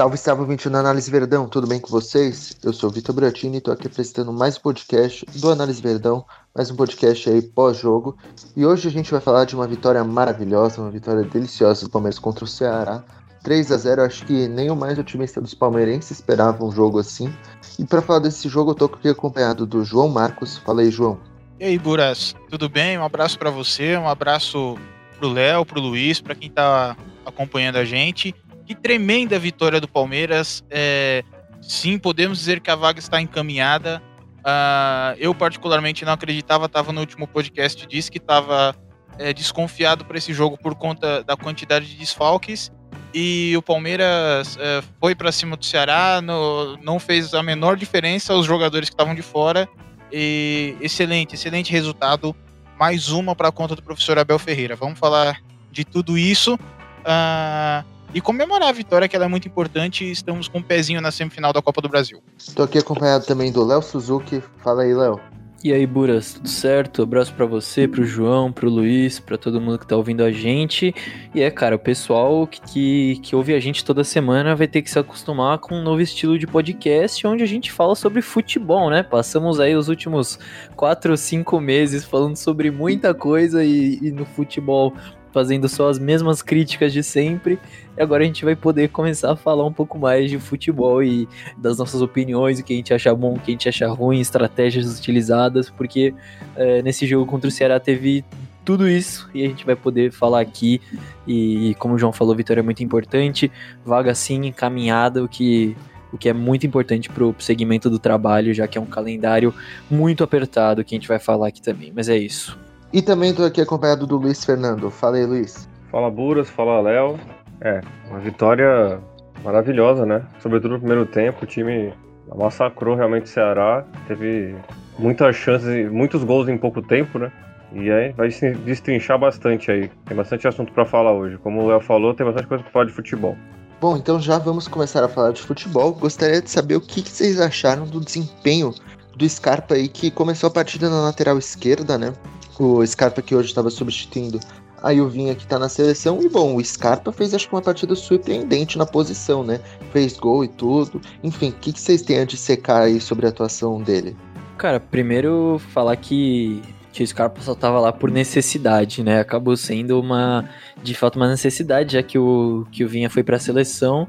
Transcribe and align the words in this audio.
Salve, 0.00 0.16
salve, 0.16 0.46
21 0.46 0.76
Análise 0.76 1.10
Verdão, 1.10 1.46
tudo 1.46 1.66
bem 1.66 1.78
com 1.78 1.88
vocês? 1.88 2.56
Eu 2.64 2.72
sou 2.72 2.88
Vitor 2.88 3.14
Bratini 3.14 3.56
e 3.56 3.58
estou 3.58 3.74
aqui 3.74 3.86
apresentando 3.86 4.32
mais 4.32 4.56
um 4.56 4.60
podcast 4.62 5.26
do 5.38 5.50
Análise 5.50 5.82
Verdão, 5.82 6.24
mais 6.54 6.70
um 6.70 6.74
podcast 6.74 7.28
aí 7.28 7.42
pós-jogo. 7.42 8.16
E 8.56 8.64
hoje 8.64 8.88
a 8.88 8.90
gente 8.90 9.10
vai 9.10 9.20
falar 9.20 9.44
de 9.44 9.54
uma 9.54 9.66
vitória 9.66 10.02
maravilhosa, 10.02 10.80
uma 10.80 10.90
vitória 10.90 11.22
deliciosa 11.22 11.84
do 11.84 11.90
Palmeiras 11.90 12.18
contra 12.18 12.46
o 12.46 12.48
Ceará. 12.48 13.04
3 13.42 13.72
a 13.72 13.76
0 13.76 14.02
acho 14.02 14.24
que 14.24 14.48
nem 14.48 14.70
o 14.70 14.74
mais 14.74 14.98
otimista 14.98 15.38
dos 15.38 15.52
palmeirenses 15.52 16.12
esperava 16.12 16.64
um 16.64 16.72
jogo 16.72 16.98
assim. 16.98 17.30
E 17.78 17.84
para 17.84 18.00
falar 18.00 18.20
desse 18.20 18.48
jogo, 18.48 18.70
eu 18.70 18.74
tô 18.76 18.86
aqui 18.86 19.10
acompanhado 19.10 19.66
do 19.66 19.84
João 19.84 20.08
Marcos. 20.08 20.56
Fala 20.56 20.80
aí, 20.80 20.90
João. 20.90 21.20
E 21.58 21.64
aí, 21.64 21.78
Buras, 21.78 22.34
tudo 22.48 22.70
bem? 22.70 22.98
Um 22.98 23.04
abraço 23.04 23.38
para 23.38 23.50
você, 23.50 23.98
um 23.98 24.08
abraço 24.08 24.78
pro 25.18 25.28
Léo, 25.28 25.66
pro 25.66 25.78
Luiz, 25.78 26.22
para 26.22 26.34
quem 26.34 26.48
tá 26.50 26.96
acompanhando 27.26 27.76
a 27.76 27.84
gente. 27.84 28.34
Que 28.70 28.74
tremenda 28.76 29.36
vitória 29.36 29.80
do 29.80 29.88
Palmeiras. 29.88 30.62
É, 30.70 31.24
sim, 31.60 31.98
podemos 31.98 32.38
dizer 32.38 32.60
que 32.60 32.70
a 32.70 32.76
vaga 32.76 33.00
está 33.00 33.20
encaminhada. 33.20 34.00
Uh, 34.38 35.18
eu, 35.18 35.34
particularmente, 35.34 36.04
não 36.04 36.12
acreditava, 36.12 36.66
estava 36.66 36.92
no 36.92 37.00
último 37.00 37.26
podcast, 37.26 37.84
disse 37.88 38.08
que 38.08 38.18
estava 38.18 38.72
é, 39.18 39.32
desconfiado 39.32 40.04
para 40.04 40.16
esse 40.16 40.32
jogo 40.32 40.56
por 40.56 40.76
conta 40.76 41.24
da 41.24 41.36
quantidade 41.36 41.86
de 41.86 41.96
desfalques. 41.96 42.70
E 43.12 43.56
o 43.56 43.60
Palmeiras 43.60 44.56
é, 44.60 44.84
foi 45.00 45.16
para 45.16 45.32
cima 45.32 45.56
do 45.56 45.64
Ceará, 45.64 46.20
no, 46.22 46.76
não 46.76 47.00
fez 47.00 47.34
a 47.34 47.42
menor 47.42 47.76
diferença 47.76 48.34
aos 48.34 48.46
jogadores 48.46 48.88
que 48.88 48.94
estavam 48.94 49.16
de 49.16 49.22
fora. 49.22 49.68
E 50.12 50.76
excelente, 50.80 51.34
excelente 51.34 51.72
resultado. 51.72 52.36
Mais 52.78 53.08
uma 53.08 53.34
para 53.34 53.48
a 53.48 53.52
conta 53.52 53.74
do 53.74 53.82
professor 53.82 54.16
Abel 54.16 54.38
Ferreira. 54.38 54.76
Vamos 54.76 54.96
falar 54.96 55.42
de 55.72 55.84
tudo 55.84 56.16
isso. 56.16 56.54
Uh, 56.54 57.99
e 58.14 58.20
comemorar 58.20 58.68
a 58.68 58.72
vitória, 58.72 59.08
que 59.08 59.16
ela 59.16 59.26
é 59.26 59.28
muito 59.28 59.48
importante. 59.48 60.10
Estamos 60.10 60.48
com 60.48 60.58
um 60.58 60.62
pezinho 60.62 61.00
na 61.00 61.10
semifinal 61.10 61.52
da 61.52 61.62
Copa 61.62 61.80
do 61.80 61.88
Brasil. 61.88 62.22
Estou 62.36 62.64
aqui 62.64 62.78
acompanhado 62.78 63.24
também 63.26 63.52
do 63.52 63.64
Léo 63.64 63.82
Suzuki. 63.82 64.42
Fala 64.58 64.82
aí, 64.82 64.94
Léo. 64.94 65.20
E 65.62 65.74
aí, 65.74 65.86
Buras, 65.86 66.32
tudo 66.32 66.48
certo? 66.48 67.02
Abraço 67.02 67.34
para 67.34 67.44
você, 67.44 67.86
pro 67.86 68.02
João, 68.02 68.50
pro 68.50 68.70
Luiz, 68.70 69.20
para 69.20 69.36
todo 69.36 69.60
mundo 69.60 69.78
que 69.78 69.86
tá 69.86 69.94
ouvindo 69.94 70.24
a 70.24 70.32
gente. 70.32 70.94
E 71.34 71.42
é, 71.42 71.50
cara, 71.50 71.76
o 71.76 71.78
pessoal 71.78 72.46
que, 72.46 72.62
que, 72.62 73.20
que, 73.22 73.36
ouve 73.36 73.52
a 73.52 73.60
gente 73.60 73.84
toda 73.84 74.02
semana 74.02 74.56
vai 74.56 74.66
ter 74.66 74.80
que 74.80 74.90
se 74.90 74.98
acostumar 74.98 75.58
com 75.58 75.74
um 75.74 75.82
novo 75.82 76.00
estilo 76.00 76.38
de 76.38 76.46
podcast 76.46 77.26
onde 77.26 77.42
a 77.42 77.46
gente 77.46 77.70
fala 77.70 77.94
sobre 77.94 78.22
futebol, 78.22 78.88
né? 78.88 79.02
Passamos 79.02 79.60
aí 79.60 79.76
os 79.76 79.90
últimos 79.90 80.38
quatro 80.74 81.10
ou 81.10 81.16
cinco 81.18 81.60
meses 81.60 82.06
falando 82.06 82.36
sobre 82.36 82.70
muita 82.70 83.12
coisa 83.12 83.62
e, 83.62 83.98
e 84.00 84.10
no 84.10 84.24
futebol 84.24 84.94
fazendo 85.32 85.68
só 85.68 85.88
as 85.88 85.98
mesmas 85.98 86.42
críticas 86.42 86.92
de 86.92 87.02
sempre. 87.02 87.58
E 87.96 88.02
agora 88.02 88.22
a 88.22 88.26
gente 88.26 88.44
vai 88.44 88.56
poder 88.56 88.88
começar 88.88 89.32
a 89.32 89.36
falar 89.36 89.64
um 89.64 89.72
pouco 89.72 89.98
mais 89.98 90.30
de 90.30 90.38
futebol 90.38 91.02
e 91.02 91.28
das 91.56 91.78
nossas 91.78 92.02
opiniões, 92.02 92.58
o 92.58 92.64
que 92.64 92.72
a 92.72 92.76
gente 92.76 92.94
acha 92.94 93.14
bom, 93.14 93.34
o 93.34 93.40
que 93.40 93.50
a 93.50 93.54
gente 93.54 93.68
acha 93.68 93.88
ruim, 93.88 94.20
estratégias 94.20 94.98
utilizadas, 94.98 95.70
porque 95.70 96.14
é, 96.56 96.82
nesse 96.82 97.06
jogo 97.06 97.26
contra 97.26 97.48
o 97.48 97.50
Ceará 97.50 97.78
teve 97.78 98.24
tudo 98.64 98.88
isso 98.88 99.28
e 99.34 99.44
a 99.44 99.48
gente 99.48 99.64
vai 99.64 99.76
poder 99.76 100.12
falar 100.12 100.40
aqui. 100.40 100.80
E 101.26 101.74
como 101.78 101.94
o 101.94 101.98
João 101.98 102.12
falou, 102.12 102.34
vitória 102.34 102.60
é 102.60 102.62
muito 102.62 102.82
importante, 102.82 103.50
vaga 103.84 104.14
sim 104.14 104.46
encaminhada, 104.46 105.22
o 105.22 105.28
que 105.28 105.76
o 106.12 106.18
que 106.18 106.28
é 106.28 106.32
muito 106.32 106.66
importante 106.66 107.08
para 107.08 107.24
o 107.24 107.34
segmento 107.38 107.88
do 107.88 107.98
trabalho, 107.98 108.52
já 108.52 108.66
que 108.66 108.76
é 108.76 108.80
um 108.80 108.86
calendário 108.86 109.54
muito 109.88 110.24
apertado 110.24 110.84
que 110.84 110.94
a 110.94 110.98
gente 110.98 111.06
vai 111.06 111.20
falar 111.20 111.48
aqui 111.48 111.62
também. 111.62 111.92
Mas 111.94 112.08
é 112.08 112.16
isso. 112.16 112.58
E 112.92 113.00
também 113.00 113.30
estou 113.30 113.46
aqui 113.46 113.60
acompanhado 113.60 114.06
do 114.06 114.16
Luiz 114.16 114.44
Fernando. 114.44 114.90
Fala 114.90 115.16
aí, 115.16 115.24
Luiz. 115.24 115.68
Fala, 115.90 116.10
Buras. 116.10 116.50
Fala, 116.50 116.80
Léo. 116.80 117.18
É, 117.60 117.80
uma 118.08 118.18
vitória 118.18 118.98
maravilhosa, 119.44 120.04
né? 120.04 120.22
Sobretudo 120.40 120.74
no 120.74 120.78
primeiro 120.78 121.06
tempo, 121.06 121.44
o 121.44 121.46
time 121.46 121.92
massacrou 122.34 122.96
realmente 122.96 123.24
o 123.24 123.28
Ceará. 123.28 123.84
Teve 124.08 124.56
muitas 124.98 125.36
chances, 125.36 125.90
muitos 125.90 126.24
gols 126.24 126.48
em 126.48 126.58
pouco 126.58 126.82
tempo, 126.82 127.18
né? 127.18 127.30
E 127.72 127.90
aí 127.90 128.12
vai 128.12 128.30
se 128.30 128.50
destrinchar 128.52 129.18
bastante 129.18 129.70
aí. 129.70 129.90
Tem 130.06 130.16
bastante 130.16 130.48
assunto 130.48 130.72
para 130.72 130.84
falar 130.84 131.12
hoje. 131.12 131.38
Como 131.38 131.62
o 131.62 131.68
Léo 131.68 131.80
falou, 131.80 132.12
tem 132.14 132.26
bastante 132.26 132.48
coisa 132.48 132.64
para 132.64 132.72
falar 132.72 132.84
de 132.86 132.92
futebol. 132.92 133.36
Bom, 133.80 133.96
então 133.96 134.20
já 134.20 134.38
vamos 134.38 134.66
começar 134.66 135.04
a 135.04 135.08
falar 135.08 135.32
de 135.32 135.40
futebol. 135.40 135.92
Gostaria 135.92 136.42
de 136.42 136.50
saber 136.50 136.76
o 136.76 136.80
que, 136.80 137.02
que 137.02 137.10
vocês 137.10 137.40
acharam 137.40 137.84
do 137.86 138.00
desempenho 138.00 138.74
do 139.16 139.28
Scarpa 139.28 139.74
aí, 139.74 139.88
que 139.88 140.10
começou 140.10 140.48
a 140.48 140.50
partida 140.50 140.90
na 140.90 141.02
lateral 141.02 141.38
esquerda, 141.38 141.96
né? 141.96 142.12
O 142.60 142.86
Scarpa 142.86 143.22
que 143.22 143.34
hoje 143.34 143.48
estava 143.48 143.70
substituindo 143.70 144.38
a 144.82 144.92
Ilvinha 144.92 145.34
que 145.34 145.44
está 145.44 145.58
na 145.58 145.68
seleção. 145.68 146.20
E 146.22 146.28
bom, 146.28 146.56
o 146.56 146.64
Scarpa 146.64 147.10
fez 147.10 147.32
acho 147.32 147.48
que 147.48 147.54
uma 147.54 147.62
partida 147.62 147.94
surpreendente 147.94 148.76
na 148.76 148.84
posição, 148.84 149.42
né? 149.42 149.60
Fez 149.92 150.16
gol 150.18 150.44
e 150.44 150.48
tudo. 150.48 151.00
Enfim, 151.22 151.48
o 151.48 151.52
que, 151.52 151.72
que 151.72 151.80
vocês 151.80 152.02
têm 152.02 152.18
a 152.18 152.24
dissecar 152.24 152.82
aí 152.82 153.00
sobre 153.00 153.26
a 153.26 153.30
atuação 153.30 153.80
dele? 153.82 154.14
Cara, 154.58 154.78
primeiro 154.78 155.58
falar 155.72 155.96
que, 155.96 156.60
o 156.98 157.06
Scarpa 157.06 157.40
só 157.40 157.54
tava 157.54 157.80
lá 157.80 157.92
por 157.92 158.10
necessidade, 158.10 159.02
né? 159.02 159.20
Acabou 159.20 159.56
sendo 159.56 159.98
uma, 159.98 160.46
de 160.82 160.94
fato, 160.94 161.16
uma 161.16 161.28
necessidade, 161.28 161.94
já 161.94 162.02
que 162.02 162.18
o, 162.18 162.66
que 162.70 162.84
o 162.84 162.88
Vinha 162.88 163.08
foi 163.08 163.22
para 163.22 163.36
a 163.36 163.40
seleção. 163.40 164.06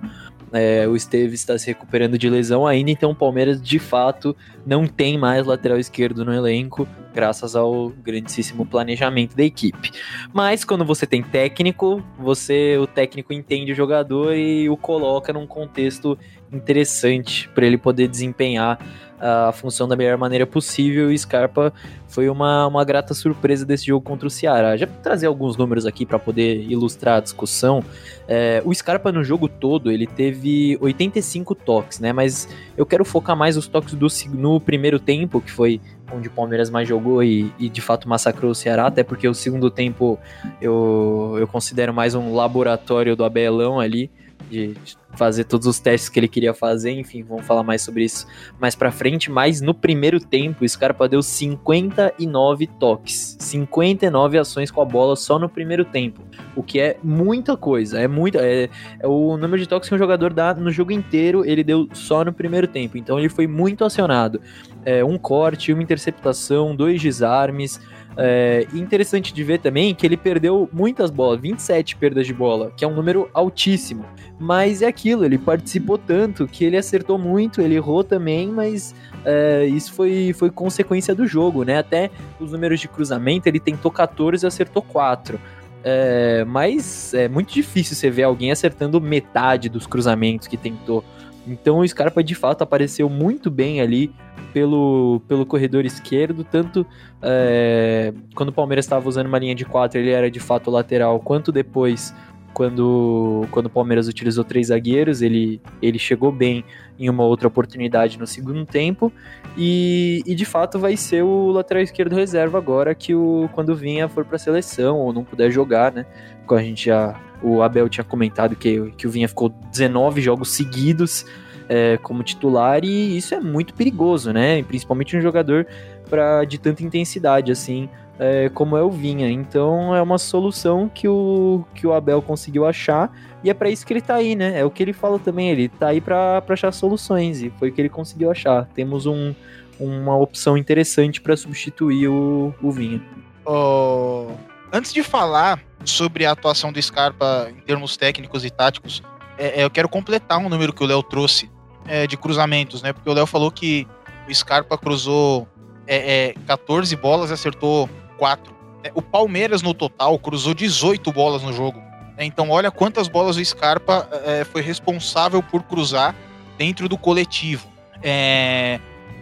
É, 0.54 0.88
o 0.88 0.96
Esteves 0.96 1.40
está 1.40 1.58
se 1.58 1.68
recuperando 1.68 2.18
de 2.18 2.30
lesão 2.30 2.68
ainda, 2.68 2.92
então 2.92 3.12
o 3.12 3.16
Palmeiras 3.16 3.62
de 3.62 3.80
fato 3.80 4.36
não 4.66 4.86
tem 4.86 5.18
mais 5.18 5.46
lateral 5.46 5.80
esquerdo 5.80 6.26
no 6.26 6.34
elenco, 6.34 6.88
graças 7.14 7.56
ao 7.56 7.90
grandíssimo 7.90 8.66
planejamento 8.66 9.36
da 9.36 9.44
equipe. 9.44 9.92
Mas 10.34 10.64
quando 10.64 10.84
você 10.84 11.06
tem 11.06 11.24
técnico, 11.24 12.04
você 12.18 12.78
o 12.78 12.86
técnico 12.86 13.32
entende 13.32 13.72
o 13.72 13.76
jogador 13.76 14.36
e 14.36 14.70
o 14.70 14.76
coloca 14.76 15.32
num 15.32 15.48
contexto 15.48 16.18
interessante 16.52 17.48
para 17.50 17.66
ele 17.66 17.78
poder 17.78 18.08
desempenhar 18.08 18.78
a 19.22 19.52
função 19.52 19.88
da 19.88 19.96
melhor 19.96 20.18
maneira 20.18 20.48
possível 20.48 21.12
e 21.12 21.18
Scarpa 21.18 21.72
foi 22.08 22.28
uma, 22.28 22.68
uma 22.68 22.84
grata 22.84 23.14
surpresa 23.14 23.66
desse 23.66 23.86
jogo 23.86 24.04
contra 24.04 24.28
o 24.28 24.30
Ceará. 24.30 24.76
Já 24.76 24.88
trazer 24.88 25.28
alguns 25.28 25.56
números 25.56 25.86
aqui 25.86 26.06
para 26.06 26.20
poder 26.20 26.64
ilustrar 26.70 27.18
a 27.18 27.20
discussão. 27.20 27.84
É, 28.28 28.62
o 28.66 28.74
Scarpa 28.74 29.12
no 29.12 29.24
jogo 29.24 29.48
todo 29.48 29.92
ele 29.92 30.08
teve 30.08 30.78
85 30.82 31.56
toques, 31.56 32.00
né? 32.00 32.12
Mas 32.12 32.50
eu 32.76 32.86
quero 32.86 33.06
focar 33.06 33.36
mais 33.36 33.56
os 33.56 33.68
toques 33.68 33.94
do, 33.94 34.08
no 34.34 34.60
primeiro 34.60 35.00
tempo, 35.00 35.40
que 35.40 35.52
foi 35.52 35.80
onde 36.14 36.28
o 36.28 36.32
Palmeiras 36.32 36.70
mais 36.70 36.88
jogou 36.90 37.24
e, 37.24 37.54
e, 37.58 37.70
de 37.70 37.80
fato 37.80 38.10
massacrou 38.10 38.52
o 38.52 38.56
Ceará, 38.56 38.88
até 38.88 39.04
porque 39.04 39.28
o 39.28 39.34
segundo 39.34 39.70
tempo 39.70 40.20
eu, 40.62 41.38
eu 41.40 41.48
considero 41.48 41.94
mais 41.94 42.16
um 42.16 42.34
laboratório 42.34 43.16
do 43.16 43.24
Abelão 43.24 43.80
ali 43.80 44.12
de 44.52 44.76
fazer 45.16 45.46
todos 45.46 45.66
os 45.66 45.80
testes 45.80 46.10
que 46.10 46.20
ele 46.20 46.28
queria 46.28 46.54
fazer, 46.54 46.92
enfim, 46.92 47.24
vamos 47.24 47.46
falar 47.46 47.64
mais 47.64 47.82
sobre 47.82 48.04
isso 48.04 48.28
mais 48.60 48.76
para 48.76 48.92
frente, 48.92 49.32
mas 49.32 49.62
no 49.62 49.74
primeiro 49.74 50.20
tempo 50.20 50.64
o 50.64 50.70
Scarpa 50.70 51.08
deu 51.08 51.22
59 51.22 52.68
toques, 52.80 53.38
59 53.40 54.38
ações 54.38 54.70
com 54.70 54.82
a 54.82 54.86
bola 54.86 55.16
só 55.16 55.40
no 55.40 55.50
primeiro 55.50 55.86
tempo, 55.86 56.22
o 56.56 56.62
que 56.62 56.80
é 56.80 56.98
muita 57.04 57.56
coisa, 57.56 58.00
é 58.00 58.08
muito, 58.08 58.38
é, 58.40 58.70
é 59.00 59.08
o 59.08 59.38
número 59.38 59.58
de 59.58 59.68
toques 59.68 59.88
que 59.88 59.96
um 59.96 59.98
jogador 59.98 60.34
dá 60.34 60.54
no 60.54 60.72
jogo 60.72 60.92
inteiro, 60.92 61.46
ele 61.46 61.64
deu 61.64 61.88
só 61.94 62.24
no 62.24 62.34
primeiro 62.34 62.68
tempo, 62.68 62.98
então 62.98 63.18
ele 63.18 63.30
foi 63.30 63.48
muito 63.48 63.86
acionado, 63.86 64.42
é, 64.86 65.04
um 65.04 65.18
corte, 65.18 65.72
uma 65.72 65.84
interceptação, 65.84 66.76
dois 66.76 67.02
desarmes, 67.02 67.80
é 68.18 68.68
interessante 68.74 69.34
de 69.34 69.44
ver 69.44 69.60
também 69.60 69.96
que 69.96 70.06
ele 70.06 70.18
perdeu 70.18 70.70
muitas 70.72 71.10
bolas, 71.10 71.40
27 71.40 71.96
perdas 71.96 72.28
de 72.28 72.34
bola, 72.34 72.72
que 72.76 72.84
é 72.84 72.88
um 72.88 72.94
número 72.94 73.30
altíssimo. 73.34 74.06
Mas 74.40 74.82
é 74.82 74.88
aquilo, 74.88 75.24
ele 75.24 75.38
participou 75.38 75.98
tanto 75.98 76.48
que 76.48 76.66
ele 76.66 76.78
acertou 76.78 77.18
muito, 77.18 77.62
ele 77.62 77.76
errou 77.76 78.04
também, 78.04 78.48
mas 78.48 78.94
é, 79.24 79.66
isso 79.66 79.94
foi, 79.94 80.34
foi 80.34 80.50
consequência 80.50 81.16
do 81.16 81.26
jogo, 81.26 81.64
né? 81.64 81.78
Até 81.78 82.10
os 82.40 82.52
números 82.52 82.80
de 82.80 82.88
cruzamento, 82.88 83.48
ele 83.48 83.60
tentou 83.60 83.92
14 83.92 84.46
e 84.46 84.48
acertou 84.48 84.82
4. 84.82 85.40
É, 85.84 86.46
mas 86.46 87.14
é 87.14 87.28
muito 87.28 87.54
difícil 87.54 87.96
você 87.96 88.10
ver 88.10 88.24
alguém 88.24 88.52
acertando 88.52 89.02
metade 89.02 89.70
dos 89.70 89.88
cruzamentos 89.88 90.48
que 90.48 90.58
tentou. 90.58 91.04
Então 91.48 91.80
o 91.80 91.88
Scarpa 91.88 92.24
de 92.24 92.36
fato 92.36 92.62
apareceu 92.62 93.10
muito 93.10 93.50
bem 93.50 93.82
ali 93.82 94.14
pelo, 94.54 95.22
pelo 95.28 95.46
corredor 95.46 95.86
esquerdo, 95.86 96.44
tanto 96.44 96.86
é, 97.22 98.14
quando 98.36 98.50
o 98.50 98.54
Palmeiras 98.54 98.86
estava 98.86 99.08
usando 99.08 99.28
uma 99.28 99.40
linha 99.40 99.56
de 99.56 99.66
quatro, 99.66 100.00
ele 100.00 100.12
era 100.12 100.30
de 100.30 100.40
fato 100.40 100.70
lateral, 100.70 101.20
quanto 101.20 101.52
depois, 101.52 102.14
quando, 102.54 103.48
quando 103.52 103.68
o 103.68 103.70
Palmeiras 103.70 104.08
utilizou 104.08 104.44
três 104.44 104.68
zagueiros, 104.68 105.22
ele, 105.22 105.62
ele 105.82 105.98
chegou 105.98 106.32
bem 106.32 106.64
em 107.00 107.10
uma 107.10 107.24
outra 107.24 107.48
oportunidade 107.48 108.20
no 108.20 108.28
segundo 108.28 108.66
tempo, 108.66 109.12
e, 109.58 110.22
e 110.26 110.36
de 110.36 110.46
fato 110.46 110.80
vai 110.80 110.96
ser 110.96 111.24
o 111.24 111.50
lateral 111.52 111.84
esquerdo 111.84 112.16
reserva 112.16 112.58
agora 112.58 112.94
que 112.94 113.16
o, 113.16 113.50
quando 113.54 113.76
vinha 113.76 114.08
for 114.08 114.24
para 114.26 114.36
a 114.36 114.40
seleção 114.40 114.98
ou 114.98 115.12
não 115.12 115.24
puder 115.24 115.52
jogar, 115.52 115.92
né? 115.92 116.06
Como 116.46 116.60
a 116.60 116.64
gente 116.64 116.86
já. 116.86 117.20
O 117.44 117.64
Abel 117.64 117.90
tinha 117.90 118.04
comentado 118.04 118.56
que, 118.56 118.92
que 118.92 119.08
o 119.08 119.10
Vinha 119.10 119.28
ficou 119.28 119.50
19 119.50 120.22
jogos 120.22 120.52
seguidos 120.52 121.26
é, 121.70 121.98
como 121.98 122.24
titular 122.24 122.84
e 122.84 123.18
isso 123.18 123.34
é 123.34 123.40
muito 123.40 123.74
perigoso, 123.74 124.32
né? 124.32 124.62
Principalmente 124.64 125.16
um 125.16 125.22
jogador 125.22 125.66
pra, 126.10 126.44
de 126.46 126.58
tanta 126.58 126.84
intensidade 126.84 127.52
assim 127.52 127.90
é, 128.20 128.50
como 128.50 128.78
é 128.78 128.84
o 128.84 128.92
Vinha. 128.92 129.30
Então 129.30 129.96
é 129.96 130.02
uma 130.02 130.20
solução 130.20 130.88
que 130.88 131.08
o, 131.08 131.66
que 131.74 131.88
o 131.88 131.94
Abel 131.94 132.22
conseguiu 132.22 132.66
achar 132.68 133.12
e 133.44 133.50
é 133.50 133.54
para 133.54 133.70
isso 133.70 133.86
que 133.86 133.94
ele 133.94 134.02
tá 134.02 134.16
aí, 134.16 134.36
né? 134.36 134.60
É 134.60 134.64
o 134.64 134.70
que 134.70 134.84
ele 134.84 134.94
fala 134.94 135.18
também, 135.18 135.50
ele 135.50 135.68
tá 135.68 135.88
aí 135.88 136.00
para 136.00 136.44
achar 136.48 136.72
soluções 136.72 137.42
e 137.42 137.50
foi 137.58 137.70
o 137.70 137.72
que 137.72 137.82
ele 137.82 137.90
conseguiu 137.90 138.30
achar. 138.30 138.66
Temos 138.76 139.08
um, 139.08 139.34
uma 139.80 140.16
opção 140.16 140.56
interessante 140.56 141.20
para 141.20 141.36
substituir 141.36 142.08
o, 142.08 142.54
o 142.62 142.72
Vinha. 142.72 143.02
Oh, 143.44 144.28
antes 144.72 144.94
de 144.94 145.02
falar 145.02 145.60
sobre 145.84 146.26
a 146.26 146.32
atuação 146.32 146.72
do 146.72 146.80
Scarpa 146.80 147.50
em 147.50 147.60
termos 147.62 147.98
técnicos 147.98 148.46
e 148.46 148.52
táticos, 148.52 149.02
é, 149.42 149.62
é, 149.62 149.64
eu 149.64 149.72
quero 149.72 149.90
completar 149.90 150.38
um 150.38 150.48
número 150.48 150.72
que 150.72 150.84
o 150.84 150.86
Léo 150.86 151.02
trouxe 151.02 151.50
é, 151.88 152.06
de 152.06 152.16
cruzamentos, 152.16 152.84
né? 152.84 152.94
Porque 152.94 153.10
o 153.10 153.14
Léo 153.14 153.26
falou 153.26 153.50
que 153.50 153.88
o 154.30 154.34
Scarpa 154.34 154.78
cruzou 154.78 155.48
é, 155.88 156.36
14 156.46 156.94
é, 156.94 156.98
bolas 156.98 157.32
e 157.32 157.34
acertou 157.34 157.90
4. 158.20 158.54
É, 158.84 158.92
o 158.94 159.02
Palmeiras, 159.02 159.64
no 159.64 159.74
total, 159.74 160.20
cruzou 160.20 160.54
18 160.54 161.12
bolas 161.12 161.42
no 161.42 161.52
jogo. 161.52 161.82
Então, 162.20 162.52
olha 162.52 162.70
quantas 162.70 163.08
bolas 163.08 163.36
o 163.36 163.44
Scarpa 163.44 164.08
foi 164.52 164.62
responsável 164.62 165.42
por 165.42 165.64
cruzar 165.64 166.14
dentro 166.56 166.88
do 166.88 166.96
coletivo. 166.96 167.68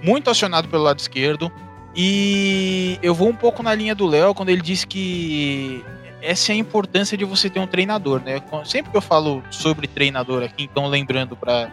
Muito 0.04 0.30
acionado 0.30 0.68
pelo 0.68 0.84
lado 0.84 1.00
esquerdo. 1.00 1.50
E 1.96 3.00
eu 3.02 3.16
vou 3.16 3.30
um 3.30 3.36
pouco 3.36 3.64
na 3.64 3.74
linha 3.74 3.96
do 3.96 4.06
Léo 4.06 4.36
quando 4.36 4.50
ele 4.50 4.62
disse 4.62 4.86
que 4.86 5.82
essa 6.22 6.52
é 6.52 6.56
a 6.56 6.58
importância 6.58 7.18
de 7.18 7.26
você 7.26 7.50
ter 7.50 7.60
um 7.60 7.68
treinador, 7.68 8.22
né? 8.22 8.42
Sempre 8.66 8.92
que 8.92 8.98
eu 8.98 9.02
falo 9.02 9.44
sobre 9.50 9.88
treinador 9.88 10.44
aqui, 10.44 10.64
então 10.64 10.88
lembrando 10.88 11.36
para 11.36 11.70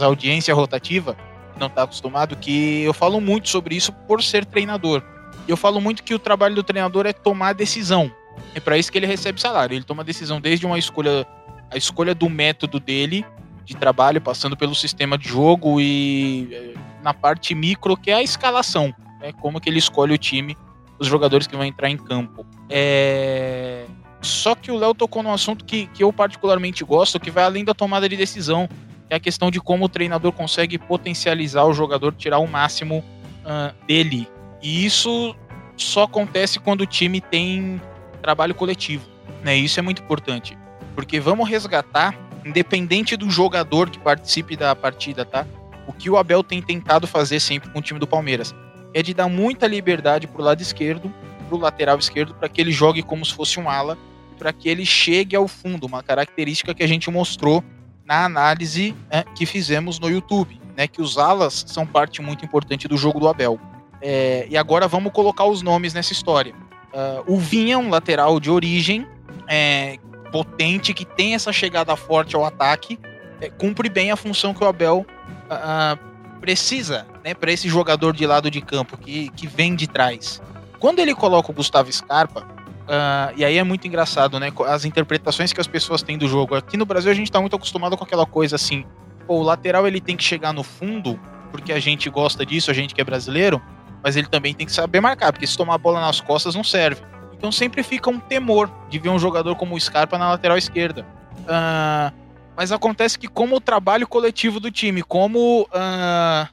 a 0.00 0.04
audiência 0.04 0.54
rotativa, 0.54 1.16
que 1.52 1.60
não 1.60 1.66
está 1.66 1.82
acostumado, 1.82 2.36
que 2.36 2.82
eu 2.82 2.94
falo 2.94 3.20
muito 3.20 3.48
sobre 3.48 3.74
isso 3.74 3.92
por 3.92 4.22
ser 4.22 4.44
treinador. 4.44 5.02
Eu 5.46 5.56
falo 5.56 5.80
muito 5.80 6.02
que 6.02 6.14
o 6.14 6.18
trabalho 6.18 6.54
do 6.54 6.62
treinador 6.62 7.06
é 7.06 7.12
tomar 7.12 7.54
decisão. 7.54 8.10
É 8.54 8.60
para 8.60 8.78
isso 8.78 8.90
que 8.92 8.98
ele 8.98 9.06
recebe 9.06 9.40
salário. 9.40 9.74
Ele 9.74 9.84
toma 9.84 10.04
decisão 10.04 10.40
desde 10.40 10.66
uma 10.66 10.78
escolha, 10.78 11.26
a 11.70 11.76
escolha 11.76 12.14
do 12.14 12.28
método 12.28 12.78
dele 12.78 13.24
de 13.64 13.76
trabalho, 13.76 14.20
passando 14.20 14.56
pelo 14.56 14.74
sistema 14.74 15.18
de 15.18 15.28
jogo 15.28 15.80
e 15.80 16.48
eh, 16.50 16.74
na 17.02 17.12
parte 17.12 17.54
micro, 17.54 17.96
que 17.96 18.10
é 18.10 18.14
a 18.14 18.22
escalação. 18.22 18.94
Né? 19.20 19.32
Como 19.40 19.60
que 19.60 19.68
ele 19.68 19.78
escolhe 19.78 20.14
o 20.14 20.18
time, 20.18 20.56
os 20.98 21.06
jogadores 21.06 21.46
que 21.46 21.56
vão 21.56 21.64
entrar 21.64 21.88
em 21.88 21.96
campo. 21.96 22.44
É... 22.68 23.86
Só 24.20 24.54
que 24.54 24.70
o 24.70 24.76
Léo 24.76 24.94
tocou 24.94 25.22
num 25.22 25.32
assunto 25.32 25.64
que, 25.64 25.86
que 25.88 26.02
eu 26.02 26.12
particularmente 26.12 26.84
gosto, 26.84 27.20
que 27.20 27.30
vai 27.30 27.44
além 27.44 27.64
da 27.64 27.72
tomada 27.72 28.08
de 28.08 28.16
decisão, 28.16 28.68
é 29.08 29.14
a 29.14 29.20
questão 29.20 29.50
de 29.50 29.60
como 29.60 29.84
o 29.84 29.88
treinador 29.88 30.32
consegue 30.32 30.76
potencializar 30.76 31.64
o 31.64 31.72
jogador, 31.72 32.12
tirar 32.14 32.38
o 32.38 32.46
máximo 32.46 33.04
uh, 33.44 33.86
dele. 33.86 34.28
E 34.60 34.84
isso 34.84 35.34
só 35.76 36.02
acontece 36.02 36.58
quando 36.58 36.80
o 36.80 36.86
time 36.86 37.20
tem 37.20 37.80
trabalho 38.20 38.54
coletivo. 38.54 39.06
Né? 39.42 39.56
Isso 39.56 39.78
é 39.78 39.82
muito 39.82 40.02
importante. 40.02 40.58
Porque 40.96 41.20
vamos 41.20 41.48
resgatar, 41.48 42.14
independente 42.44 43.16
do 43.16 43.30
jogador 43.30 43.88
que 43.88 44.00
participe 44.00 44.56
da 44.56 44.74
partida, 44.74 45.24
tá? 45.24 45.46
O 45.86 45.92
que 45.92 46.10
o 46.10 46.18
Abel 46.18 46.42
tem 46.42 46.60
tentado 46.60 47.06
fazer 47.06 47.38
sempre 47.38 47.70
com 47.70 47.78
o 47.78 47.82
time 47.82 48.00
do 48.00 48.06
Palmeiras 48.06 48.52
é 48.94 49.02
de 49.02 49.14
dar 49.14 49.28
muita 49.28 49.66
liberdade 49.66 50.26
pro 50.26 50.42
lado 50.42 50.60
esquerdo, 50.60 51.12
pro 51.48 51.58
lateral 51.58 51.98
esquerdo, 51.98 52.34
para 52.34 52.48
que 52.48 52.60
ele 52.60 52.72
jogue 52.72 53.02
como 53.02 53.24
se 53.24 53.34
fosse 53.34 53.58
um 53.58 53.68
ala, 53.68 53.98
para 54.38 54.52
que 54.52 54.68
ele 54.68 54.86
chegue 54.86 55.34
ao 55.34 55.48
fundo, 55.48 55.86
uma 55.86 56.02
característica 56.02 56.74
que 56.74 56.82
a 56.82 56.86
gente 56.86 57.10
mostrou 57.10 57.62
na 58.04 58.24
análise 58.24 58.94
é, 59.10 59.22
que 59.22 59.44
fizemos 59.44 59.98
no 59.98 60.08
YouTube, 60.08 60.58
né? 60.76 60.86
Que 60.86 61.02
os 61.02 61.18
alas 61.18 61.64
são 61.66 61.86
parte 61.86 62.22
muito 62.22 62.44
importante 62.44 62.88
do 62.88 62.96
jogo 62.96 63.20
do 63.20 63.28
Abel. 63.28 63.60
É, 64.00 64.46
e 64.48 64.56
agora 64.56 64.86
vamos 64.88 65.12
colocar 65.12 65.44
os 65.44 65.60
nomes 65.60 65.92
nessa 65.92 66.12
história. 66.12 66.54
Uh, 66.92 67.34
o 67.34 67.38
Vinha, 67.38 67.78
um 67.78 67.90
lateral 67.90 68.40
de 68.40 68.50
origem, 68.50 69.06
é, 69.46 69.98
potente, 70.32 70.94
que 70.94 71.04
tem 71.04 71.34
essa 71.34 71.52
chegada 71.52 71.94
forte 71.96 72.34
ao 72.34 72.44
ataque, 72.44 72.98
é, 73.40 73.50
cumpre 73.50 73.88
bem 73.88 74.10
a 74.10 74.16
função 74.16 74.54
que 74.54 74.64
o 74.64 74.66
Abel 74.66 75.04
uh, 75.50 76.38
precisa 76.40 77.06
né, 77.28 77.34
para 77.34 77.52
esse 77.52 77.68
jogador 77.68 78.14
de 78.14 78.26
lado 78.26 78.50
de 78.50 78.60
campo, 78.60 78.96
que, 78.96 79.28
que 79.30 79.46
vem 79.46 79.74
de 79.74 79.86
trás. 79.86 80.40
Quando 80.78 80.98
ele 80.98 81.14
coloca 81.14 81.50
o 81.50 81.54
Gustavo 81.54 81.92
Scarpa, 81.92 82.40
uh, 82.40 83.34
e 83.36 83.44
aí 83.44 83.58
é 83.58 83.64
muito 83.64 83.86
engraçado, 83.86 84.38
né? 84.40 84.52
As 84.66 84.84
interpretações 84.84 85.52
que 85.52 85.60
as 85.60 85.66
pessoas 85.66 86.02
têm 86.02 86.16
do 86.16 86.26
jogo. 86.28 86.54
Aqui 86.54 86.76
no 86.76 86.86
Brasil 86.86 87.10
a 87.10 87.14
gente 87.14 87.26
está 87.26 87.40
muito 87.40 87.56
acostumado 87.56 87.96
com 87.96 88.04
aquela 88.04 88.24
coisa 88.24 88.56
assim: 88.56 88.84
pô, 89.26 89.40
o 89.40 89.42
lateral 89.42 89.86
ele 89.86 90.00
tem 90.00 90.16
que 90.16 90.24
chegar 90.24 90.52
no 90.52 90.62
fundo, 90.62 91.18
porque 91.50 91.72
a 91.72 91.80
gente 91.80 92.08
gosta 92.08 92.46
disso, 92.46 92.70
a 92.70 92.74
gente 92.74 92.94
que 92.94 93.00
é 93.00 93.04
brasileiro 93.04 93.60
mas 94.02 94.16
ele 94.16 94.26
também 94.26 94.54
tem 94.54 94.66
que 94.66 94.72
saber 94.72 95.00
marcar, 95.00 95.32
porque 95.32 95.46
se 95.46 95.56
tomar 95.56 95.74
a 95.74 95.78
bola 95.78 96.00
nas 96.00 96.20
costas 96.20 96.54
não 96.54 96.64
serve. 96.64 97.02
Então 97.32 97.52
sempre 97.52 97.82
fica 97.82 98.10
um 98.10 98.18
temor 98.18 98.70
de 98.88 98.98
ver 98.98 99.08
um 99.08 99.18
jogador 99.18 99.54
como 99.56 99.74
o 99.74 99.80
Scarpa 99.80 100.18
na 100.18 100.30
lateral 100.30 100.58
esquerda. 100.58 101.06
Uh, 101.40 102.12
mas 102.56 102.72
acontece 102.72 103.18
que, 103.18 103.28
como 103.28 103.56
o 103.56 103.60
trabalho 103.60 104.06
coletivo 104.06 104.58
do 104.58 104.70
time, 104.70 105.02
como 105.02 105.62
uh, 105.62 106.48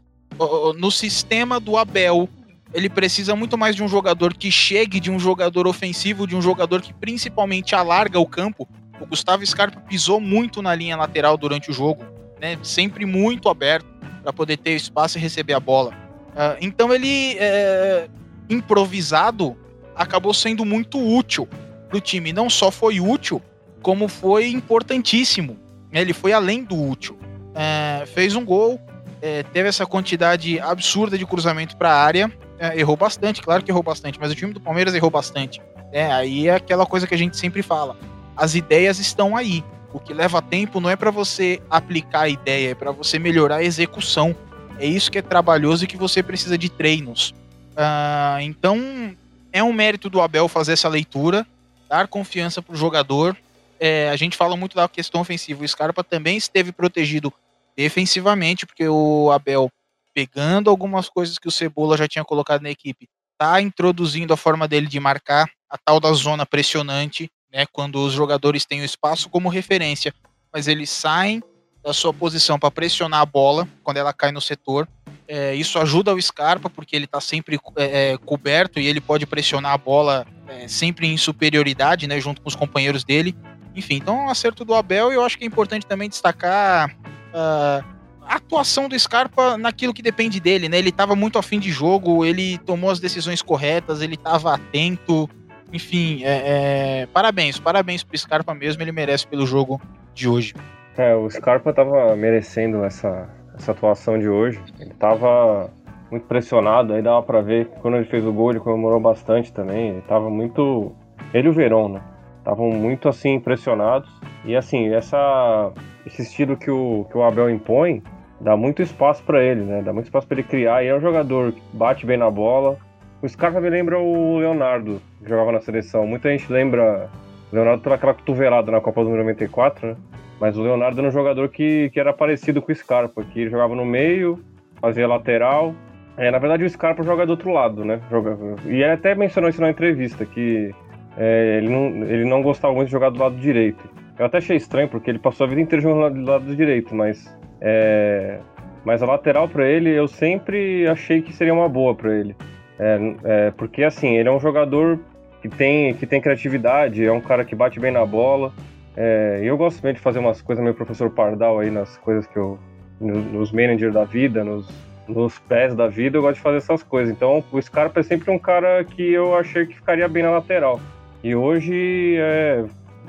no 0.77 0.91
sistema 0.91 1.59
do 1.59 1.77
Abel, 1.77 2.29
ele 2.73 2.89
precisa 2.89 3.35
muito 3.35 3.57
mais 3.57 3.75
de 3.75 3.83
um 3.83 3.87
jogador 3.87 4.33
que 4.33 4.51
chegue, 4.51 4.99
de 4.99 5.09
um 5.09 5.17
jogador 5.17 5.67
ofensivo, 5.67 6.27
de 6.27 6.35
um 6.35 6.41
jogador 6.41 6.81
que 6.81 6.93
principalmente 6.93 7.73
alarga 7.73 8.19
o 8.19 8.25
campo. 8.25 8.67
O 8.99 9.05
Gustavo 9.05 9.45
Scarpa 9.45 9.79
pisou 9.81 10.19
muito 10.19 10.61
na 10.61 10.75
linha 10.75 10.97
lateral 10.97 11.37
durante 11.37 11.69
o 11.69 11.73
jogo, 11.73 12.03
né? 12.39 12.57
sempre 12.63 13.05
muito 13.05 13.49
aberto 13.49 13.87
para 14.21 14.33
poder 14.33 14.57
ter 14.57 14.71
espaço 14.71 15.17
e 15.17 15.21
receber 15.21 15.53
a 15.53 15.59
bola. 15.59 15.91
Uh, 16.31 16.57
então 16.59 16.93
ele, 16.93 17.37
é, 17.39 18.09
improvisado, 18.49 19.55
acabou 19.95 20.33
sendo 20.33 20.65
muito 20.65 20.99
útil 20.99 21.47
para 21.87 21.97
o 21.97 22.01
time. 22.01 22.33
Não 22.33 22.49
só 22.49 22.71
foi 22.71 22.99
útil, 22.99 23.41
como 23.81 24.07
foi 24.07 24.49
importantíssimo. 24.49 25.57
Ele 25.91 26.11
foi 26.11 26.33
além 26.33 26.63
do 26.63 26.75
útil. 26.75 27.17
É, 27.53 28.05
fez 28.07 28.35
um 28.35 28.43
gol, 28.43 28.81
é, 29.25 29.41
teve 29.41 29.67
essa 29.67 29.87
quantidade 29.87 30.59
absurda 30.59 31.17
de 31.17 31.25
cruzamento 31.25 31.75
para 31.75 31.89
a 31.89 31.99
área. 31.99 32.31
É, 32.59 32.79
errou 32.79 32.95
bastante, 32.95 33.41
claro 33.41 33.63
que 33.63 33.71
errou 33.71 33.81
bastante, 33.81 34.19
mas 34.19 34.31
o 34.31 34.35
time 34.35 34.53
do 34.53 34.61
Palmeiras 34.61 34.93
errou 34.93 35.09
bastante. 35.09 35.59
É, 35.91 36.05
aí 36.11 36.47
é 36.47 36.53
aquela 36.53 36.85
coisa 36.85 37.07
que 37.07 37.15
a 37.15 37.17
gente 37.17 37.35
sempre 37.35 37.63
fala. 37.63 37.97
As 38.37 38.53
ideias 38.53 38.99
estão 38.99 39.35
aí. 39.35 39.63
O 39.91 39.99
que 39.99 40.13
leva 40.13 40.43
tempo 40.43 40.79
não 40.79 40.91
é 40.91 40.95
para 40.95 41.09
você 41.09 41.59
aplicar 41.71 42.21
a 42.21 42.29
ideia, 42.29 42.71
é 42.71 42.75
para 42.75 42.91
você 42.91 43.17
melhorar 43.17 43.57
a 43.57 43.63
execução. 43.63 44.35
É 44.77 44.85
isso 44.85 45.11
que 45.11 45.17
é 45.17 45.23
trabalhoso 45.23 45.85
e 45.85 45.87
que 45.87 45.97
você 45.97 46.21
precisa 46.21 46.55
de 46.55 46.69
treinos. 46.69 47.33
Uh, 47.71 48.41
então, 48.41 49.15
é 49.51 49.63
um 49.63 49.73
mérito 49.73 50.07
do 50.07 50.21
Abel 50.21 50.47
fazer 50.47 50.73
essa 50.73 50.87
leitura, 50.87 51.47
dar 51.89 52.07
confiança 52.07 52.61
para 52.61 52.75
o 52.75 52.77
jogador. 52.77 53.35
É, 53.79 54.07
a 54.11 54.15
gente 54.15 54.37
fala 54.37 54.55
muito 54.55 54.75
da 54.75 54.87
questão 54.87 55.21
ofensiva. 55.21 55.63
O 55.63 55.67
Scarpa 55.67 56.03
também 56.03 56.37
esteve 56.37 56.71
protegido 56.71 57.33
defensivamente, 57.75 58.65
porque 58.65 58.87
o 58.87 59.31
Abel, 59.31 59.69
pegando 60.13 60.69
algumas 60.69 61.09
coisas 61.09 61.37
que 61.37 61.47
o 61.47 61.51
Cebola 61.51 61.97
já 61.97 62.07
tinha 62.07 62.23
colocado 62.23 62.61
na 62.61 62.69
equipe, 62.69 63.07
está 63.33 63.61
introduzindo 63.61 64.33
a 64.33 64.37
forma 64.37 64.67
dele 64.67 64.87
de 64.87 64.99
marcar 64.99 65.49
a 65.69 65.77
tal 65.77 65.99
da 65.99 66.11
zona 66.13 66.45
pressionante, 66.45 67.29
né, 67.51 67.65
quando 67.71 67.99
os 68.03 68.13
jogadores 68.13 68.65
têm 68.65 68.81
o 68.81 68.85
espaço 68.85 69.29
como 69.29 69.49
referência, 69.49 70.13
mas 70.53 70.67
eles 70.67 70.89
saem 70.89 71.43
da 71.83 71.93
sua 71.93 72.13
posição 72.13 72.57
para 72.57 72.71
pressionar 72.71 73.21
a 73.21 73.25
bola 73.25 73.67
quando 73.83 73.97
ela 73.97 74.11
cai 74.11 74.31
no 74.31 74.41
setor. 74.41 74.87
É, 75.27 75.53
isso 75.53 75.77
ajuda 75.79 76.13
o 76.13 76.21
Scarpa, 76.21 76.69
porque 76.69 76.95
ele 76.95 77.05
está 77.05 77.19
sempre 77.19 77.59
é, 77.75 78.13
é, 78.13 78.17
coberto 78.17 78.79
e 78.79 78.87
ele 78.87 79.01
pode 79.01 79.25
pressionar 79.25 79.73
a 79.73 79.77
bola 79.77 80.25
é, 80.47 80.67
sempre 80.67 81.07
em 81.07 81.17
superioridade, 81.17 82.07
né, 82.07 82.19
junto 82.19 82.41
com 82.41 82.47
os 82.47 82.55
companheiros 82.55 83.03
dele. 83.03 83.35
Enfim, 83.75 83.95
então 83.95 84.25
um 84.25 84.29
acerto 84.29 84.63
do 84.63 84.73
Abel 84.73 85.11
e 85.11 85.15
eu 85.15 85.23
acho 85.23 85.37
que 85.37 85.43
é 85.43 85.47
importante 85.47 85.85
também 85.85 86.07
destacar 86.07 86.95
uh, 87.35 87.83
a 88.21 88.35
atuação 88.35 88.89
do 88.89 88.97
Scarpa 88.97 89.57
naquilo 89.57 89.93
que 89.93 90.01
depende 90.01 90.39
dele, 90.39 90.67
né? 90.67 90.77
Ele 90.77 90.89
estava 90.89 91.15
muito 91.15 91.37
afim 91.37 91.59
de 91.59 91.71
jogo, 91.71 92.25
ele 92.25 92.57
tomou 92.59 92.89
as 92.89 92.99
decisões 92.99 93.41
corretas, 93.41 94.01
ele 94.01 94.15
estava 94.15 94.55
atento. 94.55 95.29
Enfim, 95.71 96.23
é, 96.23 97.01
é, 97.01 97.05
parabéns, 97.07 97.59
parabéns 97.59 98.03
pro 98.03 98.17
Scarpa 98.17 98.53
mesmo, 98.53 98.81
ele 98.81 98.91
merece 98.91 99.27
pelo 99.27 99.45
jogo 99.45 99.79
de 100.13 100.27
hoje. 100.27 100.53
É, 100.97 101.13
o 101.13 101.29
Scarpa 101.29 101.73
tava 101.73 102.15
merecendo 102.15 102.83
essa, 102.83 103.29
essa 103.55 103.73
atuação 103.73 104.17
de 104.17 104.29
hoje. 104.29 104.59
Ele 104.79 104.93
tava 104.93 105.69
muito 106.09 106.25
pressionado, 106.25 106.93
aí 106.93 107.01
dava 107.01 107.21
pra 107.21 107.41
ver 107.41 107.67
quando 107.81 107.97
ele 107.97 108.05
fez 108.05 108.25
o 108.25 108.31
gol 108.31 108.51
ele 108.51 108.59
comemorou 108.59 108.99
bastante 108.99 109.51
também. 109.51 109.89
Ele 109.89 110.01
tava 110.01 110.29
muito. 110.29 110.93
Ele 111.33 111.47
e 111.47 111.51
o 111.51 111.53
Verón, 111.53 111.89
né? 111.89 112.01
Estavam 112.39 112.69
muito 112.69 113.09
assim 113.09 113.33
impressionados. 113.33 114.09
E 114.45 114.55
assim, 114.55 114.93
essa, 114.93 115.71
esse 116.05 116.21
estilo 116.21 116.55
que 116.55 116.69
o, 116.69 117.05
que 117.09 117.17
o 117.17 117.23
Abel 117.23 117.49
impõe 117.49 118.03
dá 118.39 118.55
muito 118.55 118.81
espaço 118.81 119.23
para 119.23 119.43
ele, 119.43 119.61
né? 119.61 119.81
Dá 119.81 119.91
muito 119.91 120.05
espaço 120.05 120.27
para 120.27 120.39
ele 120.39 120.47
criar. 120.47 120.83
E 120.83 120.87
é 120.87 120.95
um 120.95 121.01
jogador 121.01 121.51
que 121.51 121.61
bate 121.73 122.05
bem 122.05 122.17
na 122.17 122.29
bola. 122.29 122.77
O 123.21 123.27
Scarpa 123.27 123.59
me 123.59 123.69
lembra 123.69 123.97
o 123.97 124.37
Leonardo, 124.37 125.01
que 125.21 125.27
jogava 125.27 125.51
na 125.51 125.61
seleção. 125.61 126.05
Muita 126.05 126.29
gente 126.29 126.51
lembra 126.51 127.09
o 127.51 127.55
Leonardo 127.55 127.81
pela 127.81 127.95
aquela 127.95 128.13
cotovelada 128.13 128.71
na 128.71 128.79
Copa 128.79 129.03
do 129.03 129.09
94, 129.09 129.87
né? 129.87 129.95
Mas 130.39 130.57
o 130.57 130.61
Leonardo 130.61 130.99
era 130.99 131.07
um 131.07 131.11
jogador 131.11 131.49
que, 131.49 131.89
que 131.91 131.99
era 131.99 132.13
parecido 132.13 132.61
com 132.61 132.71
o 132.71 132.75
Scarpa, 132.75 133.23
que 133.23 133.39
ele 133.39 133.49
jogava 133.49 133.73
no 133.73 133.85
meio, 133.85 134.43
fazia 134.81 135.07
lateral 135.07 135.73
É, 136.17 136.29
na 136.29 136.37
verdade 136.37 136.63
o 136.63 136.69
Scarpa 136.69 137.03
joga 137.03 137.25
do 137.25 137.31
outro 137.31 137.51
lado, 137.51 137.85
né? 137.85 138.01
Joga... 138.11 138.37
E 138.65 138.83
ele 138.83 138.91
até 138.91 139.15
mencionou 139.15 139.49
isso 139.49 139.61
na 139.61 139.69
entrevista, 139.69 140.25
que 140.25 140.75
é, 141.17 141.57
ele, 141.57 141.69
não, 141.69 141.85
ele 142.05 142.25
não 142.25 142.41
gostava 142.41 142.73
muito 142.73 142.87
de 142.87 142.91
jogar 142.91 143.09
do 143.09 143.19
lado 143.19 143.35
direito. 143.37 143.83
Eu 144.17 144.25
até 144.25 144.37
achei 144.37 144.55
estranho, 144.55 144.87
porque 144.87 145.09
ele 145.09 145.19
passou 145.19 145.45
a 145.45 145.49
vida 145.49 145.61
inteira 145.61 145.81
jogando 145.81 146.15
do 146.15 146.31
lado 146.31 146.55
direito, 146.55 146.95
mas. 146.95 147.33
É, 147.59 148.39
mas 148.83 149.01
a 149.01 149.05
lateral 149.05 149.49
para 149.49 149.67
ele 149.67 149.89
eu 149.89 150.07
sempre 150.07 150.87
achei 150.87 151.21
que 151.21 151.33
seria 151.33 151.53
uma 151.53 151.67
boa 151.67 151.95
para 151.95 152.13
ele. 152.13 152.35
É, 152.77 153.15
é, 153.23 153.51
porque 153.51 153.83
assim, 153.83 154.15
ele 154.15 154.29
é 154.29 154.31
um 154.31 154.39
jogador 154.39 154.99
que 155.41 155.49
tem, 155.49 155.93
que 155.95 156.05
tem 156.05 156.21
criatividade, 156.21 157.03
é 157.03 157.11
um 157.11 157.21
cara 157.21 157.43
que 157.43 157.55
bate 157.55 157.79
bem 157.79 157.91
na 157.91 158.05
bola. 158.05 158.53
É, 158.95 159.41
eu 159.43 159.57
gosto 159.57 159.81
bem 159.81 159.93
de 159.93 159.99
fazer 159.99 160.19
umas 160.19 160.41
coisas 160.41 160.63
meio 160.63 160.75
professor 160.75 161.09
Pardal 161.09 161.59
aí 161.59 161.69
nas 161.69 161.97
coisas 161.97 162.25
que 162.27 162.37
eu. 162.37 162.59
nos 162.99 163.51
managers 163.51 163.93
da 163.93 164.05
vida, 164.05 164.43
nos, 164.43 164.69
nos 165.07 165.37
pés 165.39 165.75
da 165.75 165.87
vida, 165.87 166.17
eu 166.17 166.21
gosto 166.21 166.35
de 166.35 166.41
fazer 166.41 166.57
essas 166.57 166.83
coisas. 166.83 167.13
Então 167.13 167.43
o 167.51 167.61
Scarpa 167.61 167.99
é 167.99 168.03
sempre 168.03 168.31
um 168.31 168.39
cara 168.39 168.83
que 168.83 169.11
eu 169.11 169.35
achei 169.35 169.65
que 169.65 169.75
ficaria 169.75 170.07
bem 170.07 170.23
na 170.23 170.31
lateral. 170.31 170.79
E 171.23 171.35
hoje, 171.35 172.15
é, 172.17 172.65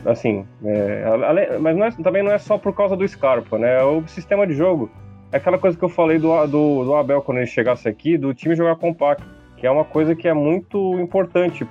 assim, 0.07 0.47
é, 0.65 1.05
mas 1.61 1.77
não 1.77 1.85
é, 1.85 1.91
também 1.91 2.23
não 2.23 2.33
é 2.33 2.39
só 2.39 2.57
por 2.57 2.75
causa 2.75 2.97
do 2.97 3.07
Scarpa, 3.07 3.59
né? 3.59 3.81
É 3.81 3.85
o 3.85 4.07
sistema 4.07 4.47
de 4.47 4.55
jogo. 4.55 4.91
É 5.33 5.37
aquela 5.37 5.59
coisa 5.59 5.77
que 5.77 5.85
eu 5.85 5.89
falei 5.89 6.19
do, 6.19 6.47
do, 6.47 6.85
do 6.85 6.95
Abel 6.95 7.21
quando 7.23 7.39
ele 7.39 7.47
chegasse 7.47 7.89
aqui, 7.89 8.17
do 8.17 8.33
time 8.33 8.55
jogar 8.55 8.77
compacto, 8.77 9.27
que 9.57 9.67
é 9.67 9.71
uma 9.71 9.85
coisa 9.85 10.15
que 10.15 10.29
é 10.29 10.33
muito 10.33 10.99
importante 11.01 11.65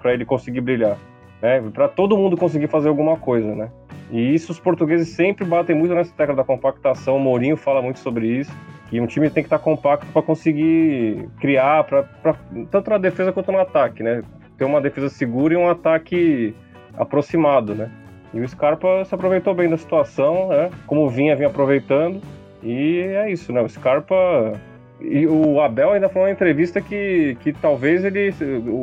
para 0.00 0.12
ele 0.12 0.24
conseguir 0.24 0.60
brilhar, 0.60 0.96
né? 1.42 1.60
Para 1.72 1.88
todo 1.88 2.16
mundo 2.16 2.36
conseguir 2.36 2.68
fazer 2.68 2.88
alguma 2.88 3.16
coisa, 3.16 3.54
né? 3.54 3.70
E 4.10 4.34
isso 4.34 4.52
os 4.52 4.58
portugueses 4.58 5.08
sempre 5.08 5.44
batem 5.44 5.76
muito 5.76 5.94
nessa 5.94 6.12
tecla 6.14 6.34
da 6.34 6.44
compactação. 6.44 7.16
O 7.16 7.20
Mourinho 7.20 7.56
fala 7.56 7.80
muito 7.80 7.98
sobre 8.00 8.26
isso. 8.26 8.52
E 8.90 9.00
um 9.00 9.06
time 9.06 9.30
tem 9.30 9.42
que 9.42 9.46
estar 9.46 9.60
compacto 9.60 10.06
para 10.12 10.20
conseguir 10.20 11.28
criar, 11.40 11.84
pra, 11.84 12.02
pra, 12.02 12.34
tanto 12.72 12.90
na 12.90 12.98
defesa 12.98 13.32
quanto 13.32 13.52
no 13.52 13.58
ataque, 13.58 14.02
né? 14.02 14.22
ter 14.60 14.66
uma 14.66 14.80
defesa 14.82 15.08
segura 15.08 15.54
e 15.54 15.56
um 15.56 15.70
ataque 15.70 16.54
aproximado, 16.96 17.74
né? 17.74 17.90
E 18.32 18.40
o 18.40 18.48
Scarpa 18.48 19.04
se 19.04 19.14
aproveitou 19.14 19.54
bem 19.54 19.68
da 19.68 19.76
situação, 19.76 20.48
né? 20.48 20.70
Como 20.86 21.08
vinha, 21.08 21.34
vinha 21.34 21.48
aproveitando. 21.48 22.20
E 22.62 23.00
é 23.00 23.30
isso, 23.30 23.52
né? 23.52 23.60
O 23.60 23.68
Scarpa. 23.68 24.52
E 25.00 25.26
o 25.26 25.60
Abel 25.60 25.92
ainda 25.92 26.08
falou 26.08 26.28
na 26.28 26.32
entrevista 26.32 26.80
que, 26.80 27.36
que 27.40 27.52
talvez 27.52 28.04
ele. 28.04 28.32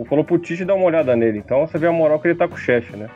Falou 0.10 0.24
pro 0.24 0.40
Tite 0.40 0.66
dar 0.66 0.76
uma 0.76 0.86
olhada 0.86 1.16
nele. 1.16 1.38
Então 1.38 1.66
você 1.66 1.78
vê 1.78 1.88
a 1.88 1.92
moral 1.92 2.20
que 2.20 2.28
ele 2.28 2.36
tá 2.36 2.48
com 2.48 2.56
o 2.56 2.58
chefe, 2.58 2.98
né? 2.98 3.08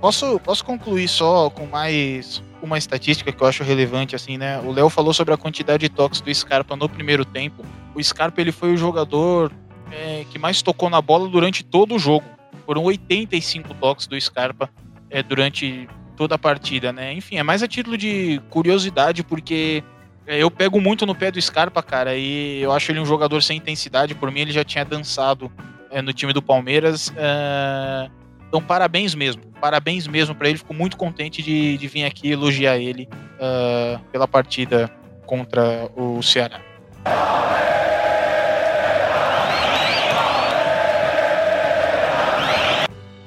Posso, 0.00 0.40
posso 0.40 0.64
concluir 0.64 1.08
só 1.08 1.50
com 1.50 1.66
mais 1.66 2.42
uma 2.62 2.78
estatística 2.78 3.30
que 3.30 3.42
eu 3.42 3.46
acho 3.46 3.62
relevante, 3.62 4.16
assim, 4.16 4.38
né? 4.38 4.58
O 4.60 4.72
Léo 4.72 4.88
falou 4.88 5.12
sobre 5.12 5.34
a 5.34 5.36
quantidade 5.36 5.80
de 5.80 5.88
toques 5.90 6.20
do 6.20 6.34
Scarpa 6.34 6.74
no 6.76 6.88
primeiro 6.88 7.24
tempo. 7.24 7.62
O 7.94 8.02
Scarpa 8.02 8.40
ele 8.40 8.52
foi 8.52 8.72
o 8.72 8.76
jogador 8.76 9.52
é, 9.90 10.24
que 10.30 10.38
mais 10.38 10.62
tocou 10.62 10.88
na 10.88 11.02
bola 11.02 11.28
durante 11.28 11.62
todo 11.62 11.94
o 11.94 11.98
jogo. 11.98 12.24
Foram 12.64 12.84
85 12.84 13.74
toques 13.74 14.06
do 14.06 14.20
Scarpa 14.20 14.70
é, 15.10 15.22
durante 15.22 15.88
toda 16.16 16.34
a 16.34 16.38
partida, 16.38 16.92
né? 16.92 17.12
Enfim, 17.12 17.36
é 17.36 17.42
mais 17.42 17.62
a 17.62 17.68
título 17.68 17.96
de 17.96 18.40
curiosidade, 18.50 19.22
porque 19.22 19.82
é, 20.26 20.38
eu 20.38 20.50
pego 20.50 20.80
muito 20.80 21.04
no 21.04 21.14
pé 21.14 21.30
do 21.30 21.40
Scarpa, 21.40 21.82
cara, 21.82 22.16
e 22.16 22.60
eu 22.60 22.72
acho 22.72 22.92
ele 22.92 23.00
um 23.00 23.06
jogador 23.06 23.42
sem 23.42 23.58
intensidade. 23.58 24.14
Por 24.14 24.30
mim, 24.30 24.40
ele 24.40 24.52
já 24.52 24.64
tinha 24.64 24.84
dançado 24.84 25.50
é, 25.90 26.00
no 26.00 26.12
time 26.12 26.32
do 26.32 26.42
Palmeiras. 26.42 27.12
É... 27.16 28.10
Então, 28.48 28.60
parabéns 28.60 29.14
mesmo. 29.14 29.42
Parabéns 29.60 30.06
mesmo 30.06 30.34
para 30.34 30.48
ele. 30.48 30.58
Fico 30.58 30.74
muito 30.74 30.96
contente 30.96 31.42
de, 31.42 31.78
de 31.78 31.88
vir 31.88 32.04
aqui 32.04 32.30
elogiar 32.30 32.76
ele 32.76 33.08
uh, 33.38 33.98
pela 34.10 34.28
partida 34.28 34.90
contra 35.24 35.90
o 35.96 36.22
Ceará. 36.22 36.60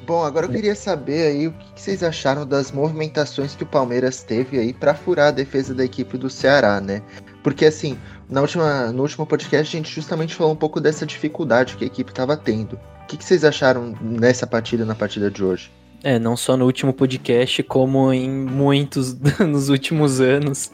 Bom, 0.05 0.24
agora 0.24 0.45
eu 0.45 0.51
queria 0.51 0.75
saber 0.75 1.27
aí 1.27 1.47
o 1.47 1.51
que 1.51 1.81
vocês 1.81 2.03
acharam 2.03 2.45
das 2.45 2.71
movimentações 2.71 3.55
que 3.55 3.63
o 3.63 3.65
Palmeiras 3.65 4.21
teve 4.21 4.59
aí 4.59 4.71
para 4.71 4.93
furar 4.93 5.29
a 5.29 5.31
defesa 5.31 5.74
da 5.74 5.83
equipe 5.83 6.15
do 6.15 6.29
Ceará, 6.29 6.79
né? 6.79 7.01
Porque 7.41 7.65
assim, 7.65 7.97
na 8.29 8.41
última, 8.41 8.91
no 8.91 9.01
último 9.01 9.25
podcast 9.25 9.75
a 9.75 9.79
gente 9.79 9.91
justamente 9.91 10.35
falou 10.35 10.53
um 10.53 10.55
pouco 10.55 10.79
dessa 10.79 11.07
dificuldade 11.07 11.75
que 11.75 11.83
a 11.83 11.88
equipe 11.88 12.12
estava 12.12 12.38
tendo. 12.38 12.74
O 13.03 13.07
que, 13.07 13.24
vocês 13.24 13.43
acharam 13.43 13.95
nessa 14.00 14.45
partida, 14.45 14.85
na 14.85 14.93
partida 14.93 15.31
de 15.31 15.43
hoje? 15.43 15.71
É, 16.03 16.19
não 16.19 16.38
só 16.38 16.55
no 16.55 16.65
último 16.65 16.93
podcast, 16.93 17.63
como 17.63 18.13
em 18.13 18.29
muitos 18.29 19.17
nos 19.41 19.69
últimos 19.69 20.21
anos. 20.21 20.71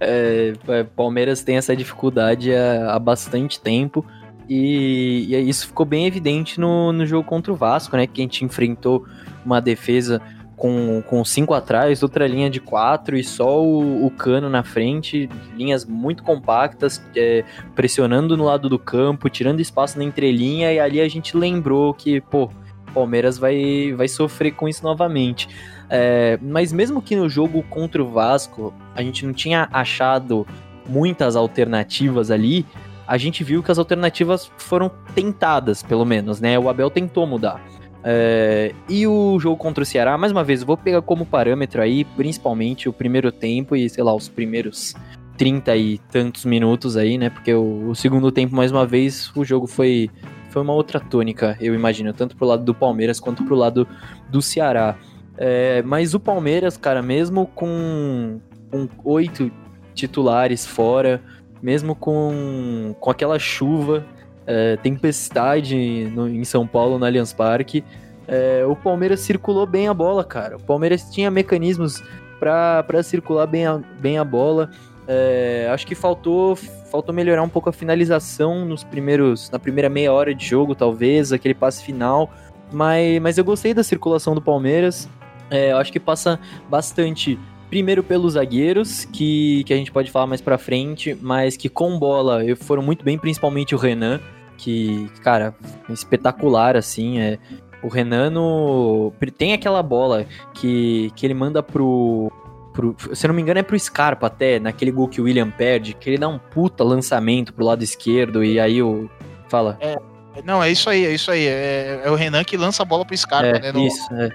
É, 0.00 0.54
Palmeiras 0.96 1.44
tem 1.44 1.56
essa 1.56 1.76
dificuldade 1.76 2.52
há, 2.52 2.94
há 2.94 2.98
bastante 2.98 3.60
tempo. 3.60 4.04
E, 4.48 5.26
e 5.30 5.48
isso 5.48 5.66
ficou 5.66 5.86
bem 5.86 6.06
evidente 6.06 6.60
no, 6.60 6.92
no 6.92 7.06
jogo 7.06 7.26
contra 7.28 7.52
o 7.52 7.56
Vasco, 7.56 7.96
né? 7.96 8.06
Que 8.06 8.20
a 8.20 8.24
gente 8.24 8.44
enfrentou 8.44 9.06
uma 9.44 9.60
defesa 9.60 10.20
com, 10.56 11.02
com 11.02 11.24
cinco 11.24 11.54
atrás, 11.54 12.04
outra 12.04 12.24
linha 12.26 12.48
de 12.48 12.60
quatro 12.60 13.16
e 13.16 13.24
só 13.24 13.60
o, 13.60 14.06
o 14.06 14.10
cano 14.10 14.48
na 14.48 14.62
frente, 14.62 15.28
linhas 15.56 15.84
muito 15.84 16.22
compactas, 16.22 17.02
é, 17.16 17.44
pressionando 17.74 18.36
no 18.36 18.44
lado 18.44 18.68
do 18.68 18.78
campo, 18.78 19.28
tirando 19.28 19.58
espaço 19.58 19.98
na 19.98 20.04
entrelinha, 20.04 20.72
e 20.72 20.78
ali 20.78 21.00
a 21.00 21.08
gente 21.08 21.36
lembrou 21.36 21.92
que, 21.92 22.20
pô, 22.20 22.48
Palmeiras 22.94 23.38
vai, 23.38 23.92
vai 23.96 24.06
sofrer 24.06 24.52
com 24.52 24.68
isso 24.68 24.84
novamente. 24.84 25.48
É, 25.90 26.38
mas 26.40 26.72
mesmo 26.72 27.02
que 27.02 27.16
no 27.16 27.28
jogo 27.28 27.62
contra 27.64 28.02
o 28.02 28.08
Vasco 28.08 28.72
a 28.94 29.02
gente 29.02 29.26
não 29.26 29.32
tinha 29.32 29.68
achado 29.72 30.46
muitas 30.88 31.34
alternativas 31.34 32.30
ali, 32.30 32.64
a 33.12 33.18
gente 33.18 33.44
viu 33.44 33.62
que 33.62 33.70
as 33.70 33.78
alternativas 33.78 34.50
foram 34.56 34.90
tentadas, 35.14 35.82
pelo 35.82 36.02
menos, 36.02 36.40
né? 36.40 36.58
O 36.58 36.66
Abel 36.66 36.88
tentou 36.88 37.26
mudar. 37.26 37.62
É, 38.02 38.72
e 38.88 39.06
o 39.06 39.38
jogo 39.38 39.58
contra 39.58 39.82
o 39.82 39.84
Ceará, 39.84 40.16
mais 40.16 40.32
uma 40.32 40.42
vez, 40.42 40.62
vou 40.62 40.78
pegar 40.78 41.02
como 41.02 41.26
parâmetro 41.26 41.82
aí, 41.82 42.06
principalmente 42.06 42.88
o 42.88 42.92
primeiro 42.92 43.30
tempo 43.30 43.76
e, 43.76 43.86
sei 43.90 44.02
lá, 44.02 44.14
os 44.14 44.30
primeiros 44.30 44.94
30 45.36 45.76
e 45.76 45.98
tantos 46.10 46.46
minutos 46.46 46.96
aí, 46.96 47.18
né? 47.18 47.28
Porque 47.28 47.52
o, 47.52 47.90
o 47.90 47.94
segundo 47.94 48.32
tempo, 48.32 48.56
mais 48.56 48.72
uma 48.72 48.86
vez, 48.86 49.30
o 49.36 49.44
jogo 49.44 49.66
foi, 49.66 50.08
foi 50.48 50.62
uma 50.62 50.72
outra 50.72 50.98
tônica, 50.98 51.54
eu 51.60 51.74
imagino, 51.74 52.14
tanto 52.14 52.34
pro 52.34 52.46
lado 52.46 52.64
do 52.64 52.74
Palmeiras 52.74 53.20
quanto 53.20 53.44
pro 53.44 53.54
lado 53.54 53.86
do 54.30 54.40
Ceará. 54.40 54.96
É, 55.36 55.82
mas 55.82 56.14
o 56.14 56.18
Palmeiras, 56.18 56.78
cara, 56.78 57.02
mesmo 57.02 57.44
com, 57.44 58.40
com 58.70 58.88
oito 59.04 59.52
titulares 59.94 60.66
fora, 60.66 61.22
mesmo 61.62 61.94
com, 61.94 62.94
com 62.98 63.10
aquela 63.10 63.38
chuva, 63.38 64.04
é, 64.46 64.76
tempestade 64.76 66.10
no, 66.14 66.28
em 66.28 66.44
São 66.44 66.66
Paulo, 66.66 66.98
no 66.98 67.04
Allianz 67.04 67.32
Parque, 67.32 67.84
é, 68.26 68.64
o 68.66 68.74
Palmeiras 68.74 69.20
circulou 69.20 69.66
bem 69.66 69.88
a 69.88 69.94
bola, 69.94 70.24
cara. 70.24 70.56
O 70.56 70.60
Palmeiras 70.60 71.10
tinha 71.10 71.30
mecanismos 71.30 72.02
para 72.38 73.02
circular 73.02 73.46
bem 73.46 73.66
a, 73.66 73.80
bem 74.00 74.18
a 74.18 74.24
bola. 74.24 74.70
É, 75.06 75.68
acho 75.72 75.86
que 75.86 75.94
faltou 75.94 76.56
faltou 76.56 77.14
melhorar 77.14 77.42
um 77.42 77.48
pouco 77.48 77.70
a 77.70 77.72
finalização 77.72 78.66
nos 78.66 78.84
primeiros 78.84 79.50
na 79.50 79.58
primeira 79.58 79.88
meia 79.88 80.12
hora 80.12 80.34
de 80.34 80.44
jogo, 80.44 80.74
talvez, 80.74 81.32
aquele 81.32 81.54
passe 81.54 81.82
final. 81.82 82.30
Mas, 82.72 83.20
mas 83.20 83.38
eu 83.38 83.44
gostei 83.44 83.74
da 83.74 83.82
circulação 83.82 84.34
do 84.34 84.42
Palmeiras. 84.42 85.08
É, 85.50 85.72
acho 85.72 85.92
que 85.92 86.00
passa 86.00 86.38
bastante 86.68 87.38
Primeiro 87.72 88.02
pelos 88.02 88.34
zagueiros, 88.34 89.06
que, 89.06 89.64
que 89.64 89.72
a 89.72 89.76
gente 89.78 89.90
pode 89.90 90.10
falar 90.10 90.26
mais 90.26 90.42
pra 90.42 90.58
frente, 90.58 91.16
mas 91.22 91.56
que 91.56 91.70
com 91.70 91.98
bola 91.98 92.42
foram 92.54 92.82
muito 92.82 93.02
bem, 93.02 93.16
principalmente 93.16 93.74
o 93.74 93.78
Renan, 93.78 94.20
que, 94.58 95.08
cara, 95.22 95.54
espetacular, 95.88 96.76
assim, 96.76 97.18
é... 97.18 97.38
O 97.82 97.88
Renan 97.88 98.28
no... 98.28 99.10
tem 99.38 99.54
aquela 99.54 99.82
bola 99.82 100.26
que, 100.52 101.10
que 101.16 101.24
ele 101.24 101.32
manda 101.32 101.62
pro, 101.62 102.30
pro, 102.74 102.94
se 103.14 103.24
eu 103.24 103.28
não 103.28 103.34
me 103.34 103.40
engano, 103.40 103.58
é 103.58 103.62
pro 103.62 103.80
Scarpa 103.80 104.26
até, 104.26 104.60
naquele 104.60 104.90
gol 104.90 105.08
que 105.08 105.18
o 105.18 105.24
William 105.24 105.50
perde, 105.50 105.94
que 105.94 106.10
ele 106.10 106.18
dá 106.18 106.28
um 106.28 106.38
puta 106.38 106.84
lançamento 106.84 107.54
pro 107.54 107.64
lado 107.64 107.82
esquerdo 107.82 108.44
e 108.44 108.60
aí 108.60 108.82
o. 108.82 109.08
Fala. 109.48 109.78
É, 109.80 109.96
não, 110.44 110.62
é 110.62 110.70
isso 110.70 110.90
aí, 110.90 111.06
é 111.06 111.14
isso 111.14 111.30
aí. 111.30 111.46
É, 111.46 112.02
é 112.04 112.10
o 112.10 112.14
Renan 112.14 112.44
que 112.44 112.58
lança 112.58 112.82
a 112.82 112.86
bola 112.86 113.02
pro 113.02 113.16
Scarpa, 113.16 113.48
é, 113.48 113.60
né? 113.60 113.72
No... 113.72 113.86
Isso, 113.86 114.14
é. 114.14 114.30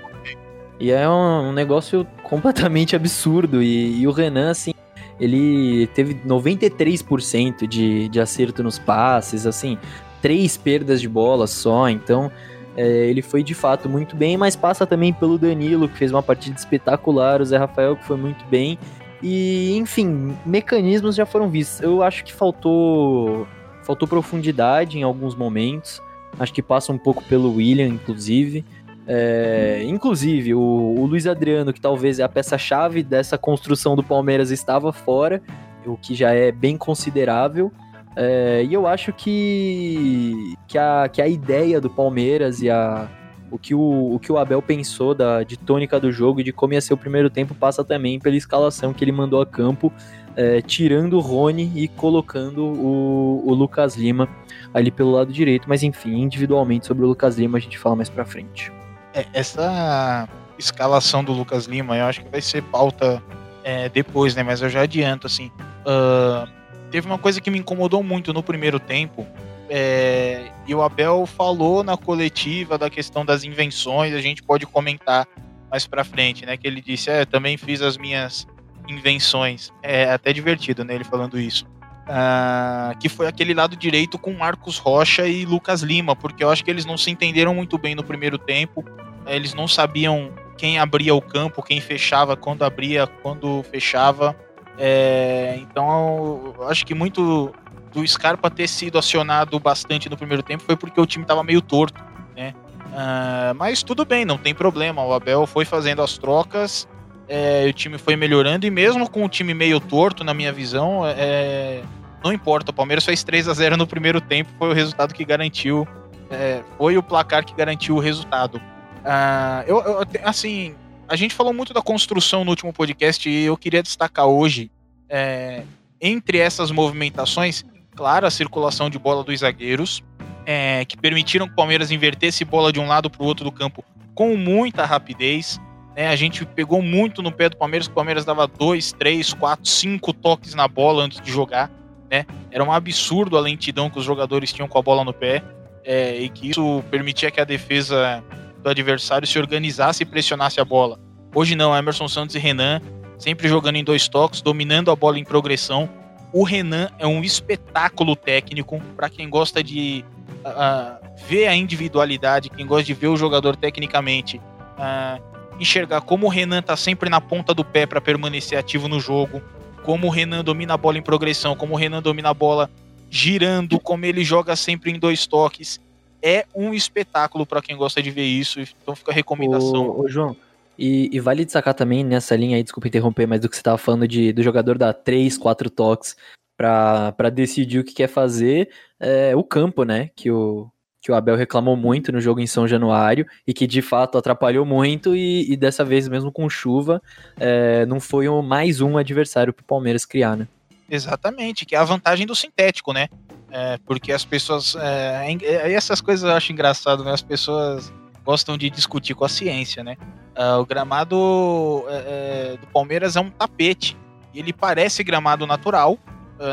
E 0.79 0.91
é 0.91 1.07
um, 1.09 1.49
um 1.49 1.51
negócio 1.51 2.05
completamente 2.23 2.95
absurdo. 2.97 3.61
E, 3.61 4.01
e, 4.01 4.07
o 4.07 4.11
Renan, 4.11 4.51
assim, 4.51 4.73
ele 5.19 5.87
teve 5.87 6.15
93% 6.25 7.67
de, 7.67 8.09
de 8.09 8.19
acerto 8.19 8.63
nos 8.63 8.77
passes, 8.77 9.45
assim, 9.45 9.77
três 10.21 10.57
perdas 10.57 11.01
de 11.01 11.09
bola 11.09 11.47
só. 11.47 11.89
Então, 11.89 12.31
é, 12.75 13.07
ele 13.07 13.21
foi 13.21 13.43
de 13.43 13.53
fato 13.53 13.89
muito 13.89 14.15
bem, 14.15 14.37
mas 14.37 14.55
passa 14.55 14.85
também 14.85 15.11
pelo 15.11 15.37
Danilo, 15.37 15.89
que 15.89 15.97
fez 15.97 16.11
uma 16.11 16.21
partida 16.21 16.55
espetacular, 16.55 17.41
o 17.41 17.45
Zé 17.45 17.57
Rafael, 17.57 17.95
que 17.95 18.05
foi 18.05 18.17
muito 18.17 18.45
bem. 18.45 18.77
E, 19.21 19.75
enfim, 19.77 20.37
mecanismos 20.45 21.15
já 21.15 21.25
foram 21.25 21.49
vistos. 21.49 21.81
Eu 21.81 22.03
acho 22.03 22.23
que 22.23 22.31
faltou, 22.31 23.47
faltou 23.83 24.07
profundidade 24.07 24.99
em 24.99 25.03
alguns 25.03 25.33
momentos. 25.33 25.99
Acho 26.39 26.53
que 26.53 26.61
passa 26.61 26.93
um 26.93 26.99
pouco 26.99 27.23
pelo 27.23 27.55
William, 27.55 27.87
inclusive. 27.87 28.63
É, 29.07 29.83
inclusive, 29.85 30.53
o, 30.53 30.59
o, 30.59 31.05
Luiz 31.05 31.25
Adriano, 31.25 31.71
que 31.71 31.79
talvez 31.79 32.19
é 32.19 32.23
a 32.23 32.29
peça-chave 32.29 33.01
dessa 33.01 33.37
construção 33.37 33.95
do 33.95 34.03
Palmeiras, 34.03 34.51
estava 34.51 34.91
fora, 34.91 35.41
o 35.85 35.95
que 35.95 36.13
já 36.13 36.33
é 36.33 36.51
bem 36.51 36.77
considerável. 36.77 37.71
É, 38.15 38.65
e 38.67 38.73
eu 38.73 38.85
acho 38.85 39.13
que, 39.13 40.55
que, 40.67 40.77
a, 40.77 41.07
que 41.07 41.21
a 41.21 41.27
ideia 41.27 41.79
do 41.79 41.89
Palmeiras 41.89 42.61
e 42.61 42.69
a, 42.69 43.07
o, 43.49 43.57
que 43.57 43.73
o, 43.73 44.15
o 44.15 44.19
que 44.19 44.31
o 44.31 44.37
Abel 44.37 44.61
pensou 44.61 45.13
da, 45.13 45.43
de 45.43 45.55
tônica 45.55 45.97
do 45.99 46.11
jogo 46.11 46.41
e 46.41 46.43
de 46.43 46.51
como 46.51 46.73
ia 46.73 46.81
ser 46.81 46.93
o 46.93 46.97
primeiro 46.97 47.29
tempo 47.29 47.55
passa 47.55 47.83
também 47.83 48.19
pela 48.19 48.35
escalação 48.35 48.93
que 48.93 49.03
ele 49.03 49.11
mandou 49.11 49.39
a 49.39 49.45
campo, 49.45 49.93
é, 50.35 50.61
tirando 50.61 51.13
o 51.13 51.19
Rony 51.19 51.71
e 51.75 51.87
colocando 51.87 52.65
o, 52.65 53.43
o 53.47 53.53
Lucas 53.53 53.95
Lima 53.95 54.27
ali 54.73 54.91
pelo 54.91 55.11
lado 55.11 55.31
direito. 55.31 55.69
Mas 55.69 55.81
enfim, 55.81 56.17
individualmente 56.17 56.87
sobre 56.87 57.05
o 57.05 57.07
Lucas 57.07 57.37
Lima 57.37 57.57
a 57.57 57.61
gente 57.61 57.77
fala 57.77 57.95
mais 57.95 58.09
pra 58.09 58.25
frente. 58.25 58.71
É, 59.17 59.25
essa 59.33 60.29
escalação 60.59 61.23
do 61.23 61.33
Lucas 61.33 61.65
Lima 61.65 61.97
eu 61.97 62.05
acho 62.05 62.23
que 62.23 62.29
vai 62.29 62.41
ser 62.41 62.61
pauta 62.61 63.21
é, 63.63 63.89
depois, 63.89 64.35
né? 64.35 64.43
Mas 64.43 64.61
eu 64.61 64.69
já 64.69 64.81
adianto, 64.81 65.25
assim. 65.25 65.51
Uh, 65.81 66.47
teve 66.91 67.07
uma 67.07 67.17
coisa 67.17 67.41
que 67.41 67.49
me 67.49 67.57
incomodou 67.57 68.03
muito 68.03 68.31
no 68.31 68.43
primeiro 68.43 68.79
tempo. 68.79 69.25
É, 69.69 70.51
e 70.67 70.73
o 70.75 70.81
Abel 70.83 71.25
falou 71.25 71.83
na 71.83 71.97
coletiva 71.97 72.77
da 72.77 72.89
questão 72.89 73.25
das 73.25 73.43
invenções, 73.43 74.13
a 74.13 74.21
gente 74.21 74.41
pode 74.41 74.65
comentar 74.65 75.27
mais 75.69 75.85
pra 75.85 76.03
frente, 76.03 76.45
né? 76.45 76.55
Que 76.55 76.67
ele 76.67 76.79
disse, 76.79 77.09
é, 77.09 77.25
também 77.25 77.57
fiz 77.57 77.81
as 77.81 77.97
minhas 77.97 78.47
invenções. 78.87 79.73
É 79.81 80.11
até 80.11 80.31
divertido, 80.31 80.85
né? 80.85 80.93
Ele 80.93 81.03
falando 81.03 81.39
isso. 81.39 81.65
Uh, 82.07 82.97
que 82.99 83.09
foi 83.09 83.27
aquele 83.27 83.53
lado 83.53 83.75
direito 83.75 84.17
com 84.17 84.31
Marcos 84.31 84.77
Rocha 84.77 85.27
e 85.27 85.43
Lucas 85.43 85.81
Lima, 85.81 86.15
porque 86.15 86.41
eu 86.41 86.49
acho 86.49 86.63
que 86.63 86.71
eles 86.71 86.85
não 86.85 86.97
se 86.97 87.11
entenderam 87.11 87.53
muito 87.53 87.77
bem 87.77 87.95
no 87.95 88.03
primeiro 88.03 88.37
tempo. 88.37 88.85
Eles 89.27 89.53
não 89.53 89.67
sabiam 89.67 90.31
quem 90.57 90.79
abria 90.79 91.13
o 91.13 91.21
campo, 91.21 91.61
quem 91.61 91.79
fechava, 91.79 92.35
quando 92.35 92.63
abria, 92.63 93.07
quando 93.21 93.63
fechava. 93.63 94.35
É, 94.77 95.57
então, 95.59 96.55
acho 96.67 96.85
que 96.85 96.93
muito 96.93 97.53
do 97.91 98.07
Scarpa 98.07 98.49
ter 98.49 98.67
sido 98.67 98.97
acionado 98.97 99.59
bastante 99.59 100.09
no 100.09 100.17
primeiro 100.17 100.43
tempo 100.43 100.63
foi 100.63 100.75
porque 100.75 100.99
o 100.99 101.05
time 101.05 101.23
estava 101.23 101.43
meio 101.43 101.61
torto, 101.61 102.03
né? 102.35 102.53
Uh, 102.87 103.53
mas 103.55 103.83
tudo 103.83 104.05
bem, 104.05 104.25
não 104.25 104.37
tem 104.37 104.53
problema. 104.53 105.03
O 105.03 105.13
Abel 105.13 105.45
foi 105.45 105.65
fazendo 105.65 106.01
as 106.01 106.17
trocas, 106.17 106.87
é, 107.27 107.65
o 107.67 107.73
time 107.73 107.97
foi 107.97 108.15
melhorando 108.15 108.65
e 108.65 108.71
mesmo 108.71 109.09
com 109.09 109.25
o 109.25 109.29
time 109.29 109.53
meio 109.53 109.79
torto, 109.79 110.23
na 110.23 110.33
minha 110.33 110.51
visão, 110.51 111.01
é, 111.05 111.81
não 112.23 112.31
importa. 112.31 112.71
O 112.71 112.73
Palmeiras 112.73 113.03
fez 113.03 113.23
3 113.23 113.47
a 113.49 113.53
0 113.53 113.77
no 113.77 113.87
primeiro 113.87 114.21
tempo, 114.21 114.49
foi 114.57 114.69
o 114.69 114.73
resultado 114.73 115.13
que 115.13 115.25
garantiu, 115.25 115.87
é, 116.29 116.61
foi 116.77 116.97
o 116.97 117.03
placar 117.03 117.45
que 117.45 117.53
garantiu 117.53 117.95
o 117.95 117.99
resultado. 117.99 118.61
Uh, 119.07 119.63
eu, 119.65 119.79
eu, 119.79 119.99
assim, 120.25 120.75
a 121.07 121.15
gente 121.15 121.33
falou 121.33 121.53
muito 121.53 121.73
da 121.73 121.81
construção 121.81 122.43
no 122.43 122.49
último 122.49 122.73
podcast 122.73 123.29
e 123.29 123.45
eu 123.45 123.55
queria 123.55 123.81
destacar 123.81 124.25
hoje, 124.25 124.69
é, 125.07 125.63
entre 126.01 126.39
essas 126.39 126.71
movimentações, 126.71 127.63
claro, 127.95 128.27
a 128.27 128.29
circulação 128.29 128.89
de 128.89 128.99
bola 128.99 129.23
dos 129.23 129.39
zagueiros, 129.39 130.03
é, 130.45 130.83
que 130.83 130.97
permitiram 130.97 131.47
que 131.47 131.53
o 131.53 131.55
Palmeiras 131.55 131.89
invertesse 131.91 132.43
bola 132.43 132.73
de 132.73 132.81
um 132.81 132.87
lado 132.87 133.09
para 133.09 133.23
o 133.23 133.25
outro 133.25 133.45
do 133.45 133.51
campo 133.51 133.81
com 134.13 134.35
muita 134.35 134.85
rapidez. 134.85 135.57
Né? 135.95 136.09
A 136.09 136.15
gente 136.17 136.45
pegou 136.45 136.81
muito 136.81 137.21
no 137.21 137.31
pé 137.31 137.47
do 137.47 137.55
Palmeiras, 137.55 137.87
que 137.87 137.93
o 137.93 137.95
Palmeiras 137.95 138.25
dava 138.25 138.45
dois, 138.45 138.91
três, 138.91 139.33
quatro, 139.33 139.65
cinco 139.65 140.11
toques 140.11 140.53
na 140.53 140.67
bola 140.67 141.03
antes 141.03 141.21
de 141.21 141.31
jogar. 141.31 141.71
Né? 142.11 142.25
Era 142.51 142.63
um 142.63 142.71
absurdo 142.71 143.37
a 143.37 143.39
lentidão 143.39 143.89
que 143.89 143.99
os 143.99 144.05
jogadores 144.05 144.51
tinham 144.51 144.67
com 144.67 144.77
a 144.77 144.81
bola 144.81 145.05
no 145.05 145.13
pé. 145.13 145.41
É, 145.85 146.19
e 146.19 146.27
que 146.27 146.49
isso 146.49 146.83
permitia 146.91 147.31
que 147.31 147.39
a 147.39 147.45
defesa 147.45 148.21
do 148.63 148.69
adversário 148.69 149.27
se 149.27 149.39
organizasse 149.39 150.03
e 150.03 150.05
pressionasse 150.05 150.59
a 150.59 150.65
bola. 150.65 150.99
Hoje 151.33 151.55
não, 151.55 151.75
Emerson 151.75 152.07
Santos 152.07 152.35
e 152.35 152.39
Renan 152.39 152.81
sempre 153.17 153.47
jogando 153.47 153.77
em 153.77 153.83
dois 153.83 154.07
toques, 154.07 154.41
dominando 154.41 154.91
a 154.91 154.95
bola 154.95 155.17
em 155.19 155.23
progressão. 155.23 155.89
O 156.31 156.43
Renan 156.43 156.89
é 156.99 157.07
um 157.07 157.23
espetáculo 157.23 158.15
técnico 158.15 158.79
para 158.95 159.09
quem 159.09 159.29
gosta 159.29 159.63
de 159.63 160.05
uh, 160.45 161.07
ver 161.27 161.47
a 161.47 161.55
individualidade, 161.55 162.49
quem 162.49 162.65
gosta 162.65 162.83
de 162.83 162.93
ver 162.93 163.07
o 163.07 163.17
jogador 163.17 163.55
tecnicamente, 163.55 164.37
uh, 164.37 165.21
enxergar 165.59 166.01
como 166.01 166.27
o 166.27 166.29
Renan 166.29 166.61
tá 166.61 166.75
sempre 166.75 167.09
na 167.09 167.19
ponta 167.19 167.53
do 167.53 167.65
pé 167.65 167.85
para 167.85 167.99
permanecer 167.99 168.57
ativo 168.57 168.87
no 168.87 168.99
jogo, 168.99 169.41
como 169.83 170.07
o 170.07 170.09
Renan 170.09 170.43
domina 170.43 170.73
a 170.73 170.77
bola 170.77 170.97
em 170.97 171.01
progressão, 171.01 171.55
como 171.55 171.73
o 171.73 171.77
Renan 171.77 172.01
domina 172.01 172.29
a 172.29 172.33
bola 172.33 172.69
girando, 173.09 173.79
como 173.79 174.05
ele 174.05 174.23
joga 174.23 174.55
sempre 174.55 174.91
em 174.91 174.99
dois 174.99 175.25
toques 175.25 175.79
é 176.21 176.45
um 176.55 176.73
espetáculo 176.73 177.45
para 177.45 177.61
quem 177.61 177.75
gosta 177.75 178.01
de 178.01 178.11
ver 178.11 178.25
isso. 178.25 178.59
Então 178.59 178.95
fica 178.95 179.11
a 179.11 179.13
recomendação. 179.13 179.89
Ô, 179.89 180.01
ô 180.01 180.07
João, 180.07 180.35
e, 180.77 181.09
e, 181.11 181.19
vale 181.19 181.43
destacar 181.43 181.73
também 181.73 182.03
nessa 182.03 182.35
linha 182.35 182.55
aí, 182.55 182.63
desculpa 182.63 182.87
interromper, 182.87 183.25
mas 183.25 183.41
do 183.41 183.49
que 183.49 183.55
você 183.55 183.61
estava 183.61 183.77
falando 183.77 184.07
de, 184.07 184.31
do 184.31 184.43
jogador 184.43 184.77
dar 184.77 184.93
3, 184.93 185.35
4 185.37 185.69
toques 185.71 186.15
para 186.55 187.29
decidir 187.33 187.79
o 187.79 187.83
que 187.83 187.93
quer 187.93 188.07
fazer, 188.07 188.69
é 188.99 189.35
o 189.35 189.43
campo, 189.43 189.83
né? 189.83 190.09
Que 190.15 190.29
o, 190.29 190.71
que 191.01 191.11
o 191.11 191.15
Abel 191.15 191.35
reclamou 191.35 191.77
muito 191.77 192.11
no 192.11 192.19
jogo 192.19 192.39
em 192.39 192.47
São 192.47 192.67
Januário 192.67 193.25
e 193.45 193.53
que 193.53 193.65
de 193.65 193.81
fato 193.81 194.17
atrapalhou 194.17 194.65
muito 194.65 195.15
e, 195.15 195.51
e 195.51 195.55
dessa 195.55 195.85
vez 195.85 196.07
mesmo 196.07 196.31
com 196.31 196.49
chuva 196.49 197.01
é, 197.39 197.85
não 197.85 197.99
foi 197.99 198.27
um, 198.27 198.41
mais 198.41 198.81
um 198.81 198.97
adversário 198.97 199.53
para 199.53 199.63
o 199.63 199.65
Palmeiras 199.65 200.05
criar, 200.05 200.35
né? 200.35 200.47
Exatamente, 200.89 201.65
que 201.65 201.75
é 201.75 201.77
a 201.77 201.83
vantagem 201.83 202.25
do 202.25 202.35
sintético, 202.35 202.93
né? 202.93 203.07
É, 203.51 203.77
porque 203.85 204.11
as 204.11 204.25
pessoas. 204.25 204.75
É, 204.75 205.37
é, 205.41 205.73
essas 205.73 206.01
coisas 206.01 206.29
eu 206.29 206.35
acho 206.35 206.51
engraçado, 206.51 207.03
né? 207.03 207.11
As 207.11 207.21
pessoas 207.21 207.93
gostam 208.25 208.57
de 208.57 208.69
discutir 208.69 209.13
com 209.13 209.23
a 209.23 209.29
ciência, 209.29 209.83
né? 209.83 209.95
É, 210.35 210.53
o 210.55 210.65
gramado 210.65 211.85
é, 211.87 212.53
é, 212.53 212.57
do 212.57 212.67
Palmeiras 212.67 213.15
é 213.15 213.21
um 213.21 213.29
tapete. 213.29 213.97
Ele 214.33 214.53
parece 214.53 215.03
gramado 215.03 215.47
natural 215.47 215.97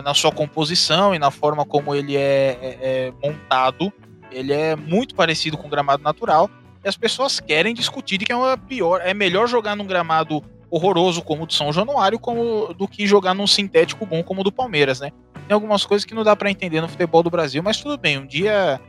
na 0.03 0.15
sua 0.15 0.33
composição 0.33 1.15
e 1.15 1.19
na 1.19 1.31
forma 1.31 1.67
como 1.67 1.95
ele 1.95 2.17
é, 2.17 3.13
montado. 3.23 3.93
Ele 4.33 4.51
é 4.51 4.75
muito 4.75 5.15
parecido 5.15 5.59
com 5.59 5.69
gramado 5.69 6.03
natural. 6.03 6.49
E 6.83 6.89
as 6.89 6.97
pessoas 6.97 7.39
querem 7.39 7.75
discutir 7.75 8.17
de 8.17 8.25
que 8.25 8.33
é 8.33 8.37
uma 8.37 8.57
pior, 8.57 9.03
é 9.05 9.13
melhor 9.13 9.47
jogar 9.47 9.77
num 9.77 9.87
gramado 9.87 10.43
horroroso 10.71 11.21
como 11.21 11.43
o 11.43 11.47
do 11.47 11.53
São 11.53 11.71
Januário 11.71 12.19
como 12.19 12.73
do 12.73 12.89
que 12.89 13.07
jogar 13.07 13.35
num 13.35 13.47
sintético 13.47 14.07
bom 14.07 14.23
como 14.23 14.41
o 14.41 14.45
do 14.45 14.51
Palmeiras, 14.51 15.01
né? 15.01 15.13
Tem 15.47 15.55
algumas 15.55 15.85
coisas 15.85 16.05
que 16.05 16.15
não 16.15 16.23
dá 16.23 16.35
para 16.35 16.51
entender 16.51 16.81
no 16.81 16.89
futebol 16.89 17.23
do 17.23 17.31
Brasil, 17.31 17.63
mas 17.63 17.81
tudo 17.81 17.99
bem. 17.99 18.19
Um 18.19 18.27
dia, 18.27 18.81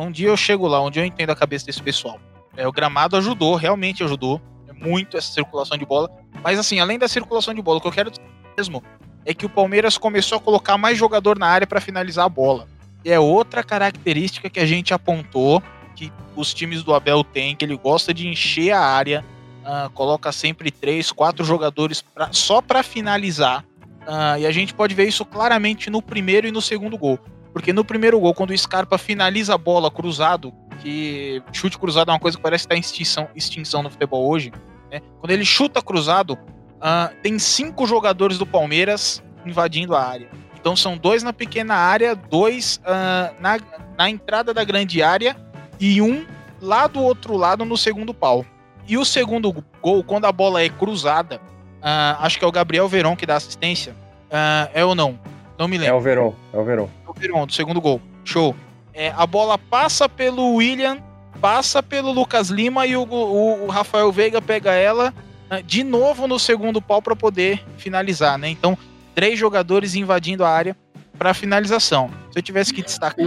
um 0.00 0.10
dia 0.10 0.28
eu 0.28 0.36
chego 0.36 0.66
lá, 0.66 0.82
um 0.82 0.90
dia 0.90 1.02
eu 1.02 1.06
entendo 1.06 1.30
a 1.30 1.36
cabeça 1.36 1.66
desse 1.66 1.82
pessoal. 1.82 2.18
É, 2.56 2.66
o 2.66 2.72
gramado 2.72 3.16
ajudou, 3.16 3.54
realmente 3.54 4.02
ajudou 4.02 4.40
é 4.68 4.72
muito 4.72 5.16
essa 5.16 5.32
circulação 5.32 5.76
de 5.76 5.84
bola. 5.84 6.10
Mas 6.42 6.58
assim, 6.58 6.80
além 6.80 6.98
da 6.98 7.08
circulação 7.08 7.52
de 7.52 7.60
bola, 7.60 7.78
o 7.78 7.80
que 7.80 7.88
eu 7.88 7.92
quero 7.92 8.10
dizer 8.10 8.24
mesmo 8.56 8.82
é 9.24 9.34
que 9.34 9.44
o 9.44 9.48
Palmeiras 9.48 9.98
começou 9.98 10.38
a 10.38 10.40
colocar 10.40 10.78
mais 10.78 10.96
jogador 10.96 11.38
na 11.38 11.48
área 11.48 11.66
para 11.66 11.80
finalizar 11.80 12.24
a 12.24 12.28
bola. 12.28 12.66
E 13.04 13.10
é 13.10 13.18
outra 13.20 13.62
característica 13.62 14.48
que 14.48 14.60
a 14.60 14.66
gente 14.66 14.94
apontou 14.94 15.62
que 15.94 16.12
os 16.34 16.54
times 16.54 16.82
do 16.82 16.94
Abel 16.94 17.24
têm, 17.24 17.56
que 17.56 17.64
ele 17.64 17.76
gosta 17.76 18.14
de 18.14 18.28
encher 18.28 18.70
a 18.70 18.80
área, 18.80 19.24
uh, 19.64 19.90
coloca 19.90 20.30
sempre 20.30 20.70
três, 20.70 21.10
quatro 21.10 21.44
jogadores 21.44 22.02
pra, 22.02 22.32
só 22.32 22.60
para 22.60 22.82
finalizar 22.82 23.64
Uh, 24.06 24.38
e 24.38 24.46
a 24.46 24.52
gente 24.52 24.72
pode 24.72 24.94
ver 24.94 25.08
isso 25.08 25.24
claramente 25.24 25.90
no 25.90 26.00
primeiro 26.00 26.46
e 26.46 26.52
no 26.52 26.62
segundo 26.62 26.96
gol. 26.96 27.18
Porque 27.52 27.72
no 27.72 27.84
primeiro 27.84 28.20
gol, 28.20 28.34
quando 28.34 28.50
o 28.50 28.58
Scarpa 28.58 28.98
finaliza 28.98 29.54
a 29.54 29.58
bola 29.58 29.90
cruzado, 29.90 30.52
que 30.80 31.42
chute 31.52 31.78
cruzado 31.78 32.10
é 32.10 32.14
uma 32.14 32.20
coisa 32.20 32.36
que 32.36 32.42
parece 32.42 32.64
estar 32.64 32.76
em 32.76 32.80
extinção, 32.80 33.28
extinção 33.34 33.82
no 33.82 33.90
futebol 33.90 34.28
hoje, 34.28 34.52
né? 34.90 35.00
quando 35.20 35.30
ele 35.30 35.44
chuta 35.44 35.82
cruzado, 35.82 36.34
uh, 36.34 37.14
tem 37.22 37.38
cinco 37.38 37.86
jogadores 37.86 38.38
do 38.38 38.46
Palmeiras 38.46 39.22
invadindo 39.44 39.96
a 39.96 40.04
área. 40.04 40.28
Então 40.58 40.76
são 40.76 40.96
dois 40.96 41.22
na 41.22 41.32
pequena 41.32 41.74
área, 41.74 42.14
dois 42.14 42.80
uh, 42.84 43.34
na, 43.40 43.58
na 43.96 44.10
entrada 44.10 44.52
da 44.52 44.62
grande 44.62 45.02
área 45.02 45.36
e 45.80 46.00
um 46.02 46.26
lá 46.60 46.86
do 46.86 47.00
outro 47.00 47.36
lado 47.36 47.64
no 47.64 47.76
segundo 47.76 48.12
pau. 48.12 48.44
E 48.88 48.96
o 48.96 49.04
segundo 49.04 49.52
gol, 49.82 50.04
quando 50.04 50.26
a 50.26 50.32
bola 50.32 50.62
é 50.62 50.68
cruzada, 50.68 51.40
Uh, 51.86 52.18
acho 52.18 52.36
que 52.36 52.44
é 52.44 52.48
o 52.48 52.50
Gabriel 52.50 52.88
Veron 52.88 53.14
que 53.14 53.24
dá 53.24 53.36
assistência. 53.36 53.92
Uh, 54.26 54.68
é 54.74 54.84
ou 54.84 54.96
não? 54.96 55.16
Não 55.56 55.68
me 55.68 55.78
lembro. 55.78 55.94
É 55.94 55.96
o 55.96 56.00
Veron, 56.00 56.34
é 56.52 56.58
o 56.58 56.64
Veron. 56.64 56.90
É 57.06 57.10
o 57.10 57.14
Veron, 57.14 57.46
do 57.46 57.52
segundo 57.52 57.80
gol. 57.80 58.02
Show. 58.24 58.56
É, 58.92 59.12
a 59.16 59.24
bola 59.24 59.56
passa 59.56 60.08
pelo 60.08 60.54
William, 60.54 60.98
passa 61.40 61.80
pelo 61.80 62.10
Lucas 62.10 62.48
Lima 62.48 62.88
e 62.88 62.96
o, 62.96 63.04
o, 63.04 63.66
o 63.66 63.66
Rafael 63.68 64.10
Veiga 64.10 64.42
pega 64.42 64.72
ela 64.72 65.14
uh, 65.48 65.62
de 65.62 65.84
novo 65.84 66.26
no 66.26 66.40
segundo 66.40 66.82
pau 66.82 67.00
para 67.00 67.14
poder 67.14 67.62
finalizar, 67.76 68.36
né? 68.36 68.48
Então, 68.48 68.76
três 69.14 69.38
jogadores 69.38 69.94
invadindo 69.94 70.44
a 70.44 70.50
área 70.50 70.76
para 71.16 71.32
finalização. 71.34 72.10
Se 72.32 72.38
eu 72.40 72.42
tivesse 72.42 72.74
que 72.74 72.82
destacar. 72.82 73.24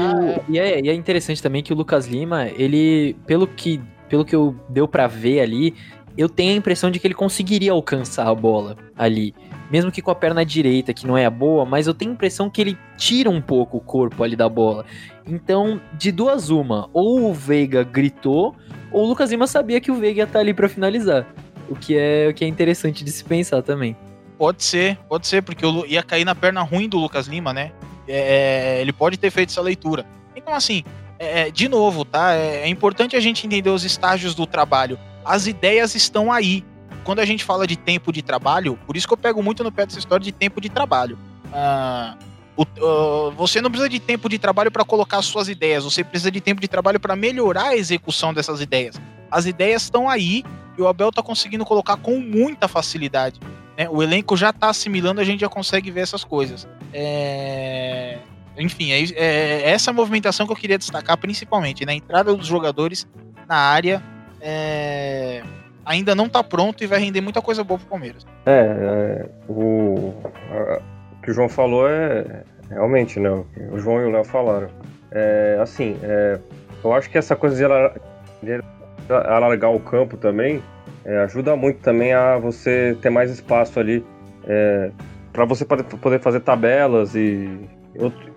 E 0.50 0.60
é, 0.60 0.82
e 0.82 0.90
é 0.90 0.94
interessante 0.94 1.42
também 1.42 1.64
que 1.64 1.72
o 1.72 1.76
Lucas 1.78 2.08
Lima, 2.08 2.48
ele, 2.50 3.16
pelo 3.26 3.48
que, 3.48 3.82
pelo 4.10 4.26
que 4.26 4.36
eu 4.36 4.54
deu 4.68 4.86
para 4.86 5.08
ver 5.08 5.40
ali, 5.40 5.74
eu 6.20 6.28
tenho 6.28 6.52
a 6.52 6.56
impressão 6.58 6.92
de 6.92 7.00
que 7.00 7.08
ele 7.08 7.14
conseguiria 7.14 7.72
alcançar 7.72 8.28
a 8.28 8.36
bola 8.36 8.76
ali. 8.98 9.34
Mesmo 9.72 9.90
que 9.90 10.02
com 10.02 10.12
a 10.12 10.16
perna 10.16 10.46
direita, 10.46 10.94
que 10.94 11.08
não 11.08 11.18
é 11.18 11.26
a 11.26 11.30
boa, 11.30 11.64
mas 11.64 11.88
eu 11.88 11.94
tenho 11.94 12.12
a 12.12 12.14
impressão 12.14 12.50
que 12.50 12.60
ele 12.60 12.78
tira 12.98 13.30
um 13.30 13.40
pouco 13.40 13.78
o 13.78 13.80
corpo 13.80 14.22
ali 14.22 14.36
da 14.36 14.50
bola. 14.50 14.86
Então, 15.26 15.80
de 15.94 16.12
duas 16.12 16.50
uma, 16.50 16.90
ou 16.92 17.30
o 17.30 17.34
Veiga 17.34 17.84
gritou, 17.84 18.54
ou 18.92 19.06
o 19.06 19.08
Lucas 19.08 19.32
Lima 19.32 19.48
sabia 19.48 19.80
que 19.80 19.92
o 19.92 19.96
Veiga 19.96 20.20
ia 20.20 20.24
estar 20.26 20.34
tá 20.34 20.40
ali 20.40 20.54
para 20.54 20.68
finalizar. 20.68 21.26
O 21.70 21.76
que 21.76 21.96
é 21.98 22.28
o 22.30 22.34
que 22.34 22.44
é 22.44 22.48
interessante 22.50 23.02
de 23.02 23.12
se 23.12 23.24
pensar 23.24 23.62
também. 23.62 23.96
Pode 24.38 24.62
ser, 24.62 24.98
pode 25.08 25.26
ser, 25.26 25.42
porque 25.42 25.66
ia 25.88 26.04
cair 26.04 26.26
na 26.26 26.36
perna 26.36 26.62
ruim 26.64 26.90
do 26.90 26.98
Lucas 26.98 27.28
Lima, 27.28 27.54
né? 27.54 27.72
É, 28.06 28.82
ele 28.82 28.92
pode 28.92 29.18
ter 29.18 29.32
feito 29.32 29.52
essa 29.52 29.62
leitura. 29.62 30.06
Então, 30.36 30.54
assim, 30.54 30.84
é, 31.18 31.50
de 31.50 31.70
novo, 31.70 32.04
tá? 32.04 32.34
É, 32.34 32.64
é 32.64 32.68
importante 32.68 33.16
a 33.16 33.22
gente 33.22 33.48
entender 33.48 33.70
os 33.70 33.86
estágios 33.86 34.36
do 34.36 34.46
trabalho. 34.46 35.00
As 35.24 35.48
ideias 35.48 35.96
estão 35.96 36.32
aí. 36.32 36.64
Quando 37.04 37.20
a 37.20 37.26
gente 37.26 37.44
fala 37.44 37.66
de 37.66 37.76
tempo 37.76 38.12
de 38.12 38.22
trabalho, 38.22 38.78
por 38.86 38.96
isso 38.96 39.08
que 39.08 39.14
eu 39.14 39.18
pego 39.18 39.42
muito 39.42 39.64
no 39.64 39.72
pé 39.72 39.86
dessa 39.86 40.00
história 40.00 40.24
de 40.24 40.32
tempo 40.32 40.60
de 40.62 40.70
trabalho. 40.70 41.18
Ah, 41.52 42.18
o, 42.56 42.64
uh, 42.64 43.32
você 43.32 43.62
não 43.62 43.70
precisa 43.70 43.90
de 43.90 44.00
tempo 44.00 44.28
de 44.28 44.38
trabalho 44.38 44.70
para 44.70 44.84
colocar 44.84 45.22
suas 45.22 45.48
ideias, 45.48 45.84
você 45.84 46.04
precisa 46.04 46.30
de 46.30 46.42
tempo 46.42 46.60
de 46.60 46.68
trabalho 46.68 47.00
para 47.00 47.16
melhorar 47.16 47.70
a 47.70 47.76
execução 47.76 48.34
dessas 48.34 48.62
ideias. 48.62 49.00
As 49.32 49.46
ideias 49.46 49.84
estão 49.84 50.10
aí 50.10 50.44
e 50.78 50.82
o 50.82 50.88
Abel 50.88 51.10
está 51.10 51.24
conseguindo 51.24 51.66
colocar 51.66 51.98
com 51.98 52.20
muita 52.20 52.68
facilidade. 52.68 53.40
Né? 53.78 53.90
O 53.90 54.04
elenco 54.04 54.36
já 54.36 54.50
está 54.50 54.70
assimilando, 54.70 55.22
a 55.22 55.24
gente 55.24 55.40
já 55.40 55.50
consegue 55.50 55.90
ver 55.90 56.02
essas 56.02 56.24
coisas. 56.24 56.68
É 56.94 58.20
enfim, 58.60 58.92
é, 58.92 59.04
é, 59.16 59.70
essa 59.70 59.94
movimentação 59.94 60.46
que 60.46 60.52
eu 60.52 60.56
queria 60.56 60.78
destacar 60.78 61.18
principalmente, 61.18 61.86
na 61.86 61.94
né? 61.94 61.98
entrada 61.98 62.36
dos 62.36 62.46
jogadores 62.46 63.08
na 63.48 63.56
área. 63.56 64.04
É, 64.42 65.42
ainda 65.86 66.16
não 66.16 66.26
está 66.26 66.44
pronto 66.44 66.84
e 66.84 66.88
vai 66.88 67.00
render 67.00 67.22
muita 67.22 67.42
coisa 67.42 67.64
boa 67.64 67.80
pro 67.80 67.88
Palmeiras. 67.88 68.26
É, 68.46 68.52
é 68.52 69.30
o, 69.48 70.14
a, 70.52 70.82
o 71.14 71.22
que 71.22 71.32
o 71.32 71.34
João 71.34 71.50
falou 71.50 71.88
é 71.88 72.44
realmente, 72.70 73.20
né? 73.20 73.30
O 73.72 73.80
João 73.80 74.02
e 74.02 74.06
o 74.06 74.12
Léo 74.12 74.24
falaram. 74.24 74.70
É, 75.12 75.58
assim, 75.62 75.98
é, 76.04 76.40
eu 76.84 76.94
acho 76.94 77.10
que 77.10 77.18
essa 77.18 77.36
coisa 77.36 77.56
de, 77.56 77.66
alar, 77.66 77.94
de 78.42 78.62
alargar 79.10 79.72
o 79.72 79.80
campo 79.80 80.18
também 80.18 80.62
é, 81.04 81.18
ajuda 81.20 81.56
muito 81.56 81.80
também 81.80 82.14
a 82.14 82.38
você 82.38 82.96
ter 83.02 83.10
mais 83.10 83.32
espaço 83.32 83.80
ali 83.80 84.06
é, 84.48 84.92
para 85.34 85.46
você 85.46 85.66
poder, 85.66 86.20
fazer 86.20 86.42
tabelas 86.42 87.16
e 87.16 87.68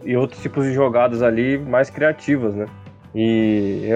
e 0.05 0.17
outros 0.17 0.43
tipos 0.43 0.65
de 0.65 0.73
jogadas 0.73 1.23
ali 1.23 1.59
mais 1.59 1.91
criativas, 1.91 2.55
né? 2.55 2.67
E, 3.15 3.89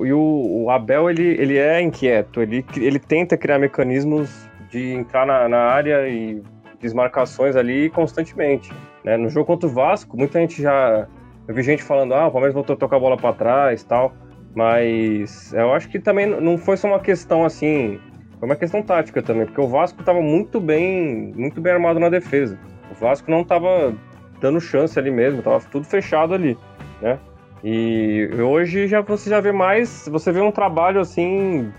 e 0.00 0.12
o, 0.12 0.64
o, 0.64 0.70
Abel, 0.70 1.10
ele, 1.10 1.22
ele 1.22 1.58
é 1.58 1.80
inquieto, 1.80 2.40
ele, 2.40 2.64
ele 2.76 2.98
tenta 2.98 3.36
criar 3.36 3.58
mecanismos 3.58 4.48
de 4.70 4.92
entrar 4.92 5.26
na, 5.26 5.48
na 5.48 5.58
área 5.58 6.08
e 6.08 6.40
desmarcações 6.80 7.56
ali 7.56 7.90
constantemente. 7.90 8.72
Né? 9.04 9.16
No 9.16 9.28
jogo 9.28 9.46
contra 9.46 9.68
o 9.68 9.72
Vasco, 9.72 10.16
muita 10.16 10.38
gente 10.40 10.62
já... 10.62 11.06
Eu 11.48 11.54
vi 11.54 11.62
gente 11.62 11.82
falando, 11.82 12.14
ah, 12.14 12.28
o 12.28 12.30
Palmeiras 12.30 12.54
voltou 12.54 12.74
a 12.74 12.76
tocar 12.76 12.96
a 12.96 13.00
bola 13.00 13.16
para 13.16 13.34
trás 13.34 13.82
tal, 13.82 14.12
mas 14.54 15.52
eu 15.52 15.72
acho 15.74 15.88
que 15.88 15.98
também 15.98 16.26
não 16.26 16.56
foi 16.56 16.76
só 16.76 16.86
uma 16.86 17.00
questão 17.00 17.44
assim, 17.44 17.98
foi 18.38 18.48
uma 18.48 18.56
questão 18.56 18.80
tática 18.80 19.20
também, 19.20 19.46
porque 19.46 19.60
o 19.60 19.66
Vasco 19.66 20.00
estava 20.00 20.20
muito 20.20 20.60
bem, 20.60 21.32
muito 21.34 21.60
bem 21.60 21.72
armado 21.72 21.98
na 21.98 22.08
defesa. 22.08 22.56
O 22.90 22.94
Vasco 22.94 23.28
não 23.28 23.40
estava 23.42 23.92
dando 24.40 24.60
chance 24.60 24.96
ali 24.98 25.10
mesmo, 25.10 25.42
tava 25.42 25.60
tudo 25.70 25.84
fechado 25.84 26.34
ali, 26.34 26.56
né? 27.00 27.18
E 27.64 28.28
hoje 28.40 28.88
já 28.88 29.00
você 29.00 29.30
já 29.30 29.40
vê 29.40 29.52
mais, 29.52 30.08
você 30.10 30.32
vê 30.32 30.40
um 30.40 30.50
trabalho 30.50 31.00
assim 31.00 31.72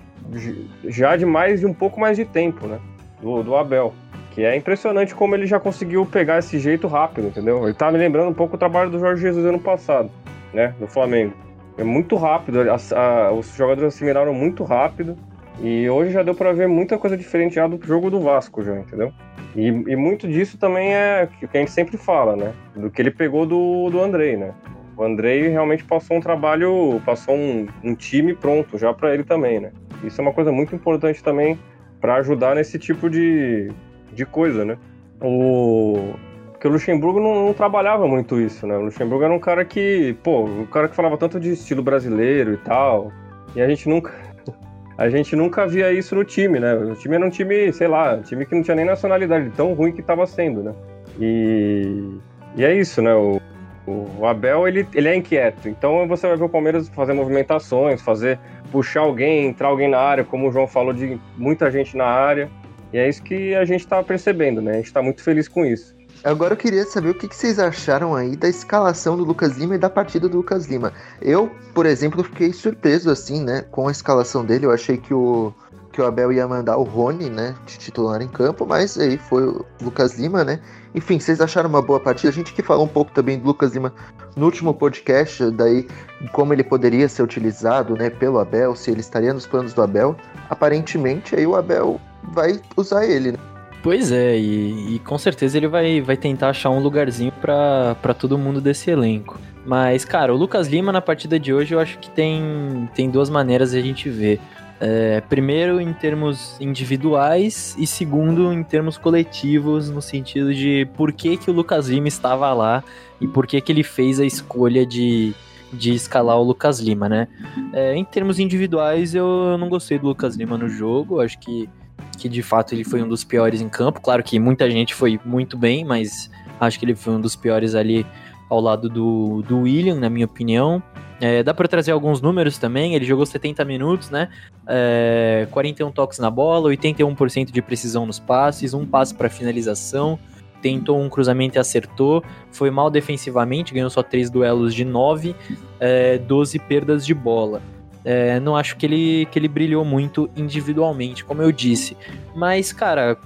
já 0.85 1.15
de 1.15 1.25
mais 1.25 1.59
de 1.59 1.65
um 1.65 1.73
pouco 1.73 1.99
mais 1.99 2.15
de 2.15 2.25
tempo, 2.25 2.67
né? 2.67 2.79
Do, 3.21 3.43
do 3.43 3.55
Abel. 3.55 3.93
Que 4.31 4.43
é 4.43 4.55
impressionante 4.55 5.13
como 5.13 5.35
ele 5.35 5.45
já 5.45 5.59
conseguiu 5.59 6.05
pegar 6.05 6.39
esse 6.39 6.57
jeito 6.57 6.87
rápido, 6.87 7.27
entendeu? 7.27 7.63
Ele 7.65 7.73
tá 7.73 7.91
me 7.91 7.97
lembrando 7.97 8.29
um 8.29 8.33
pouco 8.33 8.55
o 8.55 8.57
trabalho 8.57 8.89
do 8.89 8.97
Jorge 8.97 9.21
Jesus 9.21 9.45
ano 9.45 9.59
passado, 9.59 10.09
né? 10.53 10.73
Do 10.79 10.87
Flamengo. 10.87 11.33
É 11.77 11.83
muito 11.83 12.15
rápido, 12.15 12.61
a, 12.61 12.77
a, 12.95 13.31
os 13.31 13.55
jogadores 13.55 13.93
assimilaram 13.93 14.33
muito 14.33 14.63
rápido. 14.63 15.17
E 15.59 15.87
hoje 15.87 16.11
já 16.11 16.23
deu 16.23 16.33
para 16.33 16.51
ver 16.51 16.67
muita 16.67 16.97
coisa 16.97 17.15
diferente 17.15 17.55
já 17.55 17.67
do 17.67 17.79
jogo 17.85 18.09
do 18.09 18.19
Vasco, 18.19 18.63
já, 18.63 18.75
entendeu? 18.75 19.13
E, 19.55 19.67
e, 19.67 19.95
muito 19.95 20.27
disso 20.27 20.57
também 20.57 20.95
é 20.95 21.29
o 21.31 21.47
que 21.47 21.57
a 21.57 21.59
gente 21.59 21.71
sempre 21.71 21.95
fala, 21.95 22.35
né? 22.35 22.53
Do 22.75 22.89
que 22.89 22.99
ele 22.99 23.11
pegou 23.11 23.45
do, 23.45 23.89
do 23.91 24.01
Andrei, 24.01 24.35
né? 24.35 24.51
O 24.95 25.03
Andrei 25.03 25.47
realmente 25.47 25.83
passou 25.83 26.17
um 26.17 26.19
trabalho, 26.19 27.01
passou 27.05 27.35
um, 27.35 27.67
um 27.83 27.95
time 27.95 28.35
pronto 28.35 28.77
já 28.77 28.93
para 28.93 29.13
ele 29.13 29.23
também, 29.23 29.59
né? 29.59 29.71
Isso 30.03 30.19
é 30.19 30.23
uma 30.23 30.33
coisa 30.33 30.51
muito 30.51 30.75
importante 30.75 31.23
também 31.23 31.57
para 31.99 32.15
ajudar 32.15 32.55
nesse 32.55 32.77
tipo 32.77 33.09
de, 33.09 33.71
de 34.11 34.25
coisa, 34.25 34.63
né? 34.63 34.77
O, 35.21 36.13
porque 36.51 36.67
o 36.67 36.71
Luxemburgo 36.71 37.19
não, 37.19 37.45
não, 37.45 37.53
trabalhava 37.53 38.07
muito 38.07 38.39
isso, 38.39 38.67
né? 38.67 38.77
O 38.77 38.83
Luxemburgo 38.83 39.23
era 39.23 39.33
um 39.33 39.39
cara 39.39 39.65
que, 39.65 40.15
pô, 40.21 40.43
um 40.43 40.65
cara 40.65 40.87
que 40.87 40.95
falava 40.95 41.17
tanto 41.17 41.39
de 41.39 41.51
estilo 41.51 41.81
brasileiro 41.81 42.53
e 42.53 42.57
tal, 42.57 43.11
e 43.55 43.61
a 43.61 43.67
gente 43.67 43.89
nunca 43.89 44.13
a 44.97 45.09
gente 45.09 45.35
nunca 45.35 45.65
via 45.65 45.91
isso 45.91 46.13
no 46.13 46.23
time, 46.23 46.59
né? 46.59 46.75
O 46.75 46.93
time 46.95 47.15
era 47.15 47.25
um 47.25 47.29
time, 47.29 47.71
sei 47.73 47.87
lá, 47.87 48.15
um 48.15 48.21
time 48.21 48.45
que 48.45 48.53
não 48.53 48.61
tinha 48.61 48.75
nem 48.75 48.85
nacionalidade, 48.85 49.49
tão 49.51 49.73
ruim 49.73 49.91
que 49.91 50.01
estava 50.01 50.27
sendo, 50.27 50.61
né? 50.61 50.73
E, 51.19 52.17
e 52.55 52.63
é 52.63 52.75
isso, 52.75 53.01
né? 53.01 53.13
O, 53.15 53.41
o 53.85 54.25
Abel, 54.25 54.67
ele, 54.67 54.87
ele 54.93 55.07
é 55.07 55.15
inquieto. 55.15 55.67
Então 55.67 56.07
você 56.07 56.27
vai 56.27 56.37
ver 56.37 56.43
o 56.43 56.49
Palmeiras 56.49 56.87
fazer 56.89 57.13
movimentações, 57.13 58.01
fazer 58.01 58.39
puxar 58.71 59.01
alguém, 59.01 59.47
entrar 59.47 59.67
alguém 59.67 59.89
na 59.89 59.99
área, 59.99 60.23
como 60.23 60.47
o 60.47 60.51
João 60.51 60.67
falou, 60.67 60.93
de 60.93 61.19
muita 61.37 61.69
gente 61.69 61.95
na 61.97 62.05
área. 62.05 62.49
E 62.91 62.97
é 62.97 63.09
isso 63.09 63.23
que 63.23 63.55
a 63.55 63.65
gente 63.65 63.81
está 63.81 64.01
percebendo, 64.03 64.61
né? 64.61 64.71
A 64.71 64.75
gente 64.75 64.85
está 64.85 65.01
muito 65.01 65.21
feliz 65.23 65.47
com 65.47 65.65
isso. 65.65 65.95
Agora 66.23 66.53
eu 66.53 66.57
queria 66.57 66.85
saber 66.85 67.09
o 67.09 67.13
que, 67.13 67.27
vocês 67.27 67.59
acharam 67.59 68.15
aí 68.15 68.37
da 68.37 68.47
escalação 68.47 69.17
do 69.17 69.25
Lucas 69.25 69.57
Lima 69.57 69.75
e 69.75 69.77
da 69.77 69.89
partida 69.89 70.29
do 70.29 70.37
Lucas 70.37 70.67
Lima. 70.67 70.93
Eu, 71.21 71.51
por 71.73 71.85
exemplo, 71.85 72.23
fiquei 72.23 72.53
surpreso 72.53 73.09
assim, 73.09 73.43
né, 73.43 73.65
com 73.69 73.89
a 73.89 73.91
escalação 73.91 74.45
dele. 74.45 74.65
Eu 74.65 74.71
achei 74.71 74.95
que 74.95 75.13
o 75.13 75.53
que 75.93 76.01
o 76.01 76.05
Abel 76.05 76.33
ia 76.33 76.47
mandar 76.47 76.75
o 76.77 76.83
Rony, 76.83 77.29
né, 77.29 77.55
de 77.67 77.77
titular 77.77 78.21
em 78.21 78.27
campo, 78.27 78.65
mas 78.65 78.97
aí 78.97 79.17
foi 79.17 79.47
o 79.47 79.65
Lucas 79.79 80.17
Lima, 80.17 80.43
né? 80.43 80.59
Enfim, 80.95 81.19
vocês 81.19 81.39
acharam 81.39 81.69
uma 81.69 81.81
boa 81.81 81.99
partida? 81.99 82.29
A 82.29 82.33
gente 82.33 82.51
que 82.51 82.63
falou 82.63 82.85
um 82.85 82.89
pouco 82.89 83.11
também 83.11 83.37
do 83.37 83.45
Lucas 83.45 83.73
Lima 83.73 83.93
no 84.35 84.45
último 84.45 84.73
podcast, 84.73 85.51
daí 85.51 85.87
como 86.31 86.51
ele 86.51 86.63
poderia 86.63 87.07
ser 87.07 87.21
utilizado, 87.21 87.95
né, 87.95 88.09
pelo 88.09 88.39
Abel, 88.39 88.75
se 88.75 88.89
ele 88.89 89.01
estaria 89.01 89.31
nos 89.33 89.45
planos 89.45 89.73
do 89.73 89.83
Abel. 89.83 90.15
Aparentemente 90.49 91.35
aí 91.35 91.45
o 91.45 91.55
Abel 91.55 92.01
vai 92.23 92.59
usar 92.75 93.05
ele, 93.05 93.33
né? 93.33 93.37
Pois 93.83 94.11
é, 94.11 94.37
e, 94.37 94.95
e, 94.95 94.99
com 94.99 95.17
certeza 95.17 95.57
ele 95.57 95.67
vai, 95.67 95.99
vai 95.99 96.15
tentar 96.15 96.49
achar 96.49 96.69
um 96.69 96.79
lugarzinho 96.79 97.33
para 97.33 98.13
todo 98.17 98.37
mundo 98.37 98.61
desse 98.61 98.89
elenco. 98.89 99.37
Mas, 99.65 100.05
cara, 100.05 100.33
o 100.33 100.37
Lucas 100.37 100.67
Lima 100.67 100.91
na 100.91 101.01
partida 101.01 101.37
de 101.37 101.53
hoje 101.53 101.75
eu 101.75 101.79
acho 101.79 101.99
que 101.99 102.09
tem, 102.09 102.89
tem 102.95 103.09
duas 103.09 103.29
maneiras 103.29 103.71
de 103.71 103.77
a 103.77 103.81
gente 103.81 104.09
ver. 104.09 104.39
É, 104.79 105.21
primeiro, 105.21 105.79
em 105.79 105.93
termos 105.93 106.59
individuais, 106.59 107.75
e 107.77 107.87
segundo, 107.87 108.51
em 108.51 108.63
termos 108.63 108.97
coletivos, 108.97 109.89
no 109.89 110.01
sentido 110.01 110.53
de 110.53 110.87
por 110.97 111.13
que, 111.13 111.37
que 111.37 111.49
o 111.49 111.53
Lucas 111.53 111.87
Lima 111.87 112.07
estava 112.07 112.53
lá 112.53 112.83
e 113.21 113.27
por 113.27 113.47
que, 113.47 113.61
que 113.61 113.71
ele 113.71 113.83
fez 113.83 114.19
a 114.19 114.25
escolha 114.25 114.85
de, 114.85 115.33
de 115.71 115.93
escalar 115.93 116.37
o 116.37 116.43
Lucas 116.43 116.79
Lima, 116.79 117.07
né? 117.07 117.27
É, 117.71 117.95
em 117.95 118.03
termos 118.03 118.39
individuais, 118.39 119.15
eu 119.15 119.57
não 119.57 119.69
gostei 119.69 119.97
do 119.97 120.07
Lucas 120.07 120.35
Lima 120.35 120.57
no 120.57 120.67
jogo, 120.67 121.21
acho 121.21 121.39
que 121.39 121.69
que 122.17 122.29
de 122.29 122.41
fato 122.41 122.73
ele 122.73 122.83
foi 122.83 123.01
um 123.01 123.07
dos 123.07 123.23
piores 123.23 123.61
em 123.61 123.67
campo. 123.67 123.99
Claro 123.99 124.23
que 124.23 124.39
muita 124.39 124.69
gente 124.69 124.93
foi 124.93 125.19
muito 125.25 125.57
bem, 125.57 125.83
mas 125.83 126.29
acho 126.59 126.79
que 126.79 126.85
ele 126.85 126.95
foi 126.95 127.13
um 127.13 127.21
dos 127.21 127.35
piores 127.35 127.75
ali 127.75 128.05
ao 128.49 128.59
lado 128.59 128.87
do, 128.87 129.41
do 129.41 129.61
William, 129.61 129.95
na 129.95 130.09
minha 130.09 130.25
opinião. 130.25 130.81
É, 131.21 131.43
dá 131.43 131.53
para 131.53 131.67
trazer 131.67 131.91
alguns 131.91 132.21
números 132.21 132.57
também. 132.57 132.95
Ele 132.95 133.05
jogou 133.05 133.25
70 133.25 133.63
minutos, 133.65 134.09
né? 134.09 134.29
É, 134.67 135.47
41 135.51 135.91
toques 135.91 136.19
na 136.19 136.29
bola, 136.29 136.69
81% 136.69 137.51
de 137.51 137.61
precisão 137.61 138.05
nos 138.05 138.19
passes, 138.19 138.73
um 138.73 138.85
passe 138.85 139.13
para 139.13 139.29
finalização. 139.29 140.19
Tentou 140.61 140.99
um 141.01 141.09
cruzamento 141.09 141.57
e 141.57 141.59
acertou. 141.59 142.23
Foi 142.51 142.71
mal 142.71 142.89
defensivamente, 142.89 143.73
ganhou 143.73 143.89
só 143.89 144.01
3 144.01 144.29
duelos 144.29 144.73
de 144.73 144.85
9, 144.85 145.35
é, 145.79 146.17
12 146.17 146.59
perdas 146.59 147.05
de 147.05 147.13
bola. 147.13 147.61
É, 148.05 148.39
não 148.39 148.55
acho 148.55 148.75
que 148.75 148.85
ele, 148.85 149.25
que 149.27 149.39
ele 149.39 149.47
brilhou 149.47 149.85
muito 149.85 150.29
individualmente, 150.35 151.23
como 151.23 151.41
eu 151.41 151.51
disse. 151.51 151.95
Mas, 152.35 152.73
cara, 152.73 153.17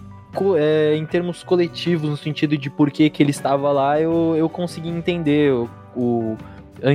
é, 0.56 0.96
em 0.96 1.06
termos 1.06 1.44
coletivos, 1.44 2.10
no 2.10 2.18
sentido 2.18 2.58
de 2.58 2.70
por 2.70 2.92
que, 2.92 3.10
que 3.10 3.24
ele 3.24 3.32
estava 3.32 3.72
lá, 3.72 4.00
eu, 4.00 4.36
eu 4.38 4.48
consegui 4.48 4.90
entender 4.90 5.52
o, 5.52 5.70
o, 5.96 6.38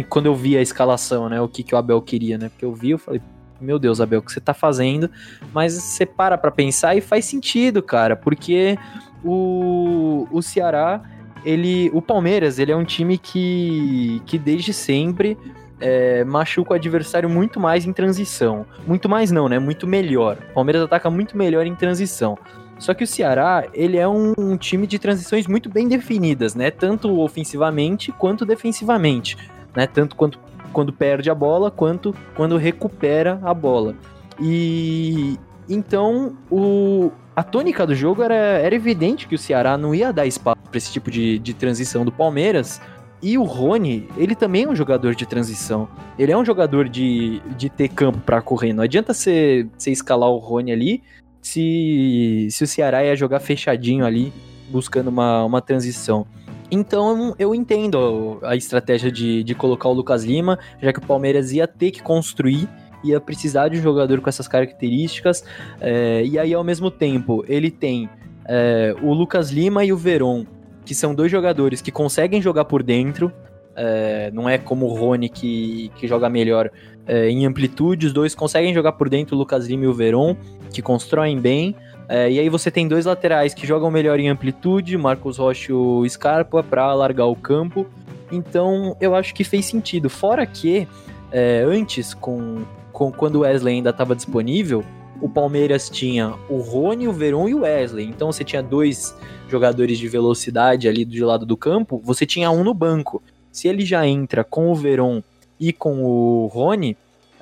quando 0.08 0.26
eu 0.26 0.34
vi 0.34 0.56
a 0.56 0.62
escalação, 0.62 1.28
né? 1.28 1.40
O 1.40 1.48
que, 1.48 1.62
que 1.62 1.74
o 1.74 1.78
Abel 1.78 2.00
queria, 2.00 2.38
né? 2.38 2.48
Porque 2.48 2.64
eu 2.64 2.74
vi, 2.74 2.90
eu 2.90 2.98
falei, 2.98 3.20
meu 3.60 3.78
Deus, 3.78 4.00
Abel, 4.00 4.20
o 4.20 4.22
que 4.22 4.32
você 4.32 4.40
tá 4.40 4.52
fazendo? 4.52 5.10
Mas 5.52 5.74
você 5.74 6.04
para 6.04 6.36
pra 6.36 6.50
pensar 6.50 6.96
e 6.96 7.00
faz 7.00 7.24
sentido, 7.24 7.82
cara, 7.82 8.16
porque 8.16 8.76
o, 9.24 10.26
o 10.30 10.42
Ceará, 10.42 11.02
ele. 11.44 11.90
O 11.94 12.02
Palmeiras, 12.02 12.58
ele 12.58 12.72
é 12.72 12.76
um 12.76 12.84
time 12.84 13.18
que, 13.18 14.20
que 14.26 14.38
desde 14.38 14.72
sempre 14.72 15.36
é, 15.80 16.24
machuca 16.24 16.72
o 16.72 16.74
adversário 16.74 17.28
muito 17.28 17.60
mais 17.60 17.84
em 17.84 17.92
transição. 17.92 18.64
Muito 18.86 19.08
mais 19.08 19.30
não, 19.30 19.48
né? 19.48 19.58
Muito 19.58 19.86
melhor. 19.86 20.38
O 20.50 20.54
Palmeiras 20.54 20.82
ataca 20.82 21.10
muito 21.10 21.36
melhor 21.36 21.66
em 21.66 21.74
transição. 21.74 22.38
Só 22.78 22.94
que 22.94 23.04
o 23.04 23.06
Ceará, 23.06 23.64
ele 23.72 23.96
é 23.96 24.08
um, 24.08 24.32
um, 24.36 24.56
time 24.56 24.88
de 24.88 24.98
transições 24.98 25.46
muito 25.46 25.68
bem 25.68 25.86
definidas, 25.86 26.54
né? 26.54 26.70
Tanto 26.70 27.20
ofensivamente 27.20 28.10
quanto 28.10 28.44
defensivamente, 28.44 29.36
né? 29.74 29.86
Tanto 29.86 30.16
quanto 30.16 30.38
quando 30.72 30.92
perde 30.92 31.30
a 31.30 31.34
bola, 31.34 31.70
quanto 31.70 32.14
quando 32.34 32.56
recupera 32.56 33.38
a 33.42 33.52
bola. 33.52 33.94
E 34.40 35.38
então 35.68 36.36
o, 36.50 37.10
a 37.36 37.42
tônica 37.42 37.86
do 37.86 37.94
jogo 37.94 38.22
era, 38.22 38.34
era 38.34 38.74
evidente 38.74 39.28
que 39.28 39.34
o 39.34 39.38
Ceará 39.38 39.76
não 39.76 39.94
ia 39.94 40.12
dar 40.12 40.26
espaço 40.26 40.62
para 40.68 40.78
esse 40.78 40.90
tipo 40.90 41.10
de, 41.10 41.38
de 41.38 41.54
transição 41.54 42.04
do 42.04 42.12
Palmeiras, 42.12 42.80
E 43.22 43.38
o 43.38 43.44
Rony, 43.44 44.08
ele 44.16 44.34
também 44.34 44.64
é 44.64 44.68
um 44.68 44.74
jogador 44.74 45.14
de 45.14 45.24
transição. 45.24 45.88
Ele 46.18 46.32
é 46.32 46.36
um 46.36 46.44
jogador 46.44 46.88
de, 46.88 47.40
de 47.56 47.70
ter 47.70 47.88
campo 47.88 48.18
para 48.18 48.42
correr. 48.42 48.72
Não 48.72 48.82
adianta 48.82 49.14
você, 49.14 49.68
escalar 49.86 50.28
o 50.28 50.38
Rony 50.38 50.72
ali 50.72 51.02
se, 51.40 52.48
se 52.50 52.64
o 52.64 52.66
Ceará 52.66 53.04
ia 53.04 53.14
jogar 53.14 53.38
fechadinho 53.38 54.04
ali, 54.04 54.32
buscando 54.70 55.08
uma, 55.08 55.44
uma 55.44 55.60
transição. 55.60 56.26
Então 56.74 57.34
eu 57.38 57.54
entendo 57.54 58.38
a 58.42 58.56
estratégia 58.56 59.12
de, 59.12 59.44
de 59.44 59.54
colocar 59.54 59.90
o 59.90 59.92
Lucas 59.92 60.24
Lima, 60.24 60.58
já 60.80 60.90
que 60.90 61.00
o 61.00 61.06
Palmeiras 61.06 61.52
ia 61.52 61.68
ter 61.68 61.90
que 61.90 62.02
construir, 62.02 62.66
ia 63.04 63.20
precisar 63.20 63.68
de 63.68 63.78
um 63.78 63.82
jogador 63.82 64.22
com 64.22 64.28
essas 64.30 64.48
características. 64.48 65.44
É, 65.78 66.24
e 66.24 66.38
aí, 66.38 66.54
ao 66.54 66.64
mesmo 66.64 66.90
tempo, 66.90 67.44
ele 67.46 67.70
tem 67.70 68.08
é, 68.46 68.96
o 69.02 69.12
Lucas 69.12 69.50
Lima 69.50 69.84
e 69.84 69.92
o 69.92 69.98
Veron, 69.98 70.46
que 70.82 70.94
são 70.94 71.14
dois 71.14 71.30
jogadores 71.30 71.82
que 71.82 71.92
conseguem 71.92 72.40
jogar 72.40 72.64
por 72.64 72.82
dentro. 72.82 73.30
É, 73.76 74.30
não 74.32 74.48
é 74.48 74.56
como 74.56 74.86
o 74.86 74.94
Rony 74.94 75.28
que, 75.28 75.90
que 75.96 76.08
joga 76.08 76.30
melhor 76.30 76.70
em 77.06 77.44
amplitude. 77.44 78.06
Os 78.06 78.12
dois 78.14 78.34
conseguem 78.34 78.72
jogar 78.72 78.92
por 78.92 79.10
dentro, 79.10 79.36
o 79.36 79.38
Lucas 79.38 79.66
Lima 79.66 79.84
e 79.84 79.88
o 79.88 79.92
Veron, 79.92 80.36
que 80.72 80.80
constroem 80.80 81.38
bem. 81.38 81.76
É, 82.14 82.30
e 82.30 82.38
aí 82.38 82.50
você 82.50 82.70
tem 82.70 82.86
dois 82.86 83.06
laterais 83.06 83.54
que 83.54 83.66
jogam 83.66 83.90
melhor 83.90 84.20
em 84.20 84.28
amplitude, 84.28 84.98
Marcos 84.98 85.38
Rocha 85.38 85.72
e 85.72 85.74
o 85.74 86.06
Scarpa, 86.06 86.62
para 86.62 86.82
alargar 86.82 87.26
o 87.26 87.34
campo. 87.34 87.86
Então 88.30 88.94
eu 89.00 89.14
acho 89.14 89.34
que 89.34 89.42
fez 89.42 89.64
sentido. 89.64 90.10
Fora 90.10 90.44
que 90.44 90.86
é, 91.30 91.64
antes, 91.66 92.12
com, 92.12 92.66
com 92.92 93.10
quando 93.10 93.36
o 93.36 93.40
Wesley 93.40 93.76
ainda 93.76 93.88
estava 93.88 94.14
disponível, 94.14 94.84
o 95.22 95.28
Palmeiras 95.28 95.88
tinha 95.88 96.34
o 96.50 96.58
Rony, 96.58 97.08
o 97.08 97.12
Veron 97.14 97.48
e 97.48 97.54
o 97.54 97.60
Wesley. 97.60 98.04
Então 98.04 98.30
você 98.30 98.44
tinha 98.44 98.62
dois 98.62 99.16
jogadores 99.48 99.96
de 99.96 100.06
velocidade 100.06 100.86
ali 100.86 101.06
do 101.06 101.24
lado 101.24 101.46
do 101.46 101.56
campo, 101.56 101.98
você 102.04 102.26
tinha 102.26 102.50
um 102.50 102.62
no 102.62 102.74
banco. 102.74 103.22
Se 103.50 103.68
ele 103.68 103.86
já 103.86 104.06
entra 104.06 104.44
com 104.44 104.70
o 104.70 104.74
Veron 104.74 105.22
e 105.58 105.72
com 105.72 106.04
o 106.04 106.46
Rony, 106.48 106.94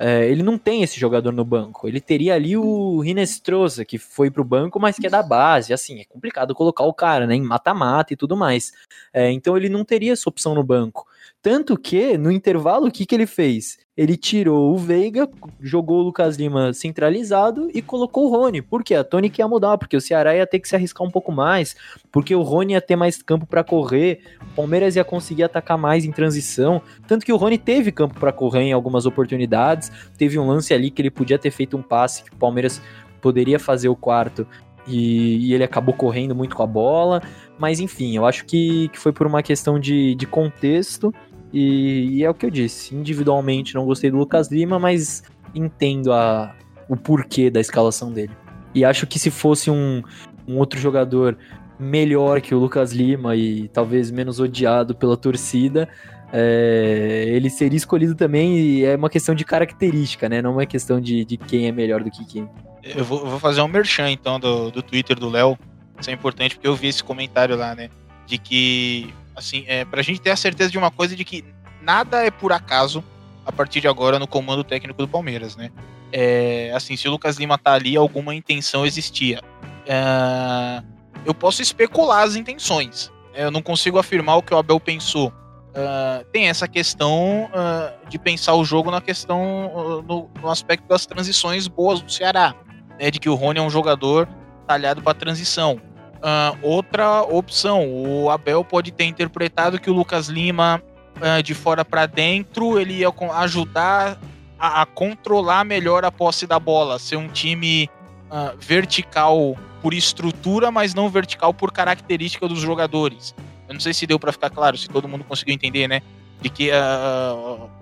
é, 0.03 0.27
ele 0.27 0.41
não 0.41 0.57
tem 0.57 0.81
esse 0.81 0.99
jogador 0.99 1.31
no 1.31 1.45
banco. 1.45 1.87
Ele 1.87 2.01
teria 2.01 2.33
ali 2.33 2.57
o 2.57 2.99
Rinestrosa, 3.01 3.85
que 3.85 3.99
foi 3.99 4.31
pro 4.31 4.43
banco, 4.43 4.79
mas 4.79 4.95
que 4.95 5.05
é 5.05 5.09
da 5.11 5.21
base. 5.21 5.73
Assim, 5.73 5.99
é 5.99 6.05
complicado 6.05 6.55
colocar 6.55 6.83
o 6.85 6.93
cara, 6.93 7.27
né? 7.27 7.35
Em 7.35 7.41
mata-mata 7.41 8.11
e 8.11 8.15
tudo 8.15 8.35
mais. 8.35 8.71
É, 9.13 9.29
então 9.31 9.55
ele 9.55 9.69
não 9.69 9.85
teria 9.85 10.13
essa 10.13 10.27
opção 10.27 10.55
no 10.55 10.63
banco. 10.63 11.05
Tanto 11.41 11.75
que, 11.75 12.19
no 12.19 12.31
intervalo, 12.31 12.87
o 12.87 12.91
que, 12.91 13.03
que 13.03 13.15
ele 13.15 13.25
fez? 13.25 13.79
Ele 13.97 14.15
tirou 14.15 14.73
o 14.73 14.77
Veiga, 14.77 15.27
jogou 15.59 15.99
o 15.99 16.03
Lucas 16.03 16.37
Lima 16.37 16.71
centralizado 16.71 17.67
e 17.73 17.81
colocou 17.81 18.27
o 18.27 18.29
Rony. 18.29 18.61
Por 18.61 18.83
quê? 18.83 18.93
A 18.93 19.03
tônica 19.03 19.41
ia 19.41 19.47
mudar, 19.47 19.75
porque 19.79 19.97
o 19.97 20.01
Ceará 20.01 20.35
ia 20.35 20.45
ter 20.45 20.59
que 20.59 20.67
se 20.67 20.75
arriscar 20.75 21.05
um 21.05 21.09
pouco 21.09 21.31
mais, 21.31 21.75
porque 22.11 22.35
o 22.35 22.43
Rony 22.43 22.73
ia 22.73 22.81
ter 22.81 22.95
mais 22.95 23.23
campo 23.23 23.47
para 23.47 23.63
correr, 23.63 24.21
o 24.51 24.55
Palmeiras 24.55 24.95
ia 24.95 25.03
conseguir 25.03 25.43
atacar 25.43 25.79
mais 25.79 26.05
em 26.05 26.11
transição. 26.11 26.79
Tanto 27.07 27.25
que 27.25 27.33
o 27.33 27.37
Rony 27.37 27.57
teve 27.57 27.91
campo 27.91 28.19
para 28.19 28.31
correr 28.31 28.61
em 28.61 28.73
algumas 28.73 29.07
oportunidades, 29.07 29.91
teve 30.19 30.37
um 30.37 30.45
lance 30.45 30.75
ali 30.75 30.91
que 30.91 31.01
ele 31.01 31.09
podia 31.09 31.39
ter 31.39 31.49
feito 31.49 31.75
um 31.75 31.81
passe 31.81 32.23
que 32.23 32.33
o 32.33 32.37
Palmeiras 32.37 32.79
poderia 33.19 33.57
fazer 33.57 33.89
o 33.89 33.95
quarto 33.95 34.45
e, 34.87 35.47
e, 35.47 35.53
ele 35.53 35.63
acabou 35.63 35.93
correndo 35.93 36.35
muito 36.35 36.55
com 36.55 36.63
a 36.63 36.67
bola. 36.67 37.21
Mas 37.57 37.79
enfim, 37.79 38.15
eu 38.15 38.25
acho 38.25 38.45
que, 38.45 38.89
que 38.89 38.99
foi 38.99 39.11
por 39.11 39.27
uma 39.27 39.43
questão 39.43 39.79
de, 39.79 40.15
de 40.15 40.25
contexto 40.25 41.13
e, 41.53 42.17
e, 42.17 42.23
é 42.23 42.29
o 42.29 42.33
que 42.33 42.45
eu 42.45 42.49
disse. 42.49 42.95
Individualmente 42.95 43.75
não 43.75 43.85
gostei 43.85 44.09
do 44.09 44.17
Lucas 44.17 44.51
Lima, 44.51 44.79
mas 44.79 45.23
entendo 45.53 46.13
a, 46.13 46.55
o 46.87 46.95
porquê 46.95 47.49
da 47.49 47.59
escalação 47.59 48.11
dele. 48.11 48.31
E 48.73 48.85
acho 48.85 49.05
que 49.05 49.19
se 49.19 49.29
fosse 49.29 49.69
um, 49.69 50.01
um 50.47 50.57
outro 50.57 50.79
jogador 50.79 51.37
melhor 51.77 52.41
que 52.41 52.53
o 52.53 52.59
Lucas 52.59 52.93
Lima 52.93 53.35
e 53.35 53.67
talvez 53.69 54.11
menos 54.11 54.39
odiado 54.39 54.95
pela 54.95 55.17
torcida, 55.17 55.89
é, 56.31 57.25
ele 57.27 57.49
seria 57.49 57.75
escolhido 57.75 58.15
também 58.15 58.57
e 58.57 58.85
é 58.85 58.95
uma 58.95 59.09
questão 59.09 59.35
de 59.35 59.43
característica, 59.43 60.29
né? 60.29 60.41
Não 60.41 60.61
é 60.61 60.65
questão 60.65 61.01
de, 61.01 61.25
de 61.25 61.37
quem 61.37 61.67
é 61.67 61.71
melhor 61.71 62.03
do 62.03 62.09
que 62.09 62.23
quem. 62.25 62.49
Eu 62.83 63.03
vou, 63.03 63.25
vou 63.25 63.39
fazer 63.39 63.61
um 63.61 63.67
merchan 63.67 64.09
então 64.09 64.39
do, 64.39 64.71
do 64.71 64.81
Twitter 64.81 65.19
do 65.19 65.29
Léo. 65.29 65.57
Isso 65.99 66.09
é 66.09 66.13
importante 66.13 66.55
porque 66.55 66.67
eu 66.67 66.75
vi 66.75 66.87
esse 66.87 67.03
comentário 67.03 67.55
lá, 67.57 67.75
né? 67.75 67.89
De 68.25 68.37
que 68.37 69.13
Assim, 69.35 69.63
é, 69.67 69.85
pra 69.85 70.01
gente 70.01 70.21
ter 70.21 70.31
a 70.31 70.35
certeza 70.35 70.71
de 70.71 70.77
uma 70.77 70.91
coisa 70.91 71.15
de 71.15 71.23
que 71.23 71.43
nada 71.81 72.23
é 72.25 72.31
por 72.31 72.51
acaso 72.51 73.03
a 73.45 73.51
partir 73.51 73.81
de 73.81 73.87
agora 73.87 74.19
no 74.19 74.27
comando 74.27 74.63
técnico 74.63 75.01
do 75.01 75.07
Palmeiras, 75.07 75.55
né? 75.55 75.71
É, 76.11 76.71
assim, 76.75 76.95
se 76.97 77.07
o 77.07 77.11
Lucas 77.11 77.37
Lima 77.37 77.57
tá 77.57 77.73
ali, 77.73 77.95
alguma 77.95 78.35
intenção 78.35 78.85
existia. 78.85 79.41
É, 79.85 80.83
eu 81.25 81.33
posso 81.33 81.61
especular 81.61 82.23
as 82.23 82.35
intenções. 82.35 83.11
Eu 83.33 83.49
não 83.49 83.61
consigo 83.61 83.97
afirmar 83.97 84.37
o 84.37 84.41
que 84.41 84.53
o 84.53 84.57
Abel 84.57 84.79
pensou. 84.79 85.33
Uh, 85.71 86.25
tem 86.33 86.49
essa 86.49 86.67
questão 86.67 87.45
uh, 87.45 88.09
de 88.09 88.19
pensar 88.19 88.55
o 88.55 88.65
jogo 88.65 88.91
na 88.91 88.99
questão 88.99 89.71
uh, 89.73 90.01
no, 90.01 90.29
no, 90.41 90.49
aspecto 90.49 90.85
das 90.85 91.05
transições 91.05 91.65
boas 91.65 92.01
do 92.01 92.11
Ceará, 92.11 92.53
né, 92.99 93.09
de 93.09 93.21
que 93.21 93.29
o 93.29 93.35
Rony 93.35 93.59
é 93.59 93.61
um 93.61 93.69
jogador 93.69 94.27
talhado 94.67 95.01
para 95.01 95.13
transição. 95.13 95.79
Uh, 96.21 96.55
outra 96.61 97.23
opção, 97.23 97.87
o 97.89 98.29
Abel 98.29 98.63
pode 98.63 98.91
ter 98.91 99.05
interpretado 99.05 99.79
que 99.79 99.89
o 99.89 99.93
Lucas 99.93 100.27
Lima 100.27 100.79
uh, 101.17 101.41
de 101.41 101.55
fora 101.55 101.83
para 101.83 102.05
dentro 102.05 102.79
ele 102.79 102.99
ia 102.99 103.11
ajudar 103.37 104.19
a, 104.59 104.83
a, 104.83 104.85
controlar 104.85 105.63
melhor 105.63 106.05
a 106.05 106.11
posse 106.11 106.45
da 106.45 106.59
bola, 106.59 106.99
ser 106.99 107.15
um 107.15 107.27
time 107.27 107.89
uh, 108.29 108.55
vertical 108.59 109.57
por 109.81 109.95
estrutura, 109.95 110.69
mas 110.69 110.93
não 110.93 111.09
vertical 111.09 111.55
por 111.55 111.71
característica 111.71 112.47
dos 112.47 112.59
jogadores. 112.59 113.33
Eu 113.67 113.73
não 113.73 113.81
sei 113.81 113.91
se 113.91 114.05
deu 114.05 114.19
para 114.19 114.31
ficar 114.31 114.51
claro, 114.51 114.77
se 114.77 114.87
todo 114.87 115.07
mundo 115.07 115.23
conseguiu 115.23 115.55
entender, 115.55 115.87
né? 115.87 116.03
De 116.41 116.49
que 116.49 116.71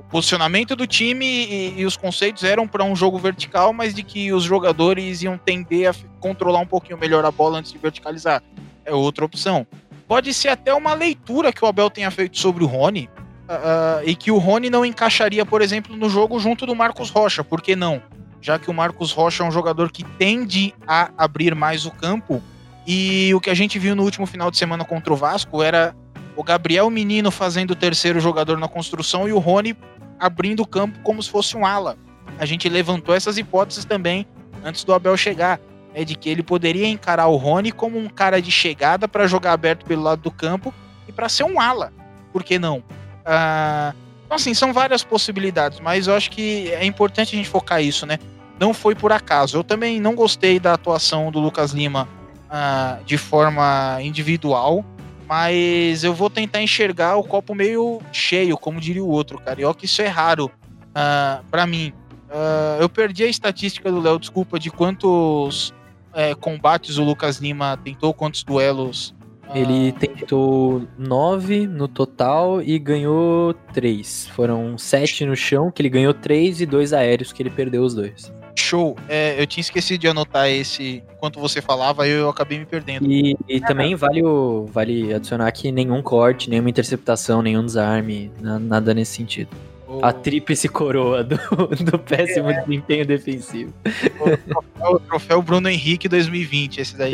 posicionamento 0.09 0.75
do 0.75 0.85
time 0.85 1.25
e, 1.25 1.79
e 1.79 1.85
os 1.85 1.95
conceitos 1.95 2.43
eram 2.43 2.67
para 2.67 2.83
um 2.83 2.95
jogo 2.95 3.17
vertical, 3.17 3.71
mas 3.71 3.93
de 3.93 4.03
que 4.03 4.33
os 4.33 4.43
jogadores 4.43 5.21
iam 5.21 5.37
tender 5.37 5.89
a 5.89 5.95
controlar 6.19 6.59
um 6.59 6.65
pouquinho 6.65 6.97
melhor 6.97 7.23
a 7.23 7.31
bola 7.31 7.59
antes 7.59 7.71
de 7.71 7.77
verticalizar. 7.77 8.43
É 8.83 8.93
outra 8.93 9.23
opção. 9.23 9.65
Pode 10.07 10.33
ser 10.33 10.49
até 10.49 10.73
uma 10.73 10.93
leitura 10.93 11.53
que 11.53 11.63
o 11.63 11.67
Abel 11.67 11.89
tenha 11.89 12.09
feito 12.09 12.37
sobre 12.39 12.63
o 12.63 12.67
Rony 12.67 13.07
uh, 13.47 14.03
e 14.03 14.15
que 14.15 14.31
o 14.31 14.39
Rony 14.39 14.69
não 14.69 14.83
encaixaria, 14.83 15.45
por 15.45 15.61
exemplo, 15.61 15.95
no 15.95 16.09
jogo 16.09 16.39
junto 16.39 16.65
do 16.65 16.75
Marcos 16.75 17.11
Rocha. 17.11 17.43
Por 17.43 17.61
que 17.61 17.75
não? 17.75 18.01
Já 18.41 18.57
que 18.57 18.71
o 18.71 18.73
Marcos 18.73 19.11
Rocha 19.11 19.43
é 19.43 19.47
um 19.47 19.51
jogador 19.51 19.91
que 19.91 20.03
tende 20.03 20.73
a 20.87 21.11
abrir 21.17 21.53
mais 21.53 21.85
o 21.85 21.91
campo. 21.91 22.41
E 22.87 23.31
o 23.35 23.39
que 23.39 23.51
a 23.51 23.53
gente 23.53 23.77
viu 23.77 23.95
no 23.95 24.03
último 24.03 24.25
final 24.25 24.49
de 24.49 24.57
semana 24.57 24.83
contra 24.83 25.13
o 25.13 25.15
Vasco 25.15 25.61
era 25.61 25.95
o 26.39 26.43
Gabriel 26.43 26.89
Menino 26.89 27.31
fazendo 27.31 27.71
o 27.71 27.75
terceiro 27.75 28.17
jogador 28.21 28.57
na 28.57 28.69
construção 28.69 29.27
e 29.27 29.33
o 29.33 29.39
Rony 29.39 29.75
abrindo 30.17 30.61
o 30.61 30.65
campo 30.65 30.97
como 31.03 31.21
se 31.21 31.29
fosse 31.29 31.57
um 31.57 31.65
ala. 31.65 31.97
A 32.37 32.45
gente 32.45 32.69
levantou 32.69 33.13
essas 33.13 33.37
hipóteses 33.37 33.83
também 33.83 34.25
antes 34.63 34.85
do 34.85 34.93
Abel 34.93 35.17
chegar, 35.17 35.59
é 35.93 36.05
de 36.05 36.15
que 36.15 36.29
ele 36.29 36.41
poderia 36.41 36.87
encarar 36.87 37.27
o 37.27 37.35
Rony 37.35 37.73
como 37.73 37.99
um 37.99 38.07
cara 38.07 38.41
de 38.41 38.51
chegada 38.51 39.05
para 39.05 39.27
jogar 39.27 39.51
aberto 39.51 39.85
pelo 39.85 40.01
lado 40.01 40.21
do 40.21 40.31
campo 40.31 40.73
e 41.09 41.11
para 41.11 41.27
ser 41.27 41.43
um 41.43 41.59
ala. 41.59 41.91
Por 42.31 42.41
que 42.41 42.57
não? 42.57 42.81
Ah, 43.25 43.93
então, 44.25 44.37
assim, 44.37 44.53
são 44.53 44.71
várias 44.71 45.03
possibilidades, 45.03 45.81
mas 45.81 46.07
eu 46.07 46.15
acho 46.15 46.31
que 46.31 46.71
é 46.71 46.85
importante 46.85 47.35
a 47.35 47.37
gente 47.37 47.49
focar 47.49 47.83
isso, 47.83 48.05
né? 48.05 48.17
Não 48.57 48.73
foi 48.73 48.95
por 48.95 49.11
acaso. 49.11 49.57
Eu 49.57 49.63
também 49.65 49.99
não 49.99 50.15
gostei 50.15 50.57
da 50.57 50.71
atuação 50.71 51.31
do 51.31 51.39
Lucas 51.41 51.71
Lima 51.71 52.07
ah, 52.49 52.99
de 53.05 53.17
forma 53.17 53.97
individual 54.01 54.85
mas 55.29 56.03
eu 56.03 56.11
vou 56.11 56.27
tentar 56.27 56.59
enxergar 56.59 57.15
o 57.15 57.23
copo 57.23 57.53
meio 57.53 58.01
cheio, 58.11 58.57
como 58.57 58.81
diria 58.81 59.03
o 59.03 59.07
outro, 59.07 59.37
carioca. 59.37 59.85
Isso 59.85 60.01
é 60.01 60.07
raro 60.07 60.45
uh, 60.45 60.51
ah, 60.95 61.41
para 61.51 61.67
mim. 61.67 61.93
Uh, 62.29 62.81
eu 62.81 62.89
perdi 62.89 63.23
a 63.23 63.27
estatística 63.27 63.91
do 63.91 64.01
Léo, 64.01 64.17
desculpa, 64.17 64.57
de 64.57 64.71
quantos 64.71 65.71
é, 66.15 66.33
combates 66.33 66.97
o 66.97 67.03
Lucas 67.03 67.37
Lima 67.37 67.77
tentou, 67.77 68.11
quantos 68.11 68.43
duelos. 68.43 69.13
Uh... 69.47 69.57
Ele 69.57 69.91
tentou 69.91 70.87
nove 70.97 71.67
no 71.67 71.87
total 71.87 72.59
e 72.63 72.79
ganhou 72.79 73.53
três. 73.71 74.27
Foram 74.29 74.79
sete 74.79 75.25
no 75.25 75.35
chão, 75.35 75.69
que 75.69 75.79
ele 75.79 75.89
ganhou 75.89 76.13
três, 76.13 76.59
e 76.59 76.65
dois 76.65 76.91
aéreos, 76.91 77.31
que 77.31 77.43
ele 77.43 77.51
perdeu 77.51 77.83
os 77.83 77.93
dois. 77.93 78.33
Show. 78.55 78.95
É, 79.07 79.41
eu 79.41 79.47
tinha 79.47 79.61
esquecido 79.61 80.01
de 80.01 80.07
anotar 80.07 80.47
esse 80.49 81.03
enquanto 81.19 81.39
você 81.39 81.61
falava, 81.61 82.07
eu, 82.07 82.19
eu 82.19 82.29
acabei 82.29 82.57
me 82.57 82.65
perdendo. 82.65 83.05
E, 83.11 83.35
e 83.47 83.59
também 83.59 83.93
vale, 83.93 84.23
o, 84.23 84.65
vale 84.71 85.13
adicionar 85.13 85.51
que 85.51 85.69
nenhum 85.69 86.01
corte, 86.01 86.49
nenhuma 86.49 86.69
interceptação, 86.69 87.41
nenhum 87.41 87.65
desarme, 87.65 88.31
nada 88.39 88.93
nesse 88.93 89.17
sentido. 89.17 89.49
Oh. 89.85 90.05
A 90.05 90.13
tríplice 90.13 90.69
coroa 90.69 91.23
do, 91.23 91.35
do 91.83 91.99
péssimo 91.99 92.49
é. 92.51 92.61
desempenho 92.61 93.05
defensivo. 93.05 93.73
O 94.19 94.37
troféu, 94.37 94.91
o 94.93 94.99
troféu 94.99 95.41
Bruno 95.41 95.67
Henrique 95.67 96.07
2020, 96.07 96.79
esse 96.79 96.95
daí 96.95 97.13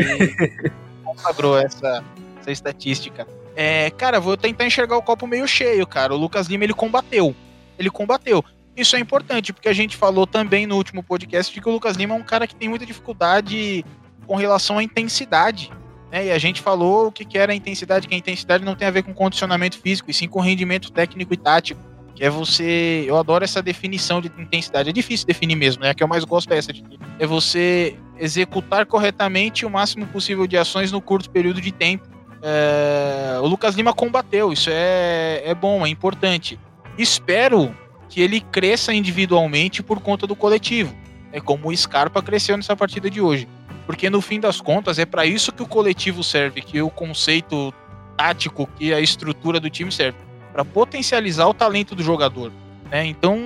consagrou 1.04 1.58
essa, 1.58 2.04
essa 2.42 2.52
estatística. 2.52 3.26
É, 3.56 3.90
cara, 3.90 4.20
vou 4.20 4.38
tentar 4.38 4.66
enxergar 4.66 4.98
o 4.98 5.02
copo 5.02 5.26
meio 5.26 5.48
cheio, 5.48 5.88
cara. 5.88 6.14
O 6.14 6.18
Lucas 6.18 6.48
Lima 6.48 6.66
ele 6.66 6.74
combateu. 6.74 7.34
Ele 7.80 7.90
combateu. 7.90 8.44
Isso 8.76 8.96
é 8.96 9.00
importante, 9.00 9.54
porque 9.54 9.70
a 9.70 9.74
gente 9.74 9.96
falou 9.96 10.28
também 10.28 10.68
no 10.68 10.76
último 10.76 11.02
podcast 11.02 11.54
de 11.54 11.62
que 11.62 11.70
o 11.70 11.72
Lucas 11.72 11.96
Lima 11.96 12.14
é 12.14 12.18
um 12.18 12.24
cara 12.24 12.46
que 12.46 12.56
tem 12.56 12.68
muita 12.68 12.86
dificuldade 12.86 13.86
com 14.28 14.36
relação 14.36 14.78
à 14.78 14.84
intensidade. 14.84 15.72
Né? 16.12 16.28
E 16.28 16.32
a 16.32 16.38
gente 16.38 16.62
falou 16.62 17.08
o 17.08 17.12
que, 17.12 17.24
que 17.24 17.38
era 17.38 17.54
a 17.54 17.56
intensidade, 17.56 18.08
que 18.08 18.14
a 18.14 18.18
intensidade 18.18 18.66
não 18.66 18.76
tem 18.76 18.88
a 18.88 18.92
ver 18.92 19.04
com 19.04 19.14
condicionamento 19.14 19.78
físico, 19.78 20.12
e 20.12 20.14
sim 20.14 20.28
com 20.28 20.42
rendimento 20.42 20.92
técnico 20.92 21.34
e 21.34 21.38
tático. 21.38 21.82
Que 22.14 22.24
é 22.24 22.30
você. 22.30 23.04
Eu 23.06 23.18
adoro 23.18 23.44
essa 23.44 23.62
definição 23.62 24.22
de 24.22 24.32
intensidade. 24.38 24.90
É 24.90 24.94
difícil 24.94 25.28
definir 25.28 25.56
mesmo, 25.56 25.84
né? 25.84 25.90
A 25.90 25.94
que 25.94 26.02
eu 26.02 26.08
mais 26.08 26.24
gosto 26.24 26.54
é 26.54 26.58
essa. 26.58 26.72
É 27.20 27.28
você 27.28 27.98
executar 28.18 28.86
corretamente 28.86 29.66
o 29.66 29.70
máximo 29.70 30.06
possível 30.08 30.48
de 30.48 30.58
ações 30.58 30.94
no 30.94 31.02
curto 31.02 31.30
período 31.30 31.60
de 31.60 31.74
tempo. 31.74 32.08
É... 32.42 33.38
O 33.42 33.48
Lucas 33.48 33.76
Lima 33.76 33.94
combateu, 33.94 34.54
isso 34.54 34.70
é, 34.72 35.42
é 35.44 35.54
bom, 35.54 35.86
é 35.86 35.90
importante. 35.90 36.58
Espero 36.98 37.76
que 38.16 38.22
ele 38.22 38.40
cresça 38.40 38.94
individualmente 38.94 39.84
por 39.84 40.00
conta 40.00 40.26
do 40.26 40.38
coletivo. 40.38 40.96
É 41.34 41.42
como 41.42 41.68
o 41.68 41.76
Scarpa 41.76 42.24
cresceu 42.24 42.56
nessa 42.56 42.74
partida 42.74 43.10
de 43.10 43.20
hoje. 43.20 43.46
Porque 43.86 44.10
no 44.10 44.22
fim 44.22 44.40
das 44.40 44.62
contas 44.62 44.98
é 44.98 45.06
para 45.06 45.26
isso 45.26 45.52
que 45.52 45.62
o 45.62 45.68
coletivo 45.68 46.24
serve, 46.24 46.62
que 46.62 46.82
o 46.82 46.90
conceito 46.90 47.74
tático, 48.16 48.70
que 48.78 48.94
a 48.94 49.02
estrutura 49.02 49.60
do 49.60 49.70
time 49.70 49.92
serve, 49.92 50.18
para 50.54 50.64
potencializar 50.64 51.46
o 51.46 51.54
talento 51.54 51.94
do 51.94 52.02
jogador. 52.02 52.54
Né? 52.90 53.06
Então, 53.06 53.38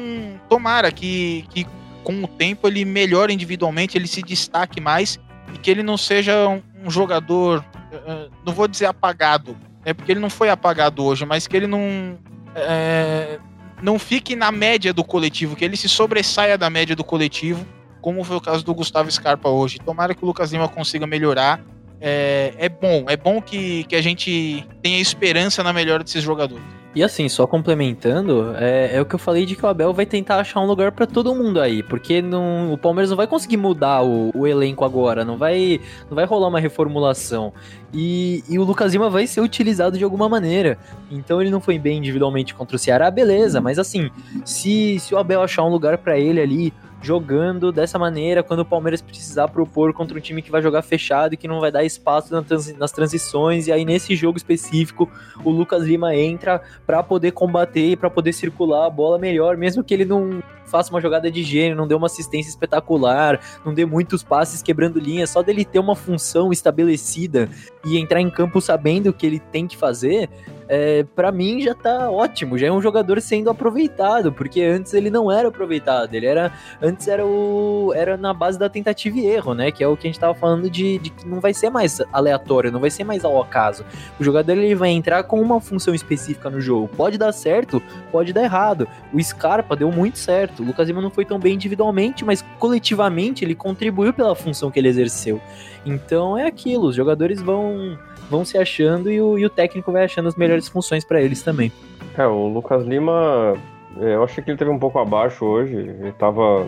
tomara 0.47 0.91
que, 0.91 1.47
que 1.49 1.65
com 2.03 2.23
o 2.23 2.27
tempo 2.27 2.67
ele 2.67 2.85
melhore 2.85 3.33
individualmente, 3.33 3.97
ele 3.97 4.07
se 4.07 4.21
destaque 4.21 4.79
mais 4.79 5.19
e 5.51 5.57
que 5.57 5.71
ele 5.71 5.81
não 5.81 5.97
seja 5.97 6.47
um, 6.47 6.61
um 6.85 6.91
jogador, 6.91 7.65
uh, 7.91 8.31
não 8.45 8.53
vou 8.53 8.67
dizer 8.67 8.85
apagado, 8.85 9.57
é 9.83 9.89
né? 9.89 9.93
porque 9.95 10.11
ele 10.11 10.19
não 10.19 10.29
foi 10.29 10.51
apagado 10.51 11.03
hoje, 11.03 11.25
mas 11.25 11.47
que 11.47 11.57
ele 11.57 11.65
não 11.65 11.79
uh, 11.79 13.48
não 13.81 13.97
fique 13.97 14.35
na 14.35 14.51
média 14.51 14.93
do 14.93 15.03
coletivo, 15.03 15.55
que 15.55 15.63
ele 15.63 15.77
se 15.77 15.89
sobressaia 15.89 16.57
da 16.57 16.69
média 16.69 16.95
do 16.95 17.03
coletivo 17.03 17.65
como 18.01 18.23
foi 18.23 18.37
o 18.37 18.41
caso 18.41 18.63
do 18.63 18.73
Gustavo 18.73 19.11
Scarpa 19.11 19.49
hoje. 19.49 19.79
Tomara 19.79 20.13
que 20.13 20.23
o 20.23 20.27
Lucas 20.27 20.51
Lima 20.51 20.67
consiga 20.67 21.05
melhorar. 21.05 21.61
É, 22.01 22.53
é 22.57 22.69
bom, 22.69 23.05
é 23.07 23.17
bom 23.17 23.41
que, 23.41 23.83
que 23.85 23.95
a 23.95 24.01
gente 24.01 24.65
tenha 24.81 24.99
esperança 24.99 25.63
na 25.63 25.73
melhora 25.73 26.03
desses 26.03 26.23
jogadores. 26.23 26.78
E 26.95 27.03
assim, 27.03 27.29
só 27.29 27.45
complementando, 27.45 28.55
é, 28.55 28.95
é, 28.95 29.01
o 29.01 29.05
que 29.05 29.13
eu 29.13 29.19
falei 29.19 29.45
de 29.45 29.55
que 29.55 29.63
o 29.63 29.69
Abel 29.69 29.93
vai 29.93 30.07
tentar 30.07 30.37
achar 30.37 30.59
um 30.59 30.65
lugar 30.65 30.91
para 30.91 31.05
todo 31.05 31.35
mundo 31.35 31.61
aí, 31.61 31.83
porque 31.83 32.19
não, 32.19 32.73
o 32.73 32.77
Palmeiras 32.79 33.11
não 33.11 33.17
vai 33.17 33.27
conseguir 33.27 33.57
mudar 33.57 34.01
o, 34.01 34.31
o, 34.33 34.47
elenco 34.47 34.83
agora, 34.83 35.23
não 35.23 35.37
vai, 35.37 35.79
não 36.09 36.15
vai 36.15 36.25
rolar 36.25 36.47
uma 36.47 36.59
reformulação. 36.59 37.53
E, 37.93 38.43
e, 38.49 38.57
o 38.57 38.63
Lucas 38.63 38.91
Lima 38.91 39.07
vai 39.07 39.27
ser 39.27 39.41
utilizado 39.41 39.99
de 39.99 40.03
alguma 40.03 40.27
maneira. 40.27 40.79
Então 41.11 41.39
ele 41.39 41.51
não 41.51 41.61
foi 41.61 41.77
bem 41.77 41.99
individualmente 41.99 42.55
contra 42.55 42.75
o 42.75 42.79
Ceará, 42.79 43.11
beleza, 43.11 43.61
mas 43.61 43.77
assim, 43.77 44.09
se, 44.43 44.97
se 44.99 45.13
o 45.13 45.19
Abel 45.19 45.43
achar 45.43 45.63
um 45.63 45.69
lugar 45.69 45.99
para 45.99 46.17
ele 46.17 46.41
ali, 46.41 46.73
jogando 47.01 47.71
dessa 47.71 47.97
maneira 47.97 48.43
quando 48.43 48.59
o 48.59 48.65
Palmeiras 48.65 49.01
precisar 49.01 49.47
propor 49.47 49.93
contra 49.93 50.17
um 50.17 50.21
time 50.21 50.41
que 50.41 50.51
vai 50.51 50.61
jogar 50.61 50.81
fechado 50.81 51.33
e 51.33 51.37
que 51.37 51.47
não 51.47 51.59
vai 51.59 51.71
dar 51.71 51.83
espaço 51.83 52.33
nas 52.77 52.91
transições. 52.91 53.67
E 53.67 53.71
aí, 53.71 53.85
nesse 53.85 54.15
jogo 54.15 54.37
específico, 54.37 55.09
o 55.43 55.49
Lucas 55.49 55.83
Lima 55.83 56.15
entra 56.15 56.61
para 56.85 57.01
poder 57.01 57.31
combater 57.31 57.91
e 57.91 57.95
para 57.95 58.09
poder 58.09 58.33
circular 58.33 58.87
a 58.87 58.89
bola 58.89 59.17
melhor, 59.17 59.57
mesmo 59.57 59.83
que 59.83 59.93
ele 59.93 60.05
não 60.05 60.43
faça 60.65 60.91
uma 60.91 61.01
jogada 61.01 61.31
de 61.31 61.43
gênio, 61.43 61.75
não 61.75 61.87
dê 61.87 61.95
uma 61.95 62.05
assistência 62.05 62.49
espetacular, 62.49 63.39
não 63.65 63.73
dê 63.73 63.85
muitos 63.85 64.21
passes 64.21 64.61
quebrando 64.61 64.99
linha, 64.99 65.25
só 65.25 65.41
dele 65.41 65.65
ter 65.65 65.79
uma 65.79 65.95
função 65.95 66.51
estabelecida 66.51 67.49
e 67.83 67.97
entrar 67.97 68.21
em 68.21 68.29
campo 68.29 68.61
sabendo 68.61 69.09
o 69.09 69.13
que 69.13 69.25
ele 69.25 69.39
tem 69.39 69.67
que 69.67 69.75
fazer, 69.75 70.29
é, 70.69 71.03
para 71.15 71.31
mim 71.31 71.59
já 71.59 71.73
tá 71.73 72.11
ótimo, 72.11 72.55
já 72.55 72.67
é 72.67 72.71
um 72.71 72.79
jogador 72.79 73.19
sendo 73.19 73.49
aproveitado, 73.49 74.31
porque 74.31 74.61
antes 74.61 74.93
ele 74.93 75.09
não 75.09 75.31
era 75.31 75.47
aproveitado, 75.47 76.13
ele 76.13 76.27
era 76.27 76.53
antes 76.79 77.07
era 77.07 77.25
o 77.25 77.91
era 77.95 78.15
na 78.15 78.35
base 78.35 78.59
da 78.59 78.69
tentativa 78.69 79.17
e 79.17 79.25
erro, 79.25 79.55
né, 79.55 79.71
que 79.71 79.83
é 79.83 79.87
o 79.87 79.97
que 79.97 80.07
a 80.07 80.09
gente 80.09 80.19
tava 80.19 80.35
falando 80.35 80.69
de, 80.69 80.99
de 80.99 81.09
que 81.09 81.27
não 81.27 81.39
vai 81.39 81.55
ser 81.55 81.71
mais 81.71 81.99
aleatório, 82.13 82.71
não 82.71 82.79
vai 82.79 82.91
ser 82.91 83.03
mais 83.03 83.25
ao 83.25 83.41
acaso. 83.41 83.83
O 84.19 84.23
jogador 84.23 84.51
ele 84.51 84.75
vai 84.75 84.91
entrar 84.91 85.23
com 85.23 85.41
uma 85.41 85.59
função 85.59 85.95
específica 85.95 86.49
no 86.51 86.61
jogo. 86.61 86.87
Pode 86.95 87.17
dar 87.17 87.31
certo, 87.31 87.81
pode 88.11 88.31
dar 88.31 88.43
errado. 88.43 88.87
O 89.11 89.21
Scarpa 89.21 89.75
deu 89.75 89.91
muito 89.91 90.19
certo. 90.19 90.61
O 90.61 90.65
Lucas 90.65 90.87
Lima 90.87 91.01
não 91.01 91.09
foi 91.09 91.25
tão 91.25 91.39
bem 91.39 91.55
individualmente, 91.55 92.23
mas 92.23 92.43
coletivamente 92.59 93.43
ele 93.43 93.55
contribuiu 93.55 94.13
pela 94.13 94.35
função 94.35 94.69
que 94.69 94.79
ele 94.79 94.87
exerceu. 94.87 95.41
Então 95.85 96.37
é 96.37 96.45
aquilo, 96.45 96.87
os 96.87 96.95
jogadores 96.95 97.41
vão 97.41 97.97
vão 98.29 98.45
se 98.45 98.57
achando 98.57 99.11
e 99.11 99.21
o, 99.21 99.37
e 99.37 99.45
o 99.45 99.49
técnico 99.49 99.91
vai 99.91 100.05
achando 100.05 100.27
as 100.27 100.35
melhores 100.35 100.67
funções 100.67 101.03
para 101.03 101.21
eles 101.21 101.41
também. 101.41 101.71
É, 102.17 102.25
o 102.25 102.47
Lucas 102.47 102.85
Lima, 102.85 103.55
é, 103.99 104.15
eu 104.15 104.23
achei 104.23 104.43
que 104.43 104.49
ele 104.49 104.57
teve 104.57 104.71
um 104.71 104.79
pouco 104.79 104.99
abaixo 104.99 105.45
hoje, 105.45 105.75
ele 105.75 106.09
estava 106.09 106.65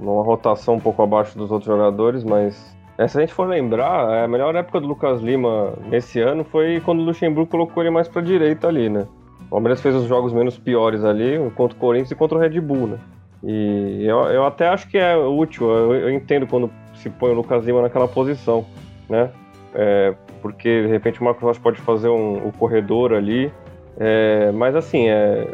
numa 0.00 0.22
rotação 0.22 0.74
um 0.74 0.80
pouco 0.80 1.02
abaixo 1.02 1.36
dos 1.36 1.50
outros 1.50 1.66
jogadores, 1.66 2.24
mas 2.24 2.76
é, 2.98 3.06
se 3.06 3.16
a 3.16 3.20
gente 3.20 3.32
for 3.32 3.48
lembrar, 3.48 4.24
a 4.24 4.28
melhor 4.28 4.54
época 4.56 4.80
do 4.80 4.88
Lucas 4.88 5.20
Lima 5.20 5.74
nesse 5.88 6.20
ano 6.20 6.42
foi 6.44 6.80
quando 6.80 7.00
o 7.00 7.04
Luxemburgo 7.04 7.48
colocou 7.48 7.82
ele 7.82 7.90
mais 7.90 8.08
para 8.08 8.20
direita 8.20 8.66
ali, 8.66 8.88
né? 8.88 9.06
O 9.46 9.50
Palmeiras 9.50 9.80
fez 9.80 9.94
os 9.94 10.06
jogos 10.06 10.32
menos 10.32 10.58
piores 10.58 11.04
ali, 11.04 11.38
contra 11.54 11.76
o 11.76 11.80
Corinthians 11.80 12.10
e 12.10 12.16
contra 12.16 12.36
o 12.36 12.40
Red 12.40 12.60
Bull, 12.60 12.88
né? 12.88 12.98
E 13.44 14.04
eu, 14.04 14.18
eu 14.24 14.44
até 14.44 14.68
acho 14.68 14.88
que 14.88 14.98
é 14.98 15.16
útil, 15.16 15.70
eu, 15.70 15.94
eu 15.94 16.10
entendo 16.10 16.44
quando 16.46 16.70
se 16.94 17.08
põe 17.08 17.30
o 17.30 17.34
Lucas 17.34 17.64
Lima 17.64 17.82
naquela 17.82 18.08
posição, 18.08 18.66
né? 19.08 19.30
É, 19.74 20.14
porque 20.40 20.82
de 20.82 20.88
repente 20.88 21.22
o 21.22 21.32
Rocha 21.32 21.60
pode 21.60 21.80
fazer 21.80 22.08
um, 22.08 22.46
um 22.46 22.50
corredor 22.50 23.12
ali. 23.12 23.52
É, 23.98 24.52
mas 24.52 24.76
assim, 24.76 25.08
é, 25.08 25.48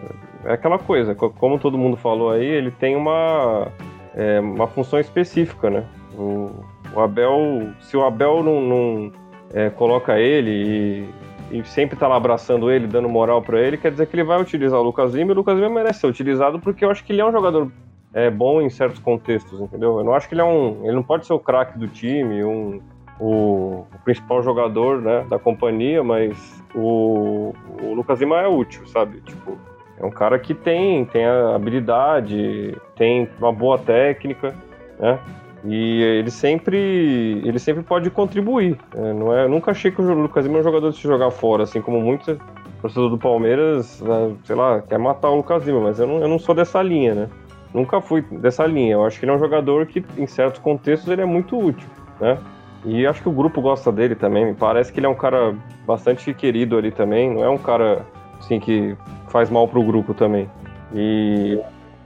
é 0.44 0.53
aquela 0.53 0.79
coisa, 0.79 1.14
como 1.14 1.59
todo 1.59 1.79
mundo 1.79 1.97
falou 1.97 2.31
aí, 2.31 2.44
ele 2.44 2.70
tem 2.70 2.94
uma, 2.94 3.68
é, 4.14 4.38
uma 4.40 4.66
função 4.66 5.01
específica, 5.01 5.70
né? 5.70 5.85
O, 6.16 6.51
o, 6.94 7.01
Abel, 7.01 7.70
se 7.81 7.97
o 7.97 8.05
Abel 8.05 8.42
não, 8.42 8.61
não 8.61 9.12
é, 9.53 9.70
coloca 9.70 10.18
ele 10.18 11.09
e, 11.51 11.59
e 11.59 11.64
sempre 11.64 11.97
tá 11.97 12.07
lá 12.07 12.16
abraçando 12.16 12.70
ele, 12.70 12.87
dando 12.87 13.09
moral 13.09 13.40
para 13.40 13.61
ele, 13.61 13.79
quer 13.79 13.90
dizer 13.90 14.07
que 14.07 14.14
ele 14.14 14.25
vai 14.25 14.40
utilizar 14.40 14.79
o 14.79 14.83
Lucas 14.83 15.14
Lima 15.14 15.31
e 15.31 15.33
o 15.33 15.37
Lucas 15.37 15.57
Lima 15.57 15.70
merece 15.70 16.01
ser 16.01 16.07
utilizado 16.07 16.61
porque 16.61 16.85
eu 16.85 16.90
acho 16.90 17.03
que 17.03 17.12
ele 17.12 17.23
é 17.23 17.27
um 17.27 17.33
jogador 17.33 17.70
é, 18.12 18.31
bom 18.31 18.62
em 18.62 18.70
certos 18.70 19.01
contextos, 19.01 19.61
entendeu? 19.61 19.99
Eu 19.99 20.05
não 20.05 20.14
acho 20.14 20.29
que 20.29 20.35
ele 20.35 20.40
é 20.40 20.44
um. 20.44 20.85
Ele 20.85 20.94
não 20.94 21.03
pode 21.03 21.27
ser 21.27 21.33
o 21.33 21.38
craque 21.38 21.77
do 21.77 21.88
time, 21.88 22.44
um 22.44 22.81
o, 23.18 23.87
o 23.94 23.98
principal 24.05 24.42
jogador 24.42 25.00
né, 25.00 25.24
da 25.29 25.38
companhia, 25.38 26.03
mas 26.03 26.62
o, 26.74 27.55
o 27.83 27.94
Lucas 27.94 28.20
Lima 28.20 28.40
é 28.40 28.48
útil, 28.48 28.87
sabe? 28.87 29.20
Tipo, 29.20 29.59
é 29.98 30.05
um 30.05 30.11
cara 30.11 30.38
que 30.38 30.55
tem, 30.55 31.05
tem 31.05 31.24
a 31.24 31.55
habilidade, 31.55 32.77
tem 32.96 33.29
uma 33.38 33.53
boa 33.53 33.79
técnica, 33.79 34.55
né? 34.98 35.18
E 35.66 36.03
ele 36.03 36.31
sempre, 36.31 37.40
ele 37.42 37.59
sempre 37.59 37.83
pode 37.83 38.11
contribuir. 38.11 38.79
Né? 38.94 39.12
Não 39.14 39.35
é, 39.35 39.48
nunca 39.48 39.70
achei 39.70 39.90
que 39.90 40.00
o 40.00 40.14
Lucas 40.14 40.44
Lima 40.44 40.59
é 40.59 40.61
um 40.61 40.64
jogador 40.64 40.90
de 40.90 40.96
se 40.96 41.03
jogar 41.03 41.31
fora, 41.31 41.62
assim 41.62 41.81
como 41.81 42.03
muitos 42.03 42.37
torcedores 42.83 43.11
do 43.11 43.18
Palmeiras, 43.18 44.03
né, 44.03 44.37
sei 44.44 44.55
lá, 44.55 44.83
quer 44.83 44.98
matar 44.98 45.31
o 45.31 45.37
Lucas 45.37 45.64
Lima, 45.64 45.81
mas 45.81 45.98
eu 45.98 46.07
não, 46.07 46.20
eu 46.20 46.29
não 46.29 46.38
sou 46.38 46.55
dessa 46.55 46.83
linha, 46.83 47.14
né? 47.14 47.29
Nunca 47.72 48.00
fui 48.00 48.20
dessa 48.20 48.66
linha. 48.66 48.92
Eu 48.92 49.05
acho 49.07 49.18
que 49.18 49.24
ele 49.24 49.33
é 49.33 49.35
um 49.35 49.38
jogador 49.38 49.87
que, 49.87 50.05
em 50.18 50.27
certos 50.27 50.61
contextos, 50.61 51.11
ele 51.11 51.22
é 51.22 51.24
muito 51.24 51.59
útil, 51.59 51.88
né? 52.20 52.38
E 52.85 53.07
acho 53.07 53.23
que 53.23 53.29
o 53.29 53.33
grupo 53.33 53.61
gosta 53.61 53.90
dele 53.90 54.14
também. 54.14 54.47
Me 54.47 54.55
parece 54.55 54.92
que 54.92 55.01
ele 55.01 55.07
é 55.07 55.09
um 55.09 55.14
cara 55.14 55.57
bastante 55.87 56.33
querido 56.35 56.77
ali 56.77 56.90
também. 56.90 57.33
Não 57.33 57.42
é 57.42 57.49
um 57.49 57.59
cara 57.59 58.05
assim 58.38 58.61
que 58.61 58.97
faz 59.29 59.49
mal 59.49 59.66
pro 59.66 59.83
grupo 59.83 60.12
também. 60.12 60.49
E, 60.92 61.59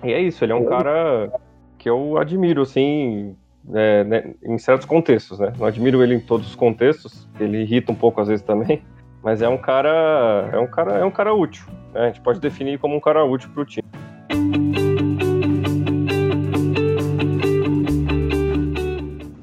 e 0.05 0.13
é 0.13 0.21
isso, 0.21 0.45
ele 0.45 0.53
é 0.53 0.55
um 0.55 0.65
cara 0.65 1.31
que 1.77 1.89
eu 1.91 2.17
admiro, 2.17 2.63
assim, 2.63 3.37
é, 3.75 4.05
né, 4.05 4.35
em 4.43 4.57
certos 4.59 4.87
contextos, 4.87 5.39
né? 5.39 5.53
Não 5.59 5.67
admiro 5.67 6.03
ele 6.03 6.15
em 6.15 6.21
todos 6.21 6.49
os 6.49 6.55
contextos, 6.55 7.29
ele 7.39 7.63
irrita 7.63 7.93
um 7.93 7.95
pouco 7.95 8.21
às 8.21 8.29
vezes 8.29 8.45
também, 8.45 8.83
mas 9.23 9.43
é 9.43 9.49
um 9.49 9.59
cara, 9.59 10.51
é 10.53 10.59
um 10.59 10.67
cara, 10.67 10.99
é 10.99 11.05
um 11.05 11.11
cara 11.11 11.35
útil. 11.35 11.67
Né? 11.93 12.03
A 12.03 12.07
gente 12.07 12.21
pode 12.21 12.41
definir 12.41 12.79
como 12.79 12.97
um 12.97 13.01
cara 13.01 13.25
útil 13.25 13.51
pro 13.51 13.65
time. 13.65 13.89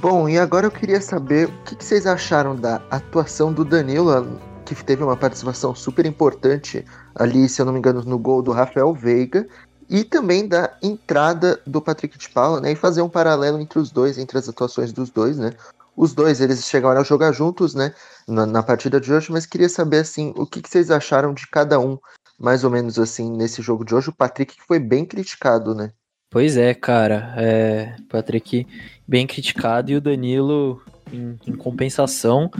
Bom, 0.00 0.28
e 0.28 0.38
agora 0.38 0.64
eu 0.64 0.70
queria 0.70 1.00
saber 1.00 1.48
o 1.48 1.62
que, 1.64 1.84
vocês 1.84 2.06
acharam 2.06 2.54
da 2.54 2.76
atuação 2.88 3.52
do 3.52 3.64
Danilo, 3.64 4.40
que 4.64 4.72
teve 4.84 5.02
uma 5.02 5.16
participação 5.16 5.74
super 5.74 6.06
importante 6.06 6.84
ali, 7.16 7.48
se 7.48 7.60
eu 7.60 7.66
não 7.66 7.72
me 7.72 7.80
engano, 7.80 8.04
no 8.04 8.16
gol 8.16 8.40
do 8.40 8.52
Rafael 8.52 8.94
Veiga, 8.94 9.48
e 9.90 10.04
também 10.04 10.46
da 10.46 10.72
entrada 10.80 11.60
do 11.66 11.82
Patrick 11.82 12.16
de 12.16 12.28
Paula, 12.28 12.60
né? 12.60 12.70
E 12.70 12.76
fazer 12.76 13.02
um 13.02 13.08
paralelo 13.08 13.60
entre 13.60 13.80
os 13.80 13.90
dois, 13.90 14.18
entre 14.18 14.38
as 14.38 14.48
atuações 14.48 14.92
dos 14.92 15.10
dois, 15.10 15.36
né? 15.36 15.52
Os 15.96 16.14
dois, 16.14 16.40
eles 16.40 16.64
chegaram 16.64 17.00
a 17.00 17.04
jogar 17.04 17.32
juntos, 17.32 17.74
né? 17.74 17.92
Na, 18.28 18.46
na 18.46 18.62
partida 18.62 19.00
de 19.00 19.12
hoje, 19.12 19.32
mas 19.32 19.46
queria 19.46 19.68
saber, 19.68 19.98
assim, 19.98 20.32
o 20.36 20.46
que, 20.46 20.62
que 20.62 20.70
vocês 20.70 20.92
acharam 20.92 21.34
de 21.34 21.48
cada 21.48 21.80
um 21.80 21.98
mais 22.38 22.62
ou 22.62 22.70
menos 22.70 23.00
assim 23.00 23.32
nesse 23.32 23.60
jogo 23.60 23.84
de 23.84 23.96
hoje. 23.96 24.10
O 24.10 24.14
Patrick 24.14 24.54
foi 24.64 24.78
bem 24.78 25.04
criticado, 25.04 25.74
né? 25.74 25.90
Pois 26.30 26.56
é, 26.56 26.74
cara. 26.74 27.34
É, 27.36 27.96
Patrick 28.08 28.66
bem 29.06 29.26
criticado 29.26 29.90
e 29.90 29.96
o 29.96 30.00
Danilo, 30.00 30.82
em, 31.12 31.38
em 31.46 31.52
compensação, 31.54 32.50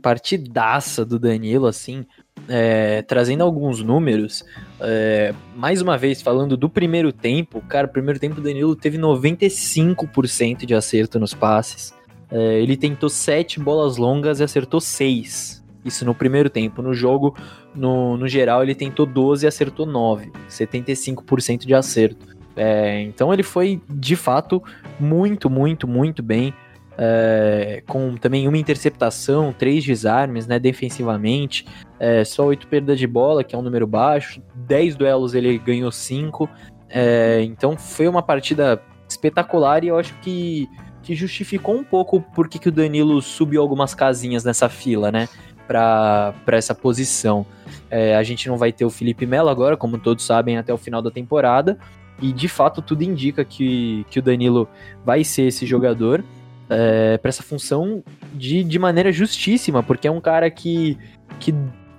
partidaça 0.00 1.04
do 1.04 1.18
Danilo, 1.18 1.66
assim, 1.66 2.06
é, 2.48 3.02
trazendo 3.02 3.42
alguns 3.42 3.82
números. 3.82 4.44
É, 4.80 5.34
mais 5.54 5.82
uma 5.82 5.98
vez, 5.98 6.22
falando 6.22 6.56
do 6.56 6.70
primeiro 6.70 7.12
tempo, 7.12 7.60
cara, 7.68 7.86
primeiro 7.86 8.18
tempo 8.18 8.40
o 8.40 8.42
Danilo 8.42 8.74
teve 8.74 8.98
95% 8.98 10.64
de 10.64 10.74
acerto 10.74 11.20
nos 11.20 11.34
passes. 11.34 11.94
É, 12.30 12.60
ele 12.60 12.76
tentou 12.78 13.10
sete 13.10 13.60
bolas 13.60 13.98
longas 13.98 14.40
e 14.40 14.44
acertou 14.44 14.80
seis. 14.80 15.62
Isso 15.84 16.04
no 16.04 16.14
primeiro 16.14 16.48
tempo. 16.48 16.80
No 16.80 16.94
jogo, 16.94 17.36
no, 17.74 18.16
no 18.16 18.26
geral, 18.26 18.62
ele 18.62 18.74
tentou 18.74 19.04
12 19.04 19.44
e 19.44 19.48
acertou 19.48 19.84
9. 19.84 20.30
75% 20.48 21.66
de 21.66 21.74
acerto. 21.74 22.31
É, 22.56 23.00
então 23.00 23.32
ele 23.32 23.42
foi, 23.42 23.80
de 23.88 24.16
fato, 24.16 24.62
muito, 24.98 25.48
muito, 25.48 25.86
muito 25.86 26.22
bem. 26.22 26.54
É, 26.98 27.82
com 27.86 28.16
também 28.16 28.46
uma 28.46 28.58
interceptação, 28.58 29.50
três 29.50 29.82
desarmes, 29.82 30.46
né, 30.46 30.58
defensivamente, 30.58 31.64
é, 31.98 32.22
só 32.22 32.44
oito 32.44 32.66
perdas 32.66 32.98
de 32.98 33.06
bola, 33.06 33.42
que 33.42 33.54
é 33.54 33.58
um 33.58 33.62
número 33.62 33.86
baixo, 33.86 34.42
dez 34.54 34.94
duelos 34.94 35.34
ele 35.34 35.56
ganhou 35.56 35.90
cinco, 35.90 36.50
é, 36.90 37.40
então 37.44 37.78
foi 37.78 38.06
uma 38.06 38.22
partida 38.22 38.80
espetacular 39.08 39.82
e 39.82 39.88
eu 39.88 39.98
acho 39.98 40.12
que, 40.20 40.68
que 41.02 41.14
justificou 41.14 41.74
um 41.74 41.82
pouco 41.82 42.20
por 42.20 42.46
que, 42.46 42.58
que 42.58 42.68
o 42.68 42.72
Danilo 42.72 43.22
subiu 43.22 43.62
algumas 43.62 43.94
casinhas 43.94 44.44
nessa 44.44 44.68
fila, 44.68 45.10
né, 45.10 45.30
para 45.66 46.34
essa 46.48 46.74
posição. 46.74 47.46
É, 47.90 48.14
a 48.16 48.22
gente 48.22 48.48
não 48.48 48.58
vai 48.58 48.70
ter 48.70 48.84
o 48.84 48.90
Felipe 48.90 49.24
Melo 49.24 49.48
agora, 49.48 49.78
como 49.78 49.96
todos 49.96 50.26
sabem, 50.26 50.58
até 50.58 50.74
o 50.74 50.78
final 50.78 51.00
da 51.00 51.10
temporada, 51.10 51.78
e 52.22 52.32
de 52.32 52.48
fato 52.48 52.80
tudo 52.80 53.02
indica 53.02 53.44
que, 53.44 54.06
que 54.08 54.20
o 54.20 54.22
Danilo 54.22 54.68
vai 55.04 55.24
ser 55.24 55.42
esse 55.42 55.66
jogador 55.66 56.24
é, 56.70 57.18
para 57.18 57.28
essa 57.28 57.42
função 57.42 58.02
de, 58.32 58.62
de 58.64 58.78
maneira 58.78 59.12
justíssima, 59.12 59.82
porque 59.82 60.08
é 60.08 60.10
um 60.10 60.20
cara 60.20 60.50
que, 60.50 60.96
que, 61.38 61.54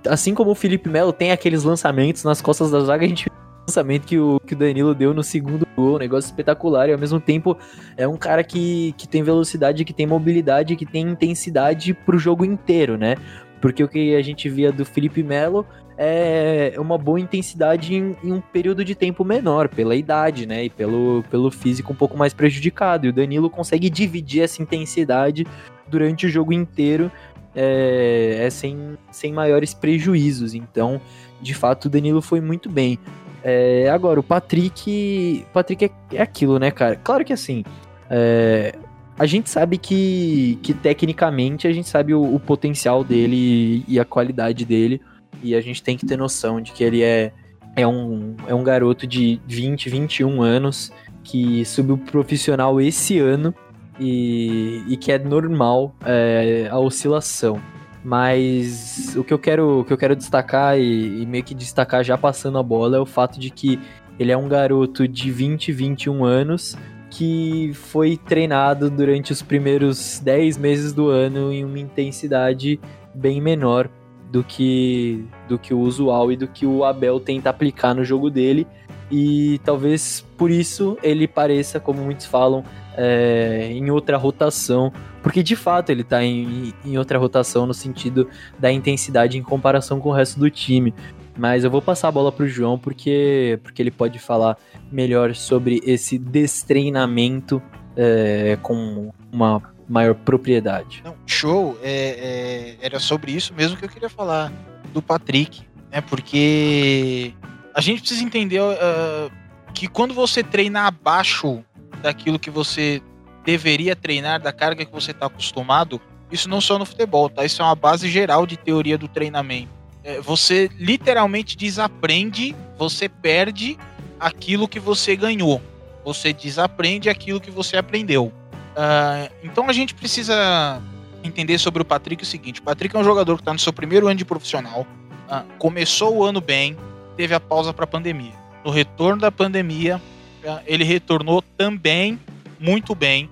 assim 0.08 0.34
como 0.34 0.50
o 0.50 0.54
Felipe 0.54 0.88
Melo 0.88 1.12
tem 1.12 1.30
aqueles 1.30 1.62
lançamentos 1.62 2.24
nas 2.24 2.40
costas 2.40 2.70
da 2.70 2.80
zaga, 2.80 3.04
a 3.04 3.08
gente 3.08 3.30
lançamento 3.66 4.06
que 4.06 4.18
o, 4.18 4.38
que 4.40 4.54
o 4.54 4.56
Danilo 4.56 4.94
deu 4.94 5.14
no 5.14 5.22
segundo 5.22 5.66
gol, 5.74 5.96
um 5.96 5.98
negócio 5.98 6.28
espetacular, 6.28 6.88
e 6.88 6.92
ao 6.92 6.98
mesmo 6.98 7.18
tempo 7.18 7.56
é 7.96 8.06
um 8.06 8.16
cara 8.16 8.44
que, 8.44 8.94
que 8.98 9.08
tem 9.08 9.22
velocidade, 9.22 9.84
que 9.84 9.92
tem 9.92 10.06
mobilidade, 10.06 10.76
que 10.76 10.84
tem 10.84 11.08
intensidade 11.08 11.94
pro 11.94 12.18
jogo 12.18 12.44
inteiro, 12.44 12.98
né? 12.98 13.16
Porque 13.60 13.82
o 13.82 13.88
que 13.88 14.14
a 14.14 14.20
gente 14.20 14.48
via 14.50 14.70
do 14.70 14.84
Felipe 14.84 15.22
Melo 15.22 15.66
é 15.96 16.74
uma 16.78 16.98
boa 16.98 17.20
intensidade 17.20 17.94
em, 17.94 18.16
em, 18.22 18.32
um 18.32 18.40
período 18.40 18.84
de 18.84 18.94
tempo 18.94 19.24
menor, 19.24 19.68
pela 19.68 19.94
idade, 19.94 20.46
né? 20.46 20.64
E 20.64 20.70
pelo, 20.70 21.24
pelo 21.30 21.50
físico 21.50 21.92
um 21.92 21.96
pouco 21.96 22.16
mais 22.16 22.34
prejudicado. 22.34 23.06
E 23.06 23.10
o 23.10 23.12
Danilo 23.12 23.48
consegue 23.48 23.88
dividir 23.88 24.42
essa 24.42 24.62
intensidade 24.62 25.46
durante 25.88 26.26
o 26.26 26.28
jogo 26.28 26.52
inteiro 26.52 27.10
é, 27.54 28.46
é 28.46 28.50
sem, 28.50 28.98
sem 29.10 29.32
maiores 29.32 29.72
prejuízos. 29.72 30.54
Então, 30.54 31.00
de 31.40 31.54
fato, 31.54 31.86
o 31.86 31.88
Danilo 31.88 32.20
foi 32.20 32.40
muito 32.40 32.68
bem. 32.68 32.98
É, 33.42 33.88
agora, 33.90 34.18
o 34.18 34.22
Patrick. 34.22 35.46
Patrick 35.52 35.84
é, 35.84 35.90
é, 36.12 36.22
aquilo, 36.22 36.58
né, 36.58 36.70
cara? 36.70 36.96
Claro 36.96 37.24
que 37.24 37.32
assim. 37.32 37.64
É, 38.10 38.74
a 39.16 39.26
gente 39.26 39.48
sabe 39.48 39.78
que, 39.78 40.58
que 40.62 40.74
tecnicamente 40.74 41.68
a 41.68 41.72
gente 41.72 41.88
sabe 41.88 42.12
o, 42.12 42.34
o 42.34 42.40
potencial 42.40 43.04
dele 43.04 43.84
e 43.86 44.00
a 44.00 44.04
qualidade 44.04 44.64
dele. 44.64 45.00
E 45.44 45.54
a 45.54 45.60
gente 45.60 45.82
tem 45.82 45.94
que 45.94 46.06
ter 46.06 46.16
noção 46.16 46.58
de 46.58 46.72
que 46.72 46.82
ele 46.82 47.02
é, 47.02 47.30
é, 47.76 47.86
um, 47.86 48.34
é 48.48 48.54
um 48.54 48.64
garoto 48.64 49.06
de 49.06 49.38
20, 49.46 49.90
21 49.90 50.40
anos 50.40 50.90
que 51.22 51.62
subiu 51.66 51.98
profissional 51.98 52.80
esse 52.80 53.18
ano 53.18 53.54
e, 54.00 54.82
e 54.88 54.96
que 54.96 55.12
é 55.12 55.18
normal 55.18 55.94
é, 56.04 56.66
a 56.70 56.78
oscilação. 56.78 57.60
Mas 58.02 59.14
o 59.16 59.22
que 59.22 59.34
eu 59.34 59.38
quero, 59.38 59.80
o 59.80 59.84
que 59.84 59.92
eu 59.92 59.98
quero 59.98 60.16
destacar 60.16 60.78
e, 60.78 61.22
e, 61.22 61.26
meio 61.26 61.44
que 61.44 61.54
destacar 61.54 62.02
já 62.02 62.16
passando 62.16 62.56
a 62.56 62.62
bola 62.62 62.96
é 62.96 63.00
o 63.00 63.06
fato 63.06 63.38
de 63.38 63.50
que 63.50 63.78
ele 64.18 64.32
é 64.32 64.36
um 64.36 64.48
garoto 64.48 65.06
de 65.06 65.30
20, 65.30 65.72
21 65.72 66.24
anos 66.24 66.74
que 67.10 67.70
foi 67.74 68.16
treinado 68.16 68.90
durante 68.90 69.30
os 69.30 69.42
primeiros 69.42 70.18
10 70.20 70.56
meses 70.56 70.92
do 70.94 71.08
ano 71.08 71.52
em 71.52 71.64
uma 71.64 71.78
intensidade 71.78 72.80
bem 73.14 73.42
menor 73.42 73.90
do 74.34 74.42
que 74.42 75.24
do 75.48 75.56
que 75.56 75.72
o 75.72 75.78
usual 75.78 76.32
e 76.32 76.36
do 76.36 76.48
que 76.48 76.66
o 76.66 76.82
Abel 76.82 77.20
tenta 77.20 77.50
aplicar 77.50 77.94
no 77.94 78.04
jogo 78.04 78.28
dele. 78.28 78.66
E 79.08 79.60
talvez 79.64 80.26
por 80.36 80.50
isso 80.50 80.98
ele 81.04 81.28
pareça, 81.28 81.78
como 81.78 82.02
muitos 82.02 82.26
falam, 82.26 82.64
é, 82.96 83.68
em 83.70 83.92
outra 83.92 84.16
rotação, 84.16 84.92
porque 85.22 85.40
de 85.40 85.54
fato 85.54 85.90
ele 85.90 86.02
está 86.02 86.24
em, 86.24 86.74
em 86.84 86.98
outra 86.98 87.16
rotação 87.16 87.64
no 87.64 87.74
sentido 87.74 88.28
da 88.58 88.72
intensidade 88.72 89.38
em 89.38 89.42
comparação 89.42 90.00
com 90.00 90.08
o 90.08 90.12
resto 90.12 90.40
do 90.40 90.50
time. 90.50 90.92
Mas 91.38 91.62
eu 91.62 91.70
vou 91.70 91.80
passar 91.80 92.08
a 92.08 92.12
bola 92.12 92.32
para 92.32 92.44
o 92.44 92.48
João 92.48 92.76
porque, 92.76 93.60
porque 93.62 93.80
ele 93.80 93.92
pode 93.92 94.18
falar 94.18 94.58
melhor 94.90 95.32
sobre 95.36 95.80
esse 95.84 96.18
destreinamento 96.18 97.62
é, 97.96 98.58
com 98.62 99.12
uma 99.32 99.62
maior 99.88 100.14
propriedade. 100.14 101.02
Não, 101.04 101.14
show, 101.26 101.78
é, 101.82 102.76
é, 102.80 102.86
era 102.86 102.98
sobre 102.98 103.32
isso 103.32 103.52
mesmo 103.54 103.76
que 103.76 103.84
eu 103.84 103.88
queria 103.88 104.08
falar 104.08 104.52
do 104.92 105.02
Patrick, 105.02 105.62
né? 105.90 106.00
Porque 106.00 107.32
a 107.74 107.80
gente 107.80 108.00
precisa 108.00 108.22
entender 108.22 108.60
uh, 108.60 109.30
que 109.74 109.88
quando 109.88 110.14
você 110.14 110.42
treina 110.42 110.86
abaixo 110.86 111.64
daquilo 112.00 112.38
que 112.38 112.50
você 112.50 113.02
deveria 113.44 113.94
treinar, 113.94 114.40
da 114.40 114.52
carga 114.52 114.84
que 114.84 114.92
você 114.92 115.10
está 115.10 115.26
acostumado, 115.26 116.00
isso 116.30 116.48
não 116.48 116.60
só 116.60 116.78
no 116.78 116.86
futebol, 116.86 117.28
tá? 117.28 117.44
Isso 117.44 117.60
é 117.60 117.64
uma 117.64 117.74
base 117.74 118.08
geral 118.08 118.46
de 118.46 118.56
teoria 118.56 118.96
do 118.96 119.08
treinamento. 119.08 119.68
É, 120.02 120.20
você 120.20 120.70
literalmente 120.78 121.56
desaprende, 121.56 122.54
você 122.76 123.08
perde 123.08 123.78
aquilo 124.18 124.68
que 124.68 124.80
você 124.80 125.16
ganhou. 125.16 125.60
Você 126.04 126.32
desaprende 126.32 127.08
aquilo 127.08 127.40
que 127.40 127.50
você 127.50 127.76
aprendeu. 127.76 128.32
Uh, 128.74 129.30
então 129.42 129.68
a 129.68 129.72
gente 129.72 129.94
precisa 129.94 130.82
entender 131.22 131.58
sobre 131.58 131.80
o 131.80 131.84
Patrick 131.84 132.22
o 132.22 132.26
seguinte: 132.26 132.60
o 132.60 132.62
Patrick 132.62 132.94
é 132.94 132.98
um 132.98 133.04
jogador 133.04 133.36
que 133.36 133.42
está 133.42 133.52
no 133.52 133.58
seu 133.58 133.72
primeiro 133.72 134.08
ano 134.08 134.16
de 134.16 134.24
profissional, 134.24 134.86
uh, 135.28 135.44
começou 135.58 136.16
o 136.16 136.24
ano 136.24 136.40
bem, 136.40 136.76
teve 137.16 137.34
a 137.34 137.40
pausa 137.40 137.72
para 137.72 137.84
a 137.84 137.86
pandemia. 137.86 138.34
No 138.64 138.70
retorno 138.70 139.20
da 139.20 139.30
pandemia, 139.30 140.00
uh, 140.44 140.60
ele 140.66 140.82
retornou 140.82 141.42
também 141.56 142.18
muito 142.58 142.94
bem, 142.94 143.30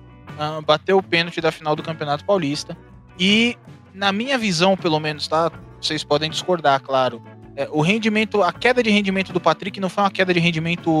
bateu 0.65 0.97
o 0.97 1.03
pênalti 1.03 1.41
da 1.41 1.51
final 1.51 1.75
do 1.75 1.83
Campeonato 1.83 2.23
Paulista 2.23 2.77
e, 3.19 3.57
na 3.93 4.11
minha 4.11 4.37
visão, 4.37 4.77
pelo 4.77 4.99
menos, 4.99 5.27
tá? 5.27 5.51
Vocês 5.81 6.03
podem 6.03 6.29
discordar, 6.29 6.79
claro. 6.81 7.21
É, 7.55 7.67
o 7.71 7.81
rendimento, 7.81 8.43
a 8.43 8.51
queda 8.51 8.81
de 8.83 8.89
rendimento 8.89 9.33
do 9.33 9.39
Patrick 9.39 9.79
não 9.79 9.89
foi 9.89 10.03
uma 10.03 10.11
queda 10.11 10.33
de 10.33 10.39
rendimento, 10.39 10.91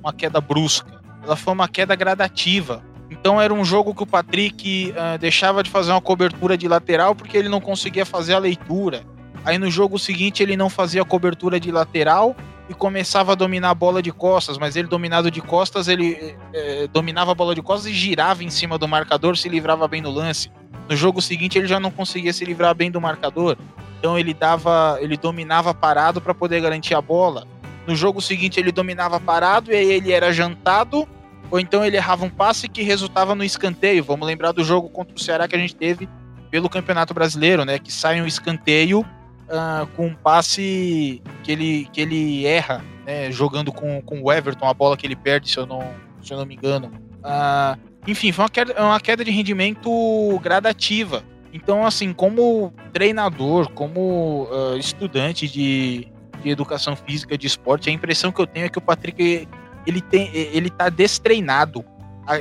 uma 0.00 0.12
queda 0.12 0.40
brusca. 0.40 1.00
Ela 1.22 1.36
foi 1.36 1.52
uma 1.52 1.68
queda 1.68 1.94
gradativa 1.94 2.82
então 3.12 3.38
era 3.38 3.52
um 3.52 3.64
jogo 3.64 3.94
que 3.94 4.02
o 4.02 4.06
Patrick 4.06 4.92
uh, 4.92 5.18
deixava 5.18 5.62
de 5.62 5.68
fazer 5.68 5.90
uma 5.90 6.00
cobertura 6.00 6.56
de 6.56 6.66
lateral 6.66 7.14
porque 7.14 7.36
ele 7.36 7.48
não 7.48 7.60
conseguia 7.60 8.06
fazer 8.06 8.32
a 8.32 8.38
leitura. 8.38 9.04
Aí 9.44 9.58
no 9.58 9.70
jogo 9.70 9.98
seguinte 9.98 10.42
ele 10.42 10.56
não 10.56 10.70
fazia 10.70 11.04
cobertura 11.04 11.60
de 11.60 11.70
lateral 11.70 12.34
e 12.70 12.74
começava 12.74 13.32
a 13.32 13.34
dominar 13.34 13.70
a 13.70 13.74
bola 13.74 14.00
de 14.00 14.10
costas, 14.10 14.56
mas 14.56 14.76
ele 14.76 14.88
dominado 14.88 15.30
de 15.30 15.42
costas, 15.42 15.88
ele 15.88 16.36
eh, 16.54 16.88
dominava 16.92 17.32
a 17.32 17.34
bola 17.34 17.54
de 17.54 17.60
costas 17.60 17.90
e 17.90 17.94
girava 17.94 18.44
em 18.44 18.50
cima 18.50 18.78
do 18.78 18.88
marcador, 18.88 19.36
se 19.36 19.48
livrava 19.48 19.86
bem 19.86 20.00
no 20.00 20.10
lance. 20.10 20.50
No 20.88 20.96
jogo 20.96 21.20
seguinte 21.20 21.58
ele 21.58 21.66
já 21.66 21.80
não 21.80 21.90
conseguia 21.90 22.32
se 22.32 22.44
livrar 22.44 22.74
bem 22.74 22.90
do 22.90 23.00
marcador. 23.00 23.58
Então 23.98 24.18
ele 24.18 24.32
dava, 24.32 24.96
ele 25.00 25.16
dominava 25.16 25.74
parado 25.74 26.20
para 26.20 26.32
poder 26.32 26.60
garantir 26.60 26.94
a 26.94 27.02
bola. 27.02 27.46
No 27.86 27.94
jogo 27.96 28.22
seguinte 28.22 28.58
ele 28.58 28.72
dominava 28.72 29.20
parado 29.20 29.70
e 29.70 29.74
aí 29.74 29.92
ele 29.92 30.12
era 30.12 30.32
jantado 30.32 31.06
ou 31.52 31.60
então 31.60 31.84
ele 31.84 31.98
errava 31.98 32.24
um 32.24 32.30
passe 32.30 32.66
que 32.66 32.82
resultava 32.82 33.34
no 33.34 33.44
escanteio. 33.44 34.02
Vamos 34.02 34.26
lembrar 34.26 34.52
do 34.52 34.64
jogo 34.64 34.88
contra 34.88 35.14
o 35.14 35.20
Ceará 35.20 35.46
que 35.46 35.54
a 35.54 35.58
gente 35.58 35.76
teve 35.76 36.08
pelo 36.50 36.66
Campeonato 36.66 37.12
Brasileiro, 37.12 37.62
né? 37.62 37.78
Que 37.78 37.92
sai 37.92 38.22
um 38.22 38.26
escanteio 38.26 39.00
uh, 39.00 39.86
com 39.94 40.06
um 40.06 40.14
passe 40.14 41.20
que 41.44 41.52
ele, 41.52 41.88
que 41.92 42.00
ele 42.00 42.46
erra, 42.46 42.82
né? 43.04 43.30
Jogando 43.30 43.70
com, 43.70 44.00
com 44.00 44.22
o 44.22 44.32
Everton, 44.32 44.66
a 44.66 44.72
bola 44.72 44.96
que 44.96 45.06
ele 45.06 45.14
perde, 45.14 45.50
se 45.50 45.58
eu 45.58 45.66
não, 45.66 45.92
se 46.22 46.32
eu 46.32 46.38
não 46.38 46.46
me 46.46 46.54
engano. 46.54 46.90
Uh, 47.18 47.78
enfim, 48.06 48.32
foi 48.32 48.44
uma 48.44 48.50
queda, 48.50 48.82
uma 48.82 49.00
queda 49.00 49.22
de 49.22 49.30
rendimento 49.30 50.40
gradativa. 50.42 51.22
Então, 51.52 51.84
assim, 51.84 52.14
como 52.14 52.72
treinador, 52.94 53.70
como 53.72 54.48
uh, 54.50 54.78
estudante 54.78 55.46
de, 55.46 56.08
de 56.42 56.48
educação 56.48 56.96
física, 56.96 57.36
de 57.36 57.46
esporte, 57.46 57.90
a 57.90 57.92
impressão 57.92 58.32
que 58.32 58.40
eu 58.40 58.46
tenho 58.46 58.64
é 58.64 58.68
que 58.70 58.78
o 58.78 58.80
Patrick 58.82 59.46
ele 59.86 60.00
tem, 60.00 60.30
ele 60.34 60.70
tá 60.70 60.88
destreinado. 60.88 61.84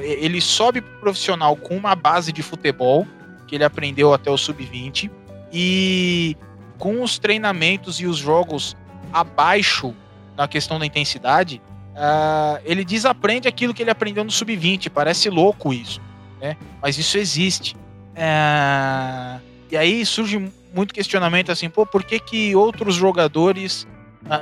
Ele 0.01 0.39
sobe 0.39 0.81
pro 0.81 0.99
profissional 0.99 1.55
com 1.55 1.75
uma 1.75 1.95
base 1.95 2.31
de 2.31 2.43
futebol 2.43 3.07
que 3.47 3.55
ele 3.55 3.63
aprendeu 3.63 4.13
até 4.13 4.29
o 4.29 4.37
sub-20 4.37 5.09
e 5.51 6.37
com 6.77 7.01
os 7.01 7.19
treinamentos 7.19 7.99
e 7.99 8.05
os 8.05 8.17
jogos 8.17 8.77
abaixo 9.11 9.93
na 10.37 10.47
questão 10.47 10.79
da 10.79 10.85
intensidade, 10.85 11.61
uh, 11.93 12.61
ele 12.63 12.85
desaprende 12.85 13.47
aquilo 13.47 13.73
que 13.73 13.83
ele 13.83 13.91
aprendeu 13.91 14.23
no 14.23 14.31
sub-20. 14.31 14.89
Parece 14.89 15.29
louco 15.29 15.73
isso, 15.73 16.01
né? 16.39 16.55
Mas 16.81 16.97
isso 16.97 17.17
existe. 17.17 17.75
Uh, 17.75 19.41
e 19.69 19.77
aí 19.77 20.05
surge 20.05 20.51
muito 20.73 20.93
questionamento 20.93 21.51
assim, 21.51 21.69
pô, 21.69 21.85
por 21.85 22.03
que, 22.03 22.19
que 22.19 22.55
outros 22.55 22.95
jogadores 22.95 23.87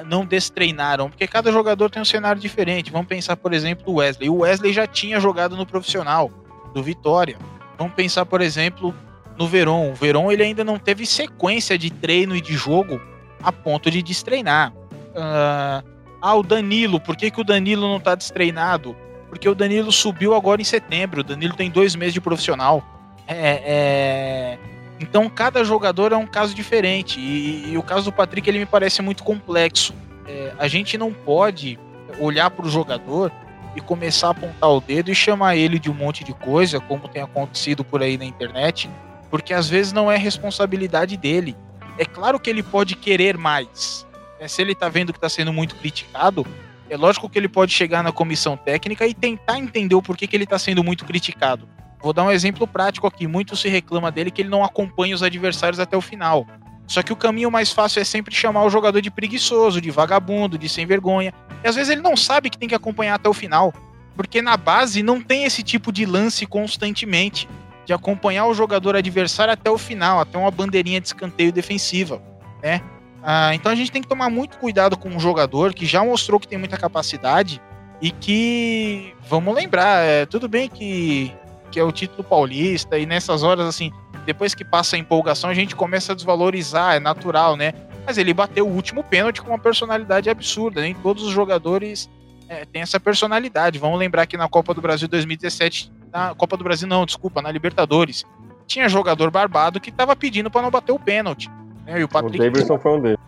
não 0.06 0.26
destreinaram? 0.26 1.10
Porque 1.10 1.28
cada 1.28 1.52
jogador 1.52 1.90
tem 1.90 2.02
um 2.02 2.06
cenário 2.06 2.42
diferente. 2.42 2.92
Vamos 2.92 3.08
pensar, 3.08 3.36
por 3.36 3.54
exemplo, 3.54 3.94
o 3.94 3.96
Wesley. 3.98 4.30
O 4.30 4.40
Wesley 4.40 4.74
já 4.74 4.86
tinha 4.86 5.20
jogado 5.20 5.56
no 5.56 5.66
profissional 5.66 6.32
do 6.74 6.84
Vitória. 6.84 7.38
Vamos 7.78 7.94
pensar, 7.94 8.26
por 8.26 8.42
exemplo, 8.42 8.94
no 9.38 9.48
Veron. 9.48 9.92
O 9.92 9.96
Veron 9.96 10.32
ele 10.32 10.44
ainda 10.44 10.64
não 10.64 10.78
teve 10.78 11.06
sequência 11.06 11.78
de 11.78 11.90
treino 11.90 12.36
e 12.36 12.42
de 12.42 12.54
jogo 12.54 13.02
a 13.42 13.52
ponto 13.52 13.90
de 13.90 14.02
destreinar. 14.02 14.72
Uh, 14.72 15.84
ah, 16.22 16.36
o 16.36 16.44
Danilo, 16.44 17.00
por 17.00 17.16
que, 17.16 17.32
que 17.32 17.40
o 17.40 17.44
Danilo 17.44 17.88
não 17.88 18.00
tá 18.00 18.16
destreinado? 18.16 18.96
Porque 19.30 19.48
o 19.48 19.56
Danilo 19.56 19.92
subiu 19.92 20.36
agora 20.36 20.62
em 20.62 20.66
setembro. 20.66 21.22
O 21.22 21.24
Danilo 21.24 21.56
tem 21.56 21.70
dois 21.70 21.96
meses 21.96 22.14
de 22.14 22.22
profissional. 22.22 22.84
É, 23.28 23.62
é... 23.64 24.60
Então 25.00 25.30
cada 25.30 25.64
jogador 25.64 26.12
é 26.12 26.18
um 26.18 26.28
caso 26.28 26.54
diferente. 26.54 27.20
E, 27.20 27.72
e, 27.72 27.78
o 27.78 27.84
caso 27.84 28.06
do 28.06 28.12
Patrick 28.12 28.50
ele 28.50 28.60
me 28.60 28.66
parece 28.66 29.02
muito 29.02 29.24
complexo. 29.24 29.94
É, 30.28 30.54
a 30.58 30.68
gente 30.68 30.98
não 30.98 31.14
pode 31.14 31.80
olhar 32.20 32.50
para 32.52 32.66
o 32.66 32.70
jogador 32.70 33.32
e 33.76 33.82
começar 33.82 34.28
a 34.28 34.32
apontar 34.32 34.70
o 34.70 34.82
dedo 34.82 35.12
e 35.12 35.16
chamar 35.16 35.56
ele 35.56 35.80
de 35.80 35.90
um 35.90 35.94
monte 35.94 36.24
de 36.24 36.34
coisa, 36.34 36.80
como 36.80 37.08
tem 37.08 37.22
acontecido 37.22 37.84
por 37.84 38.02
aí 38.02 38.18
na 38.18 38.26
internet, 38.26 38.90
porque 39.30 39.54
às 39.54 39.70
vezes 39.70 39.94
não 39.94 40.12
é 40.12 40.18
responsabilidade 40.18 41.16
dele. 41.16 41.56
É 41.98 42.06
claro 42.06 42.40
que 42.40 42.50
ele 42.50 42.64
pode 42.64 42.96
querer 42.96 43.38
mais. 43.38 44.06
Né? 44.40 44.48
Se 44.48 44.62
ele 44.62 44.72
está 44.72 44.90
vendo 44.90 45.14
que 45.14 45.18
está 45.18 45.30
sendo 45.30 45.54
muito 45.54 45.76
criticado, 45.76 46.46
é 46.90 46.98
lógico 46.98 47.30
que 47.30 47.38
ele 47.38 47.48
pode 47.48 47.72
chegar 47.72 48.04
na 48.04 48.12
comissão 48.12 48.58
técnica 48.58 49.06
e 49.06 49.14
tentar 49.14 49.60
entender 49.60 49.96
o 49.96 50.02
porquê 50.02 50.26
que 50.26 50.36
ele 50.36 50.46
está 50.46 50.58
sendo 50.58 50.84
muito 50.84 51.06
criticado. 51.06 51.68
Vou 52.02 52.14
dar 52.14 52.24
um 52.24 52.32
exemplo 52.32 52.66
prático 52.68 53.08
aqui. 53.08 53.28
Muito 53.28 53.56
se 53.56 53.68
reclama 53.68 54.12
dele 54.12 54.32
que 54.32 54.42
ele 54.42 54.50
não 54.50 54.64
acompanha 54.64 55.16
os 55.16 55.24
adversários 55.24 55.80
até 55.80 55.98
o 55.98 56.02
final. 56.02 56.48
Só 56.88 57.04
que 57.04 57.14
o 57.14 57.16
caminho 57.16 57.52
mais 57.52 57.72
fácil 57.72 58.02
é 58.02 58.04
sempre 58.04 58.34
chamar 58.34 58.64
o 58.64 58.70
jogador 58.70 59.02
de 59.02 59.12
preguiçoso, 59.12 59.80
de 59.80 59.92
vagabundo, 59.92 60.58
de 60.58 60.68
sem 60.68 60.86
vergonha. 60.86 61.34
E 61.64 61.68
às 61.68 61.76
vezes 61.76 61.92
ele 61.92 62.02
não 62.02 62.18
sabe 62.18 62.50
que 62.50 62.58
tem 62.58 62.70
que 62.70 62.76
acompanhar 62.76 63.16
até 63.16 63.30
o 63.30 63.34
final. 63.34 63.74
Porque 64.16 64.42
na 64.42 64.58
base 64.58 65.04
não 65.04 65.22
tem 65.22 65.44
esse 65.44 65.62
tipo 65.62 65.92
de 65.92 66.06
lance 66.06 66.46
constantemente 66.46 67.48
de 67.86 67.94
acompanhar 67.94 68.46
o 68.48 68.54
jogador 68.54 68.96
adversário 68.96 69.54
até 69.54 69.70
o 69.70 69.78
final, 69.78 70.20
até 70.20 70.38
uma 70.38 70.52
bandeirinha 70.52 71.00
de 71.00 71.08
escanteio 71.08 71.52
defensiva, 71.52 72.22
né? 72.62 72.82
Ah, 73.24 73.54
então 73.54 73.72
a 73.72 73.76
gente 73.76 73.92
tem 73.92 74.02
que 74.02 74.08
tomar 74.08 74.30
muito 74.30 74.58
cuidado 74.58 74.98
com 74.98 75.10
um 75.10 75.20
jogador 75.20 75.74
que 75.74 75.86
já 75.86 76.04
mostrou 76.04 76.40
que 76.40 76.48
tem 76.48 76.58
muita 76.58 76.78
capacidade 76.78 77.62
e 78.02 78.12
que, 78.12 79.14
vamos 79.28 79.54
lembrar, 79.54 80.06
é, 80.06 80.26
tudo 80.26 80.48
bem 80.48 80.70
que, 80.70 81.34
que 81.72 81.80
é 81.80 81.84
o 81.84 81.92
título 81.92 82.24
paulista 82.24 82.98
e 82.98 83.06
nessas 83.06 83.44
horas, 83.44 83.66
assim, 83.66 83.92
depois 84.26 84.54
que 84.54 84.66
passa 84.66 84.96
a 84.96 85.00
empolgação, 85.00 85.50
a 85.50 85.54
gente 85.54 85.76
começa 85.76 86.12
a 86.12 86.16
desvalorizar, 86.16 86.96
é 86.96 87.00
natural, 87.00 87.56
né? 87.56 87.74
Mas 88.06 88.18
ele 88.18 88.34
bateu 88.34 88.68
o 88.68 88.72
último 88.72 89.04
pênalti 89.04 89.42
com 89.42 89.50
uma 89.50 89.60
personalidade 89.60 90.30
absurda, 90.30 90.82
nem 90.82 90.94
todos 90.96 91.24
os 91.24 91.32
jogadores 91.32 92.10
é, 92.48 92.66
têm 92.66 92.82
essa 92.82 93.00
personalidade. 93.00 93.78
Vamos 93.78 94.00
lembrar 94.00 94.26
que 94.26 94.38
na 94.38 94.50
Copa 94.50 94.74
do 94.74 94.82
Brasil 94.82 95.08
2017 95.08 95.92
na 96.12 96.34
Copa 96.36 96.58
do 96.58 96.64
Brasil, 96.64 96.88
não, 96.88 97.06
desculpa, 97.06 97.42
na 97.42 97.52
Libertadores. 97.52 98.26
Tinha 98.68 98.90
jogador 98.90 99.32
barbado 99.32 99.80
que 99.80 99.92
tava 99.92 100.16
pedindo 100.16 100.52
para 100.52 100.62
não 100.62 100.72
bater 100.72 100.92
o 100.92 101.00
pênalti. 101.00 101.50
Né? 101.86 102.00
E 102.00 102.04
o, 102.04 102.08
Patrick, 102.08 102.40
o 102.40 102.44
Davidson 102.44 102.80
foi 102.80 102.92
um 102.92 103.02
deles. 103.02 103.20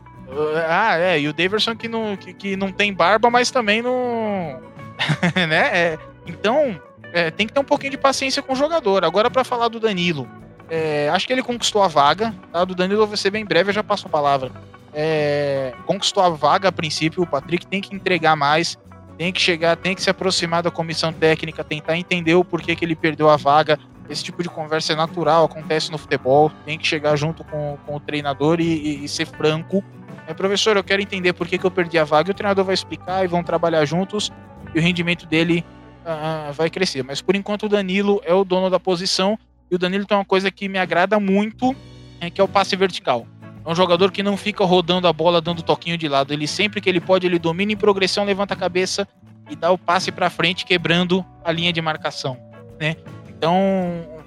Ah, 0.68 0.98
é, 0.98 1.20
e 1.20 1.28
o 1.28 1.34
Davidson 1.34 1.76
que 1.76 1.88
não, 1.88 2.16
que, 2.16 2.34
que 2.34 2.56
não 2.56 2.72
tem 2.72 2.94
barba, 2.94 3.30
mas 3.30 3.52
também 3.52 3.82
não. 3.82 4.62
né? 5.36 5.70
É, 5.74 6.00
então, 6.26 6.80
é, 7.14 7.32
tem 7.32 7.48
que 7.48 7.54
ter 7.54 7.60
um 7.60 7.66
pouquinho 7.66 7.92
de 7.92 7.98
paciência 7.98 8.42
com 8.42 8.54
o 8.54 8.56
jogador. 8.56 9.04
Agora, 9.04 9.30
para 9.30 9.44
falar 9.44 9.68
do 9.68 9.80
Danilo, 9.80 10.28
é, 10.70 11.10
acho 11.10 11.28
que 11.28 11.34
ele 11.34 11.44
conquistou 11.44 11.84
a 11.84 11.88
vaga. 11.88 12.34
Tá? 12.52 12.64
Do 12.66 12.76
Danilo, 12.76 13.04
eu 13.04 13.08
vou 13.08 13.18
ser 13.18 13.30
bem 13.32 13.46
breve, 13.46 13.70
eu 13.70 13.74
já 13.74 13.84
passo 13.84 14.08
a 14.08 14.10
palavra. 14.10 14.52
É, 14.94 15.74
conquistou 15.86 16.22
a 16.24 16.30
vaga 16.30 16.70
a 16.70 16.72
princípio, 16.72 17.24
o 17.24 17.28
Patrick 17.28 17.66
tem 17.66 17.80
que 17.80 17.96
entregar 17.96 18.36
mais 18.36 18.78
tem 19.22 19.32
que 19.32 19.40
chegar, 19.40 19.76
tem 19.78 19.94
que 19.94 20.02
se 20.02 20.10
aproximar 20.10 20.64
da 20.64 20.72
comissão 20.72 21.14
técnica, 21.14 21.64
tentar 21.64 21.96
entender 21.96 22.34
o 22.34 22.44
porquê 22.44 22.76
que 22.76 22.84
ele 22.84 22.96
perdeu 22.96 23.30
a 23.30 23.38
vaga. 23.38 23.78
Esse 24.10 24.24
tipo 24.24 24.42
de 24.42 24.50
conversa 24.50 24.94
é 24.94 24.96
natural, 24.96 25.46
acontece 25.46 25.92
no 25.92 25.98
futebol. 26.00 26.52
Tem 26.66 26.76
que 26.76 26.88
chegar 26.88 27.16
junto 27.16 27.44
com, 27.44 27.78
com 27.86 27.98
o 27.98 28.00
treinador 28.00 28.60
e, 28.60 28.64
e, 28.64 29.06
e 29.06 29.08
ser 29.08 29.28
franco. 29.28 29.84
É, 30.26 30.34
professor, 30.34 30.76
eu 30.76 30.84
quero 30.84 31.04
entender 31.04 31.34
por 31.34 31.48
que, 31.48 31.60
que 31.60 31.64
eu 31.64 31.70
perdi 31.70 32.00
a 32.00 32.04
vaga. 32.04 32.30
E 32.30 32.32
o 32.32 32.34
treinador 32.34 32.66
vai 32.66 32.74
explicar 32.74 33.24
e 33.24 33.28
vão 33.28 33.44
trabalhar 33.44 33.86
juntos 33.86 34.32
e 34.74 34.80
o 34.80 34.82
rendimento 34.82 35.28
dele 35.28 35.64
uh, 36.06 36.54
vai 36.54 36.70
crescer. 36.70 37.04
Mas 37.04 37.22
por 37.22 37.36
enquanto 37.36 37.64
o 37.64 37.70
Danilo 37.70 38.22
é 38.26 38.34
o 38.34 38.44
dono 38.44 38.70
da 38.70 38.80
posição 38.80 39.38
e 39.70 39.76
o 39.76 39.80
Danilo 39.80 40.06
tem 40.06 40.18
uma 40.18 40.26
coisa 40.26 40.52
que 40.52 40.68
me 40.68 40.78
agrada 40.78 41.20
muito, 41.20 41.76
é, 42.20 42.30
que 42.30 42.42
é 42.42 42.44
o 42.44 42.48
passe 42.48 42.76
vertical. 42.76 43.26
É 43.66 43.70
um 43.70 43.76
jogador 43.76 44.12
que 44.12 44.24
não 44.24 44.36
fica 44.36 44.66
rodando 44.66 45.08
a 45.08 45.14
bola, 45.14 45.40
dando 45.40 45.62
toquinho 45.62 45.98
de 45.98 46.08
lado. 46.08 46.34
Ele 46.34 46.48
sempre 46.48 46.82
que 46.82 46.90
ele 46.90 47.00
pode, 47.00 47.26
ele 47.26 47.40
domina 47.40 47.72
em 47.72 47.78
progressão, 47.78 48.26
levanta 48.26 48.54
a 48.54 48.58
cabeça 48.58 49.08
e 49.50 49.56
dá 49.56 49.72
o 49.72 49.78
passe 49.78 50.12
para 50.12 50.30
frente, 50.30 50.66
quebrando 50.66 51.24
a 51.44 51.52
linha 51.52 51.72
de 51.72 51.82
marcação, 51.82 52.38
né? 52.80 52.96
Então, 53.30 53.56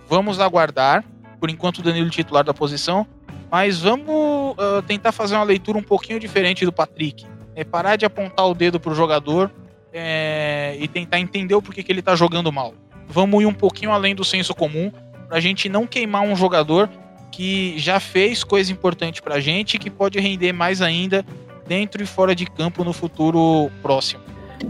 vamos 0.08 0.38
aguardar. 0.40 1.04
Por 1.40 1.50
enquanto, 1.50 1.78
o 1.78 1.82
Danilo 1.82 2.08
titular 2.10 2.44
da 2.44 2.54
posição, 2.54 3.06
mas 3.50 3.80
vamos 3.80 4.06
uh, 4.06 4.82
tentar 4.86 5.12
fazer 5.12 5.34
uma 5.34 5.44
leitura 5.44 5.78
um 5.78 5.82
pouquinho 5.82 6.18
diferente 6.20 6.64
do 6.64 6.72
Patrick. 6.72 7.26
É 7.54 7.64
parar 7.64 7.96
de 7.96 8.06
apontar 8.06 8.46
o 8.46 8.54
dedo 8.54 8.80
pro 8.80 8.94
jogador 8.94 9.50
é, 9.92 10.53
e 10.78 10.88
tentar 10.88 11.18
entender 11.18 11.54
o 11.54 11.62
porquê 11.62 11.82
que 11.82 11.90
ele 11.90 12.02
tá 12.02 12.14
jogando 12.14 12.52
mal. 12.52 12.74
Vamos 13.08 13.42
ir 13.42 13.46
um 13.46 13.54
pouquinho 13.54 13.92
além 13.92 14.14
do 14.14 14.24
senso 14.24 14.54
comum, 14.54 14.90
pra 15.28 15.40
gente 15.40 15.68
não 15.68 15.86
queimar 15.86 16.22
um 16.22 16.34
jogador 16.34 16.88
que 17.30 17.78
já 17.78 17.98
fez 17.98 18.44
coisa 18.44 18.72
importante 18.72 19.20
pra 19.20 19.40
gente 19.40 19.74
e 19.74 19.78
que 19.78 19.90
pode 19.90 20.18
render 20.20 20.52
mais 20.52 20.80
ainda 20.80 21.24
dentro 21.66 22.02
e 22.02 22.06
fora 22.06 22.34
de 22.34 22.46
campo 22.46 22.84
no 22.84 22.92
futuro 22.92 23.70
próximo. 23.82 24.22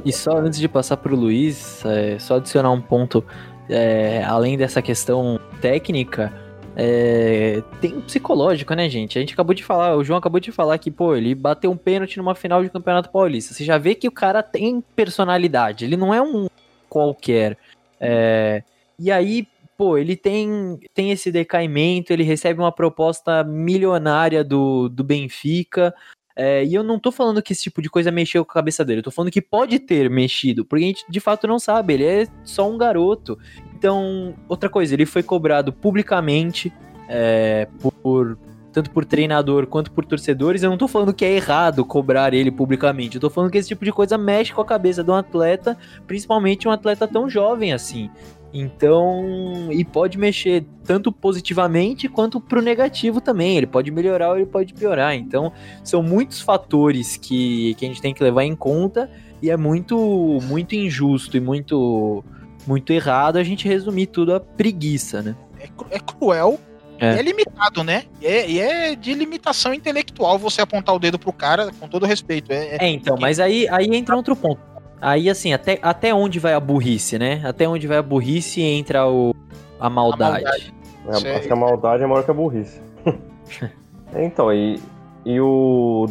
E 0.05 0.13
só 0.13 0.39
antes 0.39 0.59
de 0.59 0.69
passar 0.69 0.97
pro 0.97 1.15
Luiz, 1.15 1.85
é, 1.85 2.19
só 2.19 2.37
adicionar 2.37 2.71
um 2.71 2.81
ponto, 2.81 3.25
é, 3.69 4.25
além 4.25 4.57
dessa 4.57 4.81
questão 4.81 5.39
técnica, 5.61 6.33
é, 6.77 7.63
tem 7.81 8.01
psicológico, 8.01 8.75
né, 8.75 8.89
gente? 8.89 9.17
A 9.17 9.21
gente 9.21 9.35
acabou 9.35 9.55
de 9.55 9.65
falar, 9.65 9.97
o 9.97 10.03
João 10.03 10.19
acabou 10.19 10.41
de 10.41 10.51
falar 10.51 10.79
que, 10.79 10.91
pô, 10.91 11.15
ele 11.15 11.35
bateu 11.35 11.71
um 11.71 11.77
pênalti 11.77 12.17
numa 12.17 12.35
final 12.35 12.63
de 12.63 12.71
campeonato 12.71 13.11
paulista. 13.11 13.55
Você 13.55 13.65
já 13.65 13.79
vê 13.79 13.95
que 13.95 14.09
o 14.09 14.13
cara 14.13 14.43
tem 14.43 14.81
personalidade, 14.95 15.85
ele 15.85 15.97
não 15.97 16.13
é 16.13 16.21
um 16.21 16.49
qualquer. 16.89 17.57
É, 18.01 18.63
e 18.99 19.11
aí, 19.11 19.47
pô, 19.77 19.97
ele 19.97 20.17
tem, 20.17 20.79
tem 20.93 21.11
esse 21.13 21.31
decaimento, 21.31 22.13
ele 22.13 22.25
recebe 22.25 22.61
uma 22.61 22.73
proposta 22.73 23.45
milionária 23.45 24.43
do, 24.43 24.89
do 24.89 25.05
Benfica. 25.05 25.95
É, 26.37 26.65
e 26.65 26.75
eu 26.75 26.83
não 26.83 26.99
tô 26.99 27.13
falando 27.13 27.41
que 27.41 27.53
esse 27.53 27.63
tipo 27.63 27.81
de 27.81 27.89
coisa 27.89 28.11
mexeu 28.11 28.45
com 28.45 28.51
a 28.51 28.55
cabeça 28.55 28.85
dele, 28.85 28.99
eu 28.99 29.05
tô 29.05 29.11
falando 29.11 29.31
que 29.31 29.41
pode 29.41 29.79
ter 29.79 30.11
mexido, 30.11 30.65
porque 30.65 30.85
a 30.85 30.89
gente 30.89 31.05
de 31.09 31.21
fato 31.21 31.47
não 31.47 31.59
sabe, 31.59 31.95
ele 31.95 32.05
é 32.05 32.27
só 32.43 32.69
um 32.69 32.77
garoto. 32.77 33.39
Então, 33.77 34.35
outra 34.49 34.69
coisa, 34.69 34.95
ele 34.95 35.07
foi 35.07 35.23
cobrado 35.23 35.73
publicamente 35.73 36.73
é, 37.09 37.69
por 38.03 38.37
tanto 38.73 38.91
por 38.91 39.05
treinador 39.05 39.69
quanto 39.69 39.93
por 39.93 40.05
torcedores. 40.05 40.65
Eu 40.65 40.71
não 40.71 40.77
tô 40.77 40.89
falando 40.89 41.15
que 41.15 41.25
é 41.25 41.31
errado 41.31 41.85
cobrar 41.85 42.35
ele 42.35 42.51
publicamente, 42.51 43.15
eu 43.15 43.21
tô 43.21 43.31
falando 43.31 43.53
que 43.53 43.59
esse 43.59 43.69
tipo 43.69 43.85
de 43.85 43.93
coisa 43.93 44.19
mexe 44.19 44.53
com 44.53 44.61
a 44.61 44.65
cabeça 44.65 45.05
de 45.05 45.11
um 45.11 45.15
atleta, 45.15 45.79
principalmente 46.07 46.67
um 46.67 46.73
atleta 46.73 47.07
tão 47.07 47.29
jovem 47.29 47.73
assim. 47.73 48.11
Então, 48.57 49.69
e 49.73 49.85
pode 49.85 50.17
mexer 50.17 50.65
tanto 50.85 51.11
positivamente 51.11 52.09
quanto 52.09 52.41
pro 52.41 52.63
negativo 52.63 53.21
também. 53.21 53.57
Ele 53.57 53.67
pode 53.67 53.91
melhorar 53.91 54.31
ou 54.31 54.37
ele 54.37 54.47
pode 54.47 54.73
piorar. 54.73 55.13
Então, 55.17 55.53
são 55.83 56.05
muitos 56.05 56.41
fatores 56.41 57.17
que, 57.17 57.75
que 57.75 57.85
a 57.85 57.89
gente 57.89 58.01
tem 58.01 58.15
que 58.15 58.23
levar 58.23 58.45
em 58.45 58.55
conta 58.55 59.11
e 59.43 59.51
é 59.51 59.57
muito 59.57 60.39
muito 60.45 60.77
injusto 60.77 61.37
e 61.37 61.41
muito 61.41 62.25
muito 62.65 62.93
errado 62.93 63.37
a 63.39 63.43
gente 63.43 63.67
resumir 63.67 64.07
tudo 64.07 64.33
a 64.33 64.39
preguiça, 64.39 65.21
né? 65.21 65.37
É, 65.59 65.97
é 65.97 65.99
cruel 65.99 66.61
é. 67.01 67.19
é. 67.19 67.23
limitado, 67.23 67.83
né? 67.83 68.05
E 68.21 68.27
é, 68.27 68.51
e 68.51 68.61
é, 68.61 68.95
de 68.95 69.15
limitação 69.15 69.75
intelectual 69.75 70.39
você 70.39 70.61
apontar 70.61 70.95
o 70.95 70.99
dedo 71.01 71.19
pro 71.19 71.33
cara, 71.33 71.73
com 71.81 71.89
todo 71.89 72.07
respeito. 72.07 72.53
É, 72.53 72.77
é, 72.77 72.85
é 72.85 72.89
então, 72.89 73.17
mas 73.21 73.41
aí, 73.41 73.69
aí 73.69 73.87
entra 73.93 74.15
outro 74.15 74.37
ponto. 74.37 74.74
Aí, 75.05 75.29
assim, 75.29 75.53
até, 75.53 75.79
até 75.83 76.15
onde 76.15 76.39
vai 76.39 76.55
a 76.55 76.61
burrice, 76.61 77.19
né? 77.19 77.43
Até 77.45 77.69
onde 77.69 77.87
vai 77.87 77.99
a 77.99 78.03
burrice 78.03 78.63
entra 78.63 79.07
o, 79.07 79.35
a 79.79 79.91
maldade. 79.91 80.47
A 80.47 80.51
maldade. 80.51 80.75
É, 81.29 81.37
acho 81.37 81.47
que 81.47 81.53
a 81.53 81.57
maldade 81.57 82.03
é 82.03 82.07
maior 82.07 82.25
que 82.25 82.31
a 82.31 82.35
burrice. 82.35 82.81
então, 84.17 84.51
e, 84.51 84.81
e 85.27 85.39
o. 85.39 86.07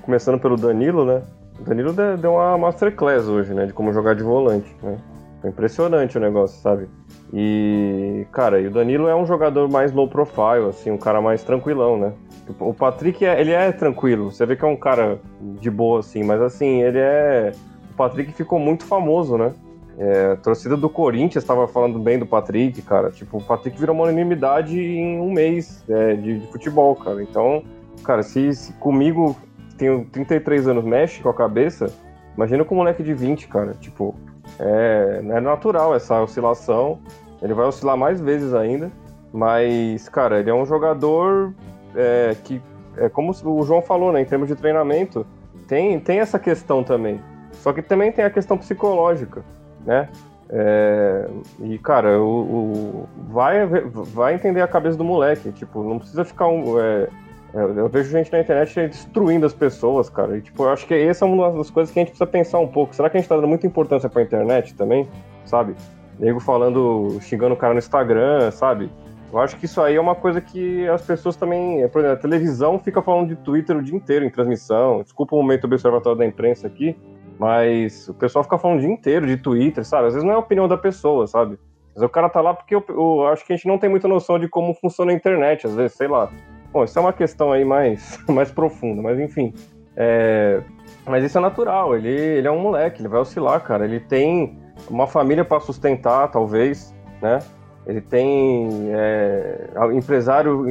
Começando 0.00 0.40
pelo 0.40 0.56
Danilo, 0.56 1.04
né? 1.04 1.20
O 1.60 1.64
Danilo 1.64 1.92
deu 1.92 2.32
uma 2.32 2.56
masterclass 2.56 3.26
hoje, 3.26 3.52
né? 3.52 3.66
De 3.66 3.74
como 3.74 3.92
jogar 3.92 4.14
de 4.14 4.22
volante, 4.22 4.74
né? 4.82 4.96
Foi 5.42 5.50
impressionante 5.50 6.16
o 6.16 6.20
negócio, 6.20 6.58
sabe? 6.62 6.88
E, 7.30 8.26
cara, 8.32 8.58
e 8.58 8.68
o 8.68 8.70
Danilo 8.70 9.06
é 9.06 9.14
um 9.14 9.26
jogador 9.26 9.68
mais 9.68 9.92
low 9.92 10.08
profile, 10.08 10.70
assim, 10.70 10.90
um 10.90 10.96
cara 10.96 11.20
mais 11.20 11.42
tranquilão, 11.42 11.98
né? 11.98 12.14
O 12.58 12.72
Patrick, 12.72 13.22
é, 13.22 13.38
ele 13.38 13.50
é 13.52 13.70
tranquilo. 13.70 14.30
Você 14.30 14.46
vê 14.46 14.56
que 14.56 14.64
é 14.64 14.68
um 14.68 14.76
cara 14.76 15.18
de 15.60 15.70
boa, 15.70 16.00
assim. 16.00 16.24
Mas, 16.24 16.40
assim, 16.40 16.80
ele 16.80 16.98
é... 16.98 17.52
Patrick 17.96 18.32
ficou 18.32 18.58
muito 18.58 18.84
famoso, 18.84 19.36
né? 19.36 19.52
É, 19.96 20.32
a 20.32 20.36
torcida 20.36 20.76
do 20.76 20.88
Corinthians 20.88 21.44
estava 21.44 21.68
falando 21.68 21.98
bem 21.98 22.18
do 22.18 22.26
Patrick, 22.26 22.82
cara. 22.82 23.10
Tipo, 23.10 23.38
o 23.38 23.42
Patrick 23.42 23.78
virou 23.78 23.94
uma 23.94 24.04
unanimidade 24.04 24.78
em 24.78 25.20
um 25.20 25.30
mês 25.32 25.84
é, 25.88 26.14
de, 26.14 26.40
de, 26.40 26.46
futebol, 26.48 26.96
cara. 26.96 27.22
Então, 27.22 27.62
cara, 28.02 28.22
se, 28.22 28.52
se, 28.54 28.72
comigo, 28.74 29.36
tenho 29.78 30.04
33 30.06 30.68
anos, 30.68 30.84
mexe 30.84 31.22
com 31.22 31.28
a 31.28 31.34
cabeça, 31.34 31.92
imagina 32.36 32.64
com 32.64 32.74
um 32.74 32.78
moleque 32.78 33.02
de 33.02 33.14
20, 33.14 33.46
cara. 33.46 33.74
Tipo, 33.74 34.14
é, 34.58 35.20
é 35.22 35.40
natural 35.40 35.94
essa 35.94 36.20
oscilação. 36.20 36.98
Ele 37.40 37.54
vai 37.54 37.66
oscilar 37.66 37.96
mais 37.96 38.20
vezes 38.20 38.52
ainda. 38.52 38.90
Mas, 39.32 40.08
cara, 40.08 40.40
ele 40.40 40.50
é 40.50 40.54
um 40.54 40.66
jogador 40.66 41.54
é, 41.94 42.36
que, 42.42 42.60
é 42.96 43.08
como 43.08 43.32
o 43.32 43.62
João 43.64 43.82
falou, 43.82 44.12
né? 44.12 44.20
Em 44.20 44.24
termos 44.24 44.48
de 44.48 44.56
treinamento, 44.56 45.26
tem, 45.66 45.98
tem 46.00 46.20
essa 46.20 46.38
questão 46.38 46.82
também. 46.82 47.20
Só 47.64 47.72
que 47.72 47.80
também 47.80 48.12
tem 48.12 48.26
a 48.26 48.28
questão 48.28 48.58
psicológica 48.58 49.42
né? 49.86 50.06
É, 50.50 51.26
e, 51.62 51.78
cara, 51.78 52.20
o, 52.20 52.26
o, 52.26 53.08
vai, 53.30 53.66
vai 53.66 54.34
entender 54.34 54.60
a 54.60 54.68
cabeça 54.68 54.98
do 54.98 55.02
moleque. 55.02 55.50
Tipo, 55.50 55.82
não 55.82 55.98
precisa 55.98 56.26
ficar 56.26 56.46
um. 56.46 56.78
É, 56.78 57.08
é, 57.54 57.62
eu 57.62 57.88
vejo 57.88 58.10
gente 58.10 58.30
na 58.30 58.40
internet 58.40 58.88
destruindo 58.88 59.46
as 59.46 59.54
pessoas, 59.54 60.10
cara. 60.10 60.36
E, 60.36 60.42
tipo, 60.42 60.62
eu 60.64 60.68
acho 60.68 60.86
que 60.86 60.92
essa 60.92 61.24
é 61.24 61.28
uma 61.28 61.50
das 61.50 61.70
coisas 61.70 61.90
que 61.90 61.98
a 61.98 62.02
gente 62.02 62.10
precisa 62.10 62.26
pensar 62.26 62.58
um 62.58 62.68
pouco. 62.68 62.94
Será 62.94 63.08
que 63.08 63.16
a 63.16 63.20
gente 63.20 63.28
tá 63.28 63.36
dando 63.36 63.48
muita 63.48 63.66
importância 63.66 64.10
pra 64.10 64.20
internet 64.20 64.74
também? 64.74 65.08
Sabe? 65.46 65.74
Nego 66.18 66.40
falando, 66.40 67.18
xingando 67.22 67.54
o 67.54 67.56
cara 67.56 67.72
no 67.72 67.78
Instagram, 67.78 68.50
sabe? 68.50 68.90
Eu 69.32 69.38
acho 69.40 69.56
que 69.56 69.64
isso 69.64 69.80
aí 69.80 69.96
é 69.96 70.00
uma 70.00 70.14
coisa 70.14 70.42
que 70.42 70.86
as 70.88 71.02
pessoas 71.02 71.34
também. 71.34 71.88
Por 71.88 72.00
exemplo, 72.00 72.18
a 72.18 72.20
televisão 72.20 72.78
fica 72.78 73.00
falando 73.00 73.28
de 73.28 73.36
Twitter 73.36 73.76
o 73.78 73.82
dia 73.82 73.96
inteiro 73.96 74.26
em 74.26 74.30
transmissão. 74.30 75.02
Desculpa 75.02 75.34
o 75.34 75.38
momento 75.42 75.64
observatório 75.64 76.18
da 76.18 76.26
imprensa 76.26 76.66
aqui. 76.66 76.94
Mas 77.38 78.08
o 78.08 78.14
pessoal 78.14 78.42
fica 78.44 78.58
falando 78.58 78.78
o 78.78 78.80
dia 78.80 78.90
inteiro 78.90 79.26
de 79.26 79.36
Twitter, 79.36 79.84
sabe? 79.84 80.06
Às 80.06 80.14
vezes 80.14 80.24
não 80.26 80.32
é 80.32 80.36
a 80.36 80.40
opinião 80.40 80.68
da 80.68 80.76
pessoa, 80.76 81.26
sabe? 81.26 81.58
Mas 81.94 82.02
o 82.02 82.08
cara 82.08 82.28
tá 82.28 82.40
lá 82.40 82.54
porque 82.54 82.74
eu, 82.74 82.84
eu, 82.88 83.26
acho 83.28 83.44
que 83.44 83.52
a 83.52 83.56
gente 83.56 83.68
não 83.68 83.78
tem 83.78 83.88
muita 83.88 84.08
noção 84.08 84.38
de 84.38 84.48
como 84.48 84.74
funciona 84.74 85.12
a 85.12 85.14
internet, 85.14 85.66
às 85.66 85.74
vezes, 85.74 85.96
sei 85.96 86.08
lá. 86.08 86.30
Bom, 86.72 86.84
isso 86.84 86.98
é 86.98 87.02
uma 87.02 87.12
questão 87.12 87.52
aí 87.52 87.64
mais, 87.64 88.18
mais 88.28 88.50
profunda, 88.50 89.02
mas 89.02 89.18
enfim. 89.18 89.52
É... 89.96 90.60
Mas 91.06 91.22
isso 91.22 91.36
é 91.36 91.40
natural, 91.40 91.94
ele, 91.94 92.08
ele 92.08 92.48
é 92.48 92.50
um 92.50 92.58
moleque, 92.58 93.00
ele 93.00 93.08
vai 93.08 93.20
oscilar, 93.20 93.60
cara. 93.62 93.84
Ele 93.84 94.00
tem 94.00 94.58
uma 94.88 95.06
família 95.06 95.44
para 95.44 95.60
sustentar, 95.60 96.30
talvez, 96.30 96.94
né? 97.20 97.40
Ele 97.86 98.00
tem 98.00 98.88
é, 98.92 99.68
empresário 99.92 100.64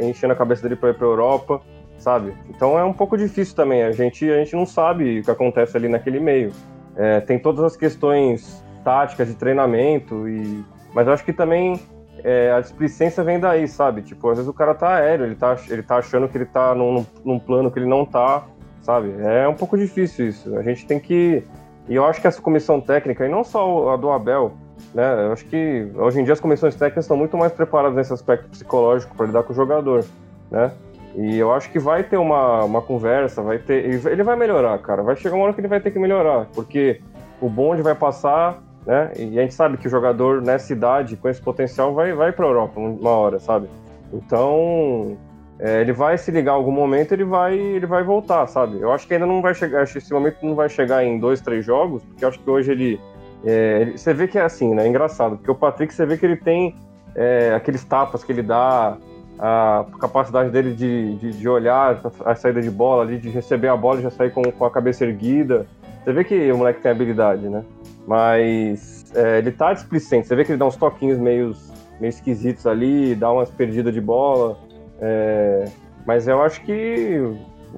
enchendo 0.00 0.32
a 0.32 0.36
cabeça 0.36 0.62
dele 0.62 0.76
para 0.76 0.90
ir 0.90 0.94
para 0.94 1.06
Europa 1.06 1.60
sabe? 2.04 2.34
Então 2.50 2.78
é 2.78 2.84
um 2.84 2.92
pouco 2.92 3.16
difícil 3.16 3.56
também. 3.56 3.82
A 3.82 3.90
gente, 3.90 4.30
a 4.30 4.36
gente 4.36 4.54
não 4.54 4.66
sabe 4.66 5.20
o 5.20 5.24
que 5.24 5.30
acontece 5.30 5.74
ali 5.74 5.88
naquele 5.88 6.20
meio. 6.20 6.52
É, 6.94 7.20
tem 7.20 7.38
todas 7.38 7.64
as 7.64 7.76
questões 7.76 8.62
táticas 8.84 9.26
de 9.26 9.34
treinamento, 9.34 10.28
e 10.28 10.62
mas 10.94 11.06
eu 11.06 11.14
acho 11.14 11.24
que 11.24 11.32
também 11.32 11.80
é, 12.22 12.52
a 12.52 12.60
displicência 12.60 13.24
vem 13.24 13.40
daí, 13.40 13.66
sabe? 13.66 14.02
Tipo, 14.02 14.28
às 14.28 14.36
vezes 14.36 14.48
o 14.48 14.52
cara 14.52 14.74
tá 14.74 14.96
aéreo, 14.96 15.24
ele 15.24 15.34
tá, 15.34 15.56
ele 15.68 15.82
tá 15.82 15.96
achando 15.96 16.28
que 16.28 16.36
ele 16.36 16.44
tá 16.44 16.74
num, 16.74 17.04
num 17.24 17.38
plano 17.38 17.70
que 17.70 17.78
ele 17.78 17.88
não 17.88 18.04
tá, 18.04 18.44
sabe? 18.82 19.14
É 19.18 19.48
um 19.48 19.54
pouco 19.54 19.76
difícil 19.78 20.28
isso. 20.28 20.56
A 20.56 20.62
gente 20.62 20.86
tem 20.86 21.00
que. 21.00 21.42
E 21.88 21.94
eu 21.94 22.04
acho 22.04 22.20
que 22.20 22.26
essa 22.26 22.40
comissão 22.40 22.80
técnica, 22.80 23.26
e 23.26 23.28
não 23.30 23.42
só 23.42 23.90
a 23.90 23.96
do 23.96 24.10
Abel, 24.10 24.52
né? 24.94 25.26
Eu 25.26 25.32
acho 25.32 25.46
que 25.46 25.90
hoje 25.96 26.20
em 26.20 26.24
dia 26.24 26.34
as 26.34 26.40
comissões 26.40 26.74
técnicas 26.74 27.04
estão 27.04 27.16
muito 27.16 27.36
mais 27.36 27.50
preparadas 27.50 27.96
nesse 27.96 28.12
aspecto 28.12 28.48
psicológico 28.50 29.16
para 29.16 29.26
lidar 29.26 29.42
com 29.42 29.52
o 29.52 29.56
jogador, 29.56 30.04
né? 30.50 30.70
E 31.16 31.38
eu 31.38 31.52
acho 31.52 31.70
que 31.70 31.78
vai 31.78 32.02
ter 32.02 32.16
uma, 32.16 32.64
uma 32.64 32.82
conversa, 32.82 33.40
vai 33.40 33.58
ter. 33.58 33.84
Ele 33.84 34.22
vai 34.22 34.36
melhorar, 34.36 34.78
cara. 34.78 35.02
Vai 35.02 35.16
chegar 35.16 35.36
uma 35.36 35.44
hora 35.44 35.54
que 35.54 35.60
ele 35.60 35.68
vai 35.68 35.80
ter 35.80 35.90
que 35.90 35.98
melhorar. 35.98 36.46
Porque 36.54 37.00
o 37.40 37.48
bonde 37.48 37.82
vai 37.82 37.94
passar, 37.94 38.60
né? 38.84 39.12
E 39.16 39.38
a 39.38 39.42
gente 39.42 39.54
sabe 39.54 39.76
que 39.76 39.86
o 39.86 39.90
jogador 39.90 40.42
nessa 40.42 40.72
idade, 40.72 41.16
com 41.16 41.28
esse 41.28 41.40
potencial, 41.40 41.94
vai, 41.94 42.12
vai 42.12 42.32
pra 42.32 42.46
Europa 42.46 42.80
uma 42.80 43.10
hora, 43.10 43.38
sabe? 43.38 43.68
Então. 44.12 45.16
É, 45.56 45.80
ele 45.80 45.92
vai 45.92 46.18
se 46.18 46.32
ligar 46.32 46.50
em 46.50 46.56
algum 46.56 46.72
momento, 46.72 47.12
ele 47.12 47.22
vai, 47.22 47.56
ele 47.56 47.86
vai 47.86 48.02
voltar, 48.02 48.44
sabe? 48.48 48.80
Eu 48.80 48.90
acho 48.90 49.06
que 49.06 49.14
ainda 49.14 49.24
não 49.24 49.40
vai 49.40 49.54
chegar, 49.54 49.82
acho 49.82 49.92
que 49.92 49.98
esse 49.98 50.12
momento 50.12 50.38
não 50.42 50.56
vai 50.56 50.68
chegar 50.68 51.04
em 51.04 51.16
dois, 51.16 51.40
três 51.40 51.64
jogos, 51.64 52.02
porque 52.02 52.24
eu 52.24 52.28
acho 52.28 52.40
que 52.40 52.50
hoje 52.50 52.72
ele, 52.72 53.00
é, 53.44 53.82
ele, 53.82 53.96
Você 53.96 54.12
vê 54.12 54.26
que 54.26 54.36
é 54.36 54.42
assim, 54.42 54.74
né? 54.74 54.84
É 54.84 54.88
engraçado, 54.88 55.36
porque 55.36 55.50
o 55.50 55.54
Patrick, 55.54 55.94
você 55.94 56.04
vê 56.04 56.16
que 56.16 56.26
ele 56.26 56.36
tem 56.36 56.74
é, 57.14 57.54
aqueles 57.54 57.84
tapas 57.84 58.24
que 58.24 58.32
ele 58.32 58.42
dá, 58.42 58.96
a 59.38 59.84
capacidade 60.00 60.50
dele 60.50 60.72
de, 60.72 61.16
de, 61.16 61.30
de, 61.32 61.48
olhar 61.48 62.00
a 62.24 62.34
saída 62.34 62.60
de 62.60 62.70
bola 62.70 63.02
ali, 63.02 63.18
de 63.18 63.28
receber 63.28 63.68
a 63.68 63.76
bola 63.76 64.00
e 64.00 64.02
já 64.02 64.10
sair 64.10 64.30
com, 64.30 64.42
com 64.42 64.64
a 64.64 64.70
cabeça 64.70 65.04
erguida. 65.04 65.66
Você 66.02 66.12
vê 66.12 66.24
que 66.24 66.52
o 66.52 66.58
moleque 66.58 66.80
tem 66.80 66.90
habilidade, 66.90 67.48
né? 67.48 67.64
Mas 68.06 69.04
é, 69.14 69.38
ele 69.38 69.50
tá 69.50 69.72
displicente. 69.72 70.28
Você 70.28 70.36
vê 70.36 70.44
que 70.44 70.52
ele 70.52 70.58
dá 70.58 70.66
uns 70.66 70.76
toquinhos 70.76 71.18
meio, 71.18 71.52
meio 71.98 72.10
esquisitos 72.10 72.66
ali, 72.66 73.14
dá 73.14 73.32
umas 73.32 73.50
perdidas 73.50 73.92
de 73.92 74.00
bola. 74.00 74.58
É, 75.00 75.64
mas 76.06 76.28
eu 76.28 76.42
acho 76.42 76.62
que 76.62 77.20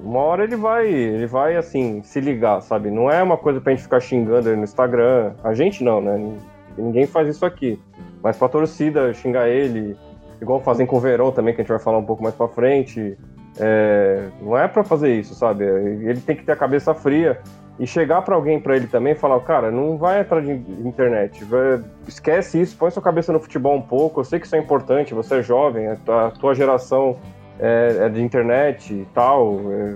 uma 0.03 0.19
hora 0.19 0.43
ele 0.43 0.55
vai, 0.55 0.87
ele 0.87 1.25
vai 1.25 1.55
assim, 1.55 2.01
se 2.03 2.19
ligar, 2.19 2.61
sabe? 2.61 2.91
Não 2.91 3.09
é 3.09 3.23
uma 3.23 3.37
coisa 3.37 3.59
pra 3.59 3.71
gente 3.71 3.83
ficar 3.83 3.99
xingando 3.99 4.49
ele 4.49 4.57
no 4.57 4.63
Instagram. 4.63 5.33
A 5.43 5.53
gente 5.53 5.83
não, 5.83 6.01
né? 6.01 6.37
Ninguém 6.77 7.07
faz 7.07 7.27
isso 7.27 7.45
aqui. 7.45 7.79
Mas 8.21 8.37
pra 8.37 8.49
torcida 8.49 9.13
xingar 9.13 9.47
ele, 9.47 9.95
igual 10.41 10.61
fazem 10.61 10.85
com 10.85 10.97
o 10.97 10.99
Verão 10.99 11.31
também, 11.31 11.53
que 11.53 11.61
a 11.61 11.63
gente 11.63 11.69
vai 11.69 11.79
falar 11.79 11.97
um 11.97 12.05
pouco 12.05 12.23
mais 12.23 12.35
pra 12.35 12.47
frente. 12.47 13.17
É, 13.59 14.27
não 14.41 14.57
é 14.57 14.67
para 14.67 14.83
fazer 14.83 15.13
isso, 15.13 15.33
sabe? 15.33 15.65
Ele 15.65 16.19
tem 16.21 16.35
que 16.35 16.43
ter 16.43 16.51
a 16.51 16.55
cabeça 16.55 16.93
fria 16.93 17.39
e 17.79 17.85
chegar 17.85 18.21
para 18.23 18.35
alguém 18.35 18.59
para 18.59 18.75
ele 18.75 18.87
também 18.87 19.15
falar, 19.15 19.39
cara, 19.41 19.71
não 19.71 19.97
vai 19.97 20.19
atrás 20.19 20.45
de 20.45 20.53
internet, 20.87 21.43
vai, 21.43 21.79
esquece 22.07 22.59
isso, 22.59 22.75
põe 22.75 22.89
sua 22.89 23.03
cabeça 23.03 23.31
no 23.31 23.39
futebol 23.39 23.75
um 23.75 23.81
pouco. 23.81 24.19
Eu 24.19 24.23
sei 24.23 24.39
que 24.39 24.45
isso 24.45 24.55
é 24.55 24.59
importante, 24.59 25.13
você 25.13 25.35
é 25.35 25.43
jovem, 25.43 25.87
a 25.87 25.95
tua, 25.95 26.27
a 26.27 26.31
tua 26.31 26.55
geração 26.55 27.17
é, 27.59 27.97
é, 28.01 28.09
de 28.09 28.21
internet 28.21 28.93
e 28.93 29.07
tal. 29.13 29.59
É, 29.71 29.95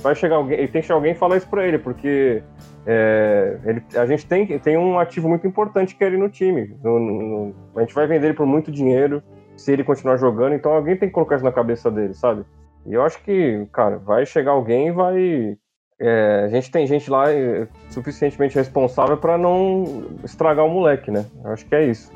vai 0.00 0.14
chegar 0.14 0.36
alguém, 0.36 0.58
tem 0.68 0.80
que 0.80 0.82
chegar 0.82 0.94
alguém 0.94 1.12
e 1.12 1.16
falar 1.16 1.36
isso 1.36 1.48
para 1.48 1.66
ele, 1.66 1.78
porque 1.78 2.42
é, 2.86 3.58
ele, 3.64 3.82
a 3.96 4.06
gente 4.06 4.26
tem, 4.26 4.46
tem 4.58 4.76
um 4.76 4.98
ativo 4.98 5.28
muito 5.28 5.46
importante 5.46 5.96
que 5.96 6.04
é 6.04 6.06
ele 6.06 6.16
no 6.16 6.28
time. 6.28 6.76
No, 6.82 6.98
no, 6.98 7.54
a 7.76 7.80
gente 7.80 7.94
vai 7.94 8.06
vender 8.06 8.28
ele 8.28 8.34
por 8.34 8.46
muito 8.46 8.70
dinheiro 8.70 9.22
se 9.56 9.72
ele 9.72 9.84
continuar 9.84 10.16
jogando, 10.16 10.54
então 10.54 10.72
alguém 10.72 10.96
tem 10.96 11.08
que 11.08 11.14
colocar 11.14 11.36
isso 11.36 11.44
na 11.44 11.52
cabeça 11.52 11.90
dele, 11.90 12.14
sabe? 12.14 12.44
E 12.84 12.94
eu 12.94 13.02
acho 13.02 13.20
que, 13.22 13.66
cara, 13.72 13.98
vai 13.98 14.24
chegar 14.24 14.52
alguém 14.52 14.88
e 14.88 14.92
vai. 14.92 15.58
É, 15.98 16.42
a 16.44 16.48
gente 16.48 16.70
tem 16.70 16.86
gente 16.86 17.10
lá 17.10 17.32
é, 17.32 17.66
suficientemente 17.90 18.54
responsável 18.54 19.16
para 19.16 19.38
não 19.38 20.04
estragar 20.22 20.64
o 20.64 20.70
moleque, 20.70 21.10
né? 21.10 21.24
Eu 21.42 21.52
acho 21.52 21.66
que 21.66 21.74
é 21.74 21.86
isso. 21.86 22.12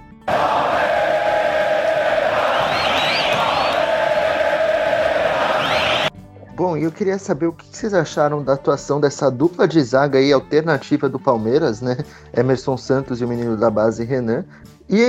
Bom, 6.54 6.76
e 6.76 6.84
eu 6.84 6.92
queria 6.92 7.18
saber 7.18 7.46
o 7.46 7.54
que 7.54 7.64
vocês 7.64 7.94
acharam 7.94 8.44
da 8.44 8.52
atuação 8.52 9.00
dessa 9.00 9.30
dupla 9.30 9.66
de 9.66 9.80
zaga 9.80 10.18
aí 10.18 10.30
alternativa 10.30 11.08
do 11.08 11.18
Palmeiras, 11.18 11.80
né? 11.80 11.96
Emerson 12.36 12.76
Santos 12.76 13.22
e 13.22 13.24
o 13.24 13.28
menino 13.28 13.56
da 13.56 13.70
base 13.70 14.04
Renan. 14.04 14.44
E 14.86 15.02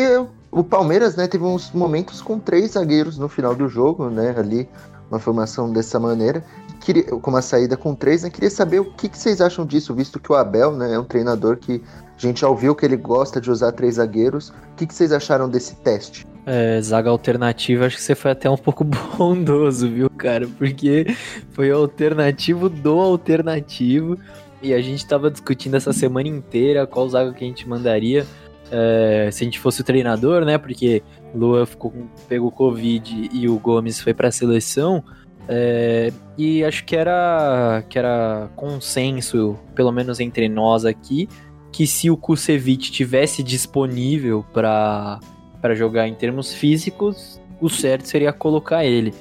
o 0.52 0.64
Palmeiras, 0.64 1.16
né, 1.16 1.28
teve 1.28 1.46
uns 1.46 1.72
momentos 1.72 2.22
com 2.22 2.38
três 2.38 2.72
zagueiros 2.72 3.18
no 3.18 3.30
final 3.30 3.56
do 3.56 3.70
jogo, 3.70 4.10
né, 4.10 4.36
ali, 4.38 4.68
uma 5.10 5.20
formação 5.20 5.72
dessa 5.72 6.00
maneira, 6.00 6.44
queria, 6.82 7.04
com 7.04 7.32
uma 7.32 7.42
saída 7.42 7.78
com 7.78 7.96
três, 7.96 8.24
né, 8.24 8.30
queria 8.30 8.50
saber 8.50 8.80
o 8.80 8.86
que, 8.86 9.08
que, 9.08 9.18
vocês 9.18 9.40
acham 9.40 9.66
disso, 9.66 9.96
visto 9.96 10.20
que 10.20 10.32
o 10.32 10.36
Abel, 10.36 10.74
né, 10.74 10.94
é 10.94 11.00
um 11.00 11.06
treinador 11.06 11.58
que 11.58 11.82
a 12.18 12.22
gente 12.22 12.42
já 12.42 12.50
ouviu 12.50 12.76
que 12.76 12.86
ele 12.86 12.98
gosta 12.98 13.40
de 13.40 13.50
usar 13.50 13.72
três 13.72 13.96
zagueiros, 13.96 14.50
o 14.50 14.76
que, 14.76 14.86
que 14.86 14.94
vocês 14.94 15.12
acharam 15.14 15.50
desse 15.50 15.76
teste? 15.76 16.28
É, 16.46 16.82
zaga 16.82 17.10
alternativa, 17.10 17.86
acho 17.86 17.96
que 17.96 18.02
você 18.02 18.16
foi 18.16 18.32
até 18.32 18.50
um 18.50 18.58
pouco 18.58 18.84
bondoso, 19.18 19.90
viu, 19.90 20.10
cara, 20.10 20.48
porque 20.58 21.16
foi 21.52 21.72
o 21.72 21.78
alternativo 21.78 22.68
do 22.68 23.00
alternativo, 23.00 24.18
e 24.62 24.74
a 24.74 24.82
gente 24.82 25.06
tava 25.08 25.32
discutindo 25.32 25.76
essa 25.76 25.92
semana 25.92 26.28
inteira 26.28 26.86
qual 26.86 27.08
zaga 27.10 27.34
que 27.34 27.44
a 27.44 27.48
gente 27.48 27.68
mandaria, 27.68 28.28
é, 28.72 29.30
se 29.32 29.44
a 29.44 29.46
gente 29.46 29.60
fosse 29.60 29.82
o 29.82 29.84
treinador, 29.84 30.46
né? 30.46 30.58
Porque 30.58 31.04
Lua 31.36 31.66
ficou, 31.66 31.94
pegou 32.28 32.52
Covid 32.52 33.30
e 33.34 33.48
o 33.50 33.60
Gomes 33.60 34.00
foi 34.00 34.14
para 34.14 34.30
a 34.30 34.32
seleção. 34.32 35.04
É, 35.48 36.12
e 36.38 36.64
acho 36.64 36.86
que 36.86 36.96
era, 36.96 37.84
que 37.90 38.00
era 38.00 38.50
consenso, 38.56 39.60
pelo 39.76 39.92
menos 39.92 40.20
entre 40.20 40.48
nós 40.48 40.86
aqui, 40.86 41.28
que 41.72 41.86
se 41.86 42.10
o 42.10 42.18
Kusevich 42.18 42.92
tivesse 42.92 43.44
disponível 43.44 44.46
para 44.54 45.20
jogar 45.74 46.08
em 46.08 46.14
termos 46.14 46.54
físicos, 46.54 47.42
o 47.60 47.70
certo 47.70 48.08
seria 48.08 48.32
colocar 48.32 48.86
ele. 48.86 49.14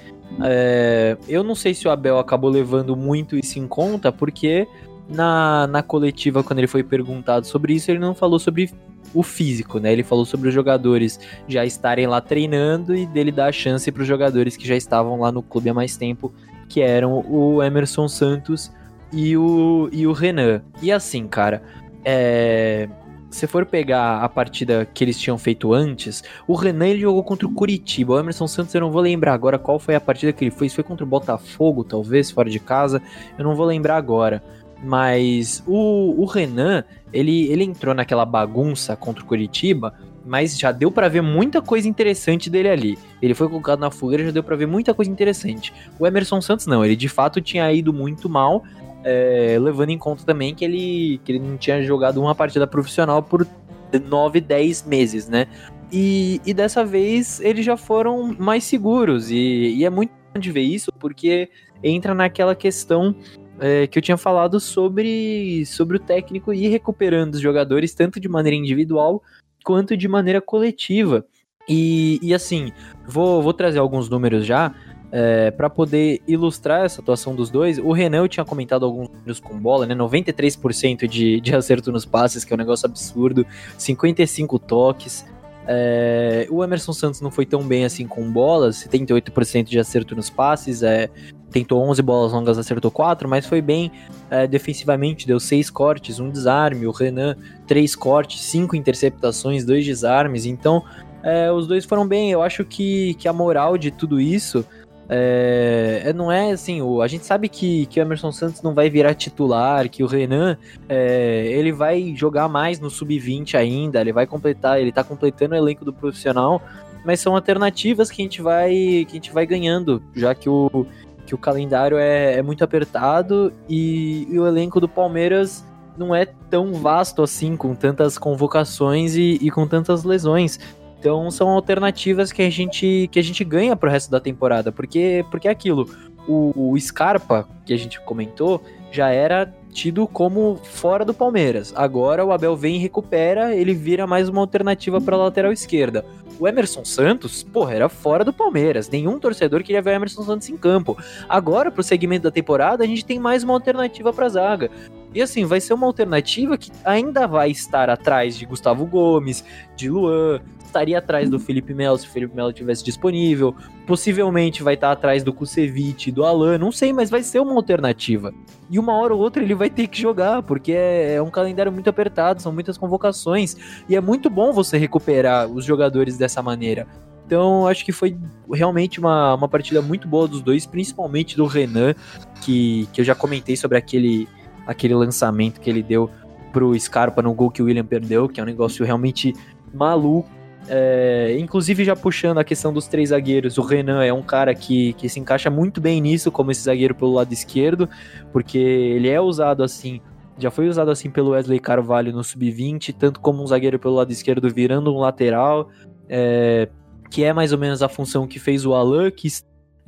É, 0.43 1.17
eu 1.29 1.43
não 1.43 1.55
sei 1.55 1.75
se 1.75 1.89
o 1.89 1.91
Abel 1.91 2.19
acabou 2.19 2.51
levando 2.51 2.97
muito 2.97 3.37
isso 3.37 3.59
em 3.59 3.67
conta, 3.67 4.13
porque 4.13 4.67
na, 5.09 5.67
na 5.67 5.83
coletiva, 5.83 6.43
quando 6.43 6.61
ele 6.61 6.69
foi 6.69 6.83
perguntado 6.83 7.47
sobre 7.47 7.75
isso, 7.75 7.91
ele 7.91 7.99
não 7.99 8.15
falou 8.15 8.39
sobre 8.39 8.71
o 9.15 9.23
físico, 9.23 9.79
né? 9.79 9.93
Ele 9.93 10.03
falou 10.03 10.25
sobre 10.25 10.49
os 10.49 10.55
jogadores 10.55 11.19
já 11.49 11.65
estarem 11.65 12.07
lá 12.07 12.21
treinando 12.21 12.95
e 12.95 13.07
dele 13.07 13.33
dar 13.33 13.47
a 13.47 13.53
chance 13.53 13.91
para 13.91 14.03
os 14.03 14.09
jogadores 14.09 14.57
que 14.57 14.67
já 14.67 14.77
estavam 14.77 15.21
lá 15.21 15.33
no 15.33 15.43
clube 15.43 15.71
há 15.71 15.75
mais 15.75 15.97
tempo, 15.97 16.33
que 16.69 16.81
eram 16.81 17.25
o 17.29 17.63
Emerson 17.63 18.09
Santos 18.09 18.71
e 19.13 19.37
o, 19.37 19.89
e 19.93 20.07
o 20.07 20.13
Renan. 20.13 20.63
E 20.81 20.93
assim, 20.93 21.27
cara, 21.27 21.63
é, 22.05 22.89
se 23.31 23.47
for 23.47 23.65
pegar 23.65 24.23
a 24.23 24.29
partida 24.29 24.87
que 24.93 25.05
eles 25.05 25.19
tinham 25.19 25.39
feito 25.39 25.73
antes, 25.73 26.23
o 26.47 26.55
Renan 26.55 26.89
ele 26.89 27.01
jogou 27.01 27.23
contra 27.23 27.47
o 27.47 27.53
Curitiba. 27.53 28.15
O 28.15 28.19
Emerson 28.19 28.47
Santos 28.47 28.75
eu 28.75 28.81
não 28.81 28.91
vou 28.91 29.01
lembrar 29.01 29.33
agora 29.33 29.59
qual 29.59 29.79
foi 29.79 29.95
a 29.95 30.01
partida 30.01 30.33
que 30.33 30.45
ele 30.45 30.51
fez. 30.51 30.75
Foi 30.75 30.85
contra 30.85 31.05
o 31.05 31.09
Botafogo, 31.09 31.85
talvez, 31.85 32.31
fora 32.31 32.51
de 32.51 32.59
casa. 32.59 33.01
Eu 33.39 33.45
não 33.45 33.55
vou 33.55 33.67
lembrar 33.67 33.97
agora. 33.97 34.43
Mas 34.83 35.63
o, 35.67 36.21
o 36.21 36.25
Renan, 36.25 36.85
ele, 37.13 37.51
ele 37.51 37.65
entrou 37.65 37.95
naquela 37.95 38.25
bagunça 38.25 38.97
contra 38.97 39.23
o 39.23 39.27
Curitiba, 39.27 39.95
mas 40.25 40.59
já 40.59 40.71
deu 40.71 40.91
para 40.91 41.09
ver 41.09 41.23
muita 41.23 41.63
coisa 41.63 41.89
interessante 41.89 42.51
dele 42.51 42.69
ali. 42.69 42.99
Ele 43.21 43.35
foi 43.35 43.49
colocado 43.49 43.81
na 43.81 43.91
fogueira, 43.91 44.25
já 44.25 44.31
deu 44.31 44.43
para 44.43 44.57
ver 44.57 44.67
muita 44.67 44.93
coisa 44.95 45.11
interessante. 45.11 45.73
O 45.99 46.07
Emerson 46.07 46.41
Santos 46.41 46.67
não, 46.67 46.85
ele 46.85 46.97
de 46.97 47.09
fato 47.09 47.41
tinha 47.41 47.73
ido 47.73 47.93
muito 47.93 48.29
mal, 48.29 48.63
é, 49.03 49.57
levando 49.61 49.91
em 49.91 49.99
conta 49.99 50.25
também 50.25 50.55
que 50.55 50.65
ele, 50.65 51.21
que 51.25 51.33
ele 51.33 51.39
não 51.39 51.57
tinha 51.57 51.83
jogado 51.83 52.21
uma 52.21 52.35
partida 52.35 52.67
profissional 52.67 53.23
por 53.23 53.47
9, 53.93 54.41
10 54.41 54.87
meses, 54.87 55.29
né? 55.29 55.47
E, 55.93 56.41
e 56.47 56.55
dessa 56.55 56.85
vez 56.85 57.41
eles 57.41 57.65
já 57.65 57.77
foram 57.77 58.35
mais 58.39 58.63
seguros, 58.65 59.31
e, 59.31 59.75
e 59.77 59.85
é 59.85 59.91
muito 59.91 60.13
de 60.39 60.53
ver 60.53 60.61
isso, 60.61 60.93
porque 60.93 61.49
entra 61.83 62.15
naquela 62.15 62.55
questão 62.55 63.15
é, 63.61 63.87
que 63.87 63.99
eu 63.99 64.03
tinha 64.03 64.17
falado 64.17 64.59
sobre, 64.59 65.65
sobre 65.67 65.97
o 65.97 66.01
técnico 66.01 66.53
ir 66.53 66.69
recuperando 66.69 67.35
os 67.35 67.41
jogadores, 67.41 67.95
tanto 67.95 68.19
de 68.19 68.29
maneira 68.29 68.57
individual 68.57 69.23
quanto 69.65 69.97
de 69.97 70.09
maneira 70.09 70.41
coletiva. 70.41 71.25
E, 71.69 72.19
e 72.23 72.35
assim, 72.35 72.73
vou, 73.07 73.43
vou 73.43 73.53
trazer 73.53 73.79
alguns 73.79 74.09
números 74.09 74.45
já. 74.45 74.75
É, 75.13 75.51
para 75.51 75.69
poder 75.69 76.23
ilustrar 76.27 76.85
essa 76.85 77.01
atuação 77.01 77.35
dos 77.35 77.51
dois, 77.51 77.79
o 77.79 77.91
Renan 77.91 78.19
eu 78.19 78.29
tinha 78.29 78.45
comentado 78.45 78.85
alguns 78.85 79.09
números 79.09 79.41
com 79.41 79.59
bola, 79.59 79.85
né? 79.85 79.93
93% 79.93 81.09
de, 81.09 81.41
de 81.41 81.55
acerto 81.55 81.91
nos 81.91 82.07
passes, 82.07 82.45
que 82.45 82.53
é 82.53 82.55
um 82.55 82.59
negócio 82.59 82.87
absurdo, 82.87 83.45
55 83.77 84.59
toques. 84.61 85.27
É, 85.73 86.49
o 86.51 86.65
Emerson 86.65 86.93
Santos 86.93 87.21
não 87.21 87.31
foi 87.31 87.47
tão 87.47 87.63
bem 87.63 87.85
assim 87.85 88.05
com 88.05 88.29
bolas, 88.29 88.85
78% 88.85 89.63
de 89.69 89.79
acerto 89.79 90.17
nos 90.17 90.29
passes, 90.29 90.83
é, 90.83 91.09
tentou 91.49 91.81
11 91.89 92.03
bolas 92.03 92.33
longas, 92.33 92.59
acertou 92.59 92.91
4, 92.91 93.29
mas 93.29 93.47
foi 93.47 93.63
bem 93.63 93.93
é, 94.29 94.49
defensivamente, 94.49 95.29
deu 95.29 95.39
6 95.39 95.71
cortes, 95.71 96.19
um 96.19 96.29
desarme, 96.29 96.89
o 96.89 96.91
Renan 96.91 97.37
3 97.69 97.95
cortes, 97.95 98.43
5 98.47 98.75
interceptações, 98.75 99.65
2 99.65 99.87
desarmes, 99.87 100.45
então 100.45 100.83
é, 101.23 101.53
os 101.53 101.69
dois 101.69 101.85
foram 101.85 102.05
bem, 102.05 102.33
eu 102.33 102.43
acho 102.43 102.65
que, 102.65 103.15
que 103.15 103.29
a 103.29 103.33
moral 103.33 103.79
de 103.79 103.93
tudo 103.93 104.21
isso 104.21 104.67
é, 105.13 106.03
é, 106.05 106.13
não 106.13 106.31
é 106.31 106.53
assim, 106.53 106.81
o, 106.81 107.03
a 107.03 107.09
gente 107.09 107.27
sabe 107.27 107.49
que, 107.49 107.87
que 107.87 107.99
o 107.99 108.03
Emerson 108.03 108.31
Santos 108.31 108.63
não 108.63 108.73
vai 108.73 108.89
virar 108.89 109.13
titular, 109.13 109.89
que 109.89 110.05
o 110.05 110.07
Renan 110.07 110.57
é, 110.89 111.47
ele 111.49 111.73
vai 111.73 112.15
jogar 112.15 112.49
mais 112.49 112.79
no 112.79 112.89
sub-20 112.89 113.57
ainda, 113.57 114.01
ele 114.01 114.13
vai 114.13 114.25
completar, 114.25 114.81
ele 114.81 114.93
tá 114.93 115.03
completando 115.03 115.57
o 115.57 115.59
elenco 115.59 115.85
do 115.85 115.93
profissional, 115.93 116.63
mas 117.05 117.19
são 117.19 117.35
alternativas 117.35 118.09
que 118.09 118.23
a 118.23 118.25
gente 118.25 118.41
vai, 118.41 118.71
que 118.71 119.09
a 119.09 119.15
gente 119.15 119.33
vai 119.33 119.45
ganhando, 119.45 120.01
já 120.15 120.33
que 120.33 120.49
o, 120.49 120.87
que 121.27 121.35
o 121.35 121.39
calendário 121.39 121.97
é, 121.99 122.35
é 122.35 122.43
muito 122.43 122.63
apertado 122.63 123.53
e, 123.69 124.29
e, 124.31 124.39
o 124.39 124.47
elenco 124.47 124.81
do 124.81 124.89
Palmeiras 124.89 125.65
não 125.99 126.15
é 126.15 126.25
tão 126.49 126.73
vasto 126.75 127.21
assim, 127.21 127.57
com 127.57 127.75
tantas 127.75 128.17
convocações 128.17 129.17
e, 129.17 129.41
e 129.43 129.51
com 129.51 129.67
tantas 129.67 130.05
lesões. 130.05 130.61
Então 131.01 131.31
são 131.31 131.49
alternativas 131.49 132.31
que 132.31 132.43
a 132.43 132.51
gente 132.51 133.09
que 133.11 133.19
a 133.19 133.23
gente 133.23 133.43
ganha 133.43 133.75
pro 133.75 133.89
resto 133.89 134.11
da 134.11 134.21
temporada, 134.21 134.71
porque 134.71 135.25
porque 135.31 135.49
é 135.49 135.51
aquilo, 135.51 135.89
o, 136.29 136.73
o 136.73 136.79
Scarpa 136.79 137.49
que 137.65 137.73
a 137.73 137.79
gente 137.79 137.99
comentou 138.03 138.63
já 138.93 139.09
era 139.09 139.51
tido 139.73 140.07
como 140.07 140.61
fora 140.63 141.03
do 141.03 141.15
Palmeiras. 141.15 141.73
Agora 141.75 142.25
o 142.25 142.33
Abel 142.33 142.55
vem 142.55 142.77
e 142.77 142.79
recupera, 142.79 143.55
ele 143.55 143.73
vira 143.73 144.07
mais 144.07 144.29
uma 144.29 144.43
alternativa 144.43 145.01
para 145.01 145.17
lateral 145.17 145.53
esquerda. 145.53 146.05
O 146.39 146.47
Emerson 146.47 146.85
Santos, 146.85 147.43
porra, 147.43 147.75
era 147.75 147.89
fora 147.89 148.25
do 148.25 148.33
Palmeiras. 148.33 148.89
Nenhum 148.89 149.19
torcedor 149.19 149.63
queria 149.63 149.81
ver 149.81 149.91
o 149.91 149.95
Emerson 149.95 150.23
Santos 150.23 150.49
em 150.49 150.57
campo. 150.57 150.99
Agora, 151.29 151.71
pro 151.71 151.83
segmento 151.83 152.25
da 152.25 152.31
temporada, 152.31 152.83
a 152.85 152.87
gente 152.87 153.05
tem 153.05 153.19
mais 153.19 153.43
uma 153.45 153.55
alternativa 153.55 154.13
pra 154.13 154.29
zaga. 154.29 154.71
E 155.15 155.21
assim, 155.21 155.45
vai 155.45 155.61
ser 155.61 155.75
uma 155.75 155.87
alternativa 155.87 156.57
que 156.57 156.71
ainda 156.85 157.27
vai 157.27 157.51
estar 157.51 157.91
atrás 157.91 158.37
de 158.37 158.47
Gustavo 158.47 158.87
Gomes, 158.87 159.45
de 159.77 159.91
Luan, 159.91 160.41
estaria 160.71 160.99
atrás 160.99 161.29
do 161.29 161.39
Felipe 161.39 161.75
Melo 161.75 161.99
se 161.99 162.07
o 162.07 162.11
Felipe 162.11 162.35
Melo 162.35 162.53
tivesse 162.53 162.83
disponível. 162.83 163.55
Possivelmente 163.87 164.63
vai 164.63 164.75
estar 164.75 164.93
atrás 164.93 165.23
do 165.23 165.33
Kusevich, 165.33 166.11
do 166.11 166.25
Alan, 166.25 166.57
não 166.57 166.73
sei, 166.73 166.93
mas 166.93 167.11
vai 167.11 167.23
ser 167.23 167.41
uma 167.41 167.55
alternativa. 167.55 168.33
E 168.71 168.79
uma 168.79 168.97
hora 168.97 169.15
ou 169.15 169.21
outra 169.21 169.43
ele 169.43 169.55
vai 169.55 169.69
ter 169.69 169.89
que 169.89 170.01
jogar, 170.01 170.43
porque 170.43 170.73
é, 170.73 171.15
é 171.15 171.23
um 171.23 171.31
calendário 171.31 171.73
muito 171.73 171.91
apertado, 171.91 172.41
são 172.41 172.53
muitas 172.53 172.79
convocações. 172.79 173.57
E 173.89 173.97
é 173.97 174.01
muito 174.01 174.31
bom 174.31 174.53
você 174.53 174.79
recuperar 174.79 175.47
os 175.49 175.65
jogadores 175.65 176.17
dessa 176.17 176.41
maneira. 176.41 176.87
Então, 177.27 177.67
acho 177.69 177.85
que 177.85 177.93
foi 177.93 178.17
realmente 178.53 178.99
uma, 178.99 179.35
uma 179.35 179.49
partida 179.49 179.81
muito 179.81 180.09
boa 180.09 180.27
dos 180.27 180.41
dois, 180.41 180.67
principalmente 180.67 181.37
do 181.37 181.47
Renan, 181.47 181.95
que, 182.43 182.89
que 182.93 183.01
eu 183.01 183.05
já 183.05 183.15
comentei 183.15 183.57
sobre 183.57 183.79
aquele, 183.79 184.29
aquele 184.67 184.95
lançamento 184.95 185.61
que 185.61 185.71
ele 185.71 185.83
deu 185.83 186.11
pro 186.53 186.79
Scarpa 186.79 187.23
no 187.23 187.33
gol 187.33 187.51
que 187.51 187.63
o 187.63 187.67
William 187.67 187.85
perdeu, 187.85 188.29
que 188.29 188.41
é 188.41 188.43
um 188.43 188.47
negócio 188.47 188.85
realmente 188.85 189.33
maluco. 189.73 190.29
É, 190.73 191.37
inclusive, 191.37 191.85
já 191.85 191.97
puxando 191.97 192.39
a 192.39 192.45
questão 192.45 192.73
dos 192.73 192.87
três 192.87 193.09
zagueiros, 193.09 193.59
o 193.59 193.63
Renan 193.63 194.05
é 194.05 194.13
um 194.13 194.23
cara 194.23 194.55
que, 194.55 194.93
que 194.93 195.09
se 195.09 195.19
encaixa 195.19 195.51
muito 195.51 195.81
bem 195.81 196.01
nisso, 196.01 196.31
como 196.31 196.53
esse 196.53 196.63
zagueiro 196.63 196.95
pelo 196.95 197.13
lado 197.13 197.33
esquerdo, 197.33 197.89
porque 198.33 198.57
ele 198.57 199.09
é 199.09 199.21
usado 199.21 199.65
assim, 199.65 200.01
já 200.39 200.49
foi 200.49 200.69
usado 200.69 200.93
assim 200.93 201.11
pelo 201.11 201.31
Wesley 201.31 201.59
Carvalho 201.59 202.13
no 202.13 202.23
sub-20, 202.23 202.95
tanto 202.97 203.19
como 203.19 203.43
um 203.43 203.47
zagueiro 203.49 203.81
pelo 203.81 203.97
lado 203.97 204.13
esquerdo 204.13 204.49
virando 204.49 204.95
um 204.95 205.01
lateral, 205.01 205.69
é, 206.09 206.69
que 207.11 207.25
é 207.25 207.33
mais 207.33 207.53
ou 207.53 207.59
menos 207.59 207.83
a 207.83 207.89
função 207.89 208.25
que 208.25 208.39
fez 208.39 208.65
o 208.65 208.73
Alan, 208.73 209.11
que, 209.11 209.27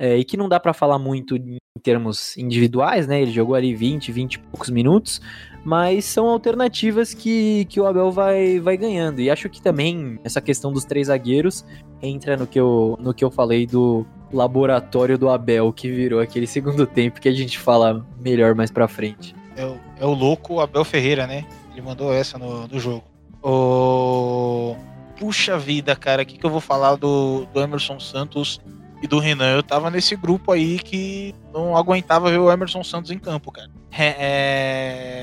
é, 0.03 0.17
e 0.17 0.25
que 0.25 0.35
não 0.35 0.49
dá 0.49 0.59
para 0.59 0.73
falar 0.73 0.99
muito 0.99 1.37
em 1.37 1.57
termos 1.81 2.37
individuais, 2.37 3.07
né? 3.07 3.21
Ele 3.21 3.31
jogou 3.31 3.55
ali 3.55 3.73
20, 3.73 4.11
20 4.11 4.33
e 4.33 4.39
poucos 4.39 4.69
minutos, 4.69 5.21
mas 5.63 6.03
são 6.03 6.27
alternativas 6.27 7.13
que, 7.13 7.63
que 7.69 7.79
o 7.79 7.87
Abel 7.87 8.11
vai, 8.11 8.59
vai 8.59 8.75
ganhando. 8.75 9.21
E 9.21 9.29
acho 9.29 9.47
que 9.47 9.61
também 9.61 10.19
essa 10.21 10.41
questão 10.41 10.73
dos 10.73 10.83
três 10.83 11.07
zagueiros 11.07 11.63
entra 12.01 12.35
no 12.35 12.45
que 12.45 12.59
eu, 12.59 12.97
no 12.99 13.13
que 13.13 13.23
eu 13.23 13.31
falei 13.31 13.65
do 13.65 14.05
laboratório 14.33 15.17
do 15.17 15.29
Abel, 15.29 15.71
que 15.71 15.89
virou 15.89 16.19
aquele 16.19 16.47
segundo 16.47 16.85
tempo 16.85 17.21
que 17.21 17.29
a 17.29 17.33
gente 17.33 17.57
fala 17.57 18.05
melhor 18.19 18.53
mais 18.55 18.71
pra 18.71 18.89
frente. 18.89 19.33
É 19.55 19.65
o, 19.65 19.79
é 20.01 20.05
o 20.05 20.13
louco 20.13 20.59
Abel 20.59 20.83
Ferreira, 20.83 21.25
né? 21.25 21.45
Ele 21.71 21.81
mandou 21.81 22.13
essa 22.13 22.37
no, 22.37 22.67
no 22.67 22.77
jogo. 22.77 23.05
O... 23.41 24.75
Puxa 25.17 25.57
vida, 25.57 25.95
cara, 25.95 26.23
o 26.23 26.25
que, 26.25 26.37
que 26.37 26.45
eu 26.45 26.49
vou 26.49 26.59
falar 26.59 26.97
do, 26.97 27.45
do 27.53 27.61
Emerson 27.61 28.01
Santos 28.01 28.59
e 29.03 29.07
do 29.07 29.19
Renan. 29.19 29.51
Eu 29.51 29.61
tava 29.61 29.91
nesse 29.91 30.15
grupo 30.15 30.53
aí 30.53 30.79
que 30.79 31.35
não 31.53 31.75
aguentava 31.75 32.31
ver 32.31 32.39
o 32.39 32.49
Emerson 32.49 32.83
Santos 32.83 33.11
em 33.11 33.19
campo, 33.19 33.51
cara. 33.51 33.69
É, 33.91 34.15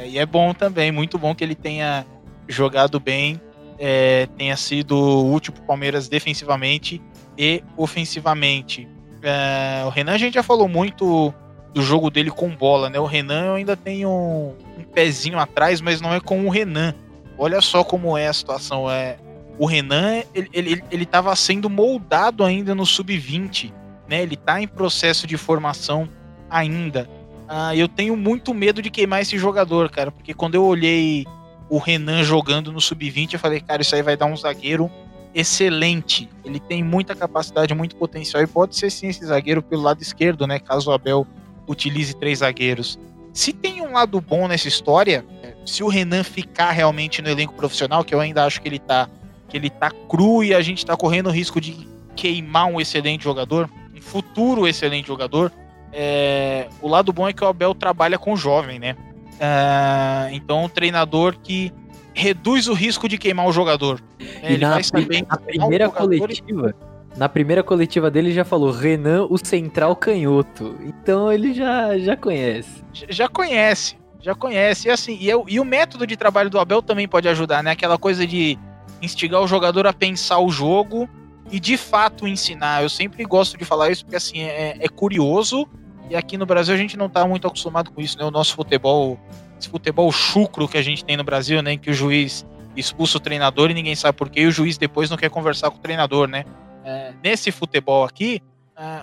é, 0.05 0.09
e 0.09 0.19
é 0.19 0.27
bom 0.27 0.53
também, 0.53 0.93
muito 0.93 1.19
bom 1.19 1.35
que 1.35 1.43
ele 1.43 1.55
tenha 1.55 2.05
jogado 2.47 3.01
bem, 3.01 3.41
é, 3.79 4.29
tenha 4.37 4.57
sido 4.57 4.95
útil 5.33 5.55
pro 5.55 5.63
Palmeiras 5.63 6.09
defensivamente 6.09 7.01
e 7.39 7.65
ofensivamente. 7.75 8.87
É, 9.23 9.83
o 9.87 9.89
Renan 9.89 10.13
a 10.13 10.19
gente 10.19 10.35
já 10.35 10.43
falou 10.43 10.69
muito 10.69 11.33
do 11.73 11.81
jogo 11.81 12.11
dele 12.11 12.31
com 12.31 12.51
bola, 12.51 12.91
né? 12.91 13.01
O 13.01 13.07
Renan 13.07 13.47
eu 13.47 13.55
ainda 13.55 13.77
tenho 13.77 14.11
um, 14.11 14.55
um 14.79 14.85
pezinho 14.85 15.39
atrás, 15.39 15.81
mas 15.81 16.03
não 16.03 16.13
é 16.13 16.21
com 16.21 16.47
o 16.47 16.51
Renan. 16.51 16.95
Olha 17.39 17.63
só 17.63 17.83
como 17.83 18.19
é 18.19 18.27
a 18.27 18.33
situação. 18.33 18.91
É, 18.91 19.17
o 19.61 19.67
Renan, 19.67 20.23
ele, 20.35 20.49
ele, 20.55 20.85
ele 20.91 21.05
tava 21.05 21.37
sendo 21.37 21.69
moldado 21.69 22.43
ainda 22.43 22.75
no 22.75 22.87
sub-20, 22.87 23.71
né? 24.09 24.23
Ele 24.23 24.35
tá 24.35 24.59
em 24.59 24.67
processo 24.67 25.27
de 25.27 25.37
formação 25.37 26.09
ainda. 26.49 27.07
Ah, 27.47 27.77
eu 27.77 27.87
tenho 27.87 28.17
muito 28.17 28.55
medo 28.55 28.81
de 28.81 28.89
queimar 28.89 29.21
esse 29.21 29.37
jogador, 29.37 29.91
cara, 29.91 30.11
porque 30.11 30.33
quando 30.33 30.55
eu 30.55 30.65
olhei 30.65 31.27
o 31.69 31.77
Renan 31.77 32.25
jogando 32.25 32.73
no 32.73 32.81
sub-20, 32.81 33.35
eu 33.35 33.39
falei, 33.39 33.61
cara, 33.61 33.83
isso 33.83 33.95
aí 33.95 34.01
vai 34.01 34.17
dar 34.17 34.25
um 34.25 34.35
zagueiro 34.35 34.91
excelente. 35.35 36.27
Ele 36.43 36.59
tem 36.59 36.83
muita 36.83 37.15
capacidade, 37.15 37.75
muito 37.75 37.97
potencial 37.97 38.43
e 38.43 38.47
pode 38.47 38.75
ser 38.75 38.91
sim 38.91 39.09
esse 39.09 39.27
zagueiro 39.27 39.63
pelo 39.63 39.83
lado 39.83 40.01
esquerdo, 40.01 40.47
né? 40.47 40.59
Caso 40.59 40.89
o 40.89 40.95
Abel 40.95 41.27
utilize 41.69 42.17
três 42.17 42.39
zagueiros. 42.39 42.99
Se 43.35 43.53
tem 43.53 43.83
um 43.83 43.93
lado 43.93 44.23
bom 44.23 44.49
nessa 44.49 44.69
história, 44.69 45.23
se 45.67 45.83
o 45.83 45.89
Renan 45.89 46.25
ficar 46.25 46.71
realmente 46.71 47.21
no 47.21 47.29
elenco 47.29 47.53
profissional, 47.53 48.03
que 48.03 48.15
eu 48.15 48.21
ainda 48.21 48.47
acho 48.47 48.63
que 48.63 48.67
ele 48.67 48.79
tá 48.79 49.07
que 49.51 49.57
ele 49.57 49.69
tá 49.69 49.91
cru 49.91 50.43
e 50.45 50.55
a 50.55 50.63
gente 50.63 50.87
tá 50.87 50.97
correndo 50.97 51.27
o 51.27 51.33
risco 51.33 51.61
de 51.61 51.77
queimar 52.15 52.67
um 52.67 52.81
excelente 52.81 53.25
jogador, 53.25 53.69
um 53.95 54.01
futuro 54.01 54.67
excelente 54.67 55.09
jogador. 55.09 55.53
É, 55.93 56.69
o 56.81 56.89
lado 56.89 57.13
bom 57.13 57.29
é 57.29 57.33
que 57.33 57.43
o 57.43 57.49
Abel 57.49 57.75
trabalha 57.75 58.17
com 58.17 58.37
jovem, 58.37 58.79
né? 58.79 58.97
É, 59.41 60.31
então, 60.33 60.65
um 60.65 60.69
treinador 60.69 61.37
que 61.43 61.73
reduz 62.15 62.69
o 62.69 62.75
risco 62.75 63.09
de 63.09 63.19
queimar 63.19 63.47
o 63.47 63.53
jogador. 63.53 64.01
É, 64.43 64.53
e 64.53 64.59
na, 64.59 64.77
na 64.77 65.37
primeira 65.37 65.89
coletiva, 65.89 66.75
e... 67.15 67.19
na 67.19 67.29
primeira 67.29 67.63
coletiva 67.63 68.11
dele 68.11 68.33
já 68.33 68.45
falou 68.45 68.71
Renan, 68.71 69.27
o 69.29 69.39
central 69.39 69.97
canhoto. 69.97 70.77
Então 70.85 71.33
ele 71.33 71.55
já, 71.55 71.99
já 71.99 72.17
conhece. 72.17 72.85
Já 72.93 73.29
conhece, 73.29 73.97
já 74.21 74.35
conhece. 74.35 74.89
E 74.89 74.91
assim, 74.91 75.17
e, 75.19 75.29
eu, 75.29 75.45
e 75.49 75.59
o 75.59 75.65
método 75.65 76.07
de 76.07 76.17
trabalho 76.17 76.51
do 76.51 76.59
Abel 76.59 76.83
também 76.83 77.09
pode 77.09 77.29
ajudar, 77.29 77.63
né? 77.63 77.71
Aquela 77.71 77.99
coisa 77.99 78.27
de 78.27 78.59
instigar 79.03 79.41
o 79.41 79.47
jogador 79.47 79.87
a 79.87 79.93
pensar 79.93 80.39
o 80.39 80.51
jogo 80.51 81.09
e 81.51 81.59
de 81.59 81.77
fato 81.77 82.27
ensinar. 82.27 82.83
Eu 82.83 82.89
sempre 82.89 83.25
gosto 83.25 83.57
de 83.57 83.65
falar 83.65 83.91
isso 83.91 84.05
porque 84.05 84.17
assim 84.17 84.41
é, 84.43 84.77
é 84.79 84.89
curioso 84.89 85.69
e 86.09 86.17
aqui 86.17 86.37
no 86.37 86.47
Brasil 86.47 86.75
a 86.75 86.79
gente 86.79 86.97
não 86.97 87.07
está 87.07 87.27
muito 87.27 87.47
acostumado 87.47 87.91
com 87.91 88.01
isso, 88.01 88.19
né? 88.19 88.25
O 88.25 88.31
nosso 88.31 88.55
futebol, 88.55 89.19
esse 89.59 89.69
futebol 89.69 90.11
chucro 90.11 90.67
que 90.67 90.77
a 90.77 90.83
gente 90.83 91.05
tem 91.05 91.17
no 91.17 91.25
Brasil, 91.25 91.63
né? 91.63 91.77
Que 91.77 91.91
o 91.91 91.95
juiz 91.95 92.45
expulsa 92.77 93.19
o 93.19 93.21
treinador 93.21 93.71
e 93.71 93.75
ninguém 93.75 93.95
sabe 93.95 94.17
por 94.17 94.29
quê, 94.29 94.43
e 94.43 94.47
o 94.47 94.51
juiz 94.51 94.77
depois 94.77 95.09
não 95.09 95.17
quer 95.17 95.31
conversar 95.31 95.71
com 95.71 95.77
o 95.77 95.81
treinador, 95.81 96.29
né? 96.29 96.45
É, 96.85 97.13
nesse 97.23 97.53
futebol 97.53 98.05
aqui, 98.05 98.43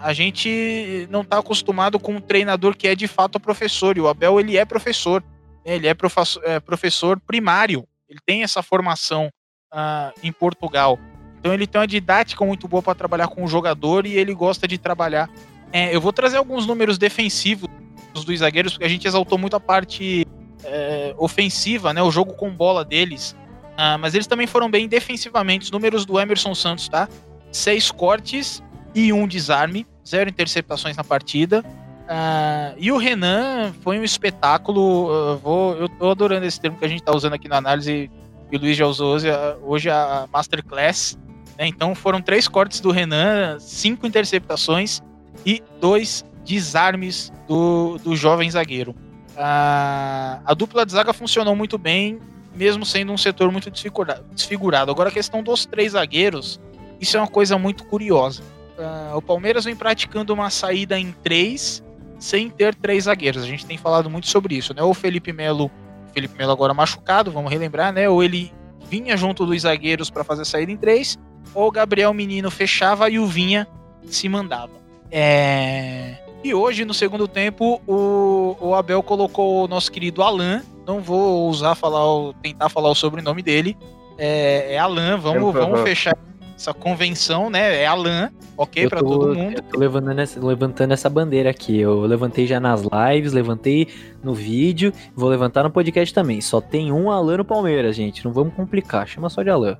a 0.01 0.11
gente 0.11 1.07
não 1.11 1.21
está 1.21 1.37
acostumado 1.37 1.99
com 1.99 2.13
um 2.13 2.19
treinador 2.19 2.75
que 2.75 2.87
é 2.87 2.95
de 2.95 3.07
fato 3.07 3.39
professor, 3.39 3.95
e 3.95 4.01
o 4.01 4.07
Abel 4.07 4.39
ele 4.39 4.57
é 4.57 4.65
professor, 4.65 5.23
ele 5.63 5.87
é 5.87 5.95
é 6.43 6.59
professor 6.59 7.19
primário, 7.19 7.87
ele 8.09 8.19
tem 8.25 8.41
essa 8.41 8.63
formação 8.63 9.29
uh, 9.73 10.13
em 10.23 10.31
Portugal. 10.31 10.99
Então 11.39 11.53
ele 11.53 11.67
tem 11.67 11.79
uma 11.79 11.87
didática 11.87 12.43
muito 12.45 12.67
boa 12.67 12.81
para 12.81 12.95
trabalhar 12.95 13.27
com 13.27 13.43
o 13.43 13.47
jogador 13.47 14.05
e 14.05 14.17
ele 14.17 14.33
gosta 14.33 14.67
de 14.67 14.77
trabalhar. 14.77 15.29
É, 15.71 15.95
eu 15.95 16.01
vou 16.01 16.13
trazer 16.13 16.37
alguns 16.37 16.65
números 16.65 16.97
defensivos 16.97 17.69
dos 18.13 18.39
zagueiros, 18.39 18.73
porque 18.73 18.85
a 18.85 18.89
gente 18.89 19.07
exaltou 19.07 19.37
muito 19.37 19.55
a 19.55 19.59
parte 19.59 20.25
é, 20.63 21.13
ofensiva, 21.17 21.93
né? 21.93 22.01
O 22.01 22.11
jogo 22.11 22.33
com 22.33 22.49
bola 22.49 22.83
deles. 22.83 23.35
Ah, 23.77 23.97
mas 23.97 24.15
eles 24.15 24.25
também 24.25 24.47
foram 24.47 24.69
bem 24.69 24.87
defensivamente. 24.87 25.65
Os 25.65 25.71
números 25.71 26.05
do 26.05 26.19
Emerson 26.19 26.55
Santos, 26.55 26.89
tá? 26.89 27.07
Seis 27.51 27.91
cortes 27.91 28.63
e 28.95 29.13
um 29.13 29.27
desarme, 29.27 29.85
zero 30.05 30.29
interceptações 30.29 30.97
na 30.97 31.03
partida. 31.03 31.63
Ah, 32.09 32.73
e 32.77 32.91
o 32.91 32.97
Renan 32.97 33.73
foi 33.81 33.99
um 33.99 34.03
espetáculo. 34.03 35.11
Eu, 35.11 35.37
vou, 35.37 35.75
eu 35.75 35.89
tô 35.89 36.09
adorando 36.09 36.45
esse 36.45 36.59
termo 36.59 36.77
que 36.77 36.85
a 36.85 36.87
gente 36.87 37.03
tá 37.03 37.15
usando 37.15 37.33
aqui 37.33 37.47
na 37.47 37.57
análise, 37.57 38.09
e 38.51 38.57
o 38.57 38.59
Luiz 38.59 38.77
já 38.77 38.85
usou 38.85 39.15
hoje, 39.15 39.27
hoje 39.61 39.89
a 39.89 40.27
Masterclass. 40.31 41.17
Né? 41.57 41.67
Então 41.67 41.93
foram 41.95 42.21
três 42.21 42.47
cortes 42.47 42.79
do 42.79 42.91
Renan, 42.91 43.59
cinco 43.59 44.05
interceptações 44.05 45.01
e 45.45 45.61
dois 45.79 46.25
desarmes 46.45 47.31
do, 47.47 47.97
do 47.97 48.15
jovem 48.15 48.49
zagueiro. 48.49 48.95
A, 49.35 50.39
a 50.45 50.53
dupla 50.53 50.85
de 50.85 50.93
zaga 50.93 51.13
funcionou 51.13 51.55
muito 51.55 51.77
bem, 51.77 52.19
mesmo 52.55 52.85
sendo 52.85 53.11
um 53.11 53.17
setor 53.17 53.51
muito 53.51 53.69
desfigurado. 53.69 54.91
Agora 54.91 55.09
a 55.09 55.11
questão 55.11 55.43
dos 55.43 55.65
três 55.65 55.91
zagueiros, 55.91 56.59
isso 56.99 57.17
é 57.17 57.19
uma 57.19 57.27
coisa 57.27 57.57
muito 57.57 57.85
curiosa. 57.85 58.41
Uh, 58.77 59.17
o 59.17 59.21
Palmeiras 59.21 59.65
vem 59.65 59.75
praticando 59.75 60.33
uma 60.33 60.49
saída 60.49 60.99
em 60.99 61.11
três, 61.23 61.83
sem 62.19 62.49
ter 62.49 62.73
três 62.73 63.03
zagueiros. 63.03 63.43
A 63.43 63.45
gente 63.45 63.65
tem 63.65 63.77
falado 63.77 64.09
muito 64.09 64.27
sobre 64.27 64.55
isso, 64.55 64.73
né? 64.73 64.81
O 64.81 64.93
Felipe 64.93 65.31
Melo, 65.31 65.69
Felipe 66.17 66.35
Melo 66.35 66.51
agora 66.51 66.73
machucado, 66.73 67.31
vamos 67.31 67.51
relembrar, 67.51 67.93
né? 67.93 68.09
Ou 68.09 68.23
ele 68.23 68.51
vinha 68.89 69.15
junto 69.15 69.45
dos 69.45 69.61
zagueiros 69.61 70.09
para 70.09 70.23
fazer 70.23 70.41
a 70.41 70.45
saída 70.45 70.71
em 70.71 70.77
três, 70.77 71.15
ou 71.53 71.67
o 71.67 71.71
Gabriel 71.71 72.11
Menino 72.11 72.49
fechava 72.49 73.07
e 73.07 73.19
o 73.19 73.27
Vinha 73.27 73.67
se 74.03 74.27
mandava. 74.27 74.71
É... 75.11 76.15
E 76.43 76.55
hoje, 76.55 76.85
no 76.85 76.93
segundo 76.93 77.27
tempo, 77.27 77.79
o, 77.85 78.57
o 78.59 78.73
Abel 78.73 79.03
colocou 79.03 79.63
o 79.63 79.67
nosso 79.67 79.91
querido 79.91 80.23
Alan. 80.23 80.63
Não 80.87 81.01
vou 81.01 81.47
usar 81.49 81.75
falar, 81.75 82.33
tentar 82.41 82.69
falar 82.69 82.89
o 82.89 82.95
sobrenome 82.95 83.43
dele. 83.43 83.77
É, 84.17 84.73
é 84.73 84.79
Alan, 84.79 85.17
vamos, 85.17 85.53
vamos 85.53 85.81
fechar 85.81 86.17
essa 86.57 86.73
convenção, 86.73 87.49
né? 87.51 87.83
É 87.83 87.85
Alan, 87.85 88.31
ok, 88.57 88.89
para 88.89 88.99
todo 88.99 89.35
mundo. 89.35 89.55
Eu 89.55 89.61
tô 89.61 89.77
levantando 89.77 90.19
essa, 90.19 90.43
levantando 90.43 90.93
essa 90.93 91.09
bandeira 91.09 91.51
aqui. 91.51 91.79
Eu 91.79 92.01
levantei 92.01 92.47
já 92.47 92.59
nas 92.59 92.81
lives, 92.81 93.31
levantei 93.31 93.87
no 94.23 94.33
vídeo, 94.33 94.91
vou 95.15 95.29
levantar 95.29 95.63
no 95.63 95.69
podcast 95.69 96.11
também. 96.13 96.41
Só 96.41 96.59
tem 96.59 96.91
um 96.91 97.11
Alan 97.11 97.37
no 97.37 97.45
Palmeiras, 97.45 97.95
gente. 97.95 98.25
Não 98.25 98.33
vamos 98.33 98.55
complicar, 98.55 99.07
chama 99.07 99.29
só 99.29 99.43
de 99.43 99.51
Alan. 99.51 99.77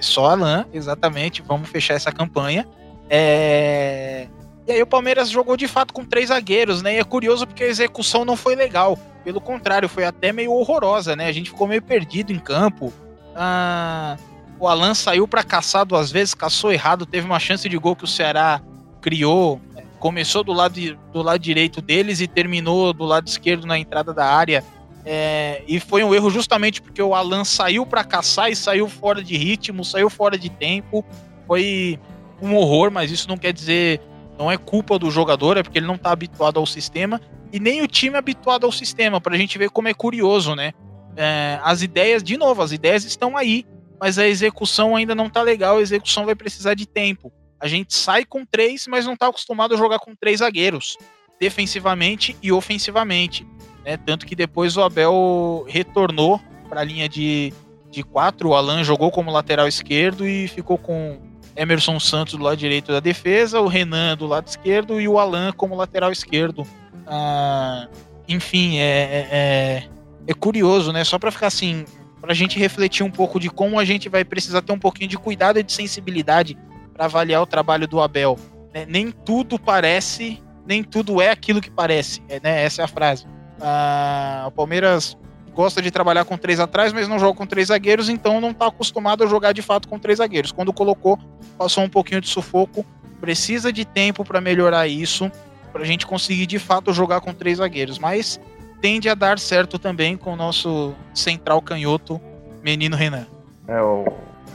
Só 0.00 0.30
Alan, 0.30 0.64
exatamente. 0.72 1.42
Vamos 1.42 1.68
fechar 1.68 1.92
essa 1.92 2.10
campanha. 2.10 2.66
É... 3.10 4.26
E 4.66 4.72
aí 4.72 4.82
o 4.82 4.86
Palmeiras 4.86 5.28
jogou 5.28 5.58
de 5.58 5.68
fato 5.68 5.92
com 5.92 6.06
três 6.06 6.28
zagueiros, 6.28 6.80
né? 6.80 6.94
E 6.94 6.98
é 6.98 7.04
curioso 7.04 7.46
porque 7.46 7.64
a 7.64 7.68
execução 7.68 8.24
não 8.24 8.34
foi 8.34 8.56
legal. 8.56 8.98
Pelo 9.22 9.42
contrário, 9.42 9.90
foi 9.90 10.06
até 10.06 10.32
meio 10.32 10.52
horrorosa, 10.52 11.14
né? 11.14 11.26
A 11.26 11.32
gente 11.32 11.50
ficou 11.50 11.68
meio 11.68 11.82
perdido 11.82 12.32
em 12.32 12.38
campo. 12.38 12.90
Ah, 13.36 14.16
o 14.58 14.68
Alan 14.68 14.94
saiu 14.94 15.26
para 15.26 15.42
caçar 15.42 15.84
duas 15.84 16.10
vezes, 16.10 16.34
caçou 16.34 16.72
errado, 16.72 17.06
teve 17.06 17.26
uma 17.26 17.38
chance 17.38 17.68
de 17.68 17.76
gol 17.76 17.96
que 17.96 18.04
o 18.04 18.08
Ceará 18.08 18.60
criou. 19.00 19.60
Começou 19.98 20.44
do 20.44 20.52
lado, 20.52 20.78
do 21.12 21.22
lado 21.22 21.38
direito 21.38 21.80
deles 21.80 22.20
e 22.20 22.26
terminou 22.26 22.92
do 22.92 23.04
lado 23.04 23.26
esquerdo 23.26 23.66
na 23.66 23.78
entrada 23.78 24.12
da 24.12 24.26
área. 24.26 24.62
É, 25.04 25.62
e 25.66 25.78
foi 25.80 26.02
um 26.02 26.14
erro 26.14 26.30
justamente 26.30 26.80
porque 26.80 27.02
o 27.02 27.14
Alan 27.14 27.44
saiu 27.44 27.84
para 27.84 28.04
caçar 28.04 28.50
e 28.50 28.56
saiu 28.56 28.88
fora 28.88 29.22
de 29.22 29.36
ritmo, 29.36 29.84
saiu 29.84 30.08
fora 30.08 30.38
de 30.38 30.50
tempo. 30.50 31.04
Foi 31.46 31.98
um 32.40 32.54
horror, 32.54 32.90
mas 32.90 33.10
isso 33.10 33.28
não 33.28 33.36
quer 33.36 33.52
dizer 33.52 34.00
não 34.38 34.50
é 34.50 34.56
culpa 34.56 34.98
do 34.98 35.10
jogador, 35.10 35.56
é 35.56 35.62
porque 35.62 35.78
ele 35.78 35.86
não 35.86 35.94
está 35.94 36.10
habituado 36.10 36.58
ao 36.58 36.66
sistema 36.66 37.20
e 37.52 37.60
nem 37.60 37.82
o 37.82 37.86
time 37.86 38.16
é 38.16 38.18
habituado 38.18 38.66
ao 38.66 38.72
sistema, 38.72 39.20
para 39.20 39.36
a 39.36 39.38
gente 39.38 39.56
ver 39.56 39.70
como 39.70 39.86
é 39.86 39.94
curioso, 39.94 40.56
né? 40.56 40.72
É, 41.16 41.60
as 41.62 41.82
ideias, 41.82 42.20
de 42.20 42.36
novo, 42.36 42.60
as 42.60 42.72
ideias 42.72 43.04
estão 43.04 43.36
aí, 43.36 43.64
mas 44.00 44.18
a 44.18 44.26
execução 44.26 44.96
ainda 44.96 45.14
não 45.14 45.30
tá 45.30 45.42
legal, 45.42 45.78
a 45.78 45.82
execução 45.82 46.26
vai 46.26 46.34
precisar 46.34 46.74
de 46.74 46.86
tempo. 46.86 47.32
A 47.60 47.66
gente 47.66 47.94
sai 47.94 48.24
com 48.24 48.44
três, 48.44 48.86
mas 48.86 49.06
não 49.06 49.16
tá 49.16 49.28
acostumado 49.28 49.74
a 49.74 49.78
jogar 49.78 49.98
com 49.98 50.14
três 50.14 50.40
zagueiros, 50.40 50.96
defensivamente 51.40 52.36
e 52.42 52.52
ofensivamente. 52.52 53.46
Né? 53.84 53.96
Tanto 53.96 54.26
que 54.26 54.36
depois 54.36 54.76
o 54.76 54.82
Abel 54.82 55.64
retornou 55.68 56.40
para 56.68 56.80
a 56.80 56.84
linha 56.84 57.08
de, 57.08 57.52
de 57.90 58.02
quatro, 58.02 58.50
o 58.50 58.54
Alan 58.54 58.82
jogou 58.82 59.10
como 59.10 59.30
lateral 59.30 59.68
esquerdo 59.68 60.26
e 60.26 60.48
ficou 60.48 60.76
com 60.76 61.18
Emerson 61.56 62.00
Santos 62.00 62.34
do 62.34 62.42
lado 62.42 62.56
direito 62.56 62.90
da 62.92 63.00
defesa, 63.00 63.60
o 63.60 63.68
Renan 63.68 64.16
do 64.16 64.26
lado 64.26 64.48
esquerdo 64.48 65.00
e 65.00 65.06
o 65.06 65.18
Alan 65.18 65.52
como 65.52 65.76
lateral 65.76 66.10
esquerdo. 66.10 66.66
Ah, 67.06 67.88
enfim, 68.26 68.78
é, 68.78 68.82
é, 68.82 69.28
é, 69.30 69.88
é 70.26 70.34
curioso, 70.34 70.92
né? 70.92 71.04
Só 71.04 71.18
para 71.18 71.30
ficar 71.30 71.48
assim, 71.48 71.84
para 72.24 72.32
a 72.32 72.34
gente 72.34 72.58
refletir 72.58 73.04
um 73.04 73.10
pouco 73.10 73.38
de 73.38 73.50
como 73.50 73.78
a 73.78 73.84
gente 73.84 74.08
vai 74.08 74.24
precisar 74.24 74.62
ter 74.62 74.72
um 74.72 74.78
pouquinho 74.78 75.10
de 75.10 75.18
cuidado 75.18 75.58
e 75.58 75.62
de 75.62 75.70
sensibilidade 75.70 76.56
para 76.94 77.04
avaliar 77.04 77.42
o 77.42 77.46
trabalho 77.46 77.86
do 77.86 78.00
Abel. 78.00 78.38
Né? 78.72 78.86
Nem 78.88 79.10
tudo 79.10 79.58
parece, 79.58 80.42
nem 80.66 80.82
tudo 80.82 81.20
é 81.20 81.30
aquilo 81.30 81.60
que 81.60 81.70
parece. 81.70 82.22
É, 82.26 82.40
né? 82.40 82.64
Essa 82.64 82.80
é 82.80 82.84
a 82.86 82.88
frase. 82.88 83.26
Ah, 83.60 84.44
o 84.46 84.50
Palmeiras 84.52 85.18
gosta 85.52 85.82
de 85.82 85.90
trabalhar 85.90 86.24
com 86.24 86.38
três 86.38 86.58
atrás, 86.58 86.94
mas 86.94 87.06
não 87.06 87.18
joga 87.18 87.36
com 87.36 87.44
três 87.44 87.68
zagueiros, 87.68 88.08
então 88.08 88.40
não 88.40 88.52
está 88.52 88.68
acostumado 88.68 89.22
a 89.22 89.26
jogar 89.26 89.52
de 89.52 89.60
fato 89.60 89.86
com 89.86 89.98
três 89.98 90.16
zagueiros. 90.16 90.50
Quando 90.50 90.72
colocou, 90.72 91.18
passou 91.58 91.84
um 91.84 91.90
pouquinho 91.90 92.22
de 92.22 92.28
sufoco. 92.30 92.86
Precisa 93.20 93.70
de 93.70 93.84
tempo 93.84 94.24
para 94.24 94.40
melhorar 94.40 94.88
isso, 94.88 95.30
para 95.70 95.82
a 95.82 95.86
gente 95.86 96.06
conseguir 96.06 96.46
de 96.46 96.58
fato 96.58 96.90
jogar 96.90 97.20
com 97.20 97.34
três 97.34 97.58
zagueiros. 97.58 97.98
Mas 97.98 98.40
tende 98.84 99.08
a 99.08 99.14
dar 99.14 99.38
certo 99.38 99.78
também 99.78 100.14
com 100.14 100.34
o 100.34 100.36
nosso 100.36 100.94
central 101.14 101.62
canhoto, 101.62 102.20
menino 102.62 102.94
Renan. 102.94 103.26
É, 103.66 103.78
eu, 103.78 104.04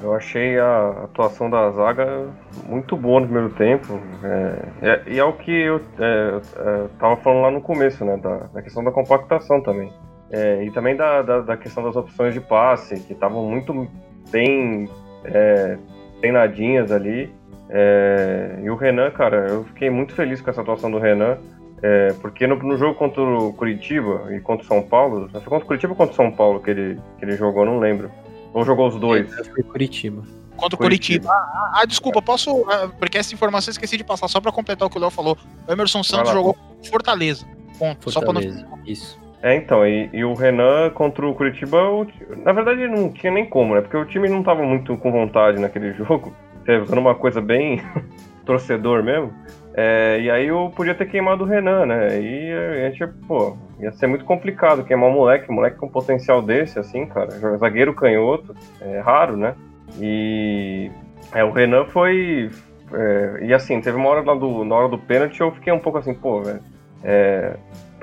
eu 0.04 0.14
achei 0.14 0.60
a 0.60 0.90
atuação 1.06 1.50
da 1.50 1.72
zaga 1.72 2.28
muito 2.68 2.96
boa 2.96 3.22
no 3.22 3.26
primeiro 3.26 3.50
tempo. 3.56 4.00
É, 4.24 4.88
é, 4.88 5.04
e 5.08 5.18
é 5.18 5.24
o 5.24 5.34
que 5.34 5.52
eu 5.52 5.82
é, 5.98 6.42
é 6.58 6.88
tava 7.00 7.16
falando 7.16 7.42
lá 7.42 7.50
no 7.50 7.60
começo, 7.60 8.06
né? 8.06 8.18
Da, 8.18 8.38
da 8.54 8.62
questão 8.62 8.84
da 8.84 8.92
compactação 8.92 9.64
também. 9.64 9.92
É, 10.30 10.64
e 10.64 10.70
também 10.70 10.96
da, 10.96 11.24
da, 11.24 11.40
da, 11.40 11.58
questão 11.58 11.84
das 11.84 11.96
opções 11.96 12.36
de 12.36 12.40
passe, 12.40 13.00
que 13.00 13.14
estavam 13.14 13.44
muito 13.50 13.90
bem 14.30 14.88
é, 15.26 15.76
treinadinhas 16.20 16.92
ali. 16.92 17.34
É, 17.68 18.60
e 18.62 18.70
o 18.70 18.76
Renan, 18.76 19.10
cara, 19.10 19.48
eu 19.50 19.64
fiquei 19.64 19.90
muito 19.90 20.14
feliz 20.14 20.40
com 20.40 20.52
essa 20.52 20.62
atuação 20.62 20.92
do 20.92 21.00
Renan, 21.00 21.40
é, 21.82 22.14
porque 22.22 22.46
no, 22.46 22.56
no, 22.56 22.78
jogo 22.78 22.96
contra 22.96 23.22
o 23.22 23.54
Curitiba 23.54 24.28
e 24.34 24.40
contra 24.40 24.66
o 24.66 24.68
São 24.68 24.82
Paulo, 24.82 25.30
foi 25.32 25.42
contra 25.42 25.64
o 25.64 25.68
Curitiba 25.68 25.94
ou 25.94 25.98
contra 25.98 26.14
o 26.14 26.16
São 26.16 26.32
Paulo 26.32 26.60
que 26.60 26.70
ele, 26.70 27.00
que 27.18 27.26
ele 27.26 27.36
jogou, 27.36 27.66
não 27.66 27.80
lembro. 27.80 28.12
Ou 28.54 28.66
jogou 28.66 28.88
os 28.88 29.00
dois? 29.00 29.34
Foi 29.48 29.64
Curitiba. 29.64 30.24
Contra 30.58 30.76
o 30.76 30.78
Curitiba. 30.78 31.28
Curitiba. 31.28 31.32
Ah, 31.32 31.82
ah, 31.82 31.86
desculpa, 31.86 32.22
posso. 32.22 32.66
Ah, 32.70 32.90
porque 33.00 33.18
essa 33.18 33.34
informação 33.34 33.70
eu 33.70 33.74
esqueci 33.74 33.96
de 33.96 34.04
passar, 34.04 34.28
só 34.28 34.42
pra 34.42 34.52
completar 34.52 34.88
o 34.88 34.92
que 34.92 34.98
o 34.98 35.02
Léo 35.02 35.10
falou. 35.10 35.38
O 35.68 35.72
Emerson 35.72 36.04
Santos 36.04 36.32
jogou 36.32 36.58
Fortaleza. 36.90 37.46
Ponto. 37.78 38.12
Fortaleza. 38.12 38.60
Só 38.60 38.66
pra 38.66 38.78
não... 38.78 38.86
Isso. 38.86 39.20
É, 39.42 39.56
então, 39.56 39.86
e, 39.88 40.10
e, 40.12 40.26
o 40.26 40.34
Renan 40.34 40.90
contra 40.90 41.26
o 41.26 41.34
Curitiba, 41.34 41.82
o, 41.90 42.06
na 42.44 42.52
verdade 42.52 42.86
não 42.88 43.10
tinha 43.10 43.32
nem 43.32 43.46
como, 43.46 43.74
né? 43.74 43.82
Porque 43.82 43.96
o 43.96 44.06
time 44.06 44.28
não 44.28 44.44
tava 44.44 44.64
muito 44.64 44.98
com 44.98 45.12
vontade 45.12 45.60
naquele 45.60 45.94
jogo, 45.96 46.34
usando 46.68 47.00
uma 47.00 47.16
coisa 47.16 47.40
bem 47.40 47.82
torcedor 48.46 49.02
mesmo. 49.02 49.34
É, 49.82 50.20
e 50.20 50.30
aí 50.30 50.48
eu 50.48 50.70
podia 50.76 50.94
ter 50.94 51.06
queimado 51.06 51.46
o 51.46 51.48
Renan, 51.48 51.86
né? 51.86 52.20
E 52.20 52.52
a 52.52 52.90
gente, 52.90 53.08
pô, 53.26 53.56
ia 53.80 53.94
ser 53.94 54.08
muito 54.08 54.26
complicado 54.26 54.84
queimar 54.84 55.10
um 55.10 55.14
moleque, 55.14 55.50
um 55.50 55.56
moleque 55.56 55.78
com 55.78 55.88
potencial 55.88 56.42
desse, 56.42 56.78
assim, 56.78 57.06
cara. 57.06 57.32
Zagueiro 57.58 57.94
canhoto, 57.94 58.54
é 58.82 59.00
raro, 59.00 59.38
né? 59.38 59.56
E 59.98 60.92
é, 61.34 61.46
o 61.46 61.52
Renan 61.54 61.86
foi. 61.86 62.50
É, 62.92 63.46
e 63.46 63.54
assim, 63.54 63.80
teve 63.80 63.96
uma 63.96 64.10
hora 64.10 64.22
lá 64.22 64.36
do, 64.36 64.66
na 64.66 64.76
hora 64.76 64.90
do 64.90 64.98
pênalti 64.98 65.40
eu 65.40 65.54
fiquei 65.54 65.72
um 65.72 65.80
pouco 65.80 65.98
assim, 65.98 66.14
pô, 66.14 66.42
velho. 66.42 66.60
É, 67.02 67.56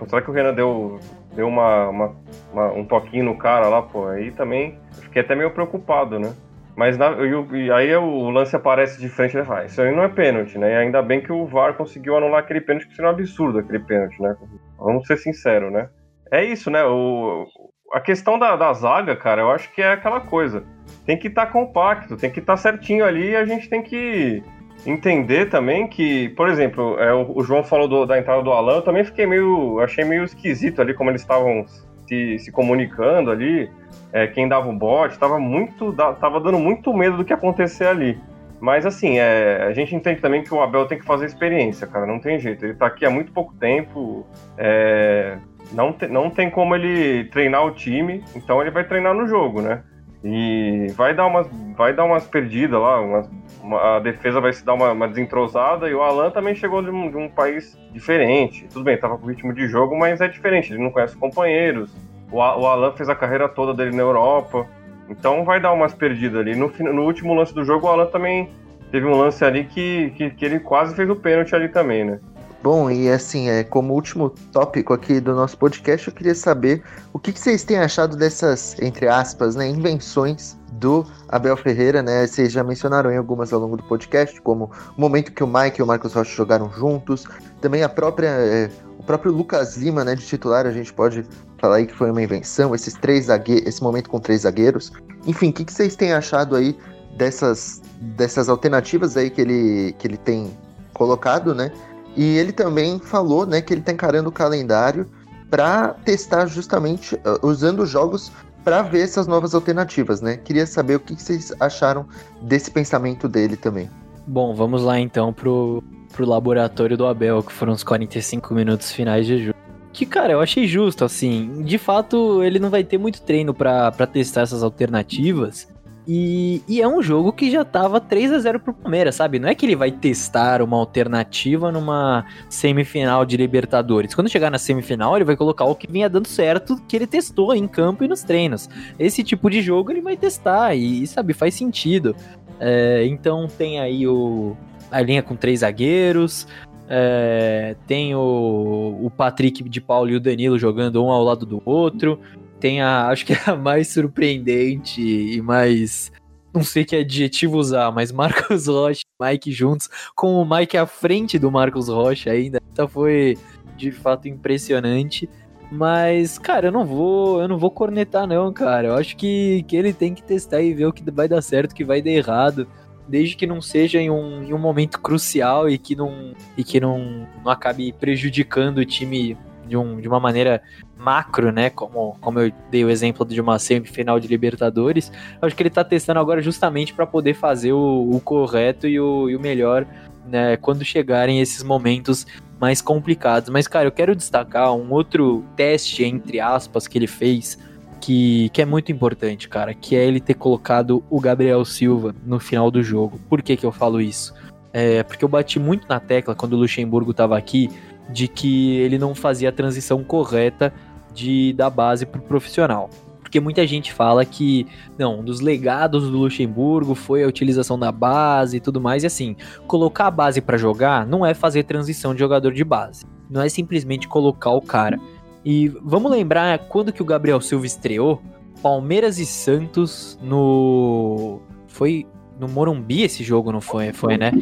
será 0.09 0.23
que 0.23 0.31
o 0.31 0.33
Renan 0.33 0.55
deu, 0.55 0.99
deu 1.35 1.47
uma, 1.47 1.91
uma, 1.91 2.17
uma, 2.55 2.73
um 2.73 2.87
toquinho 2.87 3.27
no 3.27 3.37
cara 3.37 3.69
lá, 3.69 3.83
pô? 3.83 4.07
Aí 4.07 4.31
também 4.31 4.79
fiquei 5.03 5.21
até 5.21 5.35
meio 5.35 5.51
preocupado, 5.51 6.19
né? 6.19 6.33
Mas 6.77 6.99
na, 6.99 7.13
e, 7.53 7.73
aí 7.73 7.97
o 7.97 8.29
lance 8.29 8.55
aparece 8.55 9.01
de 9.01 9.09
frente 9.09 9.33
e 9.33 9.39
ele 9.39 9.47
fala, 9.47 9.65
isso 9.65 9.81
aí 9.81 9.95
não 9.95 10.03
é 10.03 10.09
pênalti, 10.09 10.59
né? 10.59 10.73
E 10.73 10.77
ainda 10.77 11.01
bem 11.01 11.23
que 11.23 11.33
o 11.33 11.47
VAR 11.47 11.75
conseguiu 11.75 12.17
anular 12.17 12.41
aquele 12.41 12.61
pênalti, 12.61 12.87
que 12.87 12.95
seria 12.95 13.11
um 13.11 13.15
absurdo 13.15 13.59
aquele 13.59 13.79
pênalti, 13.79 14.21
né? 14.21 14.37
Vamos 14.79 15.07
ser 15.07 15.17
sinceros, 15.17 15.73
né? 15.73 15.89
É 16.31 16.45
isso, 16.45 16.71
né? 16.71 16.85
O, 16.85 17.47
a 17.95 18.01
questão 18.01 18.39
da, 18.39 18.57
da 18.57 18.73
zaga, 18.75 19.17
cara, 19.17 19.41
eu 19.41 19.51
acho 19.51 19.73
que 19.73 19.81
é 19.81 19.93
aquela 19.93 20.21
coisa. 20.21 20.65
Tem 21.07 21.17
que 21.17 21.29
estar 21.29 21.47
tá 21.47 21.53
compacto, 21.53 22.17
tem 22.17 22.31
que 22.31 22.41
estar 22.41 22.53
tá 22.53 22.59
certinho 22.59 23.07
ali 23.07 23.31
e 23.31 23.37
a 23.37 23.47
gente 23.47 23.71
tem 23.71 23.83
que 23.83 24.43
entender 24.85 25.47
também 25.47 25.89
que, 25.89 26.29
por 26.31 26.49
exemplo, 26.49 26.99
é, 26.99 27.13
o, 27.15 27.39
o, 27.39 27.43
João 27.43 27.65
falou 27.65 27.89
do, 27.89 28.05
da 28.05 28.19
entrada 28.19 28.43
do 28.43 28.53
Alan, 28.53 28.77
eu 28.77 28.83
também 28.83 29.03
fiquei 29.03 29.25
meio. 29.25 29.81
achei 29.81 30.05
meio 30.05 30.25
esquisito 30.25 30.83
ali 30.83 30.93
como 30.93 31.11
eles 31.11 31.23
estavam 31.23 31.65
se, 32.07 32.39
se 32.39 32.53
comunicando 32.53 33.31
ali 33.31 33.71
é, 34.17 34.27
quem 34.27 34.49
dava 34.49 34.67
o 34.67 34.73
bote, 34.73 35.19
tava 35.19 35.39
muito. 35.39 35.93
tava 35.93 36.41
dando 36.41 36.59
muito 36.59 36.91
medo 36.95 37.19
do 37.19 37.25
que 37.25 37.35
acontecer 37.35 37.87
ali. 37.87 38.19
Mas 38.59 38.87
assim, 38.87 39.19
é, 39.19 39.67
a 39.69 39.75
gente 39.75 39.95
entende 39.95 40.23
também 40.23 40.43
que 40.43 40.55
o 40.55 40.63
Abel 40.63 40.87
tem 40.87 40.99
que 40.99 41.05
fazer 41.05 41.27
experiência, 41.27 41.87
cara, 41.87 42.07
não 42.07 42.19
tem 42.19 42.41
jeito. 42.41 42.65
Ele 42.65 42.73
tá 42.73 42.87
aqui 42.87 43.05
há 43.05 43.11
muito 43.11 43.31
pouco 43.31 43.53
tempo, 43.57 44.27
é, 44.57 45.37
não, 45.71 45.93
te, 45.93 46.07
não 46.09 46.31
tem 46.31 46.49
como 46.49 46.75
ele 46.75 47.25
treinar 47.25 47.67
o 47.67 47.73
time, 47.73 48.25
então 48.35 48.63
ele 48.63 48.71
vai 48.71 48.85
treinar 48.85 49.13
no 49.13 49.29
jogo, 49.29 49.61
né? 49.61 49.83
E 50.25 50.87
vai 50.97 51.15
dar 51.15 51.27
umas, 51.27 51.47
vai 51.77 51.93
dar 51.93 52.05
umas 52.05 52.27
perdidas 52.27 52.81
lá, 52.81 52.99
umas, 52.99 53.31
uma, 53.63 53.97
a 53.97 54.01
defesa 54.01 54.41
vai 54.41 54.55
se 54.55 54.65
dar 54.65 54.73
uma, 54.73 54.93
uma, 54.93 55.07
desentrosada 55.07 55.91
e 55.91 55.95
o 55.95 56.01
Alan 56.01 56.31
também 56.31 56.55
chegou 56.55 56.81
de 56.81 56.89
um, 56.89 57.11
de 57.11 57.19
um 57.19 57.29
país 57.29 57.79
diferente. 57.93 58.67
Tudo 58.73 58.83
bem, 58.87 58.97
tava 58.97 59.19
com 59.19 59.27
ritmo 59.27 59.53
de 59.53 59.69
jogo, 59.69 59.95
mas 59.95 60.23
é 60.23 60.27
diferente, 60.27 60.73
ele 60.73 60.83
não 60.83 60.91
conhece 60.91 61.15
companheiros. 61.19 61.95
O, 62.31 62.41
Alan 62.41 62.93
fez 62.93 63.09
a 63.09 63.15
carreira 63.15 63.49
toda 63.49 63.73
dele 63.73 63.97
na 63.97 64.03
Europa. 64.03 64.67
Então 65.09 65.45
vai 65.45 65.61
dar 65.61 65.73
umas 65.73 65.95
perdidas 65.95 66.41
ali. 66.41 66.57
No, 66.57 66.69
no 66.93 67.03
último 67.03 67.35
lance 67.35 67.55
do 67.55 67.65
jogo, 67.65 67.87
o 67.87 67.91
Alan 67.91 68.07
também 68.07 68.51
teve 68.91 69.07
um 69.07 69.17
lance 69.17 69.45
ali 69.45 69.65
que, 69.65 70.13
que, 70.17 70.31
que 70.31 70.45
ele 70.45 70.61
quase 70.61 70.95
fez 70.95 71.09
o 71.09 71.17
pênalti 71.17 71.55
ali 71.55 71.69
também, 71.69 72.05
né? 72.05 72.21
Bom, 72.67 72.91
e 72.91 73.09
assim, 73.09 73.49
é, 73.49 73.63
como 73.63 73.95
último 73.95 74.29
tópico 74.51 74.93
aqui 74.93 75.21
do 75.21 75.33
nosso 75.33 75.57
podcast, 75.57 76.09
eu 76.09 76.13
queria 76.13 76.35
saber 76.35 76.83
o 77.13 77.19
que, 77.21 77.33
que 77.33 77.39
vocês 77.39 77.63
têm 77.63 77.79
achado 77.79 78.17
dessas, 78.17 78.75
entre 78.83 79.07
aspas, 79.07 79.55
né, 79.55 79.69
invenções 79.69 80.57
do 80.73 81.07
Abel 81.29 81.57
Ferreira, 81.57 82.03
né? 82.03 82.27
Vocês 82.27 82.51
já 82.51 82.65
mencionaram 82.65 83.13
em 83.13 83.17
algumas 83.17 83.53
ao 83.53 83.61
longo 83.61 83.77
do 83.77 83.85
podcast, 83.85 84.41
como 84.41 84.69
o 84.99 85.01
momento 85.01 85.31
que 85.31 85.45
o 85.45 85.47
Mike 85.47 85.79
e 85.79 85.83
o 85.85 85.87
Marcos 85.87 86.13
Rocha 86.13 86.35
jogaram 86.35 86.69
juntos, 86.73 87.25
também 87.61 87.85
a 87.85 87.89
própria, 87.89 88.31
é, 88.31 88.69
o 88.99 89.03
próprio 89.05 89.31
Lucas 89.31 89.77
Lima, 89.77 90.05
né, 90.05 90.17
de 90.17 90.27
titular, 90.27 90.67
a 90.67 90.73
gente 90.73 90.93
pode 90.93 91.25
falar 91.59 91.77
aí 91.77 91.87
que 91.87 91.95
foi 91.95 92.11
uma 92.11 92.21
invenção, 92.21 92.75
esses 92.75 92.95
três 92.95 93.27
zagueiros, 93.27 93.65
esse 93.69 93.81
momento 93.81 94.11
com 94.11 94.19
três 94.19 94.41
zagueiros. 94.41 94.91
Enfim, 95.25 95.51
o 95.51 95.53
que, 95.53 95.65
que 95.65 95.73
vocês 95.73 95.95
têm 95.95 96.13
achado 96.13 96.57
aí 96.57 96.77
dessas, 97.17 97.81
dessas 98.01 98.49
alternativas 98.49 99.17
aí 99.17 99.31
que 99.31 99.41
ele, 99.41 99.95
que 100.01 100.09
ele 100.09 100.17
tem 100.17 100.51
colocado, 100.93 101.55
né? 101.55 101.71
E 102.17 102.25
ele 102.39 102.53
também 102.53 102.99
falou, 102.99 103.47
né, 103.47 103.61
que 103.61 103.73
ele 103.73 103.81
está 103.81 103.93
encarando 103.93 104.29
o 104.29 104.33
calendário 104.33 105.07
para 105.51 105.89
testar 106.05 106.47
justamente 106.47 107.15
uh, 107.17 107.47
usando 107.47 107.85
jogos 107.87 108.33
para 108.65 108.83
ver 108.83 109.03
essas 109.03 109.27
novas 109.27 109.55
alternativas, 109.55 110.21
né? 110.21 110.37
Queria 110.37 110.67
saber 110.67 110.97
o 110.97 111.01
que, 111.01 111.15
que 111.15 111.23
vocês 111.23 111.53
acharam 111.61 112.07
desse 112.43 112.71
pensamento 112.71 113.29
dele 113.29 113.57
também. 113.57 113.89
Bom, 114.27 114.55
vamos 114.55 114.83
lá 114.83 114.99
então 114.99 115.33
pro, 115.33 115.85
pro 116.13 116.27
laboratório 116.27 116.97
do 116.97 117.07
Abel, 117.07 117.45
que 117.45 117.53
foram 117.53 117.73
os 117.73 117.85
45 117.85 118.53
minutos 118.55 118.91
finais 118.91 119.25
de 119.25 119.45
jogo 119.45 119.57
que, 119.97 120.05
cara, 120.05 120.35
eu 120.35 120.41
achei 120.43 120.67
justo, 120.67 121.07
assim. 121.07 121.63
De 121.63 121.79
fato, 121.79 122.43
ele 122.45 122.59
não 122.59 122.69
vai 122.69 122.85
ter 122.85 122.99
muito 122.99 123.23
treino 123.23 123.55
para 123.55 123.91
testar 124.07 124.43
essas 124.43 124.63
alternativas. 124.63 125.67
E, 126.09 126.63
e, 126.69 126.81
é 126.81 126.87
um 126.87 127.03
jogo 127.03 127.33
que 127.33 127.51
já 127.51 127.65
tava 127.65 128.01
3 128.01 128.33
a 128.33 128.39
0 128.39 128.61
pro 128.61 128.73
Palmeiras, 128.73 129.17
sabe? 129.17 129.41
Não 129.41 129.49
é 129.49 129.55
que 129.57 129.67
ele 129.67 129.75
vai 129.75 129.91
testar 129.91 130.63
uma 130.63 130.77
alternativa 130.77 131.73
numa 131.73 132.25
semifinal 132.49 133.25
de 133.25 133.37
Libertadores. 133.37 134.15
Quando 134.15 134.31
chegar 134.31 134.49
na 134.49 134.59
semifinal, 134.59 135.17
ele 135.17 135.25
vai 135.25 135.37
colocar 135.37 135.65
o 135.65 135.75
que 135.75 135.91
vinha 135.91 136.09
dando 136.09 136.29
certo, 136.29 136.81
que 136.87 136.95
ele 136.95 137.09
testou 137.09 137.53
em 137.55 137.67
campo 137.67 138.05
e 138.05 138.09
nos 138.09 138.23
treinos. 138.23 138.69
Esse 138.99 139.25
tipo 139.25 139.51
de 139.51 139.61
jogo 139.61 139.91
ele 139.91 140.01
vai 140.01 140.17
testar 140.17 140.77
e, 140.77 141.05
sabe, 141.09 141.33
faz 141.33 141.55
sentido. 141.55 142.15
É, 142.61 143.05
então 143.07 143.49
tem 143.49 143.81
aí 143.81 144.07
o, 144.07 144.57
a 144.91 145.01
linha 145.01 145.23
com 145.25 145.35
três 145.35 145.61
zagueiros, 145.61 146.47
é, 146.89 147.75
tem 147.87 148.15
o, 148.15 148.99
o 149.03 149.11
Patrick 149.11 149.69
de 149.69 149.81
Paulo 149.81 150.11
e 150.11 150.17
o 150.17 150.21
Danilo 150.21 150.57
jogando 150.57 151.05
um 151.05 151.11
ao 151.11 151.23
lado 151.23 151.45
do 151.45 151.61
outro. 151.65 152.21
Tem 152.61 152.81
a, 152.81 153.09
acho 153.09 153.27
que 153.27 153.33
é 153.33 153.41
a 153.47 153.57
mais 153.57 153.89
surpreendente 153.89 155.01
e 155.01 155.41
mais. 155.41 156.13
Não 156.55 156.65
sei 156.65 156.85
que 156.85 156.97
adjetivo 156.97 157.59
usar, 157.59 157.93
mas 157.93 158.11
Marcos 158.11 158.67
Rocha 158.69 159.03
e 159.03 159.25
Mike 159.25 159.53
juntos, 159.53 159.91
com 160.15 160.41
o 160.41 160.49
Mike 160.49 160.77
à 160.77 160.87
frente 160.87 161.39
do 161.39 161.51
Marcos 161.51 161.89
Rocha 161.89 162.31
ainda. 162.31 162.61
Então 162.73 162.89
foi 162.89 163.37
de 163.77 163.93
fato 163.93 164.27
impressionante. 164.27 165.29
Mas, 165.71 166.39
cara, 166.39 166.69
eu 166.69 166.73
não 166.73 166.87
vou, 166.87 167.43
eu 167.43 167.49
não 167.49 167.59
vou 167.59 167.71
cornetar 167.71 168.27
não, 168.27 168.53
cara. 168.53 168.89
Eu 168.89 168.95
acho 168.95 169.17
que, 169.17 169.65
que 169.65 169.77
ele 169.77 169.93
tem 169.93 170.15
que 170.15 170.23
testar 170.23 170.63
e 170.63 170.73
ver 170.73 170.87
o 170.87 170.93
que 170.93 171.11
vai 171.11 171.29
dar 171.29 171.43
certo, 171.43 171.73
o 171.73 171.75
que 171.75 171.85
vai 171.85 172.01
dar 172.01 172.11
errado 172.11 172.69
desde 173.09 173.37
que 173.37 173.47
não 173.47 173.61
seja 173.61 174.01
em 174.01 174.11
um, 174.11 174.43
em 174.43 174.53
um 174.53 174.59
momento 174.59 175.01
crucial 175.01 175.69
e 175.69 175.79
que 175.79 175.95
não, 175.95 176.35
e 176.57 176.65
que 176.65 176.81
não, 176.81 177.27
não 177.45 177.51
acabe 177.51 177.93
prejudicando 177.93 178.79
o 178.79 178.85
time 178.85 179.37
de, 179.67 179.77
um, 179.77 180.01
de 180.01 180.09
uma 180.09 180.21
maneira 180.21 180.63
macro, 180.99 181.51
né? 181.53 181.71
Como, 181.71 182.17
como 182.21 182.41
eu 182.41 182.53
dei 182.71 182.85
o 182.85 182.91
exemplo 182.91 183.27
de 183.27 183.41
uma 183.41 183.59
semifinal 183.59 184.19
de 184.19 184.29
Libertadores. 184.29 185.13
Acho 185.41 185.55
que 185.55 185.63
ele 185.63 185.71
tá 185.71 185.85
testando 185.85 186.21
agora 186.21 186.41
justamente 186.41 186.95
para 186.95 187.07
poder 187.07 187.35
fazer 187.35 187.73
o, 187.73 188.11
o 188.11 188.21
correto 188.21 188.87
e 188.87 188.99
o, 188.99 189.29
e 189.29 189.37
o 189.37 189.41
melhor 189.41 189.87
né, 190.27 190.57
quando 190.57 190.85
chegarem 190.85 191.41
esses 191.41 191.63
momentos 191.63 192.27
mais 192.61 192.81
complicados. 192.81 193.49
Mas, 193.49 193.67
cara, 193.67 193.87
eu 193.87 193.93
quero 193.93 194.15
destacar 194.15 194.73
um 194.75 194.93
outro 194.93 195.45
teste, 195.57 196.05
entre 196.05 196.41
aspas, 196.41 196.87
que 196.87 196.99
ele 196.99 197.07
fez 197.07 197.59
que, 198.01 198.49
que 198.51 198.63
é 198.63 198.65
muito 198.65 198.93
importante, 198.93 199.49
cara, 199.49 199.75
que 199.75 199.97
é 199.97 200.05
ele 200.05 200.21
ter 200.21 200.35
colocado 200.35 201.03
o 201.11 201.21
Gabriel 201.21 201.65
Silva 201.65 202.15
no 202.25 202.39
final 202.39 202.71
do 202.71 202.83
jogo. 202.83 203.19
Por 203.29 203.43
que, 203.43 203.57
que 203.57 203.65
eu 203.67 203.73
falo 203.73 204.01
isso? 204.01 204.35
É 204.73 205.03
porque 205.03 205.25
eu 205.25 205.29
bati 205.29 205.59
muito 205.59 205.89
na 205.89 205.99
tecla 205.99 206.35
quando 206.35 206.53
o 206.53 206.57
Luxemburgo 206.57 207.11
estava 207.11 207.37
aqui 207.37 207.71
de 208.09 208.29
que 208.29 208.77
ele 208.77 208.99
não 208.99 209.15
fazia 209.15 209.49
a 209.49 209.53
transição 209.53 210.03
correta 210.03 210.73
de 211.13 211.53
da 211.55 211.71
base 211.71 212.07
para 212.07 212.21
o 212.21 212.25
profissional. 212.25 212.91
Porque 213.21 213.41
muita 213.41 213.67
gente 213.67 213.93
fala 213.93 214.25
que, 214.25 214.69
não, 214.97 215.19
um 215.19 215.25
dos 215.25 215.41
legados 215.41 216.09
do 216.09 216.17
Luxemburgo 216.17 216.95
foi 216.95 217.25
a 217.25 217.27
utilização 217.27 217.77
da 217.77 217.91
base 217.91 218.59
e 218.59 218.61
tudo 218.61 218.81
mais. 218.81 219.03
E 219.03 219.07
assim, 219.07 219.35
colocar 219.67 220.07
a 220.07 220.11
base 220.13 220.41
para 220.41 220.57
jogar 220.57 221.05
não 221.05 221.27
é 221.27 221.35
fazer 221.35 221.65
transição 221.65 222.15
de 222.15 222.21
jogador 222.21 222.53
de 222.53 222.63
base. 222.63 223.05
Não 223.29 223.43
é 223.43 223.49
simplesmente 223.49 224.07
colocar 224.07 224.51
o 224.53 224.63
cara. 224.63 225.01
E 225.45 225.69
vamos 225.83 226.11
lembrar 226.11 226.59
quando 226.69 226.93
que 226.93 227.03
o 227.03 227.05
Gabriel 227.05 227.41
Silva 227.41 227.67
estreou? 227.67 228.23
Palmeiras 228.63 229.19
e 229.19 229.27
Santos 229.27 230.19
no. 230.23 231.41
Foi 231.67 232.07
no 232.39 232.49
Morumbi 232.49 233.03
esse 233.03 233.25
jogo, 233.25 233.51
não 233.51 233.61
foi? 233.61 233.93
Foi, 233.93 234.17
né? 234.17 234.33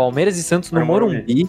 Palmeiras 0.00 0.38
e 0.38 0.42
Santos 0.42 0.72
no 0.72 0.82
Morumbi. 0.82 1.46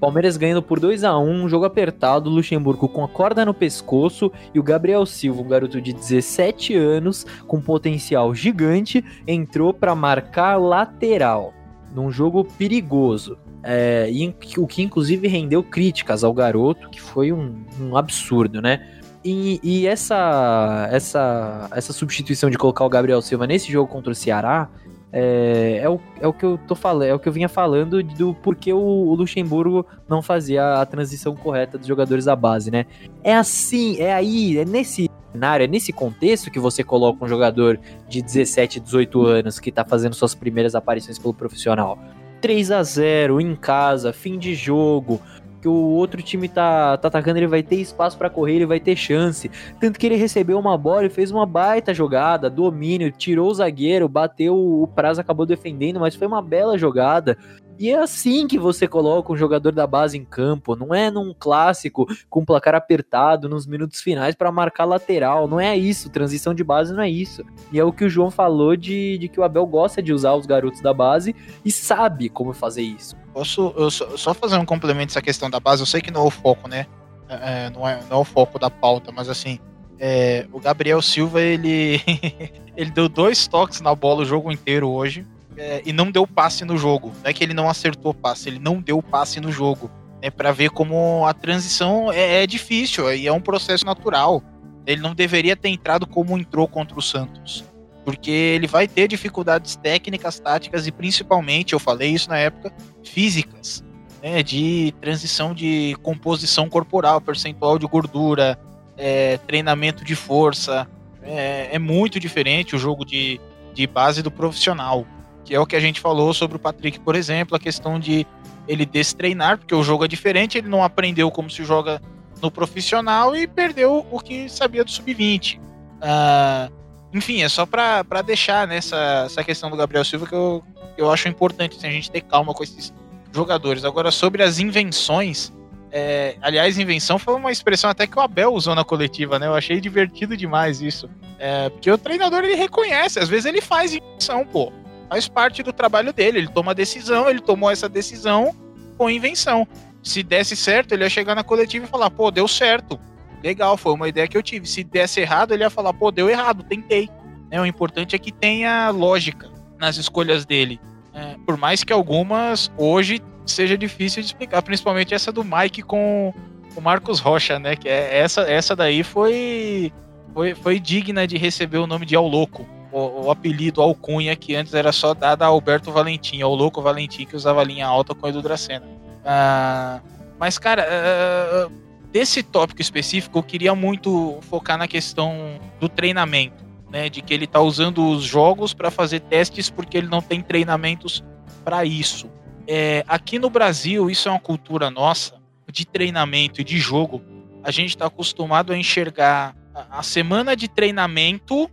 Palmeiras 0.00 0.36
ganhando 0.36 0.60
por 0.60 0.80
2 0.80 1.04
a 1.04 1.16
1 1.16 1.44
um 1.44 1.48
jogo 1.48 1.66
apertado, 1.66 2.28
Luxemburgo 2.28 2.88
com 2.88 3.04
a 3.04 3.08
corda 3.08 3.44
no 3.44 3.54
pescoço 3.54 4.32
e 4.52 4.58
o 4.58 4.62
Gabriel 4.62 5.06
Silva, 5.06 5.40
um 5.40 5.46
garoto 5.46 5.80
de 5.80 5.92
17 5.92 6.74
anos 6.74 7.24
com 7.46 7.60
potencial 7.60 8.34
gigante, 8.34 9.04
entrou 9.24 9.72
para 9.72 9.94
marcar 9.94 10.56
lateral 10.56 11.54
num 11.94 12.10
jogo 12.10 12.44
perigoso. 12.44 13.38
É, 13.62 14.10
e, 14.10 14.34
o 14.58 14.66
que 14.66 14.82
inclusive 14.82 15.28
rendeu 15.28 15.62
críticas 15.62 16.24
ao 16.24 16.34
garoto, 16.34 16.90
que 16.90 17.00
foi 17.00 17.30
um, 17.30 17.64
um 17.80 17.96
absurdo, 17.96 18.60
né? 18.60 18.84
E, 19.24 19.60
e, 19.62 19.86
essa, 19.86 20.88
essa, 20.90 21.68
essa 21.70 21.92
substituição 21.92 22.50
de 22.50 22.58
colocar 22.58 22.84
o 22.84 22.88
Gabriel 22.88 23.22
Silva 23.22 23.46
nesse 23.46 23.70
jogo 23.70 23.88
contra 23.88 24.10
o 24.10 24.14
Ceará 24.16 24.68
é, 25.12 25.80
é, 25.82 25.88
o, 25.90 26.00
é 26.20 26.26
o 26.26 26.32
que 26.32 26.44
eu 26.44 26.58
tô 26.66 26.74
falando, 26.74 27.08
é 27.08 27.14
o 27.14 27.18
que 27.18 27.28
eu 27.28 27.32
vinha 27.32 27.48
falando 27.48 28.02
do 28.02 28.32
porquê 28.34 28.72
o, 28.72 28.78
o 28.78 29.14
Luxemburgo 29.14 29.86
não 30.08 30.22
fazia 30.22 30.80
a 30.80 30.86
transição 30.86 31.36
correta 31.36 31.76
dos 31.76 31.86
jogadores 31.86 32.24
da 32.24 32.34
base, 32.34 32.70
né? 32.70 32.86
É 33.22 33.34
assim, 33.34 34.00
é 34.00 34.14
aí, 34.14 34.56
é 34.56 34.64
nesse 34.64 35.10
cenário, 35.30 35.64
é 35.64 35.66
nesse 35.66 35.92
contexto 35.92 36.50
que 36.50 36.58
você 36.58 36.82
coloca 36.82 37.22
um 37.22 37.28
jogador 37.28 37.78
de 38.08 38.22
17, 38.22 38.80
18 38.80 39.26
anos 39.26 39.60
que 39.60 39.70
tá 39.70 39.84
fazendo 39.84 40.14
suas 40.14 40.34
primeiras 40.34 40.74
aparições 40.74 41.18
pelo 41.18 41.34
profissional. 41.34 41.98
3 42.40 42.70
a 42.72 42.82
0 42.82 43.40
em 43.40 43.54
casa, 43.54 44.12
fim 44.12 44.38
de 44.38 44.54
jogo, 44.54 45.20
que 45.62 45.68
o 45.68 45.72
outro 45.72 46.20
time 46.20 46.48
tá, 46.48 46.96
tá 46.96 47.06
atacando, 47.06 47.38
ele 47.38 47.46
vai 47.46 47.62
ter 47.62 47.76
espaço 47.76 48.18
para 48.18 48.28
correr, 48.28 48.56
ele 48.56 48.66
vai 48.66 48.80
ter 48.80 48.96
chance. 48.96 49.48
Tanto 49.80 49.96
que 49.96 50.04
ele 50.04 50.16
recebeu 50.16 50.58
uma 50.58 50.76
bola 50.76 51.06
e 51.06 51.08
fez 51.08 51.30
uma 51.30 51.46
baita 51.46 51.94
jogada, 51.94 52.50
domínio, 52.50 53.12
tirou 53.12 53.48
o 53.48 53.54
zagueiro, 53.54 54.08
bateu, 54.08 54.56
o 54.56 54.88
prazo 54.88 55.20
acabou 55.20 55.46
defendendo, 55.46 56.00
mas 56.00 56.16
foi 56.16 56.26
uma 56.26 56.42
bela 56.42 56.76
jogada. 56.76 57.38
E 57.78 57.90
é 57.90 57.98
assim 57.98 58.46
que 58.46 58.58
você 58.58 58.86
coloca 58.86 59.32
um 59.32 59.36
jogador 59.36 59.72
da 59.72 59.86
base 59.86 60.16
em 60.16 60.24
campo, 60.24 60.76
não 60.76 60.94
é 60.94 61.10
num 61.10 61.34
clássico 61.36 62.06
com 62.28 62.44
placar 62.44 62.74
apertado 62.74 63.48
nos 63.48 63.66
minutos 63.66 64.00
finais 64.00 64.34
para 64.34 64.52
marcar 64.52 64.84
lateral, 64.84 65.48
não 65.48 65.58
é 65.58 65.76
isso, 65.76 66.10
transição 66.10 66.54
de 66.54 66.62
base 66.62 66.92
não 66.92 67.02
é 67.02 67.08
isso. 67.08 67.42
E 67.72 67.78
é 67.78 67.84
o 67.84 67.92
que 67.92 68.04
o 68.04 68.08
João 68.08 68.30
falou 68.30 68.76
de, 68.76 69.18
de 69.18 69.28
que 69.28 69.40
o 69.40 69.42
Abel 69.42 69.66
gosta 69.66 70.02
de 70.02 70.12
usar 70.12 70.34
os 70.34 70.46
garotos 70.46 70.80
da 70.80 70.92
base 70.92 71.34
e 71.64 71.72
sabe 71.72 72.28
como 72.28 72.52
fazer 72.52 72.82
isso. 72.82 73.16
Posso 73.32 73.72
eu 73.76 73.90
só, 73.90 74.16
só 74.16 74.34
fazer 74.34 74.56
um 74.56 74.66
complemento 74.66 75.08
dessa 75.08 75.22
questão 75.22 75.48
da 75.48 75.58
base? 75.58 75.82
Eu 75.82 75.86
sei 75.86 76.00
que 76.00 76.10
não 76.10 76.22
é 76.22 76.26
o 76.26 76.30
foco, 76.30 76.68
né? 76.68 76.86
É, 77.28 77.66
é 77.66 77.70
não, 77.70 77.88
é, 77.88 78.00
não 78.08 78.18
é 78.18 78.20
o 78.20 78.24
foco 78.24 78.58
da 78.58 78.70
pauta, 78.70 79.10
mas 79.10 79.28
assim, 79.28 79.58
é, 79.98 80.46
o 80.52 80.60
Gabriel 80.60 81.00
Silva, 81.00 81.40
ele, 81.40 82.00
ele 82.76 82.90
deu 82.90 83.08
dois 83.08 83.46
toques 83.46 83.80
na 83.80 83.94
bola 83.94 84.22
o 84.22 84.26
jogo 84.26 84.52
inteiro 84.52 84.88
hoje 84.88 85.26
é, 85.56 85.82
e 85.84 85.92
não 85.92 86.10
deu 86.10 86.26
passe 86.26 86.64
no 86.64 86.76
jogo. 86.76 87.12
Não 87.22 87.30
é 87.30 87.32
que 87.32 87.42
ele 87.44 87.54
não 87.54 87.68
acertou 87.68 88.14
passe, 88.14 88.48
ele 88.48 88.58
não 88.58 88.80
deu 88.80 89.02
passe 89.02 89.40
no 89.40 89.50
jogo. 89.50 89.90
Né, 90.22 90.30
para 90.30 90.52
ver 90.52 90.70
como 90.70 91.26
a 91.26 91.34
transição 91.34 92.12
é, 92.12 92.42
é 92.42 92.46
difícil 92.46 93.12
e 93.12 93.26
é 93.26 93.32
um 93.32 93.40
processo 93.40 93.84
natural. 93.84 94.42
Ele 94.86 95.00
não 95.00 95.14
deveria 95.14 95.56
ter 95.56 95.68
entrado 95.68 96.06
como 96.06 96.38
entrou 96.38 96.66
contra 96.66 96.98
o 96.98 97.02
Santos. 97.02 97.64
Porque 98.04 98.30
ele 98.30 98.66
vai 98.66 98.88
ter 98.88 99.06
dificuldades 99.06 99.76
técnicas, 99.76 100.40
táticas 100.40 100.86
e 100.86 100.92
principalmente, 100.92 101.72
eu 101.72 101.78
falei 101.78 102.10
isso 102.10 102.28
na 102.28 102.38
época, 102.38 102.72
físicas. 103.04 103.84
Né, 104.22 104.40
de 104.42 104.94
transição 105.00 105.52
de 105.52 105.96
composição 106.00 106.68
corporal, 106.68 107.20
percentual 107.20 107.76
de 107.76 107.86
gordura, 107.86 108.56
é, 108.96 109.36
treinamento 109.38 110.04
de 110.04 110.14
força. 110.14 110.88
É, 111.22 111.70
é 111.72 111.78
muito 111.78 112.20
diferente 112.20 112.76
o 112.76 112.78
jogo 112.78 113.04
de, 113.04 113.40
de 113.74 113.84
base 113.86 114.22
do 114.22 114.30
profissional 114.30 115.04
que 115.44 115.54
é 115.54 115.60
o 115.60 115.66
que 115.66 115.76
a 115.76 115.80
gente 115.80 116.00
falou 116.00 116.32
sobre 116.32 116.56
o 116.56 116.60
Patrick, 116.60 117.00
por 117.00 117.14
exemplo, 117.14 117.56
a 117.56 117.60
questão 117.60 117.98
de 117.98 118.26
ele 118.66 118.86
destreinar, 118.86 119.58
porque 119.58 119.74
o 119.74 119.82
jogo 119.82 120.04
é 120.04 120.08
diferente, 120.08 120.58
ele 120.58 120.68
não 120.68 120.82
aprendeu 120.82 121.30
como 121.30 121.50
se 121.50 121.64
joga 121.64 122.00
no 122.40 122.50
profissional 122.50 123.34
e 123.36 123.46
perdeu 123.46 124.06
o 124.10 124.20
que 124.20 124.48
sabia 124.48 124.84
do 124.84 124.90
sub-20. 124.90 125.56
Uh, 125.56 125.60
ah, 126.02 126.68
enfim, 127.12 127.42
é 127.42 127.48
só 127.48 127.66
para 127.66 128.22
deixar 128.24 128.66
nessa 128.66 128.96
né, 128.96 129.26
essa 129.26 129.44
questão 129.44 129.70
do 129.70 129.76
Gabriel 129.76 130.04
Silva 130.04 130.26
que 130.26 130.34
eu, 130.34 130.62
eu 130.96 131.10
acho 131.10 131.28
importante 131.28 131.76
assim, 131.76 131.88
a 131.88 131.90
gente 131.90 132.10
ter 132.10 132.22
calma 132.22 132.54
com 132.54 132.62
esses 132.62 132.92
jogadores. 133.32 133.84
Agora, 133.84 134.10
sobre 134.10 134.42
as 134.42 134.58
invenções, 134.58 135.52
é, 135.90 136.36
aliás, 136.40 136.78
invenção 136.78 137.18
foi 137.18 137.34
uma 137.34 137.52
expressão 137.52 137.90
até 137.90 138.06
que 138.06 138.18
o 138.18 138.22
Abel 138.22 138.52
usou 138.52 138.74
na 138.74 138.84
coletiva, 138.84 139.38
né? 139.38 139.46
Eu 139.46 139.54
achei 139.54 139.80
divertido 139.80 140.36
demais 140.36 140.80
isso. 140.80 141.08
É, 141.38 141.68
porque 141.68 141.90
o 141.90 141.98
treinador 141.98 142.44
ele 142.44 142.54
reconhece, 142.54 143.18
às 143.18 143.28
vezes 143.28 143.46
ele 143.46 143.60
faz 143.60 143.92
invenção, 143.92 144.46
pô 144.46 144.72
faz 145.12 145.28
parte 145.28 145.62
do 145.62 145.74
trabalho 145.74 146.10
dele. 146.10 146.38
Ele 146.38 146.48
toma 146.48 146.74
decisão, 146.74 147.28
ele 147.28 147.40
tomou 147.40 147.70
essa 147.70 147.86
decisão 147.86 148.54
com 148.96 149.10
invenção. 149.10 149.68
Se 150.02 150.22
desse 150.22 150.56
certo, 150.56 150.92
ele 150.92 151.04
ia 151.04 151.10
chegar 151.10 151.34
na 151.34 151.44
coletiva 151.44 151.84
e 151.84 151.88
falar, 151.88 152.08
pô, 152.08 152.30
deu 152.30 152.48
certo. 152.48 152.98
Legal, 153.44 153.76
foi 153.76 153.92
uma 153.92 154.08
ideia 154.08 154.26
que 154.26 154.38
eu 154.38 154.42
tive. 154.42 154.66
Se 154.66 154.82
desse 154.82 155.20
errado, 155.20 155.52
ele 155.52 155.64
ia 155.64 155.68
falar, 155.68 155.92
pô, 155.92 156.10
deu 156.10 156.30
errado, 156.30 156.62
tentei. 156.62 157.10
É, 157.50 157.60
o 157.60 157.66
importante 157.66 158.16
é 158.16 158.18
que 158.18 158.32
tenha 158.32 158.88
lógica 158.88 159.50
nas 159.78 159.98
escolhas 159.98 160.46
dele. 160.46 160.80
É, 161.12 161.36
por 161.44 161.58
mais 161.58 161.84
que 161.84 161.92
algumas 161.92 162.72
hoje 162.78 163.20
seja 163.44 163.76
difícil 163.76 164.22
de 164.22 164.28
explicar, 164.28 164.62
principalmente 164.62 165.12
essa 165.12 165.30
do 165.30 165.44
Mike 165.44 165.82
com 165.82 166.32
o 166.74 166.80
Marcos 166.80 167.20
Rocha, 167.20 167.58
né? 167.58 167.76
Que 167.76 167.86
é, 167.86 168.16
essa, 168.18 168.42
essa 168.42 168.74
daí 168.74 169.02
foi, 169.02 169.92
foi, 170.32 170.54
foi 170.54 170.80
digna 170.80 171.26
de 171.26 171.36
receber 171.36 171.76
o 171.76 171.86
nome 171.86 172.06
de 172.06 172.16
Ao 172.16 172.26
Louco 172.26 172.66
o, 172.92 173.24
o, 173.24 173.30
apelido 173.30 173.80
Alcunha, 173.80 174.36
que 174.36 174.54
antes 174.54 174.74
era 174.74 174.92
só 174.92 175.14
dado 175.14 175.42
a 175.42 175.46
Alberto 175.46 175.90
Valentim, 175.90 176.42
ao 176.42 176.54
louco 176.54 176.82
Valentim, 176.82 177.24
que 177.24 177.34
usava 177.34 177.64
linha 177.64 177.86
alta 177.86 178.14
com 178.14 178.26
o 178.26 178.28
Edu 178.28 178.42
Dracena. 178.42 178.86
Ah, 179.24 180.00
mas, 180.38 180.58
cara, 180.58 180.86
uh, 180.86 181.72
desse 182.10 182.42
tópico 182.42 182.82
específico, 182.82 183.38
eu 183.38 183.42
queria 183.42 183.74
muito 183.74 184.38
focar 184.42 184.76
na 184.76 184.86
questão 184.86 185.58
do 185.80 185.88
treinamento, 185.88 186.64
né? 186.90 187.08
De 187.08 187.22
que 187.22 187.32
ele 187.32 187.46
tá 187.46 187.60
usando 187.60 188.06
os 188.08 188.22
jogos 188.22 188.74
para 188.74 188.90
fazer 188.90 189.20
testes 189.20 189.70
porque 189.70 189.96
ele 189.96 190.08
não 190.08 190.20
tem 190.20 190.42
treinamentos 190.42 191.24
para 191.64 191.84
isso. 191.84 192.30
É, 192.66 193.04
aqui 193.08 193.38
no 193.38 193.48
Brasil, 193.48 194.10
isso 194.10 194.28
é 194.28 194.32
uma 194.32 194.40
cultura 194.40 194.90
nossa 194.90 195.40
de 195.70 195.86
treinamento 195.86 196.60
e 196.60 196.64
de 196.64 196.78
jogo. 196.78 197.22
A 197.64 197.70
gente 197.70 197.90
está 197.90 198.06
acostumado 198.06 198.72
a 198.72 198.76
enxergar 198.76 199.56
a 199.90 200.02
semana 200.02 200.54
de 200.54 200.68
treinamento 200.68 201.70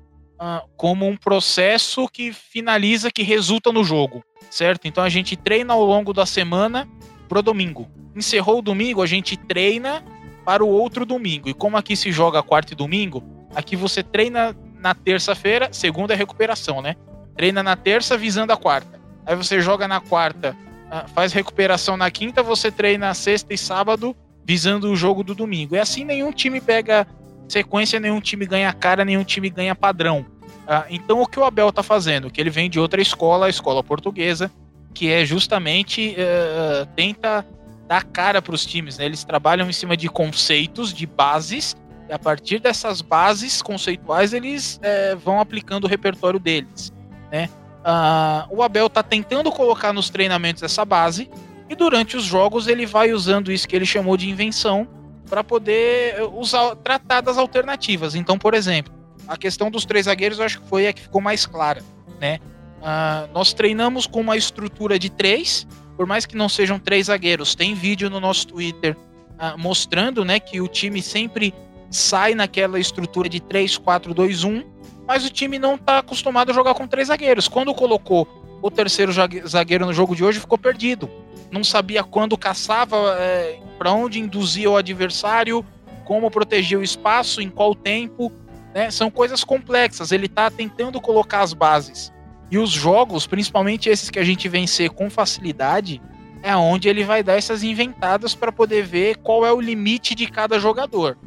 como 0.78 1.06
um 1.08 1.18
processo 1.18 2.08
que 2.08 2.32
finaliza, 2.32 3.12
que 3.12 3.24
resulta 3.24 3.72
no 3.72 3.84
jogo, 3.84 4.24
certo? 4.50 4.88
Então 4.88 5.04
a 5.04 5.10
gente 5.10 5.36
treina 5.36 5.74
ao 5.74 5.84
longo 5.84 6.14
da 6.14 6.26
semana 6.26 6.88
pro 7.28 7.42
domingo. 7.42 7.90
Encerrou 8.16 8.60
o 8.60 8.62
domingo, 8.62 9.02
a 9.02 9.06
gente 9.06 9.36
treina 9.36 10.04
para 10.46 10.64
o 10.64 10.70
outro 10.70 11.06
domingo. 11.06 11.50
E 11.50 11.54
como 11.54 11.78
aqui 11.78 11.96
se 11.96 12.12
joga 12.12 12.42
quarta 12.42 12.74
e 12.74 12.76
domingo, 12.76 13.24
aqui 13.54 13.76
você 13.76 14.02
treina 14.02 14.56
na 14.80 14.96
terça-feira, 14.96 15.70
segunda 15.72 16.14
é 16.14 16.18
recuperação, 16.18 16.82
né? 16.82 16.96
Treina 17.36 17.62
na 17.62 17.76
terça 17.76 18.18
visando 18.18 18.54
a 18.54 18.58
quarta. 18.58 19.00
Aí 19.26 19.36
você 19.36 19.62
joga 19.62 19.88
na 19.88 20.00
quarta, 20.00 20.56
ah, 20.90 21.06
faz 21.14 21.34
recuperação 21.34 21.98
na 21.98 22.10
quinta, 22.10 22.42
você 22.42 22.72
treina 22.72 23.14
sexta 23.14 23.54
e 23.54 23.58
sábado 23.58 24.16
visando 24.44 24.90
o 24.90 24.96
jogo 24.96 25.24
do 25.24 25.36
domingo. 25.36 25.76
É 25.76 25.80
assim 25.80 26.04
nenhum 26.04 26.32
time 26.32 26.60
pega 26.60 27.06
sequência, 27.52 28.00
nenhum 28.00 28.22
time 28.22 28.46
ganha 28.46 28.72
cara, 28.72 29.04
nenhum 29.04 29.24
time 29.24 29.50
ganha 29.50 29.76
padrão. 29.76 30.26
Ah, 30.68 30.86
então, 30.90 31.22
o 31.22 31.28
que 31.28 31.40
o 31.40 31.44
Abel 31.44 31.72
tá 31.72 31.82
fazendo? 31.82 32.30
Que 32.30 32.40
ele 32.40 32.52
vem 32.52 32.70
de 32.70 32.80
outra 32.80 33.02
escola, 33.02 33.48
a 33.48 33.50
escola 33.50 33.84
portuguesa, 33.84 34.52
que 34.94 35.12
é 35.12 35.26
justamente 35.26 36.16
uh, 36.16 36.86
tenta 36.96 37.46
dar 37.88 38.04
cara 38.04 38.40
para 38.42 38.54
os 38.54 38.66
times. 38.66 39.00
Né? 39.00 39.06
Eles 39.06 39.24
trabalham 39.24 39.68
em 39.68 39.74
cima 39.74 39.98
de 39.98 40.08
conceitos, 40.08 40.94
de 40.94 41.08
bases, 41.08 41.76
e 42.08 42.14
a 42.14 42.20
partir 42.20 42.60
dessas 42.60 43.02
bases 43.02 43.62
conceituais 43.62 44.32
eles 44.32 44.80
uh, 44.80 45.18
vão 45.18 45.40
aplicando 45.40 45.86
o 45.86 45.88
repertório 45.88 46.40
deles. 46.40 46.94
Né? 47.32 47.50
Uh, 47.80 48.58
o 48.58 48.62
Abel 48.62 48.90
tá 48.90 49.02
tentando 49.02 49.52
colocar 49.52 49.92
nos 49.92 50.10
treinamentos 50.12 50.62
essa 50.62 50.86
base, 50.86 51.30
e 51.68 51.76
durante 51.76 52.16
os 52.16 52.24
jogos 52.24 52.68
ele 52.68 52.86
vai 52.86 53.12
usando 53.12 53.52
isso 53.52 53.68
que 53.68 53.76
ele 53.76 53.86
chamou 53.86 54.18
de 54.18 54.30
invenção 54.30 54.88
para 55.30 55.44
poder 55.44 56.16
eh, 56.16 56.24
usar 56.34 56.76
tratar 56.78 57.22
das 57.22 57.38
alternativas. 57.38 58.16
Então, 58.16 58.38
por 58.38 58.54
exemplo, 58.54 58.94
a 59.28 59.38
questão 59.38 59.70
dos 59.70 59.86
três 59.86 60.06
zagueiros 60.06 60.40
eu 60.40 60.46
acho 60.46 60.60
que 60.60 60.68
foi 60.68 60.88
a 60.88 60.94
que 60.94 61.02
ficou 61.02 61.22
mais 61.22 61.46
clara, 61.46 61.84
né? 62.20 62.40
Uh, 62.80 63.30
nós 63.34 63.54
treinamos 63.54 64.08
com 64.08 64.22
uma 64.22 64.38
estrutura 64.38 64.98
de 64.98 65.10
três, 65.10 65.68
por 65.98 66.08
mais 66.08 66.26
que 66.26 66.36
não 66.36 66.48
sejam 66.48 66.80
três 66.80 67.08
zagueiros. 67.08 67.54
Tem 67.54 67.74
vídeo 67.74 68.10
no 68.10 68.20
nosso 68.20 68.48
Twitter 68.48 68.96
uh, 68.96 69.58
mostrando, 69.58 70.24
né, 70.24 70.40
que 70.40 70.62
o 70.62 70.68
time 70.68 71.02
sempre 71.02 71.54
sai 71.90 72.36
naquela 72.36 72.80
estrutura 72.80 73.28
de 73.28 73.40
3, 73.40 73.78
4, 73.78 74.14
2, 74.14 74.44
1, 74.44 74.64
mas 75.08 75.26
o 75.26 75.30
time 75.30 75.58
não 75.58 75.76
está 75.76 76.00
acostumado 76.00 76.52
a 76.52 76.54
jogar 76.54 76.74
com 76.74 76.88
três 76.88 77.08
zagueiros. 77.08 77.48
Quando 77.48 77.74
colocou 77.74 78.28
o 78.62 78.70
terceiro 78.70 79.12
zagueiro 79.48 79.86
no 79.86 79.94
jogo 79.94 80.16
de 80.16 80.24
hoje, 80.24 80.40
ficou 80.40 80.58
perdido. 80.58 81.10
Não 81.52 81.64
sabia 81.64 82.04
quando 82.04 82.38
caçava, 82.38 83.18
é, 83.20 83.60
para 83.78 83.92
onde 83.92 84.20
induzia 84.20 84.70
o 84.70 84.78
adversário, 84.78 85.66
como 86.06 86.30
proteger 86.30 86.78
o 86.78 86.84
espaço, 86.84 87.42
em 87.42 87.50
qual 87.50 87.74
tempo. 87.74 88.32
Né? 88.74 88.92
São 88.92 89.10
coisas 89.10 89.44
complexas. 89.44 90.12
Ele 90.12 90.28
está 90.28 90.50
tentando 90.52 91.00
colocar 91.02 91.42
as 91.42 91.54
bases. 91.54 92.14
E 92.52 92.58
os 92.58 92.72
jogos, 92.72 93.28
principalmente 93.28 93.90
esses 93.90 94.10
que 94.10 94.20
a 94.20 94.24
gente 94.24 94.48
vencer 94.50 94.90
com 94.90 95.10
facilidade, 95.10 96.02
é 96.42 96.56
onde 96.56 96.90
ele 96.90 97.04
vai 97.04 97.22
dar 97.22 97.34
essas 97.34 97.64
inventadas 97.64 98.34
para 98.34 98.52
poder 98.52 98.84
ver 98.84 99.18
qual 99.18 99.46
é 99.46 99.52
o 99.52 99.60
limite 99.60 100.16
de 100.16 100.28
cada 100.28 100.58
jogador. 100.58 101.18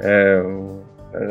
É, 0.00 0.42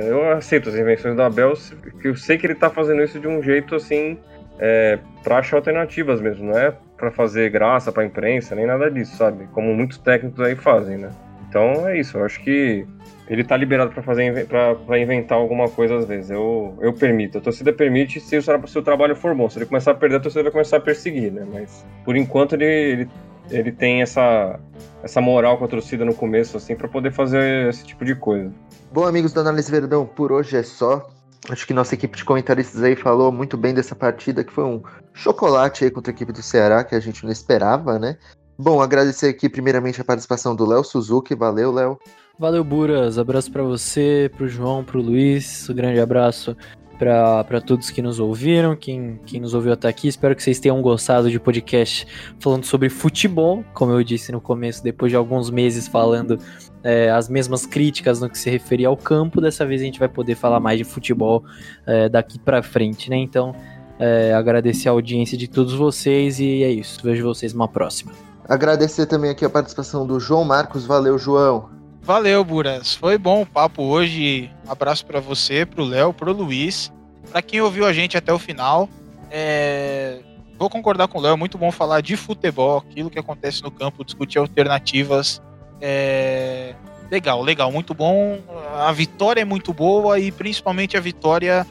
eu 0.08 0.32
aceito 0.32 0.70
as 0.70 0.76
invenções 0.76 1.16
do 1.16 1.22
Abel, 1.22 1.54
que 2.02 2.08
eu 2.08 2.16
sei 2.16 2.38
que 2.38 2.46
ele 2.46 2.54
está 2.54 2.70
fazendo 2.70 3.04
isso 3.04 3.20
de 3.20 3.28
um 3.28 3.42
jeito 3.42 3.76
assim 3.76 4.18
é, 4.60 5.00
para 5.24 5.40
achar 5.40 5.58
alternativas 5.58 6.22
mesmo, 6.22 6.46
não 6.46 6.58
é 6.58 6.74
para 6.98 7.12
fazer 7.12 7.50
graça 7.50 7.92
para 7.92 8.06
imprensa, 8.06 8.56
nem 8.56 8.66
nada 8.66 8.90
disso, 8.90 9.16
sabe? 9.16 9.48
Como 9.54 9.74
muitos 9.74 9.98
técnicos 9.98 10.40
aí 10.40 10.56
fazem, 10.56 10.98
né? 10.98 11.10
Então 11.48 11.88
é 11.88 12.00
isso, 12.00 12.18
eu 12.18 12.26
acho 12.26 12.42
que 12.42 12.86
ele 13.30 13.44
tá 13.44 13.56
liberado 13.58 13.92
para 13.92 14.02
fazer 14.02 14.48
para 14.48 15.00
inventar 15.00 15.38
alguma 15.38 15.70
coisa 15.70 15.98
às 15.98 16.06
vezes. 16.06 16.30
Eu, 16.32 16.78
eu 16.82 16.94
permito. 16.94 17.38
A 17.38 17.42
torcida 17.42 17.74
permite 17.74 18.20
se 18.20 18.38
o, 18.38 18.42
se 18.42 18.80
o 18.80 18.82
trabalho 18.82 19.16
for 19.16 19.36
bom. 19.36 19.50
Se 19.50 19.60
ele 19.60 19.66
começar 19.66 19.92
a 19.92 19.96
perder, 19.96 20.18
a 20.18 20.20
torcida 20.22 20.44
vai 20.44 20.52
começar 20.52 20.78
a 20.78 20.80
perseguir, 20.80 21.32
né? 21.32 21.46
Mas 21.52 21.86
por 22.06 22.16
enquanto 22.16 22.54
ele, 22.54 22.66
ele, 22.66 23.10
ele 23.52 23.72
tem 23.72 24.02
essa, 24.02 24.60
essa 25.04 25.20
moral 25.20 25.58
com 25.58 25.66
a 25.66 25.68
torcida 25.68 26.06
no 26.06 26.14
começo, 26.14 26.56
assim, 26.56 26.76
para 26.76 26.88
poder 26.88 27.12
fazer 27.12 27.68
esse 27.68 27.86
tipo 27.86 28.06
de 28.06 28.16
coisa. 28.16 28.52
Bom, 28.94 29.06
amigos 29.06 29.34
do 29.34 29.42
Análise 29.42 29.70
Verdão, 29.70 30.06
por 30.06 30.32
hoje 30.32 30.56
é 30.58 30.64
só. 30.64 31.10
Acho 31.50 31.66
que 31.66 31.74
nossa 31.74 31.96
equipe 31.96 32.18
de 32.18 32.26
comentaristas 32.26 32.84
aí 32.84 32.96
falou 32.96 33.32
muito 33.32 33.56
bem 33.56 33.74
dessa 33.74 33.96
partida, 33.96 34.44
que 34.44 34.52
foi 34.52 34.66
um 34.66 34.82
chocolate 35.14 35.86
aí 35.86 35.92
contra 35.92 36.12
a 36.12 36.16
equipe 36.16 36.34
do 36.34 36.42
Ceará, 36.42 36.84
que 36.84 36.94
a 36.94 37.00
gente 37.00 37.24
não 37.24 37.32
esperava, 37.32 37.98
né? 37.98 38.18
Bom, 38.58 38.82
agradecer 38.82 39.30
aqui 39.30 39.48
primeiramente 39.48 40.02
a 40.02 40.06
participação 40.06 40.56
do 40.56 40.66
Léo 40.66 40.84
Suzuki. 40.84 41.36
Valeu, 41.36 41.72
Léo. 41.72 41.98
Valeu, 42.40 42.64
Buras. 42.64 43.18
Abraço 43.18 43.52
para 43.52 43.64
você, 43.64 44.30
pro 44.36 44.48
João, 44.48 44.84
pro 44.84 45.02
Luiz. 45.02 45.70
Um 45.70 45.76
grande 45.76 46.00
abraço 46.00 46.56
para 46.98 47.62
todos 47.62 47.90
que 47.90 48.02
nos 48.02 48.20
ouviram, 48.20 48.76
quem, 48.76 49.20
quem 49.26 49.40
nos 49.40 49.54
ouviu 49.54 49.74
até 49.74 49.88
aqui. 49.88 50.08
Espero 50.08 50.36
que 50.36 50.44
vocês 50.44 50.60
tenham 50.60 50.82
gostado 50.82 51.30
de 51.30 51.40
podcast 51.40 52.08
falando 52.40 52.66
sobre 52.66 52.90
futebol, 52.90 53.64
como 53.74 53.92
eu 53.92 54.04
disse 54.04 54.32
no 54.32 54.42
começo, 54.42 54.84
depois 54.84 55.12
de 55.12 55.16
alguns 55.16 55.50
meses 55.50 55.88
falando 55.88 56.40
é, 56.84 57.10
as 57.10 57.30
mesmas 57.30 57.66
críticas 57.66 58.20
no 58.22 58.30
que 58.30 58.38
se 58.38 58.50
referia 58.50 58.88
ao 58.88 58.98
campo. 58.98 59.40
Dessa 59.40 59.66
vez 59.66 59.82
a 59.82 59.86
gente 59.86 60.00
vai 60.00 60.10
poder 60.10 60.36
falar 60.36 60.60
mais 60.60 60.78
de 60.78 60.84
futebol 60.84 61.44
é, 61.86 62.10
daqui 62.10 62.40
para 62.40 62.64
frente, 62.64 63.10
né? 63.10 63.18
Então, 63.18 63.56
é, 64.00 64.34
agradecer 64.34 64.90
a 64.90 64.92
audiência 64.92 65.38
de 65.38 65.48
todos 65.48 65.74
vocês 65.74 66.40
e 66.40 66.64
é 66.64 66.70
isso. 66.70 67.00
Vejo 67.04 67.24
vocês 67.24 67.54
numa 67.54 67.68
próxima. 67.68 68.12
Agradecer 68.48 69.06
também 69.06 69.30
aqui 69.30 69.44
a 69.44 69.50
participação 69.50 70.08
do 70.08 70.20
João 70.20 70.44
Marcos. 70.44 70.86
Valeu, 70.86 71.18
João. 71.18 71.77
Valeu, 72.08 72.42
Buras. 72.42 72.96
Foi 72.96 73.18
bom 73.18 73.42
o 73.42 73.46
papo 73.46 73.84
hoje. 73.84 74.50
Um 74.66 74.72
abraço 74.72 75.06
para 75.06 75.20
você, 75.20 75.66
pro 75.66 75.84
Léo, 75.84 76.14
pro 76.14 76.32
Luiz. 76.32 76.90
Para 77.30 77.42
quem 77.42 77.60
ouviu 77.60 77.86
a 77.86 77.92
gente 77.92 78.16
até 78.16 78.32
o 78.32 78.40
final, 78.40 78.88
é... 79.30 80.20
vou 80.58 80.70
concordar 80.70 81.10
com 81.10 81.18
o 81.18 81.22
Léo. 81.22 81.34
É 81.34 81.36
muito 81.36 81.58
bom 81.58 81.70
falar 81.70 82.00
de 82.00 82.16
futebol, 82.16 82.78
aquilo 82.78 83.10
que 83.10 83.20
acontece 83.20 83.62
no 83.62 83.70
campo, 83.70 84.06
discutir 84.06 84.38
alternativas. 84.38 85.42
É... 85.82 86.76
Legal, 87.12 87.42
legal, 87.42 87.70
muito 87.74 87.94
bom. 87.94 88.40
A 88.78 88.94
vitória 88.94 89.42
é 89.42 89.46
muito 89.46 89.74
boa 89.74 90.18
e 90.18 90.32
principalmente 90.32 90.96
a 90.96 91.02
vitória 91.02 91.68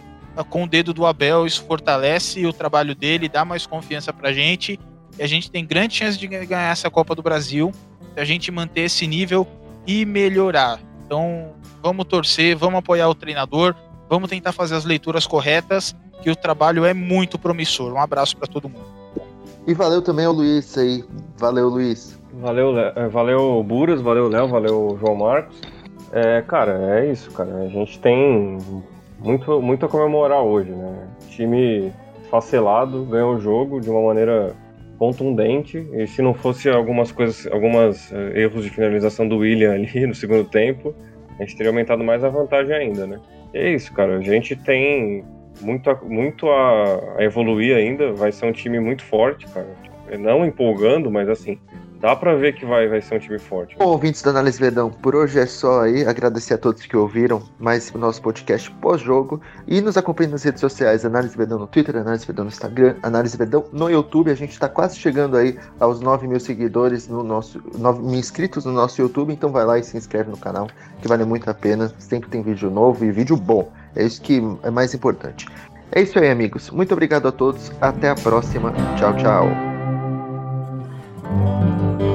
com 0.51 0.65
o 0.65 0.69
dedo 0.69 0.93
do 0.93 1.07
Abel. 1.07 1.47
Isso 1.47 1.65
fortalece 1.65 2.45
o 2.45 2.53
trabalho 2.53 2.95
dele, 2.95 3.27
dá 3.27 3.43
mais 3.43 3.67
confiança 3.67 4.13
pra 4.13 4.35
gente. 4.35 4.79
E 5.19 5.23
a 5.23 5.27
gente 5.27 5.51
tem 5.51 5.65
grande 5.65 5.95
chance 5.95 6.19
de 6.19 6.27
ganhar 6.27 6.71
essa 6.71 6.91
Copa 6.91 7.15
do 7.15 7.23
Brasil 7.23 7.73
se 8.13 8.21
a 8.21 8.25
gente 8.27 8.51
manter 8.51 8.83
esse 8.83 9.07
nível 9.07 9.49
e 9.87 10.05
melhorar. 10.05 10.81
Então, 11.05 11.53
vamos 11.83 12.07
torcer, 12.07 12.57
vamos 12.57 12.79
apoiar 12.79 13.09
o 13.09 13.15
treinador, 13.15 13.75
vamos 14.09 14.29
tentar 14.29 14.53
fazer 14.53 14.75
as 14.75 14.85
leituras 14.85 15.27
corretas, 15.27 15.95
que 16.23 16.31
o 16.31 16.37
trabalho 16.37 16.85
é 16.85 16.93
muito 16.93 17.39
promissor. 17.39 17.93
Um 17.93 18.01
abraço 18.01 18.37
para 18.37 18.47
todo 18.47 18.69
mundo. 18.69 18.87
E 19.67 19.75
valeu 19.75 20.03
também 20.03 20.27
ao 20.27 20.33
Luiz 20.33 20.77
aí. 20.79 21.05
Valeu, 21.37 21.69
Luiz. 21.69 22.19
Valeu, 22.35 22.79
é, 22.79 23.09
valeu 23.09 23.63
Buras, 23.63 24.01
valeu 24.01 24.29
Léo, 24.29 24.49
valeu 24.49 24.99
João 25.01 25.17
Marcos. 25.17 25.61
É, 26.13 26.43
cara, 26.43 26.99
é 26.99 27.11
isso, 27.11 27.31
cara. 27.33 27.55
A 27.63 27.69
gente 27.69 27.99
tem 27.99 28.59
muito, 29.19 29.61
muito 29.61 29.87
a 29.87 29.89
comemorar 29.89 30.43
hoje, 30.43 30.71
né? 30.71 31.09
time 31.37 31.93
facelado 32.31 33.05
ganhou 33.05 33.35
o 33.35 33.41
jogo 33.41 33.81
de 33.81 33.91
uma 33.91 34.03
maneira 34.03 34.55
contundente. 34.99 35.87
E 35.93 36.07
se 36.07 36.23
não 36.23 36.35
fosse 36.35 36.69
algumas 36.69 37.13
coisas, 37.13 37.47
algumas 37.53 38.11
uh, 38.11 38.37
erros 38.37 38.65
de 38.65 38.71
finalização 38.71 39.29
do 39.29 39.39
William 39.39 39.73
ali 39.75 40.07
no 40.07 40.15
segundo 40.15 40.45
tempo, 40.45 40.95
a 41.39 41.43
gente 41.43 41.57
teria 41.57 41.71
aumentado 41.71 42.03
mais 42.03 42.25
a 42.25 42.29
vantagem 42.29 42.75
ainda, 42.75 43.07
né? 43.07 43.21
E 43.53 43.59
é 43.59 43.71
isso, 43.75 43.93
cara. 43.93 44.17
A 44.17 44.23
gente 44.23 44.57
tem 44.57 45.25
muito, 45.61 45.91
a, 45.91 45.95
muito 46.03 46.49
a 46.51 47.17
evoluir 47.19 47.77
ainda. 47.77 48.13
Vai 48.13 48.33
ser 48.33 48.47
um 48.47 48.53
time 48.53 48.81
muito 48.81 49.05
forte, 49.05 49.47
cara. 49.47 49.69
Não 50.19 50.45
empolgando, 50.45 51.11
mas 51.11 51.29
assim, 51.29 51.59
Dá 52.01 52.15
pra 52.15 52.35
ver 52.35 52.55
que 52.55 52.67
vai, 52.67 52.87
vai 52.89 53.01
ser 53.01 53.17
um 53.17 53.19
time 53.19 53.39
forte. 53.39 53.77
Bom, 53.79 53.87
ouvintes 53.87 54.21
da 54.23 54.31
Análise 54.31 54.61
Verdão, 54.61 54.91
por 54.91 55.15
hoje 55.15 55.39
é 55.39 55.47
só 55.47 55.83
aí. 55.83 56.07
Agradecer 56.07 56.55
a 56.55 56.59
todos 56.59 56.85
que 56.85 56.97
ouviram 56.97 57.43
mais 57.59 57.91
o 57.95 57.99
nosso 57.99 58.21
podcast 58.21 58.71
pós-jogo. 58.83 59.41
E 59.67 59.81
nos 59.81 59.97
acompanhem 59.97 60.31
nas 60.31 60.43
redes 60.43 60.61
sociais, 60.61 61.05
Análise 61.05 61.37
Verdão 61.37 61.59
no 61.59 61.67
Twitter, 61.67 61.97
Análise 61.97 62.27
Verdão 62.27 62.45
no 62.45 62.51
Instagram, 62.51 62.97
Análise 63.03 63.37
Verdão 63.37 63.65
no 63.73 63.89
YouTube. 63.89 64.31
A 64.31 64.35
gente 64.35 64.59
tá 64.59 64.69
quase 64.69 64.99
chegando 64.99 65.37
aí 65.37 65.59
aos 65.81 66.01
9 66.01 66.29
mil 66.29 66.39
seguidores 66.39 67.09
no 67.09 67.23
nosso. 67.23 67.63
9 67.79 68.03
mil 68.03 68.19
inscritos 68.19 68.65
no 68.65 68.73
nosso 68.73 69.01
YouTube. 69.01 69.33
Então 69.33 69.51
vai 69.51 69.65
lá 69.65 69.79
e 69.79 69.83
se 69.83 69.97
inscreve 69.97 70.31
no 70.31 70.37
canal, 70.37 70.69
que 71.01 71.09
vale 71.09 71.25
muito 71.25 71.49
a 71.49 71.55
pena. 71.55 71.93
Sempre 71.99 72.29
tem 72.29 72.43
vídeo 72.43 72.71
novo 72.71 73.05
e 73.05 73.11
vídeo 73.11 73.37
bom. 73.37 73.73
É 73.95 74.05
isso 74.05 74.21
que 74.21 74.43
é 74.63 74.71
mais 74.71 74.93
importante. 74.93 75.47
É 75.93 76.03
isso 76.03 76.19
aí, 76.19 76.29
amigos. 76.29 76.71
Muito 76.71 76.93
obrigado 76.93 77.27
a 77.27 77.33
todos. 77.33 77.73
Até 77.81 78.11
a 78.11 78.15
próxima. 78.15 78.73
Tchau, 78.99 79.17
tchau. 79.17 79.76
Thank 81.39 82.01
you. 82.01 82.06